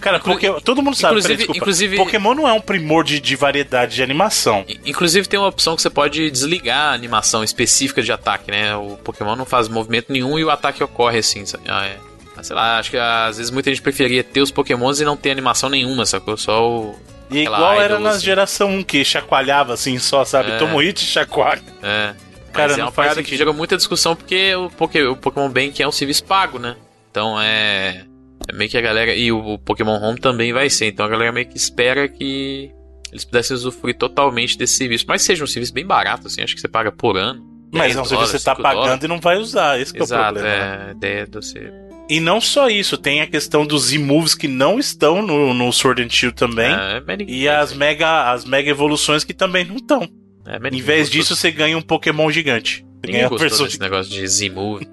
[0.00, 3.36] Cara, Poké- todo mundo sabe, inclusive- peraí, inclusive- Pokémon não é um primor de, de
[3.36, 4.64] variedade de animação.
[4.86, 8.74] Inclusive tem uma opção que você pode desligar a animação específica de ataque, né?
[8.76, 11.44] O Pokémon não faz movimento nenhum e o ataque ocorre assim?
[11.68, 11.96] Ah, é.
[12.42, 15.30] Sei lá, acho que às vezes muita gente preferia ter os Pokémons e não ter
[15.30, 16.38] animação nenhuma, sacou?
[16.38, 16.98] Só o.
[17.30, 18.24] E Aquela igual era na assim.
[18.24, 20.52] geração 1, que chacoalhava assim só, sabe?
[20.52, 20.56] É.
[20.56, 21.62] Toma um hit e chacoalha.
[21.82, 22.14] É.
[22.52, 25.14] Cara, Mas é não uma faz parada que gera muita discussão porque o, Poké, o
[25.14, 26.74] Pokémon Bank é um serviço pago, né?
[27.10, 28.04] Então é.
[28.48, 29.14] É meio que a galera.
[29.14, 30.86] E o, Pokémon Home também vai ser.
[30.86, 32.70] Então a galera meio que espera que
[33.10, 35.04] eles pudessem usufruir totalmente desse serviço.
[35.06, 37.44] Mas seja um serviço bem barato, assim, acho que você paga por ano.
[37.72, 39.80] Mas 10 é um serviço que você tá dólares, 5 pagando e não vai usar.
[39.80, 40.48] Esse que é o Exato, problema.
[40.48, 40.88] é.
[40.88, 41.72] A ideia de você.
[42.08, 46.02] E não só isso, tem a questão dos Z-Moves que não estão no, no Sword
[46.02, 46.66] and Shield também.
[46.72, 50.08] É, E as mega, as mega evoluções que também não estão.
[50.44, 52.78] é, Em vez disso, você ganha um Pokémon gigante.
[52.78, 54.88] Você Ninguém ganha gostou desse negócio de Z-Move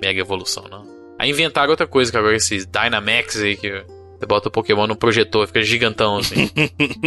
[0.00, 0.91] Mega Evolução, não.
[1.22, 3.70] Aí inventaram outra coisa, que agora esses Dynamax aí, que
[4.18, 6.50] você bota o Pokémon no projetor, fica gigantão, assim.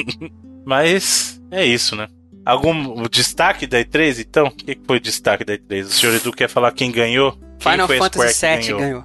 [0.63, 2.07] Mas é isso, né?
[2.45, 4.47] Algum o destaque da E3, então?
[4.47, 5.83] O que foi o destaque da E3?
[5.83, 7.33] O senhor Edu quer falar quem ganhou?
[7.59, 9.03] Quem Final a Fantasy VII que ganhou.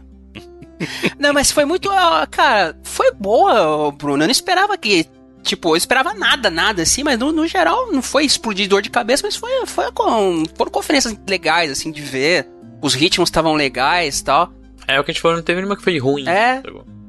[1.19, 1.91] Não, mas foi muito.
[2.31, 4.23] Cara, foi boa, Bruno.
[4.23, 5.09] Eu não esperava que
[5.43, 8.91] Tipo, eu esperava nada, nada, assim, mas no, no geral não foi explodir dor de
[8.91, 12.47] cabeça, mas foi, foi com, foram conferências legais, assim, de ver.
[12.81, 14.60] Os ritmos estavam legais e tal.
[14.87, 16.29] É, o que a gente falou, não teve nenhuma que foi ruim.
[16.29, 16.63] É.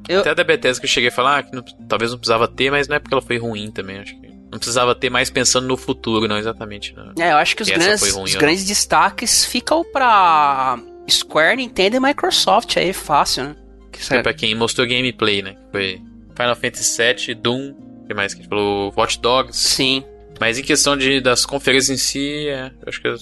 [0.08, 0.20] Eu...
[0.20, 2.70] Até a da Bethesda que eu cheguei a falar que não, talvez não precisava ter,
[2.70, 4.32] mas não é porque ela foi ruim também, acho que.
[4.50, 6.94] Não precisava ter mais pensando no futuro, não exatamente.
[6.94, 7.14] Não.
[7.18, 10.78] É, eu acho que os, grandes, ruim, os grandes destaques ficam pra
[11.08, 13.56] Square, Nintendo e Microsoft aí, fácil, né?
[13.90, 15.56] Que foi pra quem mostrou gameplay, né?
[15.70, 16.02] Foi
[16.36, 18.92] Final Fantasy VII, Doom, o que mais que a gente falou?
[18.94, 19.56] Watch Dogs.
[19.56, 20.04] Sim.
[20.38, 23.14] Mas em questão de, das conferências em si, é, eu acho que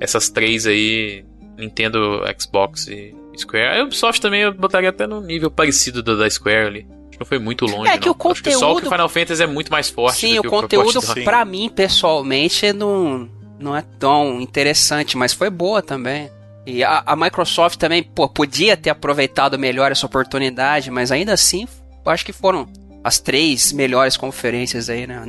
[0.00, 1.24] essas três aí,
[1.58, 3.78] Nintendo, Xbox e Square.
[3.78, 6.86] A Ubisoft também eu botaria até no nível parecido da, da Square ali.
[7.18, 7.90] Não foi muito longe.
[7.90, 8.12] É que não.
[8.12, 8.36] o conteúdo.
[8.36, 10.20] Acho que só o Final Fantasy é muito mais forte.
[10.20, 15.82] Sim, o conteúdo, o pra mim, pessoalmente, não, não é tão interessante, mas foi boa
[15.82, 16.30] também.
[16.64, 21.66] E a, a Microsoft também, pô, podia ter aproveitado melhor essa oportunidade, mas ainda assim,
[22.04, 22.68] acho que foram
[23.02, 25.22] as três melhores conferências aí, né?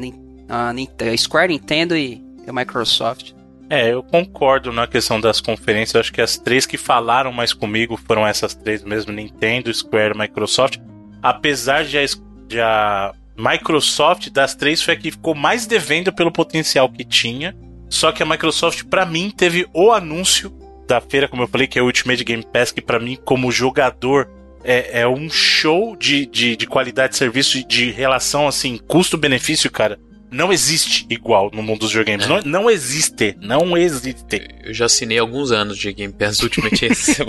[0.48, 3.32] A, a Square, Nintendo e a Microsoft.
[3.70, 5.94] É, eu concordo na questão das conferências.
[5.94, 10.18] Eu acho que as três que falaram mais comigo foram essas três mesmo: Nintendo, Square,
[10.18, 10.80] Microsoft.
[11.22, 12.06] Apesar de a,
[12.48, 17.56] de a Microsoft das três foi a que ficou mais devendo pelo potencial que tinha.
[17.90, 20.52] Só que a Microsoft, para mim, teve o anúncio
[20.88, 23.52] da feira, como eu falei, que é o Ultimate Game Pass, que para mim, como
[23.52, 24.28] jogador,
[24.64, 29.72] é, é um show de, de, de, qualidade de serviço e de relação, assim, custo-benefício,
[29.72, 30.00] cara
[30.32, 32.26] não existe igual no mundo dos videogames.
[32.26, 32.30] É.
[32.30, 33.36] Não, não existe.
[33.40, 34.48] Não existe.
[34.64, 37.26] Eu já assinei alguns anos de Game Pass Ultimate Edition.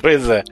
[0.00, 0.44] pois é.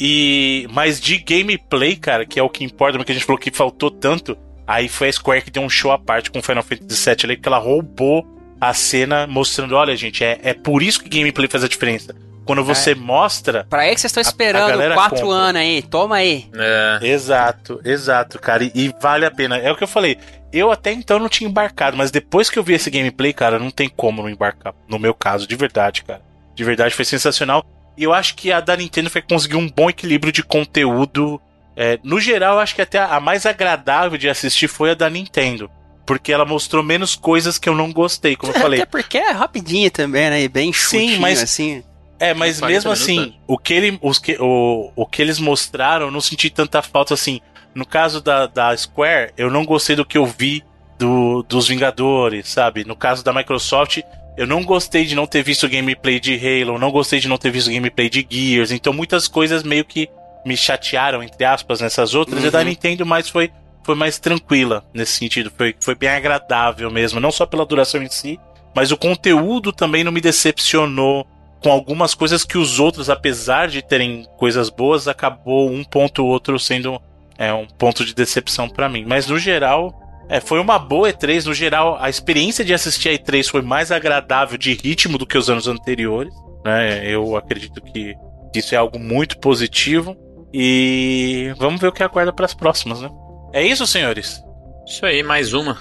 [0.00, 3.50] E, mas de gameplay, cara, que é o que importa, porque a gente falou que
[3.50, 4.36] faltou tanto.
[4.66, 7.36] Aí foi a Square que deu um show à parte com Final Fantasy VII ali,
[7.36, 8.26] que ela roubou
[8.60, 12.14] a cena mostrando: olha, gente, é, é por isso que gameplay faz a diferença.
[12.44, 12.94] Quando você é.
[12.94, 13.66] mostra.
[13.68, 16.46] Pra aí que vocês estão esperando quatro anos aí, toma aí.
[16.54, 16.98] É.
[17.02, 18.64] Exato, exato, cara.
[18.64, 19.56] E, e, vale a pena.
[19.56, 20.18] É o que eu falei.
[20.54, 23.72] Eu até então não tinha embarcado, mas depois que eu vi esse gameplay, cara, não
[23.72, 24.72] tem como não embarcar.
[24.86, 26.22] No meu caso, de verdade, cara.
[26.54, 27.66] De verdade, foi sensacional.
[27.96, 31.40] E eu acho que a da Nintendo foi conseguir um bom equilíbrio de conteúdo.
[31.76, 35.10] É, no geral, eu acho que até a mais agradável de assistir foi a da
[35.10, 35.68] Nintendo.
[36.06, 38.80] Porque ela mostrou menos coisas que eu não gostei, como eu falei.
[38.80, 40.42] Até porque é rapidinha também, né?
[40.42, 41.82] E bem chutinho, Sim, mas, assim.
[42.20, 46.12] É, mas mesmo assim, o que, ele, os que, o, o que eles mostraram, eu
[46.12, 47.40] não senti tanta falta assim.
[47.74, 50.62] No caso da, da Square, eu não gostei do que eu vi
[50.98, 52.84] do, dos Vingadores, sabe?
[52.84, 54.00] No caso da Microsoft,
[54.36, 57.50] eu não gostei de não ter visto gameplay de Halo, não gostei de não ter
[57.50, 60.08] visto gameplay de Gears, então muitas coisas meio que
[60.44, 62.40] me chatearam, entre aspas, nessas outras.
[62.40, 62.48] Uhum.
[62.48, 63.50] E da Nintendo mais foi,
[63.84, 68.10] foi mais tranquila nesse sentido, foi, foi bem agradável mesmo, não só pela duração em
[68.10, 68.38] si,
[68.74, 71.26] mas o conteúdo também não me decepcionou
[71.62, 76.28] com algumas coisas que os outros, apesar de terem coisas boas, acabou um ponto ou
[76.28, 77.00] outro sendo
[77.38, 79.04] é um ponto de decepção para mim.
[79.06, 79.92] Mas no geral,
[80.28, 81.46] é, foi uma boa E3.
[81.46, 85.38] No geral, a experiência de assistir a E3 foi mais agradável de ritmo do que
[85.38, 86.34] os anos anteriores.
[86.64, 87.06] Né?
[87.06, 88.14] Eu acredito que
[88.54, 90.16] isso é algo muito positivo.
[90.52, 93.10] E vamos ver o que aguarda para as próximas, né?
[93.52, 94.40] É isso, senhores?
[94.86, 95.76] Isso aí, mais uma.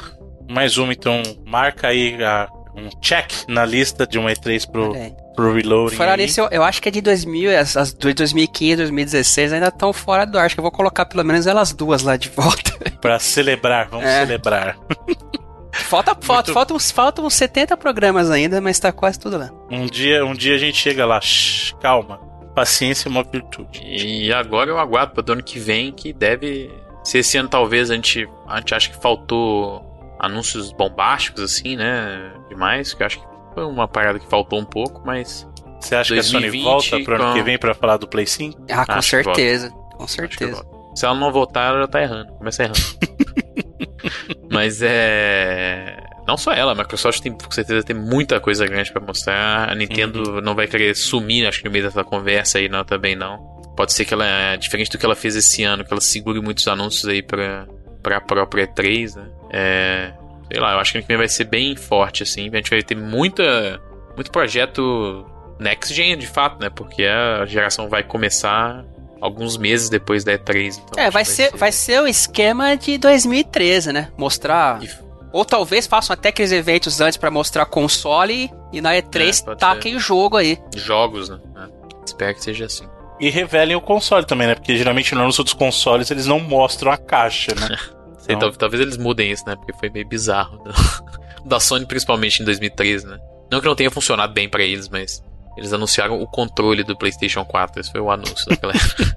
[0.50, 4.94] Mais uma, então marca aí a, um check na lista de uma E3 pro,
[5.36, 5.96] pro Reloading.
[5.96, 9.68] Fora isso, eu, eu, acho que é de 2000, as, as de 2015 2016 ainda
[9.68, 10.46] estão fora do ar.
[10.46, 12.74] Acho que eu vou colocar pelo menos elas duas lá de volta.
[13.00, 14.26] pra celebrar, vamos é.
[14.26, 14.78] celebrar.
[15.74, 19.50] Falta, falta, falta, uns, faltam uns 70 programas ainda, mas tá quase tudo lá.
[19.72, 21.20] Um dia, um dia a gente chega lá.
[21.20, 22.20] Shhh, calma.
[22.54, 23.82] Paciência é uma virtude.
[23.84, 26.72] E agora eu aguardo para o ano que vem, que deve.
[27.04, 29.93] Se esse ano talvez a gente, a gente acha que faltou
[30.24, 32.32] anúncios bombásticos, assim, né?
[32.48, 35.48] Demais, que eu acho que foi uma parada que faltou um pouco, mas.
[35.80, 37.34] Você acha 2020, que a Sony volta pro ano com...
[37.34, 38.66] que vem pra falar do Play 5?
[38.72, 39.70] Ah, com acho certeza.
[39.70, 40.66] Com certeza.
[40.96, 42.32] Se ela não voltar, ela já tá errando.
[42.34, 42.80] Começa errando.
[44.50, 45.98] mas é.
[46.26, 49.70] Não só ela, a Microsoft tem com certeza tem muita coisa grande para mostrar.
[49.70, 50.42] A Nintendo uhum.
[50.42, 53.40] não vai querer sumir, acho que no meio dessa conversa aí, não, também não.
[53.76, 56.40] Pode ser que ela, é diferente do que ela fez esse ano, que ela segure
[56.40, 57.22] muitos anúncios aí
[58.04, 59.28] pra, pra própria E3, né?
[59.50, 60.14] É,
[60.52, 62.50] sei lá, eu acho que ano que vem vai ser bem forte, assim.
[62.52, 63.82] A gente vai ter muita,
[64.16, 65.26] muito projeto
[65.60, 66.70] next gen, de fato, né?
[66.70, 68.86] Porque a geração vai começar
[69.22, 70.82] alguns meses depois da E3.
[70.84, 74.12] Então é, vai, vai ser, ser, vai ser o esquema de 2013, né?
[74.18, 74.82] Mostrar.
[75.32, 79.96] Ou talvez façam até aqueles eventos antes para mostrar console e na E3 é, taquem
[79.96, 80.60] o jogo aí.
[80.76, 81.40] Jogos, né?
[81.58, 81.84] É.
[82.06, 82.86] Espero que seja assim.
[83.20, 84.56] E revelem o console também, né?
[84.56, 87.78] Porque geralmente no anúncio dos consoles eles não mostram a caixa, né?
[88.20, 88.52] Sei, então...
[88.52, 89.56] talvez eles mudem isso, né?
[89.56, 90.64] Porque foi meio bizarro.
[91.46, 93.20] da Sony, principalmente em 2013, né?
[93.52, 95.22] Não que não tenha funcionado bem para eles, mas
[95.58, 97.82] eles anunciaram o controle do PlayStation 4.
[97.82, 99.16] Esse foi o anúncio daquela época.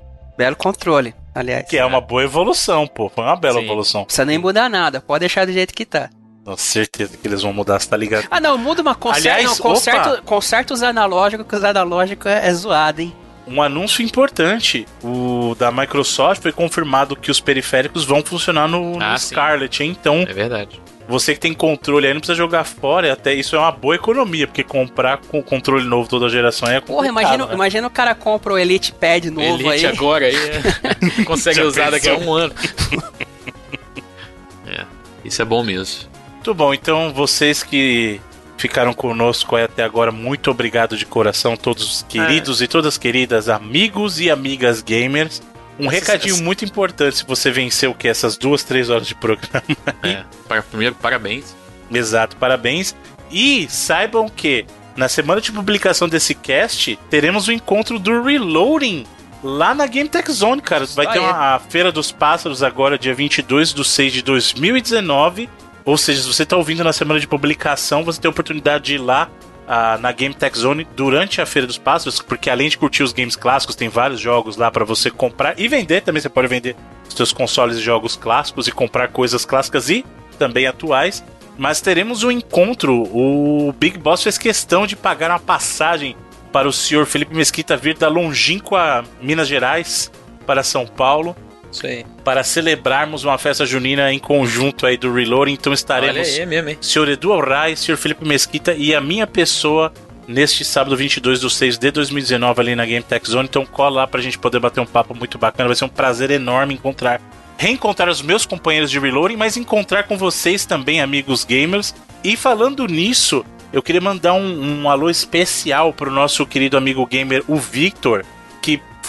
[0.38, 1.68] Belo controle, aliás.
[1.68, 3.10] Que é uma boa evolução, pô.
[3.10, 3.66] Foi uma bela Sim.
[3.66, 4.00] evolução.
[4.00, 6.08] Não precisa nem mudar nada, pode deixar do jeito que tá.
[6.44, 8.26] Tenho certeza que eles vão mudar, você tá ligado?
[8.30, 10.22] Ah, não, muda uma conserta, Aliás, não, conserta, opa!
[10.22, 13.14] conserta os analógicos, que os analógicos é, é zoado, hein?
[13.46, 19.02] Um anúncio importante, o da Microsoft foi confirmado que os periféricos vão funcionar no, no
[19.04, 19.28] Ah, sim.
[19.28, 19.96] Scarlet, hein?
[20.00, 20.80] Então, É verdade.
[21.08, 23.96] você que tem controle aí não precisa jogar fora, e até isso é uma boa
[23.96, 27.54] economia, porque comprar com controle novo toda geração é Porra, complicado, imagina, né?
[27.54, 29.86] imagina o cara compra o Elite Pad novo Elite aí.
[29.86, 31.24] agora aí é.
[31.24, 32.32] consegue Já usar daqui a pensou?
[32.32, 32.54] um ano.
[34.68, 34.84] é,
[35.24, 36.08] isso é bom mesmo.
[36.40, 38.18] Muito bom, então vocês que
[38.56, 44.18] ficaram conosco até agora, muito obrigado de coração, todos os queridos e todas queridas amigos
[44.18, 45.42] e amigas gamers.
[45.78, 49.62] Um recadinho muito importante se você venceu o que essas duas, três horas de programa.
[50.02, 51.54] É, para, primeiro, parabéns.
[51.92, 52.96] Exato, parabéns.
[53.30, 54.64] E saibam que
[54.96, 59.04] na semana de publicação desse cast, teremos o encontro do Reloading
[59.44, 60.86] lá na Game Tech Zone, cara.
[60.86, 61.24] Vai Isso ter aí.
[61.26, 65.50] uma, a Feira dos Pássaros agora, dia 22 de 6 de 2019.
[65.84, 68.94] Ou seja, se você está ouvindo na semana de publicação, você tem a oportunidade de
[68.94, 69.30] ir lá
[69.66, 73.12] ah, na Game Tech Zone durante a Feira dos Pássaros, porque além de curtir os
[73.12, 76.20] games clássicos, tem vários jogos lá para você comprar e vender também.
[76.20, 76.76] Você pode vender
[77.08, 80.04] os seus consoles e jogos clássicos e comprar coisas clássicas e
[80.38, 81.24] também atuais.
[81.56, 83.02] Mas teremos um encontro.
[83.14, 86.16] O Big Boss fez questão de pagar uma passagem
[86.52, 90.10] para o senhor Felipe Mesquita vir da longínqua Minas Gerais
[90.46, 91.36] para São Paulo
[91.70, 92.04] Isso aí.
[92.24, 95.52] para celebrarmos uma festa junina em conjunto aí do Reloading.
[95.52, 96.78] Então Olha estaremos aí, é mesmo, hein?
[96.80, 99.92] senhor Edu Alray, senhor Felipe Mesquita e a minha pessoa
[100.26, 103.48] neste sábado 22 do 6 de 2019 ali na Game Tech Zone.
[103.48, 105.68] Então cola lá pra gente poder bater um papo muito bacana.
[105.68, 107.20] Vai ser um prazer enorme encontrar,
[107.58, 111.94] reencontrar os meus companheiros de Reloading, mas encontrar com vocês também, amigos gamers.
[112.22, 117.42] E falando nisso, eu queria mandar um, um alô especial pro nosso querido amigo gamer,
[117.48, 118.24] o Victor,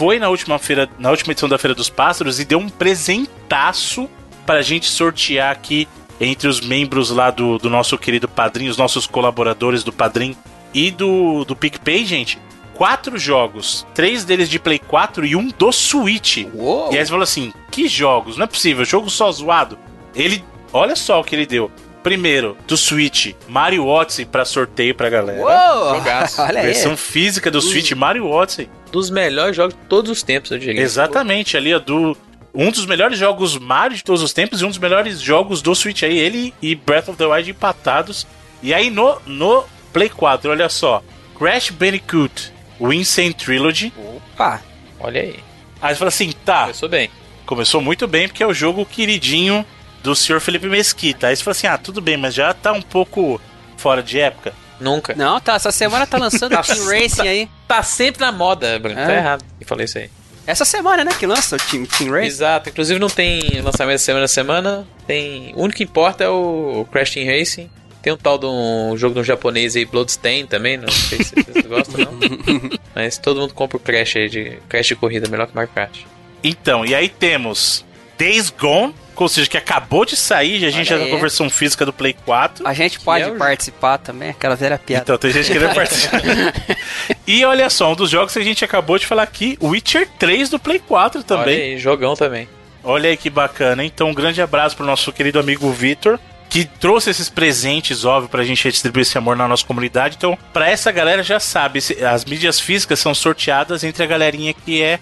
[0.02, 4.10] foi na última feira, na última edição da Feira dos Pássaros e deu um presentaço
[4.48, 5.88] pra gente sortear aqui
[6.20, 10.36] entre os membros lá do, do nosso querido Padrim, os nossos colaboradores do Padrim
[10.74, 12.40] e do, do PicPay, gente.
[12.74, 16.48] Quatro jogos, três deles de Play 4 e um do Switch.
[16.52, 16.92] Uou!
[16.92, 18.38] E aí você falou assim: que jogos?
[18.38, 19.78] Não é possível, jogo só zoado.
[20.16, 21.70] Ele, olha só o que ele deu.
[22.04, 25.40] Primeiro, do Switch, Mario Odyssey pra sorteio pra galera.
[25.40, 25.96] Uou!
[25.96, 26.42] Jogaço.
[26.44, 26.66] Olha aí.
[26.68, 28.70] Versão física do Switch, Mario Odyssey.
[28.92, 30.82] Dos melhores jogos de todos os tempos, eu diria.
[30.82, 32.18] Exatamente, ali, ó, do.
[32.54, 35.74] Um dos melhores jogos Mario de todos os tempos e um dos melhores jogos do
[35.74, 38.28] Switch aí, ele e Breath of the Wild empatados.
[38.62, 39.64] E aí no, no
[39.94, 41.02] Play 4, olha só,
[41.40, 43.94] Crash Bandicoot, o Insane Trilogy.
[43.98, 44.62] Opa!
[45.00, 45.40] Olha aí.
[45.82, 47.10] Aí você fala assim, tá, Começou bem.
[47.46, 49.66] começou muito bem porque é o jogo queridinho
[50.04, 50.40] do Sr.
[50.40, 51.28] Felipe Mesquita.
[51.28, 53.40] Aí você fala assim, ah, tudo bem, mas já tá um pouco
[53.78, 54.54] fora de época.
[54.80, 55.14] Nunca.
[55.16, 57.50] Não, tá, essa semana tá lançando o Team Racing aí.
[57.68, 59.00] Tá sempre na moda, Bruno.
[59.00, 59.06] É.
[59.06, 59.46] Tá errado.
[59.60, 60.10] Eu falei isso aí.
[60.48, 62.26] Essa semana, né, que lança o Team, Team Racing.
[62.26, 62.70] Exato.
[62.70, 64.88] Inclusive não tem lançamento semana a semana.
[65.06, 65.54] Tem.
[65.56, 67.70] O único que importa é o Crash Team Racing.
[68.02, 70.78] Tem um tal de um jogo de um japonês aí, Bloodstain também.
[70.78, 72.20] Não sei se vocês gostam, não.
[72.96, 74.58] Mas todo mundo compra o Crash aí de.
[74.68, 75.96] Crash de corrida, melhor que Mario Kart.
[76.44, 77.86] Então, e aí temos
[78.18, 81.20] Days Gone, ou seja, que acabou de sair, a gente Olha já tá com a
[81.20, 82.68] versão física do Play 4.
[82.68, 85.04] A gente pode é o- participar também, aquela velha piada.
[85.04, 86.22] Então, tem gente querendo participar.
[87.28, 90.50] e olha só, um dos jogos que a gente acabou de falar aqui, Witcher 3
[90.50, 91.56] do Play 4 também.
[91.56, 92.48] Olha aí, jogão também.
[92.84, 93.92] Olha aí que bacana, hein?
[93.94, 96.20] Então, um grande abraço pro nosso querido amigo Vitor,
[96.50, 100.16] que trouxe esses presentes, óbvio, pra gente distribuir esse amor na nossa comunidade.
[100.18, 101.80] Então, pra essa galera já sabe,
[102.12, 105.00] as mídias físicas são sorteadas entre a galerinha que é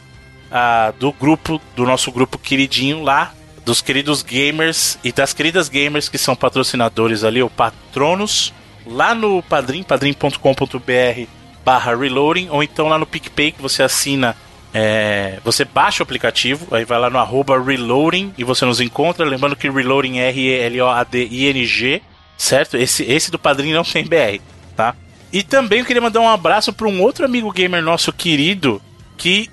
[0.51, 3.33] ah, do grupo, do nosso grupo queridinho lá,
[3.69, 8.51] dos queridos gamers e das queridas gamers que são patrocinadores ali, o Patronos,
[8.83, 11.27] lá no Padrim, padrim.com.br
[11.63, 14.35] barra reloading, ou então lá no PicPay que você assina
[14.73, 19.23] é, você baixa o aplicativo, aí vai lá no arroba reloading e você nos encontra.
[19.23, 22.01] Lembrando que reloading é R-E-L-O-A-D-I-N-G,
[22.35, 22.75] certo?
[22.75, 24.41] Esse, esse do padrinho não tem BR,
[24.75, 24.95] tá?
[25.31, 28.81] E também eu queria mandar um abraço para um outro amigo gamer nosso querido
[29.15, 29.47] que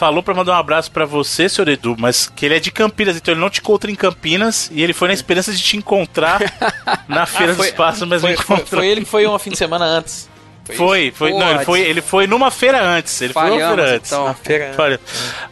[0.00, 3.16] falou para mandar um abraço para você, senhor Edu, mas que ele é de Campinas,
[3.18, 6.40] então ele não te encontra em Campinas e ele foi na esperança de te encontrar
[7.06, 8.80] na Feira Ah, foi- dos Passos, mas Foi, não foi, encontrou.
[8.80, 10.30] foi ele que foi um fim de semana antes.
[10.74, 13.96] Foi, foi, não, ele foi, ele foi numa feira antes, ele foi numa Falhamos, feira
[13.96, 14.12] antes.
[14.12, 14.24] então.
[14.26, 14.74] Na feira.
[14.78, 15.00] Olha,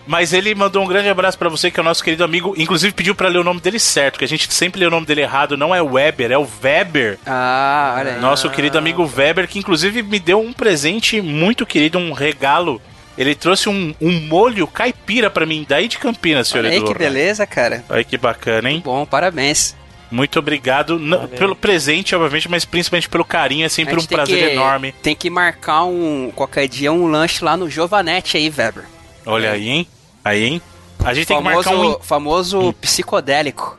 [0.07, 2.55] mas ele mandou um grande abraço pra você, que é o nosso querido amigo.
[2.57, 5.05] Inclusive pediu pra ler o nome dele certo, que a gente sempre lê o nome
[5.07, 5.57] dele errado.
[5.57, 7.19] Não é Weber, é o Weber.
[7.27, 8.21] Ah, olha aí.
[8.21, 12.81] Nosso querido amigo Weber, que inclusive me deu um presente muito querido, um regalo.
[13.19, 16.87] Ele trouxe um, um molho caipira pra mim, daí de Campinas, senhor Olha aí Edu.
[16.87, 17.85] que beleza, cara.
[17.89, 18.81] Olha que bacana, hein?
[18.85, 19.77] Bom, parabéns.
[20.09, 21.29] Muito obrigado Valeu.
[21.29, 23.67] pelo presente, obviamente, mas principalmente pelo carinho.
[23.67, 24.93] É sempre um prazer que- enorme.
[25.03, 28.85] Tem que marcar um qualquer dia um lanche lá no Giovanetti aí, Weber.
[29.27, 29.87] Olha aí, hein?
[30.25, 30.63] Aí, hein?
[31.05, 32.01] A gente famoso, tem que marcar um.
[32.01, 32.73] Famoso hum.
[32.73, 33.79] psicodélico.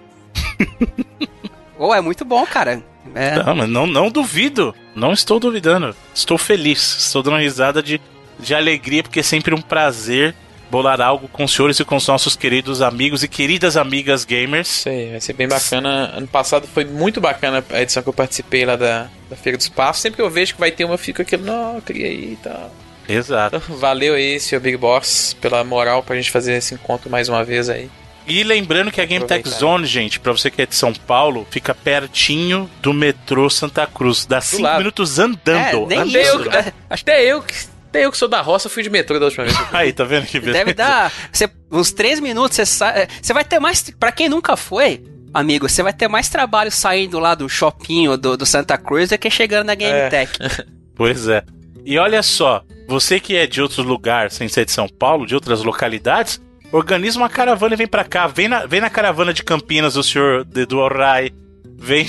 [1.77, 2.83] Ou oh, é muito bom, cara.
[3.15, 3.41] É.
[3.41, 4.75] Não, mas não, não duvido.
[4.93, 5.95] Não estou duvidando.
[6.13, 6.97] Estou feliz.
[6.97, 7.99] Estou dando uma risada de,
[8.39, 10.35] de alegria, porque é sempre um prazer
[10.69, 14.67] bolar algo com os senhores e com os nossos queridos amigos e queridas amigas gamers.
[14.67, 16.11] Sei, vai ser bem bacana.
[16.15, 19.61] Ano passado foi muito bacana a edição que eu participei lá da, da Feira do
[19.61, 20.01] Espaço.
[20.01, 22.71] Sempre que eu vejo que vai ter uma, fica aquilo, não, queria ir e tal.
[23.07, 23.55] Exato.
[23.57, 27.43] Então, valeu aí, seu Big Boss, pela moral pra gente fazer esse encontro mais uma
[27.43, 27.89] vez aí.
[28.27, 31.47] E lembrando que a Game Tech Zone, gente, pra você que é de São Paulo,
[31.49, 34.27] fica pertinho do metrô Santa Cruz.
[34.27, 35.91] Dá 5 minutos andando.
[35.91, 37.55] É, nem eu, acho que até eu que
[37.89, 39.57] até eu que sou da roça fui de metrô da última vez.
[39.73, 40.59] Aí, tá vendo que beleza?
[40.59, 43.89] Deve dar você, uns 3 minutos, você, é, você vai ter mais.
[43.99, 45.03] Pra quem nunca foi,
[45.33, 49.17] amigo, você vai ter mais trabalho saindo lá do shopping do, do Santa Cruz do
[49.17, 50.09] que chegando na Game é.
[50.09, 50.31] Tech.
[50.95, 51.43] pois é.
[51.83, 55.33] E olha só, você que é de outros lugares, sem ser de São Paulo, de
[55.33, 56.39] outras localidades,
[56.71, 58.27] organiza uma caravana e vem pra cá.
[58.27, 61.31] Vem na, vem na caravana de Campinas do senhor do Orai.
[61.77, 62.05] Vem.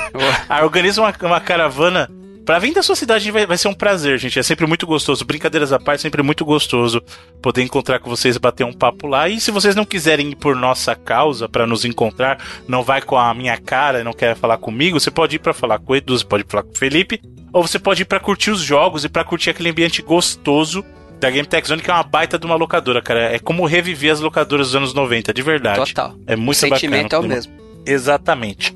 [0.64, 2.08] organiza uma, uma caravana
[2.48, 4.38] Pra vir da sua cidade vai, vai ser um prazer, gente.
[4.38, 5.22] É sempre muito gostoso.
[5.22, 7.02] Brincadeiras à parte, sempre muito gostoso
[7.42, 9.28] poder encontrar com vocês bater um papo lá.
[9.28, 13.18] E se vocês não quiserem ir por nossa causa para nos encontrar, não vai com
[13.18, 15.96] a minha cara e não quer falar comigo, você pode ir para falar com o
[15.96, 17.20] Edu, você pode falar com o Felipe,
[17.52, 20.82] ou você pode ir para curtir os jogos e para curtir aquele ambiente gostoso
[21.20, 23.24] da Game Tech Zone, que é uma baita de uma locadora, cara.
[23.24, 25.80] É como reviver as locadoras dos anos 90, de verdade.
[25.84, 26.16] Total.
[26.26, 27.24] É muito o sentimento bacana.
[27.24, 27.52] é o mesmo.
[27.84, 28.74] Exatamente.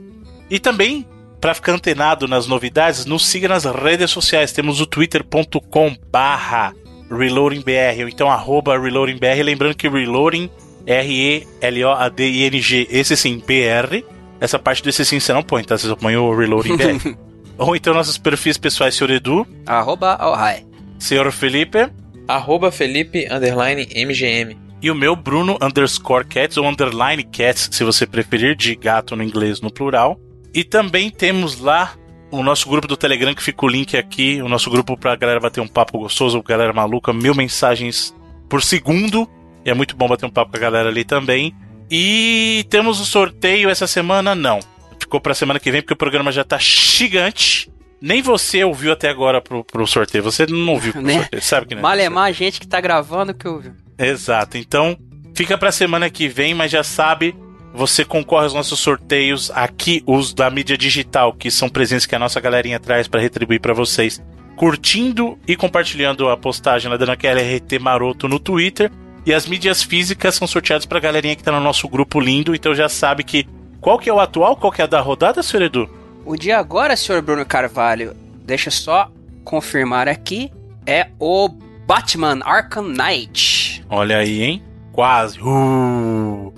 [0.51, 1.07] E também
[1.43, 4.53] para ficar antenado nas novidades, nos siga nas redes sociais.
[4.53, 6.73] Temos o twitter.com barra
[7.11, 9.43] reloadingbr, ou então arroba reloadingbr.
[9.43, 10.49] Lembrando que reloading,
[10.87, 14.05] R-E-L-O-A-D-I-N-G, esse sim, BR.
[14.41, 15.77] Essa parte desse sim você não põe, tá?
[15.77, 17.17] Você só põe o reloading BR.
[17.59, 19.45] ou então nossos perfis pessoais, senhor Edu.
[19.67, 20.65] Arroba Alhai.
[21.01, 21.91] Senhor Felipe.
[22.29, 24.57] Arroba Felipe, underline, MGM.
[24.81, 29.25] E o meu, Bruno, underscore cats, ou underline cats, se você preferir, de gato no
[29.25, 30.21] inglês no plural.
[30.55, 31.95] E também temos lá
[32.31, 35.39] o nosso grupo do Telegram, que fica o link aqui, o nosso grupo pra galera
[35.39, 38.15] bater um papo gostoso, galera maluca, mil mensagens
[38.49, 39.29] por segundo.
[39.65, 41.55] E é muito bom bater um papo com a galera ali também.
[41.91, 44.35] E temos o sorteio essa semana?
[44.35, 44.61] Não.
[44.99, 47.71] Ficou pra semana que vem, porque o programa já tá gigante.
[48.01, 50.25] Nem você ouviu até agora pro, pro sorteio.
[50.25, 51.21] Você não ouviu pro né?
[51.21, 51.83] sorteio, sabe que não é?
[51.83, 53.75] Malemar a gente que tá gravando que ouviu.
[53.99, 54.57] Exato.
[54.57, 54.97] Então,
[55.35, 57.37] fica pra semana que vem, mas já sabe,
[57.75, 62.19] você concorre aos nossos sorteios aqui, os da mídia digital, que são presentes que a
[62.19, 64.23] nossa galerinha traz para retribuir para vocês,
[64.57, 68.91] curtindo e compartilhando a postagem lá aquele RT maroto no Twitter.
[69.25, 72.75] E as mídias físicas são sorteadas pra galerinha que tá no nosso grupo lindo, então
[72.75, 73.47] já sabe que
[73.81, 75.91] qual que é o atual, qual que é a da rodada, senhor Edu?
[76.25, 79.11] O dia agora, senhor Bruno Carvalho, deixa só
[79.45, 80.51] confirmar aqui,
[80.87, 81.49] é o
[81.87, 83.85] Batman Arkham Knight.
[83.89, 84.63] Olha aí, hein?
[84.93, 85.41] Quase.
[85.41, 86.53] Uh.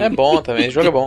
[0.00, 1.06] É bom também, o jogo é bom.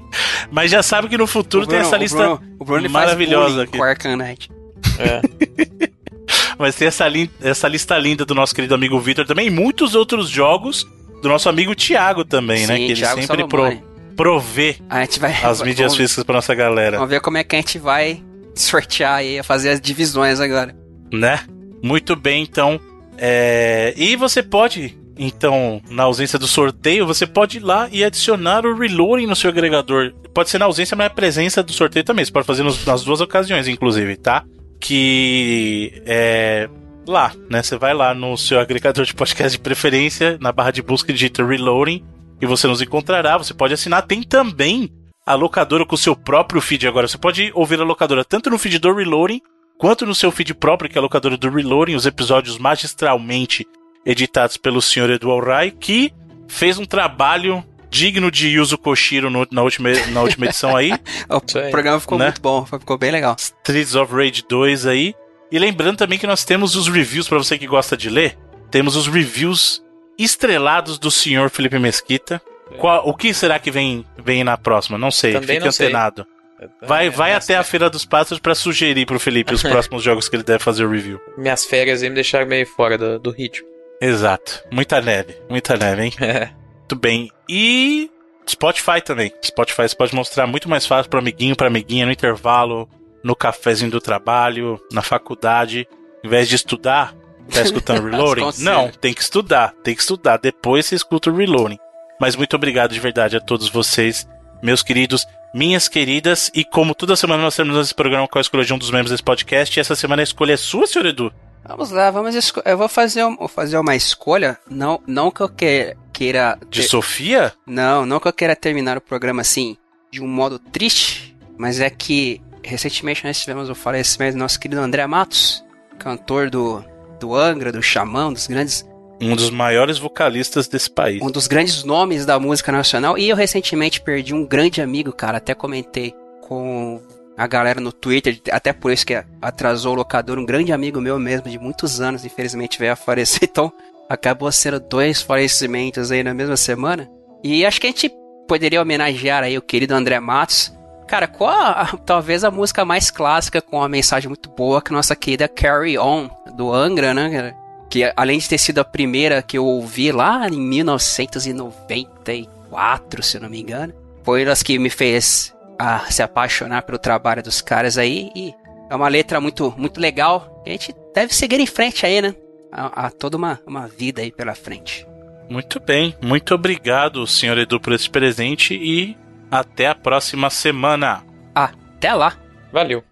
[0.50, 3.62] Mas já sabe que no futuro Bruno, tem essa lista o Bruno, o Bruno maravilhosa
[3.64, 3.78] aqui.
[3.78, 4.50] Com Knight.
[4.98, 5.90] É.
[6.58, 7.06] Mas tem essa,
[7.42, 10.86] essa lista linda do nosso querido amigo Victor também e muitos outros jogos
[11.22, 12.76] do nosso amigo Thiago também, né?
[12.76, 12.88] Sim, né?
[12.88, 13.82] Que Thiago ele sempre pro,
[14.16, 14.76] provê
[15.18, 16.98] vai, as mídias físicas pra nossa galera.
[16.98, 18.22] Vamos ver como é que a gente vai
[18.54, 20.76] sortear e fazer as divisões agora.
[21.12, 21.40] Né?
[21.82, 22.78] Muito bem, então.
[23.16, 23.94] É...
[23.96, 28.74] E você pode então, na ausência do sorteio, você pode ir lá e adicionar o
[28.74, 30.14] reloading no seu agregador.
[30.32, 32.24] Pode ser na ausência, mas na presença do sorteio também.
[32.24, 34.42] Você pode fazer nos, nas duas ocasiões, inclusive, tá?
[34.80, 36.70] Que é
[37.06, 37.62] lá, né?
[37.62, 41.46] Você vai lá no seu agregador de podcast de preferência, na barra de busca digita
[41.46, 42.02] reloading
[42.40, 43.36] e você nos encontrará.
[43.36, 44.06] Você pode assinar.
[44.06, 44.90] Tem também
[45.26, 47.06] a locadora com o seu próprio feed agora.
[47.06, 49.42] Você pode ouvir a locadora tanto no feed do Reloading
[49.76, 53.66] quanto no seu feed próprio, que é a locadora do Reloading, os episódios magistralmente
[54.04, 55.10] editados pelo Sr.
[55.10, 56.12] Eduardo Rai, que
[56.48, 60.92] fez um trabalho digno de Yuzo Koshiro no, na, última, na última edição aí.
[61.28, 62.26] o programa ficou né?
[62.26, 63.36] muito bom, ficou bem legal.
[63.38, 65.14] Streets of Rage 2 aí.
[65.50, 68.38] E lembrando também que nós temos os reviews, para você que gosta de ler,
[68.70, 69.82] temos os reviews
[70.16, 71.50] estrelados do Sr.
[71.50, 72.40] Felipe Mesquita.
[72.78, 74.96] Qual, o que será que vem, vem na próxima?
[74.96, 76.22] Não sei, Também fique não antenado.
[76.22, 76.40] Sei.
[76.82, 80.28] Vai, é, vai até a Feira dos Pássaros para sugerir pro Felipe os próximos jogos
[80.28, 81.18] que ele deve fazer o review.
[81.36, 83.66] Minhas férias aí me deixaram meio fora do, do ritmo.
[84.00, 84.64] Exato.
[84.70, 85.36] Muita neve.
[85.48, 86.12] Muita neve, hein?
[86.20, 86.50] É.
[86.78, 87.30] Muito bem.
[87.48, 88.10] E
[88.48, 89.32] Spotify também.
[89.44, 92.88] Spotify você pode mostrar muito mais fácil pro amiguinho, pra amiguinha, no intervalo,
[93.22, 95.86] no cafezinho do trabalho, na faculdade.
[96.24, 97.14] Em vez de estudar,
[97.52, 98.62] tá escutando Reloading?
[98.62, 99.74] Não, tem que estudar.
[99.82, 100.38] Tem que estudar.
[100.38, 101.78] Depois você escuta o Reloading.
[102.20, 104.28] Mas muito obrigado de verdade a todos vocês,
[104.62, 106.50] meus queridos, minhas queridas.
[106.54, 109.10] E como toda semana nós temos esse programa com a escolha de um dos membros
[109.10, 111.32] desse podcast, e essa semana a escolha é sua, senhor Edu.
[111.66, 114.58] Vamos lá, vamos Eu vou fazer, um- vou fazer uma escolha.
[114.68, 116.58] Não, não que eu que- queira.
[116.68, 117.52] De Sofia?
[117.66, 119.76] Não, não que eu queira terminar o programa assim,
[120.10, 124.80] de um modo triste, mas é que recentemente nós tivemos o falecimento do nosso querido
[124.80, 125.64] André Matos,
[125.98, 126.84] cantor do,
[127.18, 128.84] do Angra, do Xamã, um dos grandes,
[129.20, 131.20] Um dos maiores vocalistas desse país.
[131.22, 133.16] um dos grandes nomes da música nacional.
[133.18, 137.00] E eu recentemente perdi um grande amigo, cara, até comentei com
[137.40, 141.18] a galera no Twitter, até por isso que atrasou o locador, um grande amigo meu
[141.18, 143.72] mesmo, de muitos anos, infelizmente veio a falecer, então
[144.10, 147.10] acabou sendo dois falecimentos aí na mesma semana.
[147.42, 148.12] E acho que a gente
[148.46, 150.70] poderia homenagear aí o querido André Matos.
[151.08, 155.16] Cara, qual a, talvez a música mais clássica com uma mensagem muito boa que nossa
[155.16, 157.56] querida Carry On, do Angra, né, cara?
[157.88, 163.40] Que além de ter sido a primeira que eu ouvi lá em 1994, se eu
[163.40, 167.96] não me engano, foi das que me fez ah, se apaixonar pelo trabalho dos caras
[167.96, 168.30] aí.
[168.36, 168.54] E
[168.90, 170.62] é uma letra muito, muito legal.
[170.66, 172.34] A gente deve seguir em frente aí, né?
[172.70, 175.06] Há, há toda uma, uma vida aí pela frente.
[175.48, 176.14] Muito bem.
[176.22, 179.16] Muito obrigado, senhor Edu, por esse presente e
[179.50, 181.24] até a próxima semana.
[181.54, 182.36] Até lá!
[182.70, 183.09] Valeu.